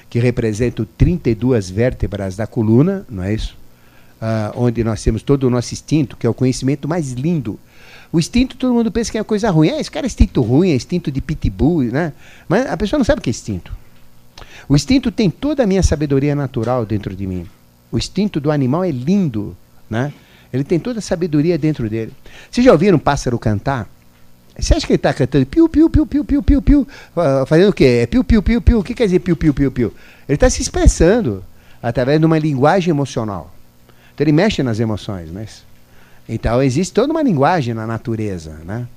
que 0.10 0.20
representam 0.20 0.86
32 0.98 1.70
vértebras 1.70 2.36
da 2.36 2.46
coluna, 2.46 3.06
não 3.10 3.24
é 3.24 3.34
isso? 3.34 3.58
uh, 4.24 4.54
onde 4.56 4.84
nós 4.84 5.04
temos 5.04 5.22
todo 5.22 5.44
o 5.44 5.50
nosso 5.50 5.74
instinto, 5.74 6.16
que 6.16 6.26
é 6.26 6.30
o 6.30 6.34
conhecimento 6.34 6.88
mais 6.88 7.12
lindo. 7.12 7.60
O 8.12 8.20
instinto, 8.20 8.56
todo 8.56 8.74
mundo 8.74 8.92
pensa 8.92 9.12
que 9.12 9.18
é 9.18 9.24
coisa 9.24 9.50
ruim. 9.50 9.70
É, 9.70 9.80
esse 9.80 9.92
cara 9.92 10.06
é 10.06 10.08
instinto 10.08 10.42
ruim, 10.42 10.70
é 10.70 10.76
instinto 10.76 11.12
de 11.12 11.20
pitbull, 11.20 11.84
né? 11.84 12.14
Mas 12.48 12.66
a 12.68 12.78
pessoa 12.78 12.98
não 12.98 13.04
sabe 13.04 13.20
o 13.20 13.22
que 13.22 13.30
é 13.30 13.32
instinto. 13.32 13.74
O 14.70 14.76
instinto 14.76 15.12
tem 15.12 15.30
toda 15.30 15.64
a 15.64 15.68
minha 15.68 15.84
sabedoria 15.84 16.36
natural 16.36 16.86
dentro 16.86 17.16
de 17.16 17.28
mim. 17.28 17.46
O 17.92 17.98
instinto 17.98 18.40
do 18.40 18.52
animal 18.52 18.84
é 18.84 18.92
lindo, 18.92 19.58
né? 19.90 20.14
Ele 20.54 20.64
tem 20.64 20.80
toda 20.80 21.00
a 21.00 21.02
sabedoria 21.02 21.58
dentro 21.58 21.90
dele. 21.90 22.14
Vocês 22.50 22.64
já 22.64 22.72
ouviram 22.72 22.98
um 22.98 23.00
pássaro 23.00 23.38
cantar? 23.40 23.90
Você 24.58 24.76
acha 24.76 24.86
que 24.86 24.94
ele 24.94 24.98
está 24.98 25.14
cantando 25.14 25.46
piu, 25.46 25.68
piu, 25.68 25.90
piu, 25.90 26.06
piu, 26.06 26.24
piu, 26.24 26.44
piu, 26.44 26.62
piu, 26.62 26.88
fazendo 27.48 27.70
o 27.70 27.74
quê? 27.74 28.02
É 28.04 28.06
piu, 28.06 28.24
piu, 28.24 28.42
piu, 28.42 28.62
piu. 28.62 28.80
O 28.80 28.84
que 28.84 28.94
quer 28.94 29.06
dizer 29.06 29.20
piu, 29.20 29.36
piu, 29.36 29.54
piu, 29.54 29.72
piu? 29.72 29.94
Ele 30.28 30.36
está 30.36 30.50
se 30.50 30.62
expressando 30.62 31.44
através 31.82 32.20
de 32.20 32.26
uma 32.26 32.38
linguagem 32.38 32.92
emocional. 32.92 33.54
Então 34.14 34.24
ele 34.24 34.32
mexe 34.32 34.62
nas 34.62 34.80
emoções, 34.80 35.32
mas 35.32 35.64
então 36.30 36.62
existe 36.62 36.94
toda 36.94 37.12
uma 37.12 37.24
linguagem 37.24 37.74
na 37.74 37.88
natureza, 37.88 38.62
né? 38.64 38.88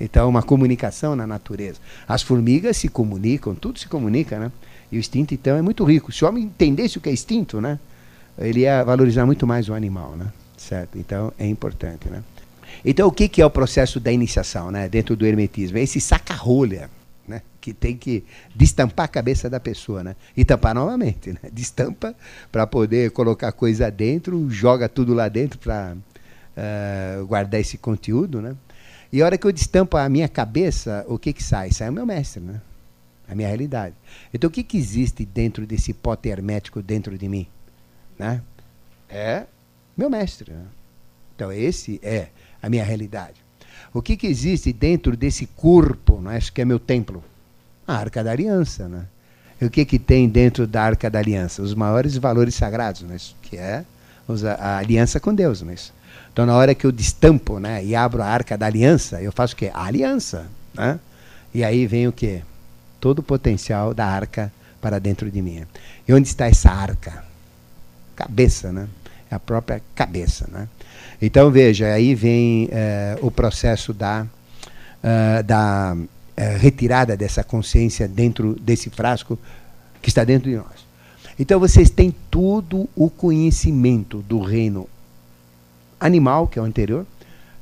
Então 0.00 0.28
uma 0.28 0.42
comunicação 0.42 1.16
na 1.16 1.26
natureza. 1.26 1.78
As 2.08 2.22
formigas 2.22 2.76
se 2.76 2.88
comunicam, 2.88 3.54
tudo 3.54 3.78
se 3.78 3.88
comunica, 3.88 4.38
né? 4.38 4.52
E 4.92 4.96
o 4.96 5.00
instinto 5.00 5.34
então 5.34 5.56
é 5.56 5.62
muito 5.62 5.84
rico. 5.84 6.12
Se 6.12 6.24
o 6.24 6.28
homem 6.28 6.44
entendesse 6.44 6.98
o 6.98 7.00
que 7.00 7.08
é 7.08 7.12
instinto, 7.12 7.60
né? 7.60 7.78
Ele 8.38 8.60
ia 8.60 8.82
valorizar 8.84 9.26
muito 9.26 9.46
mais 9.46 9.68
o 9.68 9.74
animal, 9.74 10.14
né? 10.16 10.26
Certo? 10.56 10.96
Então 10.98 11.32
é 11.38 11.46
importante, 11.46 12.08
né? 12.08 12.22
Então 12.84 13.08
o 13.08 13.12
que 13.12 13.28
que 13.28 13.42
é 13.42 13.46
o 13.46 13.50
processo 13.50 14.00
da 14.00 14.10
iniciação, 14.10 14.70
né? 14.70 14.88
Dentro 14.88 15.16
do 15.16 15.26
hermetismo, 15.26 15.78
é 15.78 15.82
esse 15.82 16.00
saca-rolha 16.00 16.90
né? 17.30 17.42
Que 17.60 17.72
tem 17.72 17.96
que 17.96 18.24
destampar 18.54 19.04
a 19.04 19.08
cabeça 19.08 19.48
da 19.48 19.60
pessoa, 19.60 20.02
né? 20.02 20.16
E 20.36 20.44
tampar 20.44 20.74
novamente, 20.74 21.32
né? 21.32 21.38
Destampa 21.52 22.14
para 22.50 22.66
poder 22.66 23.12
colocar 23.12 23.52
coisa 23.52 23.90
dentro, 23.90 24.50
joga 24.50 24.88
tudo 24.88 25.14
lá 25.14 25.28
dentro 25.28 25.58
para 25.58 25.94
uh, 25.94 26.00
eh, 26.56 27.22
guardar 27.26 27.60
esse 27.60 27.78
conteúdo, 27.78 28.42
né? 28.42 28.56
E 29.12 29.22
a 29.22 29.24
hora 29.24 29.38
que 29.38 29.46
eu 29.46 29.52
destampo 29.52 29.96
a 29.96 30.08
minha 30.08 30.28
cabeça, 30.28 31.04
o 31.08 31.18
que 31.18 31.32
que 31.32 31.42
sai? 31.42 31.72
Sai 31.72 31.88
o 31.88 31.92
meu 31.92 32.04
mestre, 32.04 32.42
né? 32.42 32.60
A 33.28 33.34
minha 33.34 33.48
realidade. 33.48 33.94
Então 34.34 34.48
o 34.48 34.52
que 34.52 34.64
que 34.64 34.76
existe 34.76 35.24
dentro 35.24 35.66
desse 35.66 35.92
pote 35.94 36.28
hermético 36.28 36.82
dentro 36.82 37.16
de 37.16 37.28
mim, 37.28 37.46
né? 38.18 38.42
É 39.08 39.46
meu 39.96 40.10
mestre. 40.10 40.52
Né? 40.52 40.64
Então 41.36 41.52
esse 41.52 42.00
é 42.02 42.28
a 42.62 42.68
minha 42.68 42.84
realidade. 42.84 43.34
O 43.92 44.00
que, 44.00 44.16
que 44.16 44.26
existe 44.26 44.72
dentro 44.72 45.16
desse 45.16 45.46
corpo, 45.46 46.20
não 46.20 46.30
é? 46.30 46.38
que 46.40 46.60
é 46.60 46.64
meu 46.64 46.78
templo? 46.78 47.22
A 47.86 47.96
Arca 47.96 48.22
da 48.22 48.30
Aliança, 48.30 48.88
né? 48.88 49.06
E 49.60 49.64
o 49.64 49.70
que, 49.70 49.84
que 49.84 49.98
tem 49.98 50.28
dentro 50.28 50.66
da 50.66 50.82
Arca 50.82 51.10
da 51.10 51.18
Aliança? 51.18 51.60
Os 51.60 51.74
maiores 51.74 52.16
valores 52.16 52.54
sagrados, 52.54 53.02
né? 53.02 53.16
que 53.42 53.56
é 53.56 53.84
a 54.58 54.78
aliança 54.78 55.20
com 55.20 55.34
Deus. 55.34 55.60
Né? 55.60 55.74
Então, 56.32 56.46
na 56.46 56.54
hora 56.54 56.74
que 56.74 56.86
eu 56.86 56.92
destampo 56.92 57.58
né, 57.58 57.84
e 57.84 57.94
abro 57.94 58.22
a 58.22 58.26
Arca 58.26 58.56
da 58.56 58.66
Aliança, 58.66 59.20
eu 59.20 59.32
faço 59.32 59.54
o 59.54 59.56
quê? 59.56 59.70
A 59.74 59.84
aliança. 59.84 60.46
Né? 60.72 60.98
E 61.52 61.64
aí 61.64 61.86
vem 61.86 62.06
o 62.06 62.12
quê? 62.12 62.42
Todo 63.00 63.18
o 63.18 63.22
potencial 63.22 63.92
da 63.92 64.06
arca 64.06 64.52
para 64.80 64.98
dentro 64.98 65.30
de 65.30 65.42
mim. 65.42 65.66
E 66.06 66.12
onde 66.12 66.28
está 66.28 66.46
essa 66.46 66.70
arca? 66.70 67.24
Cabeça, 68.14 68.70
né? 68.72 68.88
A 69.30 69.38
própria 69.38 69.80
cabeça, 69.94 70.48
né? 70.50 70.68
Então, 71.22 71.50
veja, 71.50 71.92
aí 71.92 72.14
vem 72.14 72.68
eh, 72.72 73.18
o 73.20 73.30
processo 73.30 73.92
da, 73.92 74.26
uh, 75.04 75.42
da 75.42 75.94
uh, 75.94 76.58
retirada 76.58 77.14
dessa 77.14 77.44
consciência 77.44 78.08
dentro 78.08 78.56
desse 78.58 78.88
frasco 78.88 79.38
que 80.00 80.08
está 80.08 80.24
dentro 80.24 80.50
de 80.50 80.56
nós. 80.56 80.86
Então, 81.38 81.60
vocês 81.60 81.90
têm 81.90 82.14
todo 82.30 82.88
o 82.96 83.10
conhecimento 83.10 84.18
do 84.22 84.40
reino 84.40 84.88
animal, 85.98 86.46
que 86.46 86.58
é 86.58 86.62
o 86.62 86.64
anterior, 86.64 87.06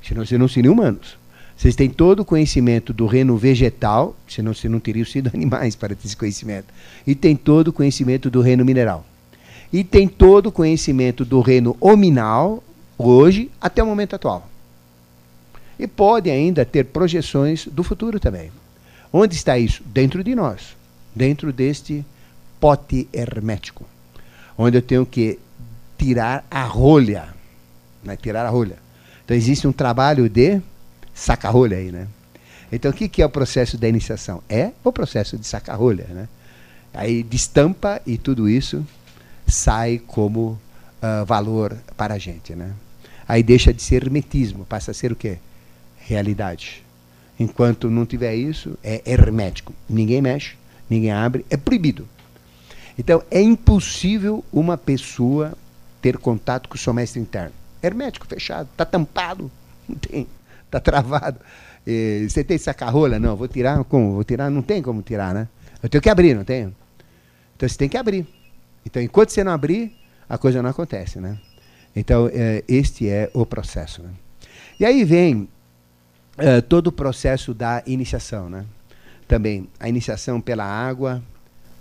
senão 0.07 0.25
vocês 0.25 0.39
não 0.39 0.49
seriam 0.49 0.73
humanos. 0.73 1.19
Vocês 1.57 1.75
têm 1.75 1.91
todo 1.91 2.21
o 2.21 2.25
conhecimento 2.25 2.93
do 2.93 3.07
reino 3.07 3.37
vegetal, 3.37 4.17
senão 4.29 4.55
vocês 4.55 4.71
não 4.73 4.79
teriam 4.79 5.05
sido 5.05 5.29
animais 5.35 5.75
para 5.75 5.97
ter 5.97 6.07
esse 6.07 6.17
conhecimento. 6.17 6.67
E 7.05 7.17
tem 7.17 7.35
todo 7.35 7.69
o 7.69 7.73
conhecimento 7.73 8.31
do 8.31 8.41
reino 8.41 8.65
mineral. 8.65 9.05
E 9.73 9.85
tem 9.85 10.09
todo 10.09 10.47
o 10.47 10.53
conhecimento 10.53 11.25
do 11.25 11.41
reino 11.41 11.77
hominal, 11.81 12.63
hoje 12.97 13.51
até 13.61 13.83
o 13.83 13.87
momento 13.87 14.15
atual. 14.17 14.49
E 15.79 15.87
pode 15.87 16.31
ainda 16.31 16.65
ter 16.65 16.85
projeções 16.85 17.67
do 17.67 17.85
futuro 17.85 18.19
também. 18.19 18.51
Onde 19.13 19.35
está 19.35 19.59
isso? 19.59 19.83
Dentro 19.87 20.25
de 20.25 20.35
nós, 20.35 20.77
dentro 21.15 21.53
deste 21.53 22.05
pote 22.59 23.09
hermético, 23.13 23.85
onde 24.57 24.79
eu 24.79 24.83
tenho 24.83 25.07
que 25.07 25.39
tirar 25.97 26.45
a 26.51 26.65
rolha, 26.65 27.29
né? 28.03 28.17
tirar 28.17 28.45
a 28.47 28.51
rolha. 28.51 28.77
Então 29.25 29.37
existe 29.37 29.67
um 29.67 29.73
trabalho 29.73 30.29
de 30.29 30.61
saca-rolha 31.15 31.77
aí, 31.77 31.93
né? 31.93 32.09
Então, 32.71 32.91
o 32.91 32.95
que, 32.95 33.09
que 33.09 33.23
é 33.23 33.27
o 33.27 33.31
processo 33.31 33.79
da 33.79 33.89
iniciação? 33.89 34.43
É 34.49 34.73
o 34.85 34.93
processo 34.93 35.39
de 35.39 35.47
sacar-rolha. 35.47 36.07
Né? 36.11 36.29
Aí 36.93 37.23
destampa 37.23 38.01
e 38.07 38.19
tudo 38.19 38.49
isso 38.49 38.87
sai 39.49 39.99
como 39.99 40.59
uh, 41.03 41.25
valor 41.27 41.77
para 41.97 42.15
a 42.15 42.19
gente. 42.19 42.55
Né? 42.55 42.73
Aí 43.27 43.43
deixa 43.43 43.73
de 43.73 43.83
ser 43.83 44.03
hermetismo, 44.05 44.65
passa 44.65 44.91
a 44.91 44.95
ser 44.95 45.13
o 45.13 45.17
quê? 45.17 45.39
Realidade. 45.99 46.85
Enquanto 47.39 47.91
não 47.91 48.05
tiver 48.05 48.35
isso, 48.35 48.77
é 48.83 49.03
hermético. 49.07 49.73
Ninguém 49.89 50.21
mexe, 50.21 50.57
ninguém 50.91 51.13
abre, 51.13 51.47
é 51.49 51.57
proibido. 51.57 52.09
Então, 52.99 53.23
é 53.31 53.41
impossível 53.41 54.45
uma 54.53 54.77
pessoa 54.77 55.53
ter 56.03 56.19
contato 56.19 56.69
com 56.69 56.75
o 56.75 56.79
seu 56.79 56.93
mestre 56.93 57.21
interno. 57.21 57.53
Hermético, 57.81 58.27
fechado, 58.27 58.69
está 58.73 58.85
tampado, 58.85 59.51
não 59.89 59.97
tem, 59.97 60.27
está 60.65 60.81
travado. 60.81 61.39
E, 61.87 62.27
você 62.29 62.43
tem 62.43 62.59
saca-rola? 62.59 63.21
Não, 63.21 63.37
vou 63.37 63.47
tirar 63.47 63.83
como? 63.85 64.15
Vou 64.15 64.25
tirar? 64.25 64.51
Não 64.51 64.63
tem 64.63 64.83
como 64.83 65.01
tirar, 65.01 65.33
né? 65.33 65.47
Eu 65.81 65.89
tenho 65.89 66.03
que 66.03 66.11
abrir, 66.11 66.35
não 66.35 66.45
tenho? 66.45 66.75
Então 67.57 67.69
você 67.69 67.79
tem 67.79 67.89
que 67.89 67.97
abrir. 67.97 68.27
Então, 68.89 69.03
enquanto 69.03 69.31
você 69.31 69.45
não 69.45 69.53
abrir, 69.53 69.93
a 70.27 70.39
coisa 70.39 70.63
não 70.63 70.71
acontece, 70.71 71.21
né? 71.21 71.39
Então, 71.95 72.31
é, 72.33 72.65
este 72.67 73.07
é 73.07 73.31
o 73.35 73.45
processo. 73.45 74.03
Né? 74.03 74.09
E 74.81 74.85
aí 74.87 75.05
vem 75.05 75.47
é, 76.39 76.63
todo 76.63 76.87
o 76.87 76.93
processo 76.93 77.53
da 77.53 77.83
iniciação, 77.87 78.49
né? 78.49 78.65
Também 79.27 79.69
a 79.79 79.91
iniciação 79.91 80.41
pela 80.41 80.65
água, 80.65 81.23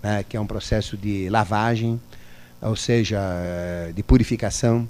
né, 0.02 0.22
que 0.28 0.36
é 0.36 0.40
um 0.40 0.46
processo 0.46 0.98
de 0.98 1.30
lavagem, 1.30 1.98
ou 2.60 2.76
seja, 2.76 3.18
é, 3.18 3.90
de 3.94 4.02
purificação. 4.02 4.86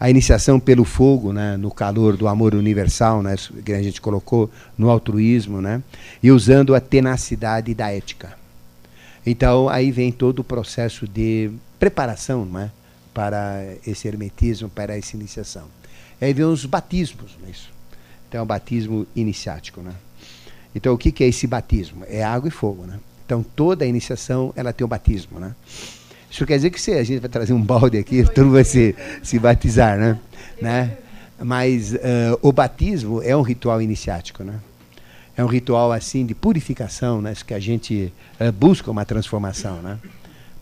A 0.00 0.10
iniciação 0.10 0.58
pelo 0.58 0.84
fogo, 0.84 1.32
né, 1.32 1.56
no 1.56 1.70
calor 1.70 2.16
do 2.16 2.26
amor 2.26 2.52
universal, 2.52 3.22
né, 3.22 3.36
que 3.64 3.72
a 3.72 3.80
gente 3.80 4.00
colocou 4.00 4.50
no 4.76 4.90
altruísmo, 4.90 5.60
né, 5.60 5.80
e 6.20 6.32
usando 6.32 6.74
a 6.74 6.80
tenacidade 6.80 7.72
da 7.74 7.92
ética. 7.92 8.39
Então, 9.24 9.68
aí 9.68 9.90
vem 9.90 10.10
todo 10.10 10.38
o 10.38 10.44
processo 10.44 11.06
de 11.06 11.50
preparação 11.78 12.44
né, 12.44 12.70
para 13.12 13.62
esse 13.86 14.08
hermetismo, 14.08 14.68
para 14.68 14.96
essa 14.96 15.16
iniciação. 15.16 15.64
Aí 16.20 16.32
vem 16.32 16.44
os 16.44 16.64
batismos, 16.64 17.36
não 17.40 17.48
é 17.48 17.50
isso? 17.50 17.70
Então, 18.28 18.40
é 18.40 18.42
o 18.42 18.46
batismo 18.46 19.06
iniciático. 19.14 19.80
Né? 19.80 19.92
Então, 20.74 20.94
o 20.94 20.98
que, 20.98 21.10
que 21.10 21.24
é 21.24 21.28
esse 21.28 21.46
batismo? 21.46 22.04
É 22.08 22.22
água 22.22 22.48
e 22.48 22.50
fogo. 22.50 22.84
Né? 22.86 22.98
Então, 23.26 23.42
toda 23.42 23.84
a 23.84 23.88
iniciação 23.88 24.52
ela 24.56 24.72
tem 24.72 24.84
o 24.84 24.88
batismo. 24.88 25.38
Né? 25.38 25.54
Isso 26.30 26.46
quer 26.46 26.56
dizer 26.56 26.70
que 26.70 26.80
se 26.80 26.92
a 26.92 27.02
gente 27.02 27.20
vai 27.20 27.28
trazer 27.28 27.52
um 27.52 27.62
balde 27.62 27.98
aqui, 27.98 28.22
todo 28.24 28.44
mundo 28.44 28.54
vai 28.54 28.64
se, 28.64 28.94
se 29.22 29.38
batizar, 29.38 29.98
né? 29.98 30.18
né? 30.60 30.96
Mas 31.42 31.92
uh, 31.94 31.98
o 32.42 32.52
batismo 32.52 33.22
é 33.22 33.34
um 33.34 33.42
ritual 33.42 33.80
iniciático, 33.80 34.44
né? 34.44 34.60
É 35.40 35.42
um 35.42 35.46
ritual 35.46 35.90
assim 35.90 36.26
de 36.26 36.34
purificação, 36.34 37.22
né? 37.22 37.32
Que 37.46 37.54
a 37.54 37.58
gente 37.58 38.12
uh, 38.38 38.52
busca 38.52 38.90
uma 38.90 39.06
transformação, 39.06 39.80
né? 39.80 39.98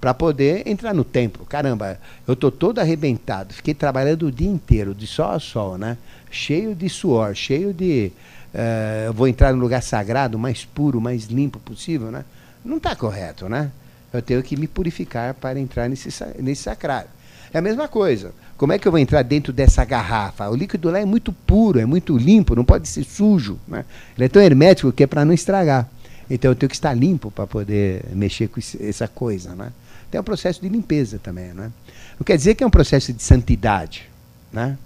Para 0.00 0.14
poder 0.14 0.68
entrar 0.68 0.94
no 0.94 1.02
templo. 1.02 1.44
Caramba, 1.44 1.98
eu 2.28 2.36
tô 2.36 2.48
todo 2.48 2.78
arrebentado, 2.78 3.52
fiquei 3.52 3.74
trabalhando 3.74 4.28
o 4.28 4.30
dia 4.30 4.48
inteiro, 4.48 4.94
de 4.94 5.04
sol 5.04 5.32
a 5.32 5.40
sol, 5.40 5.76
né? 5.76 5.98
Cheio 6.30 6.76
de 6.76 6.88
suor, 6.88 7.34
cheio 7.34 7.74
de 7.74 8.12
uh, 8.54 9.12
vou 9.14 9.26
entrar 9.26 9.52
no 9.52 9.58
lugar 9.58 9.82
sagrado, 9.82 10.38
mais 10.38 10.64
puro, 10.64 11.00
mais 11.00 11.24
limpo 11.24 11.58
possível, 11.58 12.12
né? 12.12 12.24
Não 12.64 12.76
está 12.76 12.94
correto, 12.94 13.48
né? 13.48 13.72
Eu 14.12 14.22
tenho 14.22 14.40
que 14.44 14.56
me 14.56 14.68
purificar 14.68 15.34
para 15.34 15.58
entrar 15.58 15.88
nesse, 15.88 16.08
nesse 16.38 16.62
sacrário. 16.62 17.10
É 17.52 17.58
a 17.58 17.62
mesma 17.62 17.88
coisa. 17.88 18.32
Como 18.58 18.72
é 18.72 18.78
que 18.78 18.88
eu 18.88 18.90
vou 18.90 18.98
entrar 18.98 19.22
dentro 19.22 19.52
dessa 19.52 19.84
garrafa? 19.84 20.50
O 20.50 20.56
líquido 20.56 20.90
lá 20.90 20.98
é 20.98 21.04
muito 21.04 21.32
puro, 21.32 21.78
é 21.78 21.86
muito 21.86 22.18
limpo, 22.18 22.56
não 22.56 22.64
pode 22.64 22.88
ser 22.88 23.04
sujo. 23.04 23.56
Né? 23.68 23.84
Ele 24.16 24.24
é 24.24 24.28
tão 24.28 24.42
hermético 24.42 24.90
que 24.90 25.04
é 25.04 25.06
para 25.06 25.24
não 25.24 25.32
estragar. 25.32 25.88
Então 26.28 26.50
eu 26.50 26.56
tenho 26.56 26.68
que 26.68 26.74
estar 26.74 26.92
limpo 26.92 27.30
para 27.30 27.46
poder 27.46 28.04
mexer 28.12 28.48
com 28.48 28.60
essa 28.80 29.06
coisa. 29.06 29.54
Né? 29.54 29.72
Tem 30.10 30.20
um 30.20 30.24
processo 30.24 30.60
de 30.60 30.68
limpeza 30.68 31.20
também. 31.22 31.54
Né? 31.54 31.70
Não 32.18 32.24
quer 32.24 32.36
dizer 32.36 32.56
que 32.56 32.64
é 32.64 32.66
um 32.66 32.70
processo 32.70 33.12
de 33.12 33.22
santidade. 33.22 34.10
Né? 34.52 34.76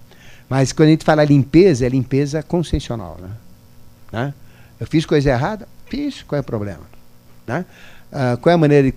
Mas 0.47 0.71
quando 0.71 0.89
a 0.89 0.91
gente 0.91 1.03
fala 1.03 1.23
limpeza, 1.23 1.83
é 1.83 1.89
limpeza 1.89 2.43
consciencial. 2.43 3.17
Né? 3.19 3.29
né? 4.11 4.33
Eu 4.79 4.85
fiz 4.85 5.03
coisa 5.03 5.31
errada? 5.31 5.67
Fiz, 5.87 6.21
qual 6.21 6.37
é 6.37 6.41
o 6.41 6.43
problema? 6.43 6.83
Né? 7.47 7.65
Uh, 8.11 8.37
qual 8.37 8.51
é 8.51 8.53
a 8.53 8.57
maneira 8.57 8.87
de 8.87 8.93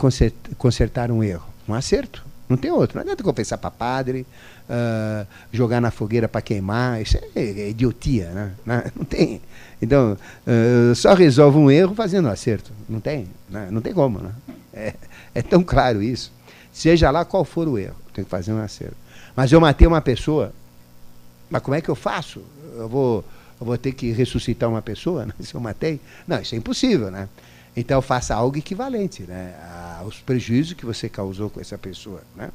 consertar 0.58 1.10
um 1.10 1.24
erro? 1.24 1.48
Um 1.66 1.72
acerto. 1.72 2.22
Não 2.48 2.56
tem 2.56 2.70
outro. 2.70 2.96
Não 2.96 3.02
adianta 3.02 3.24
confessar 3.24 3.58
para 3.58 3.70
padre, 3.70 4.26
uh, 4.68 5.26
jogar 5.52 5.80
na 5.80 5.90
fogueira 5.90 6.28
para 6.28 6.40
queimar. 6.40 7.00
Isso 7.00 7.16
é, 7.16 7.40
é 7.40 7.70
idiotia, 7.70 8.30
né? 8.64 8.84
Não 8.94 9.04
tem. 9.04 9.40
Então, 9.80 10.16
uh, 10.46 10.94
só 10.94 11.14
resolve 11.14 11.58
um 11.58 11.70
erro 11.70 11.94
fazendo 11.94 12.26
um 12.26 12.30
acerto. 12.30 12.70
Não 12.88 13.00
tem. 13.00 13.28
Né? 13.48 13.68
Não 13.70 13.80
tem 13.80 13.92
como. 13.92 14.18
Né? 14.20 14.32
É, 14.72 14.94
é 15.34 15.42
tão 15.42 15.62
claro 15.62 16.02
isso. 16.02 16.32
Seja 16.72 17.10
lá 17.10 17.24
qual 17.24 17.44
for 17.44 17.66
o 17.66 17.78
erro, 17.78 17.96
tem 18.12 18.24
que 18.24 18.30
fazer 18.30 18.52
um 18.52 18.60
acerto. 18.60 18.96
Mas 19.34 19.52
eu 19.52 19.60
matei 19.60 19.86
uma 19.86 20.00
pessoa, 20.00 20.52
mas 21.48 21.62
como 21.62 21.74
é 21.74 21.80
que 21.80 21.88
eu 21.88 21.94
faço? 21.94 22.42
Eu 22.76 22.88
vou, 22.88 23.24
eu 23.58 23.66
vou 23.66 23.78
ter 23.78 23.92
que 23.92 24.12
ressuscitar 24.12 24.68
uma 24.68 24.82
pessoa 24.82 25.24
né? 25.26 25.32
se 25.40 25.54
eu 25.54 25.60
matei? 25.60 26.00
Não, 26.26 26.40
isso 26.40 26.54
é 26.54 26.58
impossível, 26.58 27.10
né? 27.10 27.28
Então 27.76 28.00
faça 28.00 28.34
algo 28.34 28.56
equivalente 28.56 29.22
né, 29.24 29.54
aos 30.00 30.18
prejuízos 30.20 30.72
que 30.72 30.86
você 30.86 31.10
causou 31.10 31.50
com 31.50 31.60
essa 31.60 31.76
pessoa. 31.76 32.22
Né? 32.34 32.50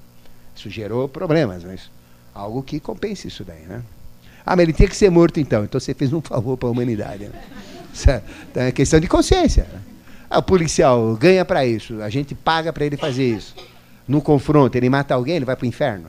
Isso 0.55 0.67
gerou 0.69 1.07
problemas, 1.07 1.63
mas 1.63 1.91
algo 2.33 2.61
que 2.63 2.79
compense 2.79 3.27
isso 3.27 3.43
daí. 3.43 3.61
Né? 3.61 3.81
Ah, 4.45 4.55
mas 4.55 4.63
ele 4.63 4.73
tinha 4.73 4.87
que 4.87 4.95
ser 4.95 5.09
morto 5.09 5.39
então. 5.39 5.63
Então 5.63 5.79
você 5.79 5.93
fez 5.93 6.11
um 6.13 6.21
favor 6.21 6.57
para 6.57 6.67
a 6.67 6.71
humanidade. 6.71 7.25
Né? 7.25 8.21
Então 8.51 8.63
é 8.63 8.71
questão 8.71 8.99
de 8.99 9.07
consciência. 9.07 9.67
Né? 9.71 9.81
Ah, 10.29 10.39
o 10.39 10.43
policial 10.43 11.15
ganha 11.15 11.43
para 11.43 11.65
isso, 11.65 12.01
a 12.01 12.09
gente 12.09 12.33
paga 12.33 12.71
para 12.71 12.85
ele 12.85 12.95
fazer 12.95 13.35
isso. 13.35 13.53
No 14.07 14.21
confronto, 14.21 14.77
ele 14.77 14.89
mata 14.89 15.13
alguém, 15.13 15.35
ele 15.35 15.45
vai 15.45 15.55
para 15.55 15.65
o 15.65 15.67
inferno. 15.67 16.07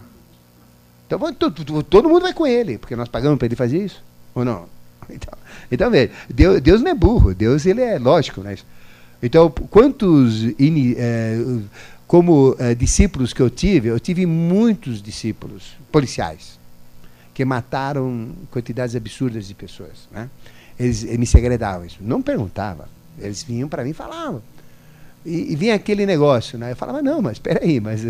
Então 1.06 1.18
todo 1.82 2.08
mundo 2.08 2.22
vai 2.22 2.32
com 2.32 2.46
ele, 2.46 2.78
porque 2.78 2.96
nós 2.96 3.08
pagamos 3.08 3.38
para 3.38 3.46
ele 3.46 3.56
fazer 3.56 3.84
isso, 3.84 4.02
ou 4.34 4.44
não? 4.44 4.66
Então, 5.10 5.34
então 5.70 5.90
veja, 5.90 6.12
Deus, 6.30 6.60
Deus 6.60 6.80
não 6.80 6.92
é 6.92 6.94
burro, 6.94 7.34
Deus 7.34 7.66
ele 7.66 7.82
é 7.82 7.98
lógico, 7.98 8.40
né? 8.40 8.56
Então, 9.22 9.50
quantos 9.50 10.44
é, 10.96 11.38
como 12.12 12.54
é, 12.58 12.74
discípulos 12.74 13.32
que 13.32 13.40
eu 13.40 13.48
tive, 13.48 13.88
eu 13.88 13.98
tive 13.98 14.26
muitos 14.26 15.00
discípulos 15.00 15.78
policiais 15.90 16.60
que 17.32 17.42
mataram 17.42 18.32
quantidades 18.50 18.94
absurdas 18.94 19.48
de 19.48 19.54
pessoas. 19.54 20.10
Né? 20.10 20.28
Eles, 20.78 21.04
eles 21.04 21.16
me 21.16 21.24
segredavam 21.24 21.86
isso. 21.86 21.96
Não 22.02 22.20
perguntava. 22.20 22.86
Eles 23.18 23.42
vinham 23.42 23.66
para 23.66 23.82
mim 23.82 23.92
e 23.92 23.94
falavam. 23.94 24.42
E, 25.24 25.54
e, 25.54 25.56
vinha 25.56 25.74
aquele 25.74 26.04
negócio. 26.04 26.58
Né? 26.58 26.72
Eu 26.72 26.76
falava, 26.76 27.00
não, 27.00 27.22
mas 27.22 27.38
espera 27.38 27.64
aí, 27.64 27.80
mas 27.80 28.04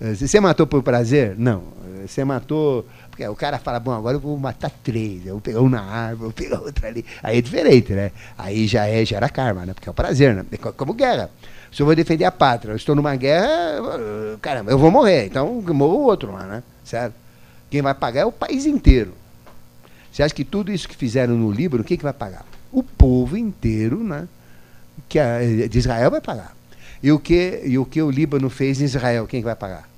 você 0.00 0.38
matou 0.38 0.64
por 0.64 0.80
prazer? 0.80 1.34
Não. 1.36 1.64
Você 2.06 2.24
matou 2.24 2.86
porque 3.10 3.26
o 3.26 3.34
cara 3.34 3.58
fala, 3.58 3.80
bom, 3.80 3.90
agora 3.90 4.16
eu 4.16 4.20
vou 4.20 4.38
matar 4.38 4.70
três, 4.70 5.26
eu 5.26 5.32
vou 5.32 5.40
pegar 5.40 5.62
um 5.62 5.68
na 5.68 5.82
árvore, 5.82 6.22
vou 6.22 6.32
pegar 6.32 6.60
outro 6.62 6.86
ali. 6.86 7.04
Aí 7.20 7.38
é 7.38 7.42
diferente, 7.42 7.92
né? 7.92 8.12
Aí 8.38 8.68
já 8.68 8.86
é, 8.86 9.04
gera 9.04 9.28
karma, 9.28 9.66
né? 9.66 9.74
Porque 9.74 9.88
é 9.88 9.90
o 9.90 9.94
prazer, 9.94 10.32
né? 10.32 10.44
É 10.52 10.56
como 10.56 10.94
guerra. 10.94 11.28
Se 11.72 11.80
eu 11.80 11.86
vou 11.86 11.94
defender 11.94 12.24
a 12.24 12.30
pátria, 12.30 12.72
eu 12.72 12.76
estou 12.76 12.94
numa 12.94 13.16
guerra, 13.16 13.80
caramba, 14.40 14.70
eu 14.70 14.78
vou 14.78 14.90
morrer, 14.90 15.26
então 15.26 15.60
morro 15.62 15.96
o 15.96 16.02
outro 16.02 16.32
lá, 16.32 16.44
né? 16.44 16.62
Certo? 16.84 17.14
Quem 17.70 17.80
vai 17.80 17.94
pagar 17.94 18.20
é 18.20 18.26
o 18.26 18.32
país 18.32 18.66
inteiro. 18.66 19.14
Você 20.12 20.22
acha 20.22 20.34
que 20.34 20.44
tudo 20.44 20.70
isso 20.70 20.86
que 20.86 20.94
fizeram 20.94 21.34
no 21.34 21.50
Líbano, 21.50 21.82
quem 21.82 21.96
que 21.96 22.02
vai 22.02 22.12
pagar? 22.12 22.44
O 22.70 22.82
povo 22.82 23.36
inteiro, 23.36 24.04
né? 24.04 24.28
Que 25.08 25.18
a, 25.18 25.38
de 25.40 25.78
Israel 25.78 26.10
vai 26.10 26.20
pagar. 26.20 26.54
E 27.02 27.10
o, 27.10 27.18
que, 27.18 27.62
e 27.64 27.78
o 27.78 27.86
que 27.86 28.02
o 28.02 28.10
Líbano 28.10 28.50
fez 28.50 28.80
em 28.80 28.84
Israel, 28.84 29.26
quem 29.26 29.40
que 29.40 29.46
vai 29.46 29.56
pagar? 29.56 29.88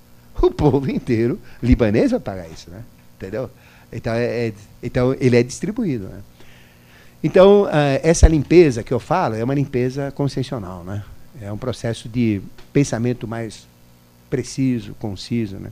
O 0.40 0.51
povo 0.51 0.90
inteiro 0.90 1.38
libanês 1.62 2.10
vai 2.10 2.20
pagar 2.20 2.48
isso, 2.48 2.70
né? 2.70 2.82
entendeu? 3.16 3.51
Então, 3.92 4.12
é, 4.12 4.48
é, 4.48 4.52
então 4.82 5.16
ele 5.20 5.36
é 5.36 5.42
distribuído. 5.42 6.05
Né? 6.05 6.20
Então, 7.22 7.64
uh, 7.64 7.68
essa 8.02 8.28
limpeza 8.28 8.82
que 8.82 8.92
eu 8.92 9.01
falo 9.01 9.34
é 9.34 9.44
uma 9.44 9.55
limpeza 9.55 10.10
consciencial, 10.10 10.60
né? 10.84 11.02
É 11.40 11.52
um 11.52 11.59
processo 11.59 12.09
de 12.09 12.40
pensamento 12.73 13.27
mais 13.27 13.66
preciso, 14.31 14.94
conciso, 14.94 15.56
né? 15.56 15.70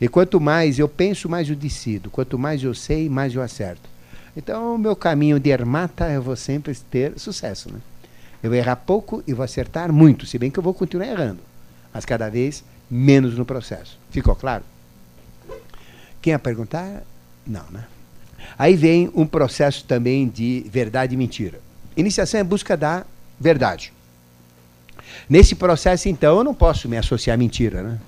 E 0.00 0.08
quanto 0.08 0.40
mais 0.40 0.78
eu 0.78 0.88
penso, 0.88 1.28
mais 1.28 1.48
eu 1.48 1.56
decido. 1.56 2.10
Quanto 2.10 2.38
mais 2.38 2.62
eu 2.62 2.74
sei, 2.74 3.08
mais 3.08 3.34
eu 3.34 3.42
acerto. 3.42 3.88
Então, 4.36 4.74
o 4.74 4.78
meu 4.78 4.96
caminho 4.96 5.38
de 5.38 5.50
ermata, 5.50 6.10
eu 6.10 6.20
vou 6.20 6.36
sempre 6.36 6.74
ter 6.74 7.18
sucesso, 7.18 7.72
né? 7.72 7.78
Eu 8.42 8.50
vou 8.50 8.58
errar 8.58 8.76
pouco 8.76 9.22
e 9.26 9.32
vou 9.32 9.44
acertar 9.44 9.92
muito, 9.92 10.26
se 10.26 10.38
bem 10.38 10.50
que 10.50 10.58
eu 10.58 10.62
vou 10.62 10.74
continuar 10.74 11.06
errando, 11.06 11.40
mas 11.92 12.04
cada 12.04 12.28
vez 12.28 12.62
menos 12.90 13.38
no 13.38 13.44
processo. 13.44 13.98
Ficou 14.10 14.34
claro? 14.34 14.64
Quem 16.20 16.32
ia 16.32 16.38
perguntar? 16.38 17.02
Não, 17.46 17.64
né? 17.70 17.84
Aí 18.58 18.76
vem 18.76 19.10
um 19.14 19.26
processo 19.26 19.84
também 19.84 20.28
de 20.28 20.66
verdade 20.68 21.14
e 21.14 21.16
mentira. 21.16 21.60
Iniciação 21.96 22.40
é 22.40 22.44
busca 22.44 22.76
da 22.76 23.06
verdade. 23.38 23.92
Nesse 25.28 25.54
processo, 25.54 26.08
então, 26.08 26.38
eu 26.38 26.44
não 26.44 26.54
posso 26.54 26.88
me 26.88 26.96
associar 26.96 27.34
à 27.34 27.38
mentira, 27.38 27.82
né? 27.82 27.98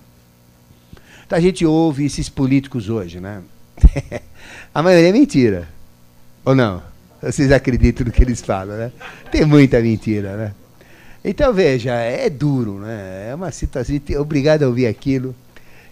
Então 1.27 1.37
a 1.37 1.41
gente 1.41 1.66
ouve 1.66 2.05
esses 2.05 2.28
políticos 2.28 2.89
hoje, 2.89 3.19
né? 3.19 3.43
a 4.73 4.83
maioria 4.83 5.09
é 5.09 5.12
mentira. 5.12 5.69
Ou 6.45 6.55
não? 6.55 6.83
Vocês 7.20 7.51
acreditam 7.51 8.07
no 8.07 8.12
que 8.12 8.23
eles 8.23 8.41
falam, 8.41 8.77
né? 8.77 8.93
Tem 9.33 9.45
muita 9.45 9.81
mentira, 9.81 10.37
né? 10.37 10.55
Então, 11.24 11.53
veja, 11.53 11.93
é 11.95 12.31
duro, 12.31 12.78
né? 12.78 13.31
É 13.31 13.35
uma 13.35 13.51
situação. 13.51 13.97
Obrigado 14.20 14.62
a 14.62 14.69
ouvir 14.69 14.87
aquilo 14.87 15.35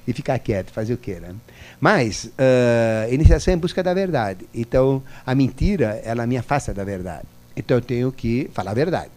e 0.07 0.13
ficar 0.13 0.39
quieto, 0.39 0.71
fazer 0.71 0.95
o 0.95 0.99
quê, 0.99 1.19
né? 1.21 1.35
Mas, 1.81 2.27
uh, 2.27 3.13
iniciação 3.13 3.53
é 3.53 3.57
em 3.57 3.61
busca 3.61 3.83
da 3.83 3.93
verdade. 3.93 4.47
Então, 4.55 5.03
a 5.27 5.35
mentira, 5.35 6.01
ela 6.05 6.25
me 6.27 6.37
afasta 6.37 6.73
da 6.73 6.85
verdade. 6.85 7.27
Então, 7.57 7.79
eu 7.79 7.81
tenho 7.81 8.13
que 8.13 8.49
falar 8.55 8.71
a 8.71 8.75
verdade. 8.75 9.11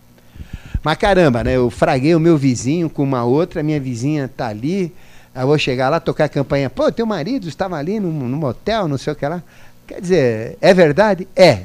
Mas 0.83 0.97
caramba, 0.97 1.43
né? 1.43 1.55
Eu 1.55 1.69
fraguei 1.69 2.15
o 2.15 2.19
meu 2.19 2.37
vizinho 2.37 2.89
com 2.89 3.03
uma 3.03 3.23
outra, 3.23 3.63
minha 3.63 3.79
vizinha 3.79 4.27
tá 4.27 4.47
ali. 4.47 4.93
Eu 5.35 5.47
vou 5.47 5.57
chegar 5.57 5.89
lá, 5.89 5.99
tocar 5.99 6.25
a 6.25 6.29
campanha. 6.29 6.69
Pô, 6.69 6.91
teu 6.91 7.05
marido 7.05 7.47
estava 7.47 7.75
ali 7.77 7.99
num, 7.99 8.11
num 8.11 8.37
motel, 8.37 8.87
não 8.87 8.97
sei 8.97 9.13
o 9.13 9.15
que 9.15 9.27
lá. 9.27 9.43
Quer 9.85 10.01
dizer, 10.01 10.57
é 10.59 10.73
verdade? 10.73 11.27
É. 11.35 11.63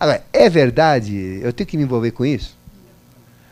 Agora, 0.00 0.22
é 0.32 0.48
verdade? 0.48 1.40
Eu 1.42 1.52
tenho 1.52 1.66
que 1.66 1.76
me 1.76 1.84
envolver 1.84 2.10
com 2.10 2.24
isso? 2.24 2.56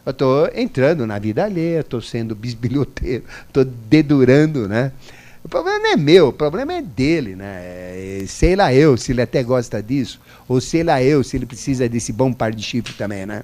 Eu 0.05 0.11
estou 0.11 0.51
entrando 0.55 1.07
na 1.07 1.19
vida 1.19 1.45
alheia, 1.45 1.81
estou 1.81 2.01
sendo 2.01 2.35
bisbilhoteiro, 2.35 3.25
estou 3.47 3.65
dedurando, 3.65 4.67
né? 4.67 4.93
O 5.45 5.49
problema 5.49 5.79
não 5.79 5.93
é 5.93 5.97
meu, 5.97 6.29
o 6.29 6.33
problema 6.33 6.73
é 6.75 6.83
dele, 6.83 7.35
né? 7.35 7.61
É, 7.63 8.25
sei 8.27 8.57
lá 8.57 8.75
eu 8.75 8.97
se 8.97 9.13
ele 9.13 9.23
até 9.23 9.43
gosta 9.43 9.83
disso, 9.83 10.21
ou 10.49 10.61
sei 10.61 10.83
lá 10.83 11.03
eu 11.03 11.23
se 11.23 11.37
ele 11.37 11.47
precisa 11.47 11.89
desse 11.89 12.13
bom 12.13 12.33
par 12.33 12.53
de 12.53 12.63
chifre 12.63 12.93
também, 12.95 13.25
né? 13.25 13.43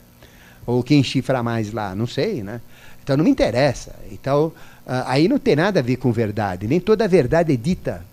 Ou 0.67 0.83
quem 0.83 1.03
chifra 1.03 1.43
mais 1.43 1.73
lá, 1.73 1.95
não 1.95 2.07
sei, 2.07 2.43
né? 2.43 2.61
Então 3.03 3.17
não 3.17 3.25
me 3.25 3.31
interessa. 3.31 3.95
Então, 4.11 4.47
uh, 4.47 5.05
aí 5.07 5.29
não 5.29 5.39
tem 5.39 5.55
nada 5.55 5.81
a 5.81 5.83
ver 5.83 5.97
com 5.97 6.11
verdade, 6.11 6.67
nem 6.67 6.81
toda 6.81 7.07
verdade 7.07 7.53
é 7.53 7.57
dita. 7.57 8.05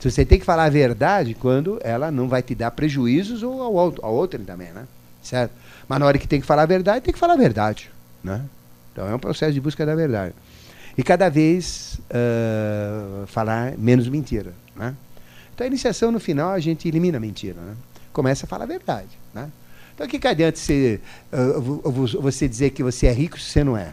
Se 0.00 0.10
você 0.10 0.24
tem 0.24 0.38
que 0.38 0.44
falar 0.44 0.64
a 0.64 0.70
verdade 0.70 1.32
quando 1.34 1.78
ela 1.82 2.10
não 2.10 2.28
vai 2.28 2.42
te 2.42 2.54
dar 2.54 2.70
prejuízos 2.72 3.42
ou 3.42 3.62
ao, 3.62 3.94
ao 4.02 4.14
outro 4.14 4.38
também, 4.44 4.70
né? 4.72 4.86
Certo? 5.22 5.52
Mas 5.88 5.98
na 5.98 6.06
hora 6.06 6.18
que 6.18 6.28
tem 6.28 6.40
que 6.40 6.46
falar 6.46 6.62
a 6.62 6.66
verdade, 6.66 7.00
tem 7.02 7.14
que 7.14 7.18
falar 7.18 7.34
a 7.34 7.38
verdade, 7.38 7.90
né? 8.22 8.42
Então 8.92 9.08
é 9.08 9.14
um 9.14 9.18
processo 9.18 9.52
de 9.52 9.60
busca 9.60 9.86
da 9.86 9.94
verdade. 9.94 10.34
E 10.96 11.02
cada 11.02 11.28
vez 11.28 12.00
uh, 12.10 13.26
falar 13.26 13.78
menos 13.78 14.08
mentira, 14.08 14.52
né? 14.76 14.94
Então 15.54 15.64
a 15.64 15.68
iniciação 15.68 16.10
no 16.10 16.20
final 16.20 16.50
a 16.50 16.60
gente 16.60 16.86
elimina 16.86 17.16
a 17.16 17.20
mentira, 17.20 17.60
né? 17.60 17.74
Começa 18.12 18.44
a 18.44 18.48
falar 18.48 18.64
a 18.64 18.68
verdade, 18.68 19.08
né? 19.32 19.48
Então 19.94 20.06
o 20.06 20.10
que, 20.10 20.18
que 20.18 20.26
adianta 20.28 20.58
você, 20.58 21.00
uh, 21.32 22.20
você 22.20 22.48
dizer 22.48 22.70
que 22.70 22.82
você 22.82 23.06
é 23.06 23.12
rico 23.12 23.38
se 23.38 23.50
você 23.50 23.64
não 23.64 23.76
é? 23.76 23.92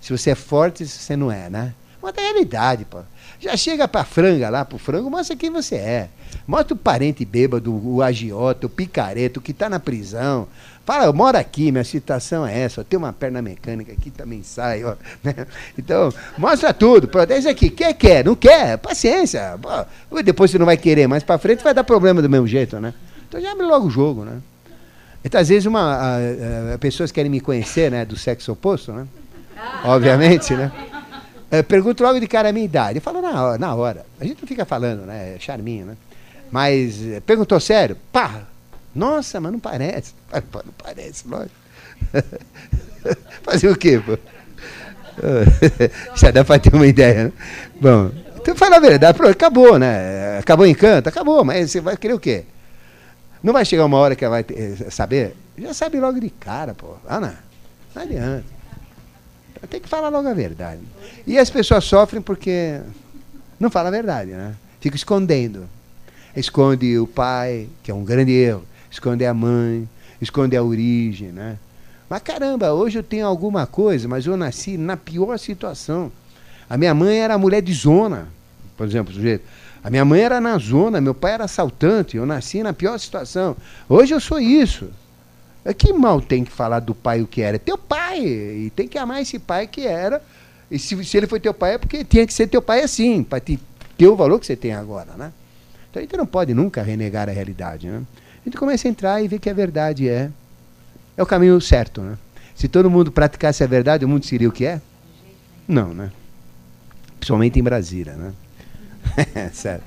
Se 0.00 0.10
você 0.10 0.30
é 0.30 0.34
forte 0.34 0.86
se 0.86 0.98
você 0.98 1.16
não 1.16 1.30
é, 1.30 1.48
né? 1.48 1.74
Uma 2.02 2.12
realidade, 2.14 2.84
pô. 2.84 2.98
Já 3.40 3.56
chega 3.56 3.88
pra 3.88 4.04
franga 4.04 4.50
lá, 4.50 4.64
pro 4.64 4.78
frango, 4.78 5.10
mostra 5.10 5.34
quem 5.34 5.50
você 5.50 5.76
é. 5.76 6.08
Mostra 6.46 6.74
o 6.74 6.76
parente 6.76 7.24
bêbado, 7.24 7.72
o 7.74 8.02
agiota, 8.02 8.66
o 8.66 8.70
picareta, 8.70 9.38
o 9.38 9.42
que 9.42 9.52
está 9.52 9.68
na 9.68 9.80
prisão. 9.80 10.46
Fala, 10.84 11.06
eu 11.06 11.14
moro 11.14 11.38
aqui, 11.38 11.72
minha 11.72 11.84
situação 11.84 12.46
é 12.46 12.60
essa, 12.60 12.80
eu 12.80 12.84
tenho 12.84 13.00
uma 13.00 13.12
perna 13.12 13.40
mecânica 13.40 13.92
aqui, 13.92 14.10
também 14.10 14.42
sai, 14.42 14.84
ó. 14.84 14.94
Né? 15.24 15.46
Então, 15.78 16.12
mostra 16.36 16.74
tudo, 16.74 17.08
protege 17.08 17.48
aqui. 17.48 17.70
Quer, 17.70 17.94
quer, 17.94 18.24
não 18.24 18.36
quer, 18.36 18.76
paciência. 18.76 19.58
Pô, 20.10 20.22
depois 20.22 20.50
você 20.50 20.58
não 20.58 20.66
vai 20.66 20.76
querer, 20.76 21.06
mas 21.06 21.22
para 21.22 21.38
frente 21.38 21.64
vai 21.64 21.72
dar 21.72 21.84
problema 21.84 22.20
do 22.20 22.28
mesmo 22.28 22.46
jeito, 22.46 22.78
né? 22.78 22.92
Então 23.26 23.40
já 23.40 23.52
abre 23.52 23.64
logo 23.64 23.86
o 23.86 23.90
jogo, 23.90 24.24
né? 24.24 24.40
Então, 25.24 25.40
às 25.40 25.48
vezes, 25.48 25.66
uma, 25.66 25.80
a, 25.80 26.74
a, 26.74 26.78
pessoas 26.78 27.10
querem 27.10 27.30
me 27.30 27.40
conhecer, 27.40 27.90
né, 27.90 28.04
do 28.04 28.16
sexo 28.16 28.52
oposto, 28.52 28.92
né? 28.92 29.06
Obviamente, 29.84 30.54
né? 30.54 30.70
Pergunto 31.68 32.02
logo 32.02 32.18
de 32.18 32.26
cara 32.26 32.48
a 32.48 32.52
minha 32.52 32.64
idade. 32.64 32.98
Eu 32.98 33.02
falo 33.02 33.22
na, 33.22 33.56
na 33.56 33.74
hora. 33.74 34.04
A 34.20 34.24
gente 34.24 34.40
não 34.40 34.48
fica 34.48 34.64
falando, 34.64 35.06
né? 35.06 35.36
É 35.36 35.38
charminho, 35.38 35.86
né? 35.86 35.96
Mas 36.50 37.00
eh, 37.02 37.20
perguntou 37.20 37.58
sério? 37.60 37.96
Pá! 38.12 38.42
Nossa, 38.94 39.40
mas 39.40 39.52
não 39.52 39.60
parece. 39.60 40.14
Pá, 40.30 40.60
não 40.64 40.72
parece, 40.76 41.26
lógico. 41.26 41.54
Fazer 43.42 43.68
o 43.68 43.76
quê, 43.76 44.00
pô? 44.04 44.18
Já 46.14 46.30
dá 46.30 46.44
para 46.44 46.58
ter 46.58 46.74
uma 46.74 46.86
ideia, 46.86 47.24
né? 47.24 47.32
Bom, 47.80 48.10
então 48.36 48.54
fala 48.54 48.76
a 48.76 48.80
verdade, 48.80 49.16
pronto, 49.16 49.32
acabou, 49.32 49.78
né? 49.78 50.38
Acabou 50.38 50.66
o 50.66 50.68
encanto, 50.68 51.08
acabou, 51.08 51.44
mas 51.44 51.70
você 51.70 51.80
vai 51.80 51.96
querer 51.96 52.14
o 52.14 52.20
quê? 52.20 52.44
Não 53.44 53.52
vai 53.52 53.62
chegar 53.62 53.84
uma 53.84 53.98
hora 53.98 54.16
que 54.16 54.24
ela 54.24 54.36
vai 54.36 54.42
ter, 54.42 54.90
saber? 54.90 55.36
Já 55.58 55.74
sabe 55.74 56.00
logo 56.00 56.18
de 56.18 56.30
cara, 56.30 56.72
pô. 56.72 56.94
Ah, 57.06 57.20
não. 57.20 57.34
Adianta. 57.94 58.42
Tem 59.68 59.80
que 59.80 59.88
falar 59.88 60.08
logo 60.08 60.26
a 60.26 60.32
verdade. 60.32 60.80
E 61.26 61.38
as 61.38 61.50
pessoas 61.50 61.84
sofrem 61.84 62.22
porque 62.22 62.80
não 63.60 63.68
falam 63.68 63.88
a 63.88 63.90
verdade, 63.90 64.30
né? 64.30 64.54
Fica 64.80 64.96
escondendo. 64.96 65.68
Esconde 66.34 66.98
o 66.98 67.06
pai, 67.06 67.68
que 67.82 67.90
é 67.90 67.94
um 67.94 68.02
grande 68.02 68.32
erro. 68.32 68.64
Esconde 68.90 69.26
a 69.26 69.34
mãe, 69.34 69.86
esconde 70.22 70.56
a 70.56 70.62
origem, 70.62 71.28
né? 71.28 71.58
Mas 72.08 72.22
caramba, 72.22 72.72
hoje 72.72 72.98
eu 72.98 73.02
tenho 73.02 73.26
alguma 73.26 73.66
coisa, 73.66 74.08
mas 74.08 74.24
eu 74.24 74.38
nasci 74.38 74.78
na 74.78 74.96
pior 74.96 75.38
situação. 75.38 76.10
A 76.68 76.78
minha 76.78 76.94
mãe 76.94 77.18
era 77.18 77.36
mulher 77.36 77.60
de 77.60 77.74
zona, 77.74 78.28
por 78.74 78.86
exemplo, 78.86 79.12
sujeito. 79.12 79.44
A 79.84 79.90
minha 79.90 80.04
mãe 80.04 80.22
era 80.22 80.40
na 80.40 80.56
zona, 80.56 80.98
meu 80.98 81.14
pai 81.14 81.32
era 81.32 81.44
assaltante, 81.44 82.16
eu 82.16 82.24
nasci 82.24 82.62
na 82.62 82.72
pior 82.72 82.98
situação. 82.98 83.54
Hoje 83.86 84.14
eu 84.14 84.20
sou 84.20 84.40
isso. 84.40 84.88
É 85.62 85.74
que 85.74 85.92
mal 85.92 86.22
tem 86.22 86.42
que 86.42 86.50
falar 86.50 86.80
do 86.80 86.94
pai 86.94 87.20
o 87.20 87.26
que 87.26 87.42
era? 87.42 87.56
É 87.56 87.58
teu 87.58 87.76
pai. 87.76 88.24
E 88.24 88.72
tem 88.74 88.88
que 88.88 88.96
amar 88.96 89.20
esse 89.20 89.38
pai 89.38 89.66
que 89.66 89.86
era. 89.86 90.22
E 90.70 90.78
se, 90.78 91.04
se 91.04 91.16
ele 91.18 91.26
foi 91.26 91.38
teu 91.38 91.52
pai, 91.52 91.74
é 91.74 91.78
porque 91.78 92.02
tinha 92.02 92.26
que 92.26 92.32
ser 92.32 92.46
teu 92.46 92.62
pai 92.62 92.80
assim, 92.80 93.22
para 93.22 93.40
ter 93.40 93.58
o 94.08 94.16
valor 94.16 94.40
que 94.40 94.46
você 94.46 94.56
tem 94.56 94.72
agora, 94.72 95.12
né? 95.18 95.30
Então 95.90 96.00
a 96.00 96.02
gente 96.02 96.16
não 96.16 96.26
pode 96.26 96.54
nunca 96.54 96.82
renegar 96.82 97.28
a 97.28 97.32
realidade, 97.32 97.86
né? 97.86 98.02
A 98.40 98.44
gente 98.48 98.56
começa 98.56 98.88
a 98.88 98.90
entrar 98.90 99.22
e 99.22 99.28
ver 99.28 99.38
que 99.38 99.50
a 99.50 99.54
verdade 99.54 100.08
é 100.08 100.30
é 101.14 101.22
o 101.22 101.26
caminho 101.26 101.60
certo, 101.60 102.00
né? 102.00 102.16
Se 102.54 102.68
todo 102.68 102.90
mundo 102.90 103.12
praticasse 103.12 103.62
a 103.62 103.66
verdade, 103.66 104.04
o 104.04 104.08
mundo 104.08 104.24
seria 104.24 104.48
o 104.48 104.52
que 104.52 104.64
é? 104.64 104.80
Não, 105.68 105.92
né? 105.92 106.10
Principalmente 107.18 107.58
em 107.58 107.62
Brasília, 107.62 108.14
né? 108.14 108.32
certo. 109.52 109.84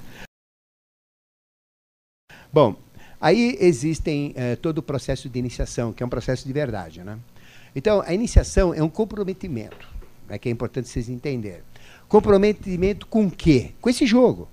Bom, 2.52 2.76
Aí 3.20 3.58
existem 3.60 4.32
eh, 4.36 4.56
todo 4.56 4.78
o 4.78 4.84
processo 4.84 5.28
de 5.28 5.40
iniciação, 5.40 5.92
que 5.92 6.04
é 6.04 6.06
um 6.06 6.10
processo 6.10 6.46
de 6.46 6.54
verdade. 6.54 7.04
Né? 7.04 7.18
Então, 7.76 8.04
a 8.06 8.14
iniciação 8.14 8.74
é 8.74 8.82
um 8.82 8.90
comprometimento, 8.90 9.88
né, 10.30 10.38
que 10.38 10.48
é 10.48 10.52
importante 10.52 10.88
vocês 10.88 11.10
entenderem. 11.10 11.62
Comprometimento 12.08 13.08
com 13.08 13.30
quê? 13.30 13.72
Com 13.82 13.90
esse 13.90 14.06
jogo. 14.06 14.48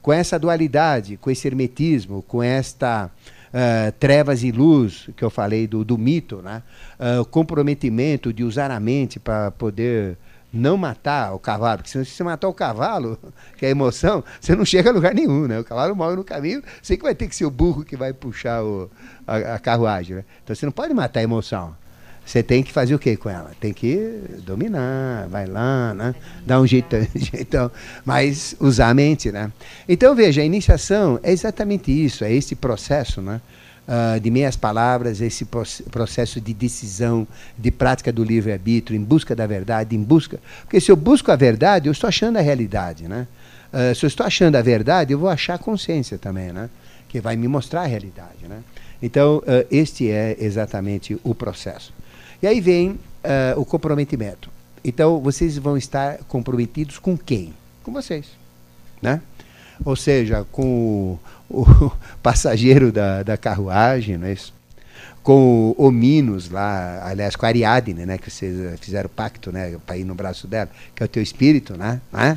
Com 0.00 0.12
essa 0.12 0.38
dualidade, 0.38 1.16
com 1.16 1.30
esse 1.30 1.46
hermetismo, 1.46 2.22
com 2.22 2.42
esta 2.42 3.06
uh, 3.06 3.92
trevas 4.00 4.42
e 4.42 4.50
luz, 4.50 5.08
que 5.16 5.22
eu 5.22 5.30
falei 5.30 5.68
do, 5.68 5.84
do 5.84 5.96
mito, 5.96 6.42
né? 6.42 6.64
Uh, 6.98 7.24
comprometimento 7.26 8.32
de 8.32 8.42
usar 8.42 8.72
a 8.72 8.80
mente 8.80 9.20
para 9.20 9.52
poder 9.52 10.18
não 10.52 10.76
matar 10.76 11.34
o 11.34 11.38
cavalo, 11.38 11.78
porque 11.78 11.90
se 11.90 12.04
você 12.04 12.22
matar 12.22 12.48
o 12.48 12.52
cavalo, 12.52 13.18
que 13.56 13.64
é 13.64 13.70
emoção, 13.70 14.22
você 14.40 14.54
não 14.54 14.64
chega 14.64 14.90
a 14.90 14.92
lugar 14.92 15.14
nenhum, 15.14 15.46
né? 15.46 15.58
O 15.58 15.64
cavalo 15.64 15.96
morre 15.96 16.16
no 16.16 16.24
caminho, 16.24 16.62
você 16.82 16.96
que 16.96 17.02
vai 17.02 17.14
ter 17.14 17.28
que 17.28 17.34
ser 17.34 17.46
o 17.46 17.50
burro 17.50 17.84
que 17.84 17.96
vai 17.96 18.12
puxar 18.12 18.62
o, 18.62 18.90
a, 19.26 19.54
a 19.54 19.58
carruagem, 19.58 20.16
né? 20.16 20.24
Então 20.44 20.54
você 20.54 20.66
não 20.66 20.72
pode 20.72 20.92
matar 20.92 21.20
a 21.20 21.22
emoção. 21.22 21.74
Você 22.24 22.40
tem 22.40 22.62
que 22.62 22.72
fazer 22.72 22.94
o 22.94 22.98
que 22.98 23.16
com 23.16 23.28
ela? 23.28 23.50
Tem 23.58 23.72
que 23.72 24.20
dominar, 24.44 25.26
vai 25.28 25.44
lá, 25.44 25.92
né? 25.92 26.14
Dar 26.46 26.60
um 26.60 26.66
jeitão, 26.66 27.04
jeitão, 27.16 27.70
mas 28.04 28.54
usar 28.60 28.90
a 28.90 28.94
mente, 28.94 29.32
né? 29.32 29.50
Então 29.88 30.14
veja, 30.14 30.40
a 30.40 30.44
iniciação 30.44 31.18
é 31.22 31.32
exatamente 31.32 31.90
isso, 31.90 32.24
é 32.24 32.32
esse 32.32 32.54
processo, 32.54 33.20
né? 33.20 33.40
Uh, 33.86 34.20
de 34.20 34.30
meias 34.30 34.56
palavras, 34.56 35.20
esse 35.20 35.44
processo 35.44 36.40
de 36.40 36.52
decisão, 36.52 37.26
de 37.56 37.70
prática 37.70 38.12
do 38.12 38.24
livre-arbítrio, 38.24 38.96
em 38.96 39.02
busca 39.02 39.34
da 39.34 39.46
verdade, 39.46 39.96
em 39.96 40.02
busca. 40.02 40.40
Porque 40.62 40.80
se 40.80 40.90
eu 40.90 40.96
busco 40.96 41.30
a 41.30 41.36
verdade, 41.36 41.88
eu 41.88 41.92
estou 41.92 42.08
achando 42.08 42.38
a 42.38 42.40
realidade. 42.40 43.08
Né? 43.08 43.26
Uh, 43.72 43.94
se 43.94 44.04
eu 44.04 44.08
estou 44.08 44.26
achando 44.26 44.56
a 44.56 44.62
verdade, 44.62 45.12
eu 45.12 45.18
vou 45.18 45.28
achar 45.28 45.54
a 45.54 45.58
consciência 45.58 46.18
também, 46.18 46.52
né? 46.52 46.68
que 47.08 47.20
vai 47.20 47.36
me 47.36 47.48
mostrar 47.48 47.82
a 47.82 47.86
realidade. 47.86 48.46
Né? 48.48 48.62
Então, 49.02 49.38
uh, 49.38 49.66
este 49.70 50.10
é 50.10 50.36
exatamente 50.38 51.18
o 51.22 51.34
processo. 51.34 51.92
E 52.42 52.46
aí 52.46 52.60
vem 52.60 52.98
o 53.56 53.64
comprometimento. 53.64 54.50
Então, 54.84 55.20
vocês 55.20 55.56
vão 55.56 55.76
estar 55.76 56.18
comprometidos 56.26 56.98
com 56.98 57.16
quem? 57.16 57.54
Com 57.84 57.92
vocês. 57.92 58.26
Né? 59.00 59.20
Ou 59.84 59.94
seja, 59.94 60.44
com 60.50 61.18
o, 61.52 61.92
passageiro 62.22 62.90
da, 62.90 63.22
da 63.22 63.36
carruagem, 63.36 64.16
não 64.16 64.26
é 64.26 64.32
isso? 64.32 64.52
com 65.22 65.74
o, 65.78 65.90
Minos 65.90 66.50
lá, 66.50 67.06
aliás, 67.06 67.36
com 67.36 67.46
a 67.46 67.48
Ariadne, 67.48 68.04
né, 68.04 68.18
que 68.18 68.30
vocês 68.30 68.78
fizeram 68.80 69.08
pacto, 69.08 69.52
né, 69.52 69.76
para 69.86 69.96
ir 69.96 70.04
no 70.04 70.14
braço 70.14 70.48
dela, 70.48 70.68
que 70.94 71.02
é 71.02 71.06
o 71.06 71.08
teu 71.08 71.22
espírito, 71.22 71.76
né? 71.76 72.00
né? 72.12 72.36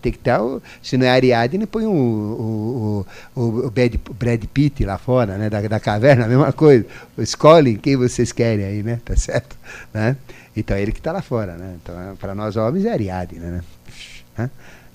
Tem 0.00 0.12
que 0.12 0.30
o, 0.30 0.62
se 0.82 0.96
não 0.96 1.06
é 1.06 1.10
Ariadne, 1.10 1.66
põe 1.66 1.86
o, 1.86 1.90
o, 1.90 3.06
o, 3.34 3.42
o 3.66 3.70
Brad, 3.70 3.94
Brad 4.18 4.44
Pitt 4.44 4.84
lá 4.84 4.98
fora, 4.98 5.36
né, 5.36 5.50
da, 5.50 5.60
da 5.62 5.80
caverna, 5.80 6.26
a 6.26 6.28
mesma 6.28 6.52
coisa. 6.52 6.86
Escolhem 7.18 7.76
quem 7.76 7.96
vocês 7.96 8.30
querem 8.30 8.64
aí, 8.64 8.82
né? 8.82 9.00
Tá 9.04 9.16
certo? 9.16 9.56
Né? 9.92 10.16
Então 10.54 10.76
é 10.76 10.82
ele 10.82 10.92
que 10.92 10.98
está 10.98 11.10
lá 11.10 11.22
fora, 11.22 11.56
né? 11.56 11.76
Então, 11.82 12.16
para 12.16 12.34
nós 12.34 12.54
homens 12.54 12.84
é 12.84 12.92
Ariadne, 12.92 13.40
né? 13.40 13.60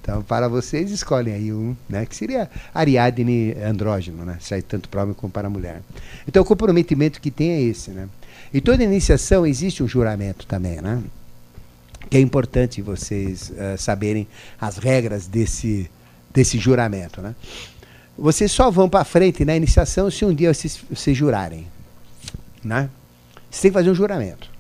Então, 0.08 0.24
para 0.24 0.48
vocês, 0.48 0.90
escolhem 0.90 1.34
aí 1.34 1.52
um, 1.52 1.76
né? 1.90 2.06
Que 2.06 2.16
seria 2.16 2.50
Ariadne 2.74 3.54
andrógeno, 3.62 4.24
né? 4.24 4.38
Sai 4.40 4.62
tanto 4.62 4.88
para 4.88 5.04
homem 5.04 5.14
como 5.14 5.30
para 5.30 5.50
mulher. 5.50 5.82
Então, 6.26 6.44
o 6.44 6.46
comprometimento 6.46 7.20
que 7.20 7.30
tem 7.30 7.52
é 7.52 7.62
esse, 7.62 7.92
né? 7.92 8.08
E 8.54 8.62
toda 8.62 8.82
iniciação 8.82 9.46
existe 9.46 9.84
um 9.84 9.88
juramento 9.88 10.48
também, 10.48 10.80
né? 10.80 11.04
Que 12.10 12.16
é 12.16 12.22
importante 12.22 12.82
vocês 12.82 13.50
uh, 13.50 13.78
saberem 13.78 14.26
as 14.62 14.78
regras 14.78 15.28
desse, 15.28 15.92
desse 16.34 16.58
juramento, 16.58 17.22
né? 17.22 17.36
Vocês 18.18 18.50
só 18.50 18.72
vão 18.72 18.88
para 18.88 19.04
frente 19.04 19.44
na 19.44 19.58
iniciação 19.58 20.10
se 20.10 20.24
um 20.24 20.34
dia 20.34 20.54
vocês, 20.54 20.80
vocês 20.90 21.18
jurarem, 21.18 21.68
né? 22.64 22.90
Você 23.52 23.64
tem 23.64 23.72
que 23.72 23.74
fazer 23.74 23.92
um 23.92 23.96
juramento. 23.96 24.57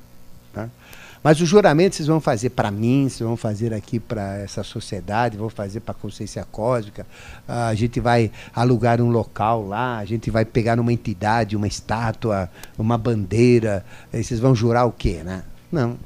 Mas 1.24 1.42
o 1.42 1.46
juramento 1.46 1.96
vocês 1.96 2.08
vão 2.08 2.22
fazer 2.22 2.52
para 2.52 2.72
mim, 2.72 3.10
vocês 3.10 3.28
vão 3.28 3.36
fazer 3.36 3.74
aqui 3.74 4.00
para 4.00 4.38
essa 4.38 4.64
sociedade, 4.64 5.38
vão 5.38 5.50
fazer 5.50 5.80
para 5.80 5.92
a 5.92 5.96
consciência 5.96 6.46
cósmica. 6.52 7.06
a 7.48 7.74
gente 7.74 8.00
vai 8.00 8.32
alugar 8.56 9.02
um 9.02 9.10
local 9.10 9.66
lá, 9.68 9.98
a 9.98 10.06
gente 10.06 10.30
vai 10.30 10.46
pegar 10.46 10.80
uma 10.80 10.94
entidade, 10.94 11.56
uma 11.56 11.68
estátua, 11.68 12.50
uma 12.78 12.98
bandeira. 12.98 13.86
Aí 14.14 14.24
vocês 14.24 14.40
vão 14.40 14.56
jurar 14.56 14.86
o 14.86 14.92
quê, 14.92 15.22
né? 15.24 15.44
Não. 15.72 15.98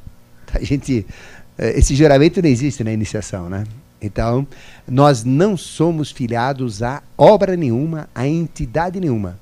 A 0.53 0.63
gente, 0.63 1.05
eh, 1.57 1.77
esse 1.77 1.95
juramento 1.95 2.41
não 2.41 2.49
existe 2.49 2.83
na 2.83 2.91
iniciação, 2.91 3.49
né? 3.49 3.63
Então, 4.01 4.47
nós 4.87 5.23
não 5.23 5.55
somos 5.55 6.11
filiados 6.11 6.81
a 6.81 7.03
obra 7.17 7.55
nenhuma, 7.55 8.09
a 8.15 8.27
entidade 8.27 8.99
nenhuma. 8.99 9.39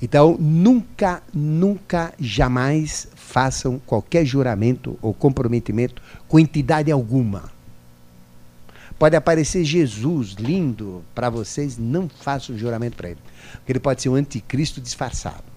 Então, 0.00 0.36
nunca, 0.38 1.22
nunca, 1.32 2.12
jamais 2.20 3.08
façam 3.26 3.80
qualquer 3.84 4.24
juramento 4.24 4.96
ou 5.02 5.12
comprometimento 5.12 6.00
com 6.28 6.38
entidade 6.38 6.92
alguma. 6.92 7.50
Pode 8.98 9.16
aparecer 9.16 9.64
Jesus 9.64 10.34
lindo 10.38 11.04
para 11.14 11.28
vocês, 11.28 11.76
não 11.76 12.08
façam 12.08 12.56
juramento 12.56 12.96
para 12.96 13.10
ele. 13.10 13.20
Porque 13.56 13.72
ele 13.72 13.80
pode 13.80 14.00
ser 14.00 14.08
um 14.08 14.14
anticristo 14.14 14.80
disfarçado. 14.80 15.55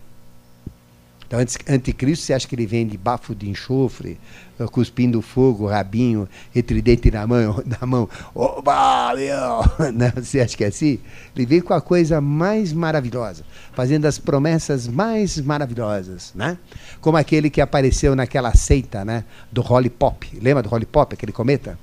Então, 1.30 1.39
anticristo, 1.68 2.26
você 2.26 2.34
acha 2.34 2.47
que 2.47 2.56
ele 2.56 2.65
vem 2.65 2.88
de 2.88 2.97
bafo 2.97 3.35
de 3.35 3.47
enxofre, 3.47 4.18
eh, 4.60 4.65
cuspindo 4.65 5.22
fogo, 5.22 5.68
rabinho, 5.68 6.27
e 6.56 6.64
tridente 6.64 7.11
na 7.11 7.27
mão, 7.27 7.61
na 7.80 7.85
mão. 7.85 8.10
Oba, 8.34 9.14
meu! 9.14 9.61
Não, 9.93 10.10
você 10.15 10.39
acha 10.39 10.57
que 10.57 10.64
é 10.64 10.68
assim? 10.69 10.97
Ele 11.35 11.45
vem 11.45 11.61
com 11.61 11.72
a 11.72 11.80
coisa 11.80 12.19
mais 12.19 12.73
maravilhosa, 12.73 13.45
fazendo 13.73 14.06
as 14.06 14.18
promessas 14.18 14.88
mais 14.88 15.39
maravilhosas, 15.39 16.34
né? 16.34 16.57
Como 16.99 17.15
aquele 17.15 17.51
que 17.51 17.61
apareceu 17.61 18.15
naquela 18.15 18.56
seita, 18.56 19.06
né? 19.06 19.23
Do 19.51 19.61
Holly 19.61 19.91
Pop. 19.91 20.27
Lembra 20.41 20.64
do 20.64 20.69
Holly 20.69 20.88
Pop, 20.88 21.14
aquele 21.14 21.31
cometa? 21.31 21.77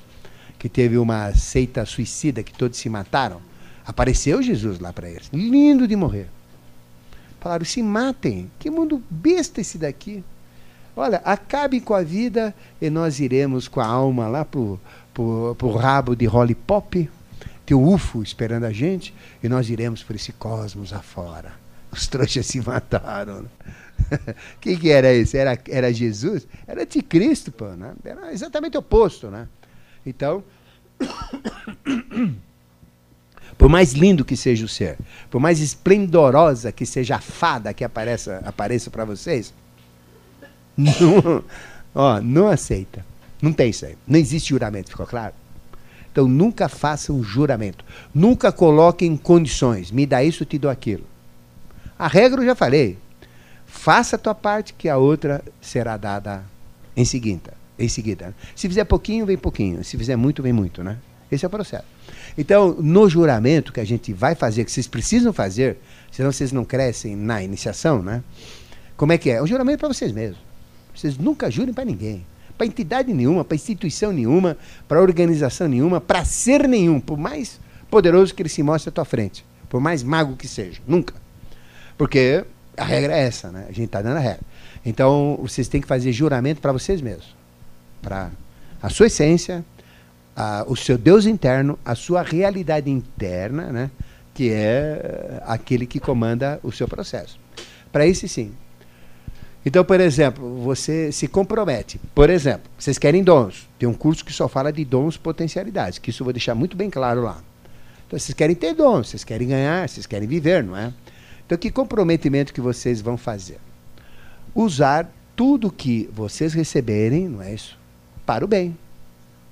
Que 0.59 0.69
teve 0.69 0.99
uma 0.99 1.33
seita 1.37 1.87
suicida 1.87 2.43
que 2.43 2.53
todos 2.53 2.81
se 2.81 2.89
mataram. 2.89 3.41
Apareceu 3.87 4.43
Jesus 4.43 4.81
lá 4.81 4.93
para 4.93 5.09
eles. 5.09 5.31
Lindo 5.33 5.87
de 5.87 5.95
morrer. 5.95 6.36
Falaram, 7.41 7.65
se 7.65 7.83
matem. 7.83 8.51
Que 8.59 8.71
mundo 8.71 9.03
besta 9.11 9.61
esse 9.61 9.79
daqui. 9.79 10.25
Olha, 10.97 11.19
acabe 11.25 11.81
com 11.81 11.93
a 11.93 12.03
vida 12.03 12.55
e 12.81 12.89
nós 12.89 13.21
iremos 13.21 13.69
com 13.69 13.81
a 13.81 13.87
alma 13.87 14.27
lá 14.29 14.45
pro, 14.45 14.81
pro, 15.13 15.55
pro 15.59 15.73
rabo 15.73 16.17
de 16.17 16.25
Holly 16.25 16.55
Pop. 16.55 17.11
Tem 17.67 17.77
o 17.77 17.93
UFO 17.93 18.23
esperando 18.23 18.65
a 18.65 18.73
gente 18.73 19.13
e 19.43 19.49
nós 19.49 19.69
iremos 19.69 20.03
por 20.03 20.17
esse 20.17 20.33
cosmos 20.33 20.93
afora. 20.93 21.53
Os 21.93 22.07
trouxas 22.07 22.47
se 22.47 22.61
mataram. 22.61 23.45
Quem 24.61 24.79
que 24.79 24.91
era 24.91 25.13
esse? 25.13 25.37
Era, 25.37 25.59
era 25.69 25.93
Jesus? 25.93 26.47
Era 26.67 26.83
anticristo, 26.83 27.53
pô, 27.53 27.67
né? 27.69 27.93
Era 28.05 28.33
exatamente 28.33 28.77
o 28.77 28.81
oposto, 28.81 29.29
né? 29.29 29.49
Então, 30.05 30.43
por 33.57 33.69
mais 33.69 33.93
lindo 33.93 34.25
que 34.25 34.37
seja 34.37 34.65
o 34.65 34.69
ser, 34.69 34.99
por 35.31 35.41
mais 35.41 35.61
esplendorosa 35.61 36.71
que 36.73 36.85
seja 36.85 37.17
a 37.17 37.21
fada 37.21 37.73
que 37.73 37.85
apareça, 37.85 38.43
apareça 38.45 38.91
para 38.91 39.05
vocês, 39.05 39.53
não, 40.77 41.43
ó, 41.95 42.21
não 42.21 42.49
aceita. 42.49 43.05
Não 43.41 43.53
tem 43.53 43.71
isso 43.71 43.87
aí. 43.87 43.97
Não 44.07 44.19
existe 44.19 44.51
juramento, 44.51 44.91
ficou 44.91 45.07
claro? 45.07 45.35
Então 46.11 46.27
nunca 46.27 46.69
faça 46.69 47.13
um 47.13 47.23
juramento. 47.23 47.85
Nunca 48.15 48.51
coloquem 48.51 49.17
condições. 49.17 49.91
Me 49.91 50.07
dá 50.07 50.25
isso, 50.25 50.45
te 50.45 50.59
dou 50.59 50.71
aquilo. 50.71 51.05
A 51.99 52.09
regra 52.09 52.41
eu 52.41 52.47
já 52.47 52.55
falei. 52.55 52.99
Faça 53.67 54.17
a 54.17 54.19
tua 54.19 54.35
parte 54.35 54.73
que 54.73 54.89
a 54.89 54.97
outra 54.97 55.45
será 55.61 55.97
dada 55.97 56.45
em 56.97 57.05
seguida. 57.05 57.53
Em 57.79 57.89
seguida. 57.89 58.35
Se 58.55 58.67
fizer 58.67 58.85
pouquinho, 58.85 59.27
vem 59.27 59.37
pouquinho. 59.37 59.85
Se 59.85 59.99
fizer 59.99 60.17
muito, 60.17 60.43
vem 60.43 60.53
muito, 60.53 60.83
né? 60.83 60.97
Esse 61.31 61.45
é 61.45 61.49
o 61.49 61.51
processo. 61.51 61.85
Então, 62.39 62.77
no 62.79 63.09
juramento 63.09 63.73
que 63.73 63.81
a 63.81 63.85
gente 63.85 64.13
vai 64.13 64.35
fazer, 64.35 64.65
que 64.65 64.71
vocês 64.71 64.87
precisam 64.87 65.33
fazer, 65.33 65.79
senão 66.13 66.31
vocês 66.31 66.53
não 66.53 66.65
crescem 66.65 67.17
na 67.17 67.43
iniciação, 67.43 68.03
né? 68.03 68.23
Como 68.97 69.13
é 69.13 69.19
que 69.19 69.31
é? 69.31 69.41
O 69.41 69.47
juramento 69.47 69.77
é 69.77 69.79
para 69.79 69.89
vocês 69.89 70.13
mesmos. 70.13 70.39
Vocês 70.95 71.17
nunca 71.17 71.51
jurem 71.51 71.73
para 71.73 71.85
ninguém. 71.85 72.27
Para 72.57 72.67
entidade 72.67 73.13
nenhuma, 73.13 73.45
para 73.45 73.55
instituição 73.55 74.13
nenhuma, 74.13 74.57
para 74.89 75.01
organização 75.01 75.69
nenhuma, 75.69 76.01
para 76.01 76.25
ser 76.25 76.67
nenhum, 76.67 76.99
por 77.01 77.19
mais 77.19 77.61
poderoso 77.91 78.35
que 78.35 78.43
ele 78.43 78.49
se 78.49 78.63
mostre 78.63 78.89
à 78.89 78.93
tua 78.93 79.05
frente. 79.05 79.45
Por 79.69 79.81
mais 79.81 80.03
mago 80.03 80.37
que 80.37 80.49
seja. 80.49 80.81
Nunca. 80.87 81.15
Porque 81.99 82.45
a 82.77 82.85
regra 82.85 83.17
é 83.17 83.21
essa, 83.27 83.51
né? 83.51 83.67
A 83.69 83.73
gente 83.73 83.87
está 83.87 84.01
dando 84.01 84.17
a 84.17 84.21
regra. 84.21 84.41
Então, 84.85 85.39
vocês 85.43 85.69
têm 85.69 85.81
que 85.81 85.89
fazer 85.89 86.13
juramento 86.13 86.61
para 86.61 86.73
vocês 86.73 87.01
mesmos. 87.01 87.35
Para 88.01 88.31
a 88.83 88.89
sua 88.89 89.07
essência, 89.07 89.65
a, 90.37 90.65
o 90.69 90.77
seu 90.77 90.99
Deus 90.99 91.25
interno, 91.25 91.79
a 91.85 91.95
sua 91.95 92.23
realidade 92.23 92.91
interna, 92.91 93.73
né, 93.73 93.91
que 94.35 94.51
é 94.53 95.43
aquele 95.47 95.87
que 95.87 95.99
comanda 95.99 96.61
o 96.63 96.71
seu 96.71 96.87
processo. 96.87 97.41
Para 97.91 98.07
isso, 98.07 98.29
sim. 98.29 98.53
Então, 99.65 99.85
por 99.85 99.99
exemplo, 99.99 100.63
você 100.63 101.11
se 101.11 101.27
compromete. 101.27 101.99
Por 102.15 102.31
exemplo, 102.31 102.71
vocês 102.79 102.99
querem 102.99 103.25
dons. 103.25 103.69
Tem 103.79 103.89
um 103.89 103.95
curso 103.95 104.25
que 104.25 104.33
só 104.33 104.47
fala 104.47 104.73
de 104.73 104.85
dons 104.85 105.17
potencialidades, 105.17 105.99
que 105.99 106.11
isso 106.11 106.23
eu 106.23 106.25
vou 106.27 106.33
deixar 106.33 106.55
muito 106.55 106.77
bem 106.77 106.91
claro 106.91 107.23
lá. 107.23 107.43
Então, 108.07 108.17
vocês 108.17 108.35
querem 108.35 108.55
ter 108.55 108.75
dons, 108.75 109.09
vocês 109.09 109.25
querem 109.25 109.49
ganhar, 109.49 109.89
vocês 109.89 110.07
querem 110.07 110.29
viver, 110.29 110.63
não 110.63 110.77
é? 110.77 110.93
Então, 111.45 111.59
que 111.59 111.71
comprometimento 111.71 112.53
que 112.53 112.61
vocês 112.61 113.01
vão 113.01 113.17
fazer? 113.17 113.59
Usar 114.55 115.11
tudo 115.35 115.71
que 115.71 116.09
vocês 116.13 116.55
receberem, 116.55 117.29
não 117.29 117.43
é 117.43 117.55
isso? 117.55 117.77
Para 118.25 118.45
o 118.45 118.49
bem. 118.49 118.77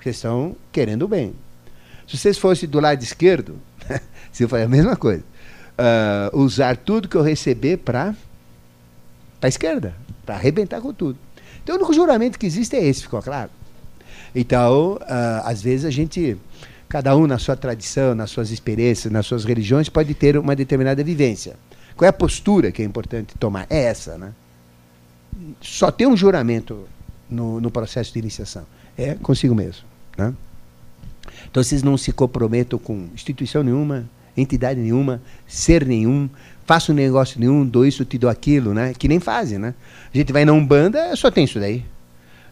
Vocês 0.04 0.16
estão 0.16 0.54
querendo 0.70 1.08
bem. 1.08 1.34
Se 2.06 2.18
vocês 2.18 2.36
fossem 2.36 2.68
do 2.68 2.78
lado 2.78 3.02
esquerdo, 3.02 3.58
você 4.30 4.46
fazer 4.46 4.64
a 4.64 4.68
mesma 4.68 4.96
coisa. 4.96 5.24
Uh, 5.78 6.40
usar 6.40 6.76
tudo 6.76 7.08
que 7.08 7.16
eu 7.16 7.22
receber 7.22 7.78
para 7.78 8.14
a 9.40 9.48
esquerda, 9.48 9.94
para 10.26 10.34
arrebentar 10.34 10.82
com 10.82 10.92
tudo. 10.92 11.18
Então 11.62 11.74
o 11.76 11.78
único 11.78 11.94
juramento 11.94 12.38
que 12.38 12.44
existe 12.44 12.76
é 12.76 12.84
esse, 12.84 13.00
ficou 13.00 13.22
claro? 13.22 13.48
Então, 14.34 14.96
uh, 14.96 15.00
às 15.42 15.62
vezes 15.62 15.86
a 15.86 15.90
gente, 15.90 16.36
cada 16.86 17.16
um 17.16 17.26
na 17.26 17.38
sua 17.38 17.56
tradição, 17.56 18.14
nas 18.14 18.30
suas 18.30 18.50
experiências, 18.50 19.10
nas 19.10 19.24
suas 19.24 19.46
religiões, 19.46 19.88
pode 19.88 20.12
ter 20.12 20.36
uma 20.36 20.54
determinada 20.54 21.02
vivência. 21.02 21.56
Qual 21.96 22.04
é 22.04 22.10
a 22.10 22.12
postura 22.12 22.70
que 22.70 22.82
é 22.82 22.84
importante 22.84 23.38
tomar? 23.38 23.66
É 23.70 23.84
essa, 23.84 24.18
né? 24.18 24.34
Só 25.62 25.90
tem 25.90 26.06
um 26.06 26.14
juramento 26.14 26.86
no, 27.30 27.58
no 27.58 27.70
processo 27.70 28.12
de 28.12 28.18
iniciação. 28.18 28.66
É 28.98 29.14
consigo 29.14 29.54
mesmo. 29.54 29.93
Né? 30.16 30.32
Então 31.50 31.62
vocês 31.62 31.82
não 31.82 31.96
se 31.96 32.12
comprometam 32.12 32.78
com 32.78 33.08
instituição 33.14 33.62
nenhuma, 33.62 34.08
entidade 34.36 34.80
nenhuma, 34.80 35.22
ser 35.46 35.86
nenhum, 35.86 36.28
faça 36.66 36.92
um 36.92 36.94
negócio 36.94 37.38
nenhum, 37.38 37.64
dou 37.64 37.86
isso, 37.86 38.04
te 38.04 38.18
dou 38.18 38.30
aquilo, 38.30 38.74
né? 38.74 38.92
Que 38.96 39.08
nem 39.08 39.20
fazem, 39.20 39.58
né? 39.58 39.74
A 40.12 40.16
gente 40.16 40.32
vai 40.32 40.44
na 40.44 40.52
Umbanda, 40.52 41.14
só 41.16 41.30
tem 41.30 41.44
isso 41.44 41.60
daí. 41.60 41.84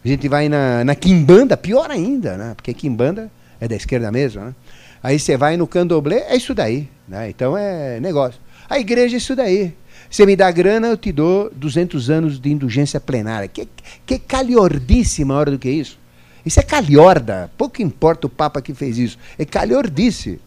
A 0.03 0.07
gente 0.07 0.27
vai 0.27 0.49
na, 0.49 0.83
na 0.83 0.95
Kimbanda, 0.95 1.55
pior 1.55 1.89
ainda, 1.89 2.37
né? 2.37 2.53
Porque 2.55 2.73
Kimbanda 2.73 3.31
é 3.59 3.67
da 3.67 3.75
esquerda 3.75 4.11
mesmo, 4.11 4.41
né? 4.41 4.55
Aí 5.01 5.19
você 5.19 5.35
vai 5.35 5.57
no 5.57 5.67
Candomblé, 5.67 6.25
é 6.29 6.35
isso 6.35 6.53
daí, 6.53 6.89
né? 7.07 7.29
Então 7.29 7.57
é 7.57 7.99
negócio. 7.99 8.39
A 8.69 8.79
igreja 8.79 9.15
é 9.15 9.17
isso 9.17 9.35
daí. 9.35 9.73
Você 10.09 10.25
me 10.25 10.35
dá 10.35 10.49
grana, 10.51 10.87
eu 10.87 10.97
te 10.97 11.11
dou 11.11 11.51
200 11.55 12.09
anos 12.09 12.39
de 12.39 12.51
indulgência 12.51 12.99
plenária. 12.99 13.47
Que, 13.47 13.67
que 14.05 14.19
calhordice 14.19 15.25
maior 15.25 15.49
do 15.49 15.57
que 15.57 15.69
isso? 15.69 15.97
Isso 16.45 16.59
é 16.59 16.63
calhorda. 16.63 17.49
Pouco 17.57 17.81
importa 17.81 18.27
o 18.27 18.29
Papa 18.29 18.61
que 18.61 18.73
fez 18.73 18.97
isso. 18.97 19.17
É 19.37 19.45
calhordice. 19.45 20.39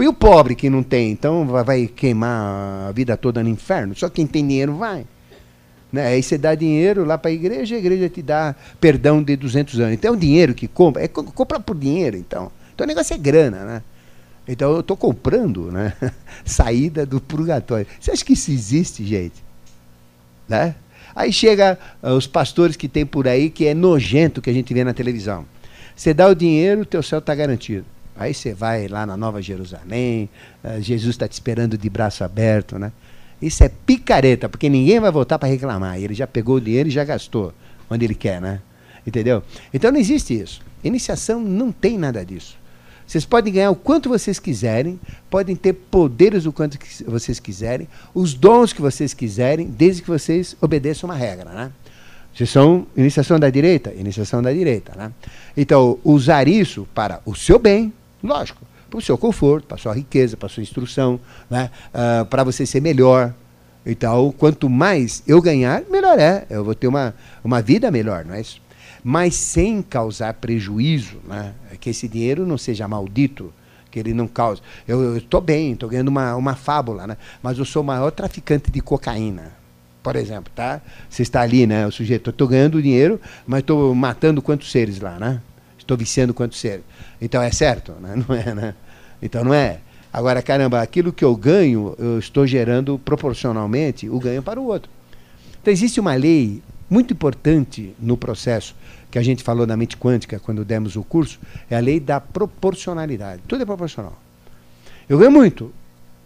E 0.00 0.06
o 0.06 0.14
pobre 0.14 0.54
que 0.54 0.70
não 0.70 0.82
tem, 0.82 1.10
então 1.10 1.44
vai 1.44 1.88
queimar 1.88 2.88
a 2.88 2.92
vida 2.92 3.16
toda 3.16 3.42
no 3.42 3.48
inferno? 3.48 3.96
Só 3.96 4.08
quem 4.08 4.28
tem 4.28 4.46
dinheiro 4.46 4.76
vai. 4.76 5.04
Né? 5.92 6.06
Aí 6.06 6.22
você 6.22 6.38
dá 6.38 6.54
dinheiro 6.54 7.04
lá 7.04 7.18
para 7.18 7.30
a 7.30 7.34
igreja, 7.34 7.74
a 7.74 7.78
igreja 7.78 8.08
te 8.08 8.22
dá 8.22 8.54
perdão 8.80 9.20
de 9.20 9.34
200 9.34 9.80
anos. 9.80 9.94
Então 9.94 10.12
é 10.12 10.16
o 10.16 10.16
dinheiro 10.16 10.54
que 10.54 10.68
compra, 10.68 11.02
é 11.02 11.08
comprar 11.08 11.58
por 11.58 11.76
dinheiro, 11.76 12.16
então. 12.16 12.52
Então 12.72 12.84
o 12.84 12.88
negócio 12.88 13.12
é 13.12 13.18
grana, 13.18 13.64
né? 13.64 13.82
Então 14.46 14.72
eu 14.72 14.80
estou 14.80 14.96
comprando, 14.96 15.72
né? 15.72 15.92
Saída 16.44 17.04
do 17.04 17.20
purgatório. 17.20 17.86
Você 18.00 18.12
acha 18.12 18.24
que 18.24 18.34
isso 18.34 18.52
existe, 18.52 19.04
gente? 19.04 19.44
Né? 20.48 20.76
Aí 21.18 21.32
chega 21.32 21.76
uh, 22.00 22.10
os 22.10 22.28
pastores 22.28 22.76
que 22.76 22.86
tem 22.86 23.04
por 23.04 23.26
aí, 23.26 23.50
que 23.50 23.66
é 23.66 23.74
nojento 23.74 24.40
que 24.40 24.48
a 24.48 24.52
gente 24.52 24.72
vê 24.72 24.84
na 24.84 24.94
televisão. 24.94 25.44
Você 25.96 26.14
dá 26.14 26.28
o 26.28 26.34
dinheiro, 26.34 26.86
teu 26.86 27.02
céu 27.02 27.18
está 27.18 27.34
garantido. 27.34 27.84
Aí 28.16 28.32
você 28.32 28.54
vai 28.54 28.86
lá 28.86 29.04
na 29.04 29.16
Nova 29.16 29.42
Jerusalém, 29.42 30.30
uh, 30.62 30.80
Jesus 30.80 31.16
está 31.16 31.26
te 31.26 31.32
esperando 31.32 31.76
de 31.76 31.90
braço 31.90 32.22
aberto, 32.22 32.78
né? 32.78 32.92
Isso 33.42 33.64
é 33.64 33.68
picareta, 33.68 34.48
porque 34.48 34.68
ninguém 34.68 35.00
vai 35.00 35.10
voltar 35.10 35.40
para 35.40 35.48
reclamar. 35.48 36.00
Ele 36.00 36.14
já 36.14 36.24
pegou 36.24 36.54
o 36.54 36.60
dinheiro 36.60 36.88
e 36.88 36.92
já 36.92 37.02
gastou 37.02 37.52
onde 37.90 38.04
ele 38.04 38.14
quer, 38.14 38.40
né? 38.40 38.60
Entendeu? 39.04 39.42
Então 39.74 39.90
não 39.90 39.98
existe 39.98 40.40
isso. 40.40 40.62
Iniciação 40.84 41.40
não 41.40 41.72
tem 41.72 41.98
nada 41.98 42.24
disso. 42.24 42.56
Vocês 43.08 43.24
podem 43.24 43.50
ganhar 43.50 43.70
o 43.70 43.74
quanto 43.74 44.10
vocês 44.10 44.38
quiserem, 44.38 45.00
podem 45.30 45.56
ter 45.56 45.72
poderes 45.72 46.44
o 46.44 46.52
quanto 46.52 46.78
vocês 47.06 47.40
quiserem, 47.40 47.88
os 48.14 48.34
dons 48.34 48.74
que 48.74 48.82
vocês 48.82 49.14
quiserem, 49.14 49.66
desde 49.66 50.02
que 50.02 50.08
vocês 50.08 50.54
obedeçam 50.60 51.08
uma 51.08 51.16
regra, 51.16 51.50
né? 51.50 51.72
Vocês 52.34 52.50
são 52.50 52.86
iniciação 52.94 53.40
da 53.40 53.48
direita? 53.48 53.94
Iniciação 53.94 54.42
da 54.42 54.52
direita, 54.52 54.92
né? 54.94 55.10
Então, 55.56 55.98
usar 56.04 56.46
isso 56.46 56.86
para 56.94 57.22
o 57.24 57.34
seu 57.34 57.58
bem, 57.58 57.94
lógico, 58.22 58.60
para 58.90 58.98
o 58.98 59.00
seu 59.00 59.16
conforto, 59.16 59.66
para 59.66 59.76
a 59.76 59.80
sua 59.80 59.94
riqueza, 59.94 60.36
para 60.36 60.44
a 60.44 60.50
sua 60.50 60.62
instrução, 60.62 61.18
né? 61.48 61.70
Uh, 61.94 62.26
para 62.26 62.44
você 62.44 62.66
ser 62.66 62.82
melhor. 62.82 63.32
Então, 63.86 64.34
quanto 64.36 64.68
mais 64.68 65.22
eu 65.26 65.40
ganhar, 65.40 65.82
melhor 65.90 66.18
é. 66.18 66.44
Eu 66.50 66.62
vou 66.62 66.74
ter 66.74 66.88
uma, 66.88 67.14
uma 67.42 67.62
vida 67.62 67.90
melhor, 67.90 68.26
não 68.26 68.34
é 68.34 68.42
isso? 68.42 68.60
Mas 69.02 69.34
sem 69.34 69.82
causar 69.82 70.34
prejuízo, 70.34 71.18
né? 71.26 71.54
que 71.80 71.90
esse 71.90 72.08
dinheiro 72.08 72.46
não 72.46 72.58
seja 72.58 72.88
maldito, 72.88 73.52
que 73.90 73.98
ele 73.98 74.12
não 74.12 74.26
cause. 74.26 74.60
Eu 74.86 75.16
estou 75.16 75.40
bem, 75.40 75.72
estou 75.72 75.88
ganhando 75.88 76.08
uma, 76.08 76.34
uma 76.36 76.54
fábula, 76.54 77.06
né? 77.06 77.16
mas 77.42 77.58
eu 77.58 77.64
sou 77.64 77.82
o 77.82 77.86
maior 77.86 78.10
traficante 78.10 78.70
de 78.70 78.80
cocaína 78.80 79.58
por 80.08 80.16
exemplo, 80.16 80.50
tá? 80.54 80.80
Você 81.10 81.20
está 81.20 81.42
ali, 81.42 81.66
né? 81.66 81.86
O 81.86 81.92
sujeito, 81.92 82.30
estou 82.30 82.48
ganhando 82.48 82.80
dinheiro, 82.80 83.20
mas 83.46 83.60
estou 83.60 83.94
matando 83.94 84.40
quantos 84.40 84.70
seres 84.70 84.98
lá, 85.00 85.18
né? 85.18 85.38
Estou 85.76 85.98
viciando 85.98 86.32
quantos 86.32 86.58
seres. 86.58 86.82
Então 87.20 87.42
é 87.42 87.50
certo, 87.50 87.92
né? 88.00 88.14
Não 88.26 88.34
é, 88.34 88.54
né? 88.54 88.74
Então 89.20 89.44
não 89.44 89.52
é. 89.52 89.80
Agora, 90.10 90.40
caramba, 90.40 90.80
aquilo 90.80 91.12
que 91.12 91.22
eu 91.22 91.36
ganho, 91.36 91.94
eu 91.98 92.18
estou 92.18 92.46
gerando 92.46 92.98
proporcionalmente 92.98 94.08
o 94.08 94.18
ganho 94.18 94.42
para 94.42 94.58
o 94.58 94.64
outro. 94.64 94.90
Então 95.60 95.70
existe 95.70 96.00
uma 96.00 96.14
lei 96.14 96.62
muito 96.88 97.12
importante 97.12 97.94
no 97.98 98.16
processo 98.16 98.74
que 99.10 99.18
a 99.18 99.22
gente 99.22 99.42
falou 99.42 99.66
na 99.66 99.76
mente 99.76 99.96
quântica 99.96 100.38
quando 100.38 100.64
demos 100.64 100.96
o 100.96 101.02
curso, 101.02 101.38
é 101.70 101.76
a 101.76 101.80
lei 101.80 101.98
da 101.98 102.20
proporcionalidade. 102.20 103.42
Tudo 103.46 103.62
é 103.62 103.66
proporcional. 103.66 104.18
Eu 105.08 105.18
ganho 105.18 105.30
muito, 105.30 105.72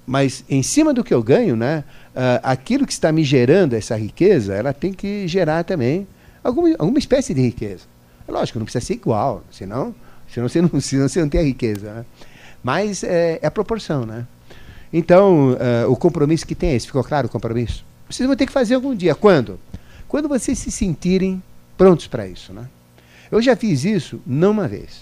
mas 0.07 0.45
em 0.49 0.63
cima 0.63 0.93
do 0.93 1.05
que 1.05 1.15
eu 1.15 1.23
ganho, 1.23 1.55
né, 1.57 1.85
uh, 2.15 2.41
aquilo 2.43 2.87
que 2.87 2.93
está 2.93 3.13
me 3.13 3.23
gerando 3.23 3.75
essa 3.75 3.97
riqueza, 3.97 4.55
ela 4.55 4.73
tem 4.73 4.93
que 4.93 5.29
gerar 5.29 5.63
também 5.65 6.07
alguma, 6.43 6.71
alguma 6.79 6.99
espécie 6.99 7.33
de 7.33 7.41
riqueza. 7.41 7.85
Lógico, 8.29 8.59
não 8.59 8.65
precisa 8.65 8.85
ser 8.85 8.95
igual, 8.95 9.45
senão, 9.51 9.95
senão, 10.29 10.49
você, 10.49 10.61
não, 10.61 10.69
senão 10.81 11.09
você 11.09 11.21
não 11.21 11.29
tem 11.29 11.41
a 11.41 11.45
riqueza. 11.45 11.93
Né? 11.93 12.05
Mas 12.63 13.05
é, 13.05 13.39
é, 13.43 13.47
a 13.47 13.51
proporção. 13.51 14.07
Né? 14.07 14.27
Então, 14.93 15.53
uh, 15.53 15.91
o 15.91 15.97
compromisso 15.97 16.47
que 16.47 16.55
tem 16.55 16.71
é 16.71 16.75
esse. 16.77 16.87
Ficou 16.87 17.05
claro 17.05 17.27
o 17.27 17.31
compromisso? 17.31 17.85
Vocês 18.09 18.27
vão 18.27 18.37
ter 18.37 18.47
que 18.47 18.53
fazer 18.53 18.75
algum 18.75 18.95
dia. 18.95 19.15
Quando? 19.15 19.59
Quando 20.13 20.29
vocês 20.29 20.59
se 20.59 20.71
sentirem 20.71 21.43
prontos 21.75 22.07
para 22.07 22.29
isso. 22.29 22.53
Né? 22.53 22.69
Eu 23.31 23.41
já 23.41 23.57
fiz 23.57 23.83
isso 23.83 24.21
não 24.27 24.51
uma 24.51 24.69
vez, 24.69 25.01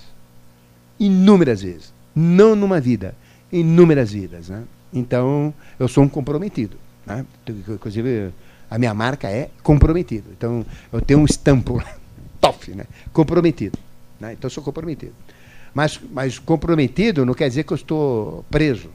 inúmeras 1.01 1.63
vezes. 1.63 1.93
Não 2.15 2.55
numa 2.55 2.81
vida, 2.81 3.17
inúmeras 3.51 4.13
vidas. 4.13 4.51
Né? 4.51 4.63
Então, 4.93 5.53
eu 5.81 5.89
sou 5.89 6.05
um 6.05 6.09
comprometido. 6.09 6.77
Né? 7.05 7.27
Inclusive, 7.49 8.33
a 8.71 8.79
minha 8.79 8.95
marca 8.95 9.29
é 9.29 9.51
comprometido. 9.65 10.31
Então, 10.31 10.65
eu 10.93 11.01
tenho 11.01 11.19
um 11.19 11.25
estampo, 11.25 11.83
TOF, 12.41 12.71
né? 12.71 12.85
comprometido. 13.13 13.77
Né? 14.21 14.35
Então, 14.35 14.47
eu 14.47 14.53
sou 14.53 14.63
comprometido. 14.63 15.15
Mas, 15.75 15.99
mas 16.13 16.39
comprometido 16.39 17.27
não 17.27 17.35
quer 17.35 17.49
dizer 17.49 17.65
que 17.65 17.73
eu 17.73 17.77
estou 17.77 18.45
preso. 18.49 18.91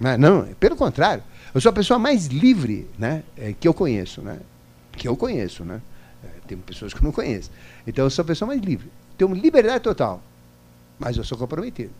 Né? 0.00 0.16
Não, 0.16 0.48
pelo 0.58 0.74
contrário. 0.74 1.22
Eu 1.54 1.60
sou 1.60 1.70
a 1.70 1.72
pessoa 1.72 1.96
mais 1.96 2.26
livre 2.26 2.88
né? 2.98 3.22
É, 3.36 3.54
que 3.58 3.68
eu 3.68 3.72
conheço. 3.72 4.20
Né? 4.20 4.40
Que 4.96 5.08
eu 5.08 5.16
conheço. 5.16 5.64
Né? 5.64 5.80
É, 6.24 6.28
tem 6.46 6.58
pessoas 6.58 6.92
que 6.92 7.00
eu 7.00 7.04
não 7.04 7.12
conheço. 7.12 7.50
Então, 7.86 8.04
eu 8.04 8.10
sou 8.10 8.22
a 8.22 8.26
pessoa 8.26 8.48
mais 8.48 8.60
livre. 8.60 8.90
Tenho 9.16 9.32
liberdade 9.32 9.80
total. 9.80 10.22
Mas 10.98 11.16
eu 11.16 11.24
sou 11.24 11.36
comprometido. 11.36 11.92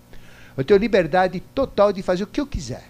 Eu 0.56 0.64
tenho 0.64 0.78
liberdade 0.78 1.40
total 1.54 1.92
de 1.92 2.02
fazer 2.02 2.24
o 2.24 2.26
que 2.26 2.40
eu 2.40 2.46
quiser. 2.46 2.84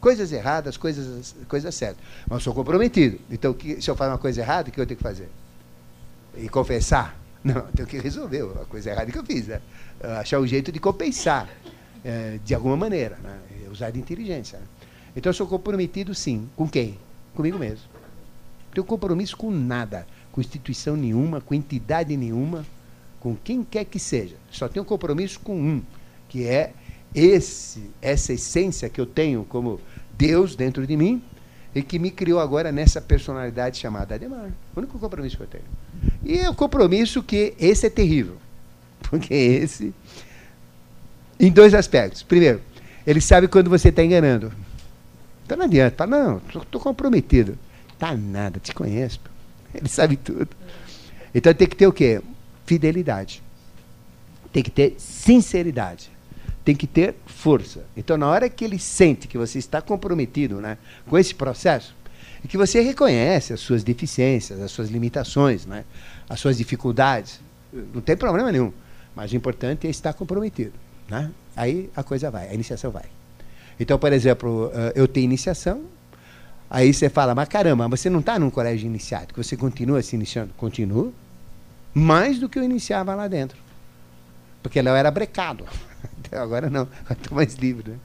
Coisas 0.00 0.32
erradas, 0.32 0.76
coisas, 0.76 1.34
coisas 1.48 1.74
certas. 1.74 2.02
Mas 2.26 2.38
eu 2.38 2.40
sou 2.40 2.54
comprometido. 2.54 3.18
Então, 3.30 3.52
que, 3.52 3.80
se 3.82 3.90
eu 3.90 3.96
faço 3.96 4.10
uma 4.10 4.18
coisa 4.18 4.40
errada, 4.40 4.68
o 4.68 4.72
que 4.72 4.80
eu 4.80 4.86
tenho 4.86 4.96
que 4.96 5.02
fazer? 5.02 5.28
E 6.36 6.48
confessar? 6.48 7.18
Não, 7.44 7.56
eu 7.56 7.68
tenho 7.74 7.88
que 7.88 7.98
resolver 7.98 8.42
a 8.60 8.64
coisa 8.64 8.90
errada 8.90 9.10
que 9.10 9.18
eu 9.18 9.24
fiz. 9.24 9.46
Né? 9.46 9.60
Achar 10.18 10.40
um 10.40 10.46
jeito 10.46 10.72
de 10.72 10.80
compensar, 10.80 11.48
é, 12.04 12.38
de 12.44 12.54
alguma 12.54 12.76
maneira. 12.76 13.16
Né? 13.22 13.38
Usar 13.70 13.90
de 13.90 13.98
inteligência. 13.98 14.58
Né? 14.58 14.64
Então, 15.14 15.30
eu 15.30 15.34
sou 15.34 15.46
comprometido, 15.46 16.14
sim. 16.14 16.48
Com 16.56 16.68
quem? 16.68 16.98
Comigo 17.34 17.58
mesmo. 17.58 17.95
Tenho 18.76 18.84
compromisso 18.84 19.34
com 19.38 19.50
nada, 19.50 20.06
com 20.30 20.38
instituição 20.38 20.96
nenhuma, 20.96 21.40
com 21.40 21.54
entidade 21.54 22.14
nenhuma, 22.14 22.62
com 23.18 23.34
quem 23.34 23.64
quer 23.64 23.86
que 23.86 23.98
seja. 23.98 24.36
Só 24.50 24.68
tenho 24.68 24.84
compromisso 24.84 25.40
com 25.40 25.58
um, 25.58 25.82
que 26.28 26.46
é 26.46 26.74
esse, 27.14 27.88
essa 28.02 28.34
essência 28.34 28.90
que 28.90 29.00
eu 29.00 29.06
tenho 29.06 29.46
como 29.48 29.80
Deus 30.18 30.54
dentro 30.54 30.86
de 30.86 30.94
mim 30.94 31.22
e 31.74 31.82
que 31.82 31.98
me 31.98 32.10
criou 32.10 32.38
agora 32.38 32.70
nessa 32.70 33.00
personalidade 33.00 33.78
chamada 33.78 34.14
Ademar. 34.14 34.50
O 34.74 34.78
único 34.78 34.98
compromisso 34.98 35.38
que 35.38 35.44
eu 35.44 35.46
tenho. 35.46 35.64
E 36.22 36.36
é 36.40 36.50
o 36.50 36.54
compromisso 36.54 37.22
que 37.22 37.54
esse 37.58 37.86
é 37.86 37.88
terrível. 37.88 38.36
Porque 39.08 39.32
esse. 39.32 39.94
Em 41.40 41.50
dois 41.50 41.72
aspectos. 41.72 42.22
Primeiro, 42.22 42.60
ele 43.06 43.22
sabe 43.22 43.48
quando 43.48 43.70
você 43.70 43.88
está 43.88 44.04
enganando. 44.04 44.52
Então 45.46 45.56
não 45.56 45.64
adianta. 45.64 46.06
Não, 46.06 46.42
estou 46.46 46.78
comprometido. 46.78 47.58
Tá 47.98 48.14
nada, 48.16 48.60
te 48.60 48.74
conheço. 48.74 49.20
Ele 49.74 49.88
sabe 49.88 50.16
tudo. 50.16 50.48
Então 51.34 51.52
tem 51.52 51.68
que 51.68 51.76
ter 51.76 51.86
o 51.86 51.92
quê? 51.92 52.20
Fidelidade. 52.64 53.42
Tem 54.52 54.62
que 54.62 54.70
ter 54.70 54.94
sinceridade 54.98 56.10
tem 56.66 56.74
que 56.74 56.88
ter 56.88 57.14
força. 57.26 57.84
Então, 57.96 58.16
na 58.16 58.26
hora 58.26 58.50
que 58.50 58.64
ele 58.64 58.76
sente 58.76 59.28
que 59.28 59.38
você 59.38 59.56
está 59.56 59.80
comprometido 59.80 60.60
né, 60.60 60.76
com 61.08 61.16
esse 61.16 61.32
processo, 61.32 61.94
e 62.44 62.48
que 62.48 62.56
você 62.56 62.80
reconhece 62.80 63.52
as 63.52 63.60
suas 63.60 63.84
deficiências, 63.84 64.60
as 64.60 64.72
suas 64.72 64.90
limitações, 64.90 65.64
né, 65.64 65.84
as 66.28 66.40
suas 66.40 66.58
dificuldades, 66.58 67.40
não 67.94 68.00
tem 68.00 68.16
problema 68.16 68.50
nenhum. 68.50 68.72
Mas 69.14 69.30
o 69.30 69.36
importante 69.36 69.86
é 69.86 69.90
estar 69.90 70.12
comprometido. 70.12 70.72
Né? 71.08 71.30
Aí 71.54 71.88
a 71.94 72.02
coisa 72.02 72.32
vai, 72.32 72.48
a 72.48 72.54
iniciação 72.54 72.90
vai. 72.90 73.04
Então, 73.78 73.96
por 73.96 74.12
exemplo, 74.12 74.70
eh, 74.74 74.92
eu 74.96 75.06
tenho 75.06 75.24
iniciação, 75.24 75.84
aí 76.70 76.92
você 76.92 77.08
fala, 77.08 77.34
mas 77.34 77.48
caramba, 77.48 77.88
você 77.88 78.10
não 78.10 78.20
está 78.20 78.38
num 78.38 78.50
colégio 78.50 78.86
iniciático, 78.86 79.42
você 79.42 79.56
continua 79.56 80.02
se 80.02 80.16
iniciando? 80.16 80.52
Continua. 80.56 81.12
Mais 81.94 82.38
do 82.38 82.48
que 82.48 82.58
eu 82.58 82.64
iniciava 82.64 83.14
lá 83.14 83.26
dentro. 83.26 83.58
Porque 84.62 84.82
lá 84.82 84.90
eu 84.90 84.96
era 84.96 85.10
brecado. 85.10 85.64
Então, 86.18 86.42
agora 86.42 86.68
não, 86.68 86.88
estou 87.08 87.36
mais 87.36 87.54
livre. 87.54 87.92
Né? 87.92 87.98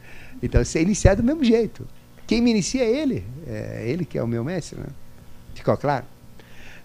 Então, 0.44 0.64
você 0.64 0.78
é 0.78 0.82
iniciado 0.84 1.24
do 1.24 1.26
mesmo 1.26 1.44
jeito. 1.44 1.88
Quem 2.28 2.40
me 2.40 2.52
inicia 2.52 2.84
é 2.84 2.90
ele. 2.90 3.26
É 3.48 3.84
ele 3.88 4.06
que 4.06 4.16
é 4.16 4.22
o 4.22 4.28
meu 4.28 4.44
mestre. 4.44 4.80
Né? 4.80 4.86
Ficou 5.56 5.76
claro? 5.76 6.06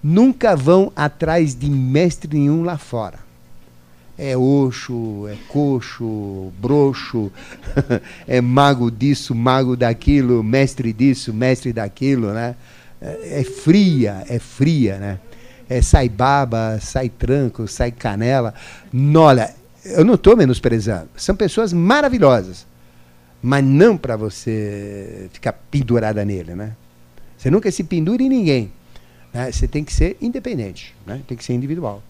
Nunca 0.02 0.56
vão 0.56 0.90
atrás 0.96 1.54
de 1.54 1.68
mestre 1.68 2.38
nenhum 2.38 2.62
lá 2.62 2.78
fora. 2.78 3.18
É 4.18 4.36
oxo, 4.36 5.28
é 5.28 5.36
coxo, 5.48 6.50
broxo, 6.58 7.30
é 8.26 8.40
mago 8.40 8.90
disso, 8.90 9.34
mago 9.34 9.76
daquilo, 9.76 10.42
mestre 10.42 10.92
disso, 10.92 11.34
mestre 11.34 11.72
daquilo, 11.72 12.32
né? 12.32 12.56
É, 13.00 13.40
é 13.40 13.44
fria, 13.44 14.24
é 14.28 14.38
fria, 14.38 14.98
né? 14.98 15.20
É 15.68 15.82
sai 15.82 16.08
baba, 16.08 16.78
sai 16.80 17.08
tranco, 17.08 17.68
sai 17.68 17.90
canela. 17.90 18.54
Olha, 19.16 19.54
eu 19.84 20.04
não 20.04 20.14
estou 20.14 20.36
menosprezando. 20.36 21.08
São 21.16 21.36
pessoas 21.36 21.72
maravilhosas. 21.72 22.66
Mas 23.42 23.64
não 23.64 23.96
para 23.96 24.16
você 24.16 25.28
ficar 25.32 25.52
pendurada 25.52 26.24
nele, 26.24 26.54
né? 26.54 26.72
Você 27.36 27.50
nunca 27.50 27.70
se 27.70 27.84
pendura 27.84 28.22
em 28.22 28.28
ninguém. 28.28 28.72
Né? 29.32 29.52
Você 29.52 29.68
tem 29.68 29.84
que 29.84 29.92
ser 29.92 30.16
independente, 30.20 30.94
né? 31.06 31.20
tem 31.28 31.36
que 31.36 31.44
ser 31.44 31.52
individual. 31.52 32.02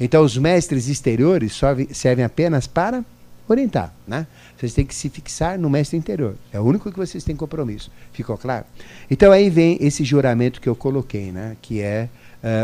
Então, 0.00 0.22
os 0.22 0.36
mestres 0.36 0.88
exteriores 0.88 1.58
servem 1.92 2.24
apenas 2.24 2.66
para 2.66 3.04
orientar. 3.48 3.92
Né? 4.06 4.26
Vocês 4.56 4.74
têm 4.74 4.84
que 4.84 4.94
se 4.94 5.08
fixar 5.08 5.58
no 5.58 5.68
mestre 5.68 5.96
interior. 5.96 6.36
É 6.52 6.60
o 6.60 6.64
único 6.64 6.90
que 6.90 6.98
vocês 6.98 7.24
têm 7.24 7.34
compromisso. 7.34 7.90
Ficou 8.12 8.36
claro? 8.36 8.64
Então, 9.10 9.32
aí 9.32 9.50
vem 9.50 9.78
esse 9.80 10.04
juramento 10.04 10.60
que 10.60 10.68
eu 10.68 10.76
coloquei, 10.76 11.32
né? 11.32 11.56
que 11.60 11.80
é 11.80 12.08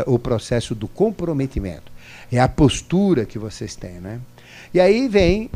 uh, 0.05 0.13
o 0.13 0.19
processo 0.19 0.73
do 0.73 0.87
comprometimento. 0.87 1.91
É 2.31 2.39
a 2.39 2.47
postura 2.47 3.25
que 3.25 3.39
vocês 3.39 3.75
têm. 3.75 3.99
Né? 3.99 4.19
E 4.73 4.79
aí 4.79 5.07
vem, 5.07 5.49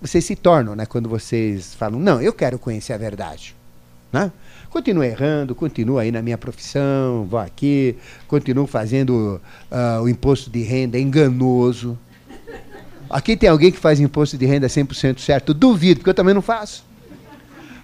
vocês 0.00 0.24
se 0.24 0.36
tornam, 0.36 0.74
né? 0.74 0.86
Quando 0.86 1.08
vocês 1.08 1.74
falam, 1.74 1.98
não, 1.98 2.20
eu 2.20 2.32
quero 2.32 2.58
conhecer 2.58 2.92
a 2.92 2.98
verdade. 2.98 3.54
Né? 4.12 4.30
Continuo 4.74 5.04
errando, 5.04 5.54
continuo 5.54 5.98
aí 5.98 6.10
na 6.10 6.20
minha 6.20 6.36
profissão, 6.36 7.28
vou 7.30 7.38
aqui, 7.38 7.96
continuo 8.26 8.66
fazendo 8.66 9.40
uh, 9.70 10.02
o 10.02 10.08
imposto 10.08 10.50
de 10.50 10.64
renda 10.64 10.98
enganoso. 10.98 11.96
Aqui 13.08 13.36
tem 13.36 13.48
alguém 13.48 13.70
que 13.70 13.78
faz 13.78 14.00
imposto 14.00 14.36
de 14.36 14.44
renda 14.44 14.66
100% 14.66 15.20
certo? 15.20 15.54
Duvido, 15.54 16.00
porque 16.00 16.10
eu 16.10 16.14
também 16.14 16.34
não 16.34 16.42
faço. 16.42 16.84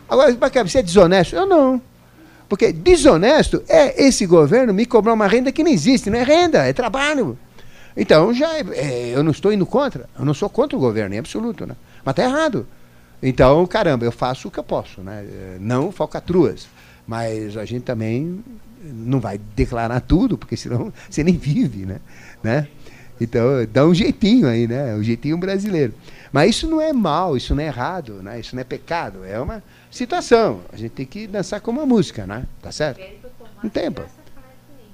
Agora, 0.08 0.36
você 0.66 0.80
é 0.80 0.82
desonesto? 0.82 1.36
Eu 1.36 1.46
não. 1.46 1.80
Porque 2.48 2.72
desonesto 2.72 3.62
é 3.68 4.02
esse 4.02 4.26
governo 4.26 4.74
me 4.74 4.84
cobrar 4.84 5.12
uma 5.12 5.28
renda 5.28 5.52
que 5.52 5.62
não 5.62 5.70
existe, 5.70 6.10
não 6.10 6.18
é 6.18 6.24
renda, 6.24 6.66
é 6.66 6.72
trabalho. 6.72 7.38
Então, 7.96 8.34
já 8.34 8.52
é, 8.58 9.12
eu 9.14 9.22
não 9.22 9.30
estou 9.30 9.52
indo 9.52 9.64
contra, 9.64 10.10
eu 10.18 10.24
não 10.24 10.34
sou 10.34 10.50
contra 10.50 10.76
o 10.76 10.80
governo, 10.80 11.14
em 11.14 11.18
absoluto, 11.18 11.64
né? 11.66 11.76
Mas 12.04 12.14
está 12.14 12.24
errado. 12.24 12.66
Então, 13.22 13.64
caramba, 13.64 14.04
eu 14.04 14.10
faço 14.10 14.48
o 14.48 14.50
que 14.50 14.58
eu 14.58 14.64
posso, 14.64 15.00
né? 15.02 15.24
Não 15.60 15.92
falcatruas. 15.92 16.66
Mas 17.10 17.56
a 17.56 17.64
gente 17.64 17.82
também 17.82 18.38
não 18.84 19.18
vai 19.18 19.36
declarar 19.56 19.98
tudo, 19.98 20.38
porque 20.38 20.56
senão 20.56 20.92
você 21.10 21.24
nem 21.24 21.36
vive, 21.36 21.84
né? 21.84 21.98
né? 22.40 22.68
Então, 23.20 23.42
dá 23.72 23.84
um 23.84 23.92
jeitinho 23.92 24.46
aí, 24.46 24.68
né? 24.68 24.94
Um 24.94 25.02
jeitinho 25.02 25.36
brasileiro. 25.36 25.92
Mas 26.32 26.50
isso 26.50 26.70
não 26.70 26.80
é 26.80 26.92
mal, 26.92 27.36
isso 27.36 27.52
não 27.52 27.64
é 27.64 27.66
errado, 27.66 28.22
né? 28.22 28.38
Isso 28.38 28.54
não 28.54 28.60
é 28.60 28.64
pecado, 28.64 29.24
é 29.24 29.40
uma 29.40 29.60
situação. 29.90 30.60
A 30.72 30.76
gente 30.76 30.92
tem 30.92 31.04
que 31.04 31.26
dançar 31.26 31.60
como 31.60 31.80
uma 31.80 31.86
música, 31.86 32.28
né? 32.28 32.46
Tá 32.62 32.70
certo? 32.70 33.00
Não 33.60 33.68
tem, 33.68 33.90
pô. 33.90 34.02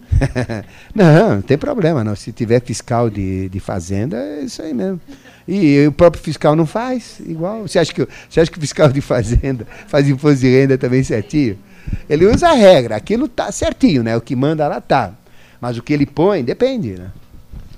não, 0.95 1.35
não 1.35 1.43
tem 1.43 1.59
problema, 1.59 2.03
não. 2.03 2.17
Se 2.17 2.33
tiver 2.33 2.63
fiscal 2.63 3.11
de, 3.11 3.51
de 3.51 3.61
fazenda, 3.61 4.17
é 4.17 4.41
isso 4.41 4.63
aí 4.63 4.73
mesmo. 4.73 5.03
E 5.47 5.87
o 5.87 5.93
próprio 5.93 6.23
fiscal 6.23 6.57
não 6.57 6.65
faz 6.65 7.21
igual. 7.21 7.69
Você 7.69 7.79
acha 7.79 7.93
que, 7.93 8.09
você 8.27 8.41
acha 8.41 8.51
que 8.51 8.57
o 8.57 8.61
fiscal 8.61 8.89
de 8.89 9.03
fazenda 9.03 9.67
faz 9.87 10.09
imposto 10.09 10.41
de 10.41 10.49
renda 10.49 10.79
também 10.79 11.05
certinho? 11.05 11.59
Ele 12.09 12.27
usa 12.27 12.49
a 12.49 12.53
regra, 12.53 12.97
aquilo 12.97 13.29
tá 13.29 13.51
certinho, 13.51 14.03
né? 14.03 14.17
O 14.17 14.21
que 14.21 14.37
manda 14.37 14.67
lá 14.69 14.81
tá. 14.81 15.13
Mas 15.61 15.77
o 15.77 15.83
que 15.83 15.93
ele 15.93 16.07
põe, 16.07 16.45
depende, 16.45 16.95
né? 16.95 17.11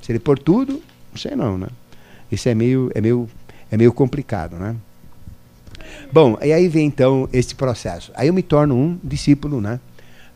Se 0.03 0.13
ele 0.13 0.19
pôr 0.19 0.39
tudo, 0.39 0.83
não 1.11 1.19
sei 1.19 1.35
não, 1.35 1.57
né? 1.57 1.69
Isso 2.31 2.49
é 2.49 2.55
meio, 2.55 2.91
é 2.95 3.01
meio, 3.01 3.29
é 3.71 3.77
meio 3.77 3.93
complicado, 3.93 4.57
né? 4.57 4.77
Bom, 6.13 6.39
e 6.43 6.53
aí 6.53 6.69
vem 6.69 6.87
então 6.87 7.29
esse 7.33 7.55
processo. 7.55 8.13
Aí 8.15 8.29
eu 8.29 8.35
me 8.35 8.43
torno 8.43 8.75
um 8.75 8.99
discípulo, 9.03 9.61
né? 9.61 9.81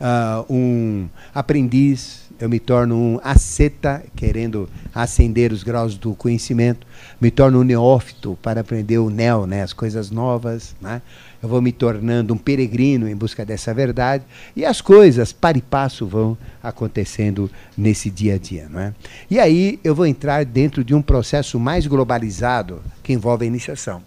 Uh, 0.01 0.53
um 0.53 1.09
aprendiz, 1.35 2.23
eu 2.40 2.49
me 2.49 2.59
torno 2.59 2.97
um 2.97 3.20
asceta, 3.23 4.03
querendo 4.16 4.69
ascender 4.93 5.53
os 5.53 5.62
graus 5.62 5.97
do 5.97 6.12
conhecimento, 6.15 6.85
me 7.20 7.31
torno 7.31 7.61
um 7.61 7.62
neófito 7.62 8.36
para 8.43 8.62
aprender 8.62 8.99
o 8.99 9.09
neo, 9.09 9.47
né, 9.47 9.62
as 9.62 9.73
coisas 9.73 10.11
novas, 10.11 10.74
né? 10.81 11.01
Eu 11.43 11.48
vou 11.48 11.60
me 11.60 11.73
tornando 11.73 12.32
um 12.32 12.39
peregrino 12.39 13.09
em 13.09 13.16
busca 13.16 13.44
dessa 13.44 13.74
verdade, 13.74 14.24
e 14.55 14.64
as 14.64 14.81
coisas, 14.81 15.32
para 15.32 15.59
e 15.59 15.62
passo, 15.62 16.06
vão 16.06 16.39
acontecendo 16.62 17.51
nesse 17.77 18.09
dia 18.09 18.36
a 18.36 18.39
dia. 18.39 18.69
Não 18.70 18.78
é? 18.78 18.94
E 19.28 19.40
aí 19.40 19.81
eu 19.82 19.94
vou 19.94 20.06
entrar 20.06 20.44
dentro 20.44 20.85
de 20.85 20.94
um 20.94 21.02
processo 21.02 21.59
mais 21.59 21.86
globalizado 21.86 22.81
que 23.02 23.12
envolve 23.12 23.44
a 23.44 23.48
iniciação. 23.48 24.02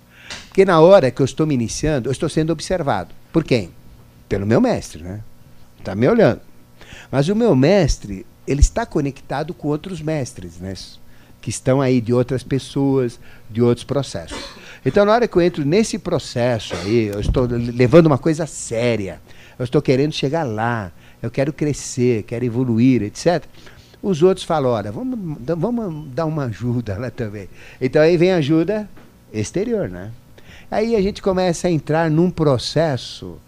Porque 0.47 0.63
na 0.63 0.79
hora 0.79 1.11
que 1.11 1.21
eu 1.21 1.25
estou 1.25 1.45
me 1.45 1.53
iniciando, 1.53 2.07
eu 2.07 2.11
estou 2.11 2.29
sendo 2.29 2.51
observado. 2.51 3.13
Por 3.33 3.43
quem? 3.43 3.69
Pelo 4.29 4.45
meu 4.45 4.61
mestre, 4.61 5.03
né? 5.03 5.19
Está 5.77 5.93
me 5.93 6.07
olhando. 6.07 6.39
Mas 7.11 7.27
o 7.27 7.35
meu 7.35 7.53
mestre, 7.53 8.25
ele 8.47 8.61
está 8.61 8.85
conectado 8.85 9.53
com 9.53 9.67
outros 9.67 10.01
mestres, 10.01 10.57
né? 10.57 10.73
Que 11.41 11.49
estão 11.49 11.81
aí 11.81 11.99
de 11.99 12.13
outras 12.13 12.43
pessoas, 12.43 13.19
de 13.49 13.61
outros 13.61 13.83
processos. 13.83 14.37
Então, 14.85 15.03
na 15.03 15.13
hora 15.13 15.27
que 15.27 15.35
eu 15.35 15.41
entro 15.41 15.65
nesse 15.65 15.97
processo 15.97 16.75
aí, 16.75 17.07
eu 17.07 17.19
estou 17.19 17.47
levando 17.47 18.05
uma 18.05 18.19
coisa 18.19 18.45
séria, 18.45 19.19
eu 19.57 19.63
estou 19.63 19.81
querendo 19.81 20.13
chegar 20.13 20.43
lá, 20.43 20.91
eu 21.23 21.31
quero 21.31 21.51
crescer, 21.51 22.21
quero 22.23 22.45
evoluir, 22.45 23.01
etc. 23.01 23.43
Os 24.01 24.21
outros 24.21 24.45
falam, 24.45 24.69
olha, 24.69 24.91
vamos, 24.91 25.39
vamos 25.57 26.09
dar 26.13 26.25
uma 26.25 26.45
ajuda 26.45 26.97
lá 26.99 27.09
também. 27.09 27.49
Então 27.81 27.99
aí 27.99 28.15
vem 28.15 28.31
ajuda 28.33 28.87
exterior, 29.33 29.89
né? 29.89 30.11
Aí 30.69 30.95
a 30.95 31.01
gente 31.01 31.21
começa 31.21 31.67
a 31.67 31.71
entrar 31.71 32.11
num 32.11 32.29
processo 32.29 33.39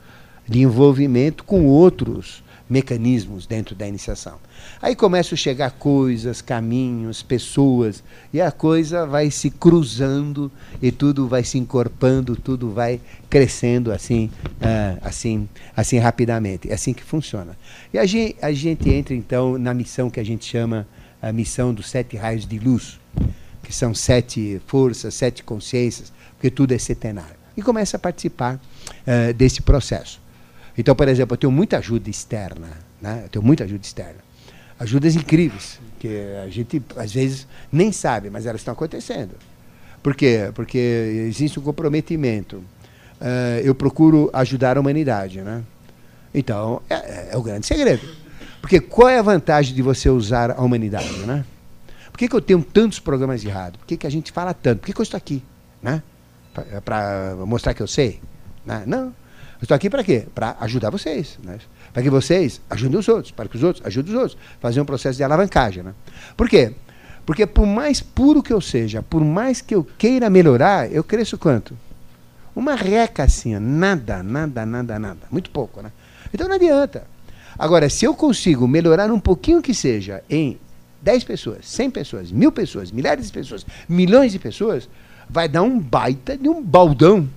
de 0.47 0.61
envolvimento 0.61 1.43
com 1.43 1.65
outros 1.67 2.43
mecanismos 2.67 3.45
dentro 3.45 3.75
da 3.75 3.87
iniciação. 3.87 4.39
Aí 4.81 4.95
começam 4.95 5.33
a 5.33 5.37
chegar 5.37 5.71
coisas, 5.71 6.41
caminhos, 6.41 7.23
pessoas, 7.23 8.03
e 8.31 8.39
a 8.39 8.51
coisa 8.51 9.05
vai 9.05 9.31
se 9.31 9.49
cruzando 9.49 10.51
e 10.81 10.91
tudo 10.91 11.27
vai 11.27 11.43
se 11.43 11.57
encorpando, 11.57 12.35
tudo 12.35 12.71
vai 12.71 13.01
crescendo 13.29 13.91
assim, 13.91 14.29
uh, 14.61 14.99
assim, 15.01 15.49
assim 15.75 15.97
rapidamente. 15.97 16.69
É 16.69 16.75
assim 16.75 16.93
que 16.93 17.03
funciona. 17.03 17.57
E 17.91 17.97
a 17.97 18.05
gente, 18.05 18.37
a 18.41 18.51
gente 18.51 18.89
entra 18.89 19.15
então 19.15 19.57
na 19.57 19.73
missão 19.73 20.09
que 20.09 20.19
a 20.19 20.25
gente 20.25 20.45
chama 20.45 20.87
a 21.19 21.31
missão 21.31 21.73
dos 21.73 21.89
sete 21.89 22.15
raios 22.15 22.45
de 22.45 22.59
luz, 22.59 22.99
que 23.63 23.73
são 23.73 23.95
sete 23.95 24.61
forças, 24.67 25.15
sete 25.15 25.43
consciências, 25.43 26.13
porque 26.35 26.51
tudo 26.51 26.73
é 26.73 26.77
setenário. 26.77 27.35
E 27.55 27.63
começa 27.63 27.97
a 27.97 27.99
participar 27.99 28.55
uh, 28.55 29.33
desse 29.33 29.63
processo. 29.63 30.21
Então, 30.77 30.95
por 30.95 31.07
exemplo, 31.07 31.33
eu 31.33 31.37
tenho 31.37 31.51
muita 31.51 31.79
ajuda 31.79 32.07
externa, 32.07 32.69
né? 33.01 33.21
eu 33.23 33.29
tenho 33.29 33.43
muita 33.43 33.63
ajuda 33.63 33.83
externa. 33.83 34.26
Ajudas 34.79 35.15
incríveis, 35.15 35.79
que 35.99 36.07
a 36.43 36.49
gente 36.49 36.81
às 36.95 37.11
vezes 37.11 37.47
nem 37.71 37.91
sabe, 37.91 38.29
mas 38.29 38.45
elas 38.45 38.61
estão 38.61 38.73
acontecendo. 38.73 39.31
Por 40.03 40.15
quê? 40.15 40.51
Porque 40.53 40.77
existe 41.27 41.59
um 41.59 41.63
comprometimento. 41.63 42.57
Uh, 43.19 43.59
eu 43.63 43.73
procuro 43.73 44.29
ajudar 44.31 44.77
a 44.77 44.79
humanidade. 44.79 45.41
Né? 45.41 45.63
Então, 46.33 46.81
é, 46.89 46.95
é, 46.95 47.29
é, 47.31 47.37
o 47.37 47.41
grande 47.41 47.65
segredo. 47.65 48.07
Porque 48.61 48.79
qual 48.79 49.09
é 49.09 49.17
a 49.17 49.21
vantagem 49.21 49.73
de 49.73 49.81
você 49.81 50.09
usar 50.09 50.51
a 50.51 50.61
humanidade? 50.61 51.11
Né? 51.25 51.43
Por 52.11 52.19
que, 52.19 52.27
que 52.27 52.35
eu 52.35 52.41
tenho 52.41 52.61
tantos 52.61 52.99
programas 52.99 53.41
de 53.41 53.49
rádio? 53.49 53.79
Por 53.79 53.87
que, 53.87 53.97
que 53.97 54.07
a 54.07 54.09
gente 54.09 54.31
fala 54.31 54.53
tanto? 54.53 54.79
Por 54.79 54.85
que, 54.85 54.93
que 54.93 55.01
eu 55.01 55.03
estou 55.03 55.17
aqui? 55.17 55.43
Né? 55.81 56.01
Para 56.85 57.35
mostrar 57.45 57.73
que 57.73 57.81
eu 57.81 57.87
sei? 57.87 58.19
Né? 58.65 58.83
Não. 58.85 59.13
Eu 59.59 59.63
estou 59.63 59.75
aqui 59.75 59.89
para 59.89 60.03
quê? 60.03 60.27
Para 60.33 60.55
ajudar 60.61 60.89
vocês. 60.89 61.37
Né? 61.43 61.57
Para 61.91 62.03
que 62.03 62.09
vocês 62.09 62.61
ajudem 62.69 62.99
os 62.99 63.07
outros, 63.07 63.31
para 63.31 63.49
que 63.49 63.55
os 63.55 63.63
outros 63.63 63.85
ajudem 63.85 64.13
os 64.13 64.19
outros. 64.19 64.37
Fazer 64.59 64.79
um 64.81 64.85
processo 64.85 65.17
de 65.17 65.23
alavancagem. 65.23 65.83
Né? 65.83 65.93
Por 66.35 66.47
quê? 66.47 66.73
Porque 67.25 67.45
por 67.45 67.65
mais 67.65 67.99
puro 67.99 68.41
que 68.41 68.53
eu 68.53 68.61
seja, 68.61 69.03
por 69.03 69.23
mais 69.23 69.59
que 69.59 69.75
eu 69.75 69.85
queira 69.97 70.29
melhorar, 70.29 70.91
eu 70.91 71.03
cresço 71.03 71.37
quanto? 71.37 71.77
Uma 72.55 72.75
reca 72.75 73.23
assim, 73.23 73.57
nada, 73.59 74.23
nada, 74.23 74.65
nada, 74.65 74.97
nada. 74.97 75.19
Muito 75.29 75.49
pouco, 75.49 75.81
né? 75.81 75.91
Então 76.33 76.47
não 76.47 76.55
adianta. 76.55 77.05
Agora, 77.59 77.89
se 77.89 78.05
eu 78.05 78.13
consigo 78.13 78.67
melhorar 78.67 79.11
um 79.11 79.19
pouquinho 79.19 79.61
que 79.61 79.73
seja 79.73 80.23
em 80.29 80.57
10 81.01 81.23
pessoas, 81.23 81.67
100 81.67 81.91
pessoas, 81.91 82.31
mil 82.31 82.51
pessoas, 82.51 82.91
milhares 82.91 83.27
de 83.27 83.33
pessoas, 83.33 83.65
milhões 83.89 84.31
de 84.31 84.39
pessoas, 84.39 84.87
vai 85.29 85.49
dar 85.49 85.63
um 85.63 85.79
baita 85.79 86.37
de 86.37 86.47
um 86.47 86.63
baldão 86.63 87.27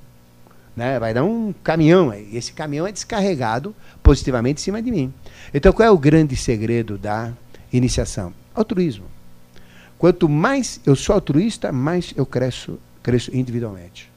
né? 0.77 0.99
Vai 0.99 1.13
dar 1.13 1.25
um 1.25 1.53
caminhão, 1.65 2.13
e 2.15 2.37
esse 2.37 2.53
caminhão 2.53 2.87
é 2.87 2.93
descarregado 2.93 3.75
positivamente 4.03 4.61
em 4.61 4.65
cima 4.65 4.83
de 4.83 4.91
mim. 4.91 5.13
Então, 5.53 5.73
qual 5.73 5.87
é 5.87 5.91
o 5.91 5.99
grande 5.99 6.37
segredo 6.37 6.97
da 6.97 7.33
iniciação? 7.73 8.33
Altruísmo. 8.55 9.05
Quanto 9.99 10.29
mais 10.29 10.81
eu 10.87 10.97
sou 10.97 11.15
altruísta, 11.15 11.71
mais 11.71 12.15
eu 12.17 12.25
cresço, 12.25 12.79
cresço 13.03 13.37
individualmente. 13.37 14.11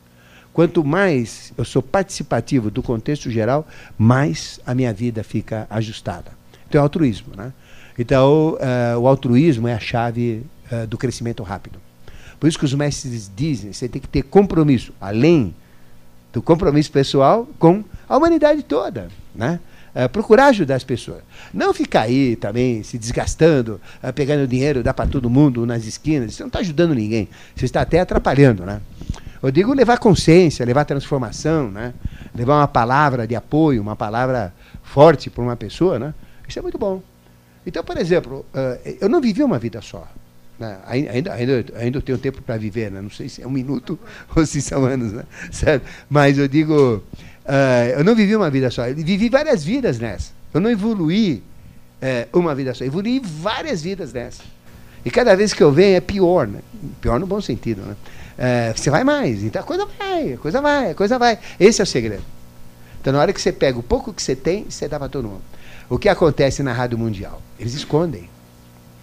Quanto 0.54 0.84
mais 0.84 1.52
eu 1.58 1.66
sou 1.66 1.82
participativo 1.82 2.70
do 2.70 2.84
contexto 2.84 3.30
geral, 3.30 3.68
mais 3.98 4.60
a 4.66 4.74
minha 4.74 4.94
vida 4.94 5.24
fica 5.24 5.68
ajustada. 5.70 6.32
Então, 6.70 6.80
é 6.80 6.84
altruísmo. 6.84 7.36
Né? 7.36 7.52
Então, 7.98 8.54
uh, 8.54 9.00
o 9.00 9.08
altruísmo 9.08 9.68
é 9.68 9.74
a 9.74 9.80
chave 9.80 10.46
uh, 10.72 10.88
do 10.88 10.98
crescimento 10.98 11.44
rápido. 11.44 11.80
Por 12.40 12.48
isso 12.48 12.60
que 12.60 12.66
os 12.66 12.74
mestres 12.74 13.32
dizem, 13.36 13.74
você 13.74 13.88
tem 13.88 14.02
que 14.02 14.08
ter 14.08 14.22
compromisso, 14.24 14.94
além 15.00 15.56
do 16.34 16.42
compromisso 16.42 16.92
pessoal 16.92 17.48
com 17.60 17.84
a 18.10 18.18
humanidade 18.18 18.64
toda, 18.64 19.08
né? 19.34 19.60
É, 19.96 20.08
procurar 20.08 20.48
ajudar 20.48 20.74
as 20.74 20.84
pessoas. 20.84 21.22
Não 21.54 21.72
ficar 21.72 22.02
aí 22.02 22.36
também 22.36 22.82
se 22.82 22.98
desgastando, 22.98 23.80
é, 24.02 24.12
pegando 24.12 24.48
dinheiro, 24.48 24.82
dá 24.82 24.92
para 24.92 25.08
todo 25.08 25.30
mundo 25.30 25.68
nas 25.68 25.86
esquinas. 25.86 26.34
Você 26.34 26.42
não 26.42 26.48
está 26.48 26.60
ajudando 26.60 26.96
ninguém. 26.96 27.30
Você 27.56 27.66
está 27.66 27.82
até 27.82 28.00
atrapalhando. 28.00 28.66
Né? 28.66 28.82
Eu 29.42 29.52
digo 29.52 29.72
levar 29.72 30.00
consciência, 30.00 30.66
levar 30.66 30.84
transformação, 30.86 31.70
né? 31.70 31.94
levar 32.34 32.58
uma 32.58 32.68
palavra 32.68 33.28
de 33.28 33.36
apoio, 33.36 33.84
uma 33.84 33.96
palavra 33.96 34.52
forte 34.82 35.30
para 35.30 35.44
uma 35.44 35.56
pessoa. 35.56 36.00
Né? 36.00 36.12
Isso 36.48 36.58
é 36.58 36.62
muito 36.64 36.80
bom. 36.80 37.00
Então, 37.64 37.84
por 37.84 37.98
exemplo, 37.98 38.44
uh, 38.52 38.96
eu 39.00 39.08
não 39.08 39.22
vivi 39.22 39.44
uma 39.44 39.60
vida 39.60 39.80
só. 39.80 40.08
Né? 40.60 40.78
Ainda, 40.86 41.34
ainda, 41.34 41.66
ainda 41.76 42.02
tenho 42.02 42.18
tempo 42.18 42.42
para 42.42 42.58
viver, 42.58 42.92
né? 42.92 43.02
não 43.02 43.10
sei 43.10 43.28
se 43.28 43.42
é 43.42 43.48
um 43.48 43.52
minuto 43.52 43.98
ou 44.36 44.46
se 44.46 44.62
são 44.62 44.86
anos, 44.86 45.12
né? 45.12 45.24
certo? 45.52 45.86
mas 46.10 46.38
eu 46.38 46.48
digo, 46.48 47.04
uh, 47.46 47.98
eu 47.98 48.04
não 48.04 48.16
vivi 48.16 48.36
uma 48.36 48.50
vida 48.50 48.70
só, 48.70 48.88
eu 48.88 48.96
vivi 48.96 49.30
várias 49.30 49.64
vidas 49.64 50.00
nessa. 50.00 50.32
Eu 50.54 50.62
não 50.62 50.70
evoluí 50.70 51.44
uh, 52.02 52.40
uma 52.40 52.54
vida 52.54 52.74
só, 52.74 52.84
eu 52.84 52.88
evoluí 52.88 53.20
várias 53.20 53.82
vidas 53.82 54.14
nessa. 54.14 54.44
E 55.06 55.12
cada 55.12 55.36
vez 55.36 55.54
que 55.54 55.62
eu 55.62 55.72
venho 55.72 55.98
é 55.98 56.02
pior, 56.02 56.48
né? 56.48 56.60
pior 57.02 57.20
no 57.20 57.28
bom 57.28 57.42
sentido. 57.42 57.82
Né? 57.82 57.96
Uh, 58.38 58.78
você 58.78 58.90
vai 58.90 59.04
mais, 59.04 59.44
então 59.44 59.62
a 59.62 59.66
coisa 59.66 59.86
vai, 59.86 60.34
a 60.34 60.38
coisa 60.38 60.62
vai, 60.62 60.92
a 60.92 60.96
coisa 60.96 61.20
vai. 61.20 61.40
Esse 61.60 61.82
é 61.82 61.84
o 61.84 61.88
segredo. 61.88 62.24
Então, 63.02 63.12
na 63.12 63.20
hora 63.20 63.34
que 63.34 63.42
você 63.42 63.52
pega 63.52 63.78
o 63.78 63.84
pouco 63.84 64.14
que 64.14 64.24
você 64.24 64.34
tem, 64.34 64.66
você 64.70 64.88
dá 64.88 64.98
para 64.98 65.10
todo 65.10 65.28
mundo. 65.28 65.42
O 65.90 66.00
que 66.00 66.08
acontece 66.08 66.64
na 66.64 66.72
Rádio 66.72 66.98
Mundial? 66.98 67.42
Eles 67.60 67.74
escondem. 67.74 68.30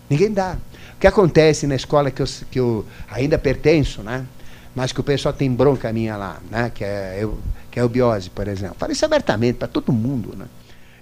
Ninguém 0.08 0.32
dá. 0.32 0.56
Que 1.00 1.06
acontece 1.06 1.66
na 1.66 1.74
escola 1.74 2.10
que 2.10 2.20
eu, 2.20 2.26
que 2.50 2.60
eu 2.60 2.84
ainda 3.10 3.38
pertenço, 3.38 4.02
né? 4.02 4.26
mas 4.74 4.92
que 4.92 5.00
o 5.00 5.02
pessoal 5.02 5.32
tem 5.32 5.50
bronca 5.50 5.90
minha 5.92 6.14
lá, 6.14 6.40
né? 6.50 6.70
que, 6.72 6.84
é, 6.84 7.18
eu, 7.18 7.38
que 7.70 7.80
é 7.80 7.84
o 7.84 7.88
biose, 7.88 8.28
por 8.28 8.46
exemplo. 8.46 8.76
Falo 8.78 8.92
isso 8.92 9.04
abertamente 9.04 9.56
para 9.56 9.66
todo 9.66 9.90
mundo. 9.92 10.36
Né? 10.36 10.44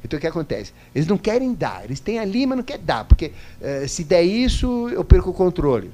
Então 0.03 0.17
o 0.17 0.21
que 0.21 0.27
acontece? 0.27 0.73
Eles 0.95 1.09
não 1.09 1.19
querem 1.19 1.53
dar, 1.53 1.85
eles 1.85 1.99
têm 1.99 2.21
ali, 2.21 2.47
mas 2.47 2.57
não 2.57 2.65
querem 2.65 2.85
dar, 2.85 3.05
porque 3.05 3.33
uh, 3.61 3.89
se 3.89 4.05
der 4.05 4.23
isso, 4.23 4.89
eu 4.89 5.05
perco 5.05 5.31
o 5.31 5.35
controle. 5.35 5.91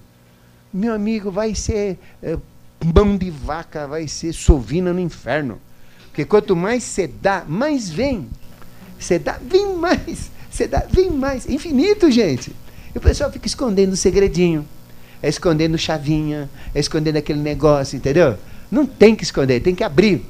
Meu 0.72 0.92
amigo, 0.92 1.30
vai 1.30 1.54
ser 1.54 1.98
uh, 2.22 2.40
mão 2.94 3.16
de 3.16 3.30
vaca, 3.30 3.88
vai 3.88 4.06
ser 4.06 4.34
sovina 4.34 4.92
no 4.92 5.00
inferno. 5.00 5.58
Porque 6.08 6.26
quanto 6.26 6.54
mais 6.54 6.84
você 6.84 7.06
dá, 7.06 7.42
mais 7.48 7.88
vem. 7.88 8.28
Você 8.98 9.18
dá, 9.18 9.38
vem 9.42 9.74
mais. 9.76 10.30
Você 10.50 10.68
dá, 10.68 10.84
vem 10.88 11.10
mais. 11.10 11.48
Infinito, 11.48 12.10
gente. 12.10 12.54
E 12.94 12.98
o 12.98 13.00
pessoal 13.00 13.30
fica 13.30 13.46
escondendo 13.46 13.92
o 13.92 13.96
segredinho, 13.96 14.66
é 15.22 15.28
escondendo 15.28 15.76
chavinha, 15.76 16.48
é 16.74 16.78
escondendo 16.78 17.16
aquele 17.16 17.40
negócio, 17.40 17.96
entendeu? 17.96 18.36
Não 18.70 18.86
tem 18.86 19.16
que 19.16 19.24
esconder, 19.24 19.60
tem 19.60 19.74
que 19.74 19.82
abrir. 19.82 20.24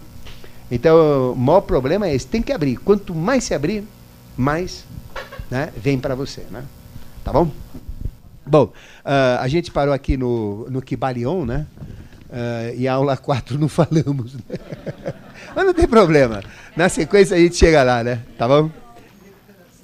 Então, 0.71 1.33
o 1.33 1.37
maior 1.37 1.61
problema 1.61 2.07
é 2.07 2.15
esse, 2.15 2.27
tem 2.27 2.41
que 2.41 2.53
abrir. 2.53 2.77
Quanto 2.77 3.15
mais 3.15 3.45
se 3.45 3.55
abrir, 3.55 3.85
mais 4.37 4.85
né, 5.51 5.71
vem 5.77 5.99
para 5.99 6.15
você. 6.15 6.43
Né? 6.51 6.65
Tá 7.23 7.33
bom? 7.33 7.51
Bom, 8.47 8.65
uh, 8.65 9.41
a 9.41 9.49
gente 9.49 9.71
parou 9.71 9.95
aqui 9.95 10.17
no, 10.17 10.67
no 10.71 10.83
Kibalion, 10.83 11.45
né? 11.45 11.67
Uh, 12.29 12.77
e 12.77 12.89
a 12.89 12.95
aula 12.95 13.17
4 13.17 13.59
não 13.59 13.69
falamos. 13.69 14.35
Né? 14.35 14.41
Mas 15.55 15.67
não 15.67 15.75
tem 15.75 15.87
problema. 15.87 16.43
Na 16.77 16.89
sequência 16.89 17.37
a 17.37 17.41
gente 17.41 17.57
chega 17.57 17.83
lá, 17.83 18.03
né? 18.03 18.21
Tá 18.37 18.49
bom? 18.49 18.71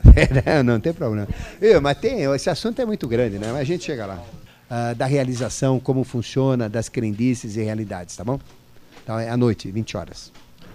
não, 0.47 0.75
não 0.75 0.81
tem 0.81 0.93
problema. 0.93 1.29
Eu, 1.61 1.81
mas 1.81 1.99
tem, 1.99 2.23
esse 2.35 2.51
assunto 2.51 2.81
é 2.81 2.87
muito 2.87 3.07
grande, 3.07 3.39
né? 3.39 3.49
Mas 3.53 3.61
a 3.61 3.65
gente 3.65 3.85
chega 3.85 4.07
lá. 4.07 4.23
Uh, 4.71 4.95
da 4.95 5.05
realização, 5.05 5.81
como 5.81 6.05
funciona, 6.05 6.69
das 6.69 6.89
crendices 6.89 7.57
e 7.57 7.63
realidades, 7.63 8.17
tá 8.17 8.23
bom? 8.23 8.39
Então 9.03 9.19
é 9.19 9.29
à 9.29 9.37
noite, 9.37 9.71
20 9.71 9.97
horas. 9.97 10.33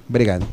Obrigado. 0.08 0.46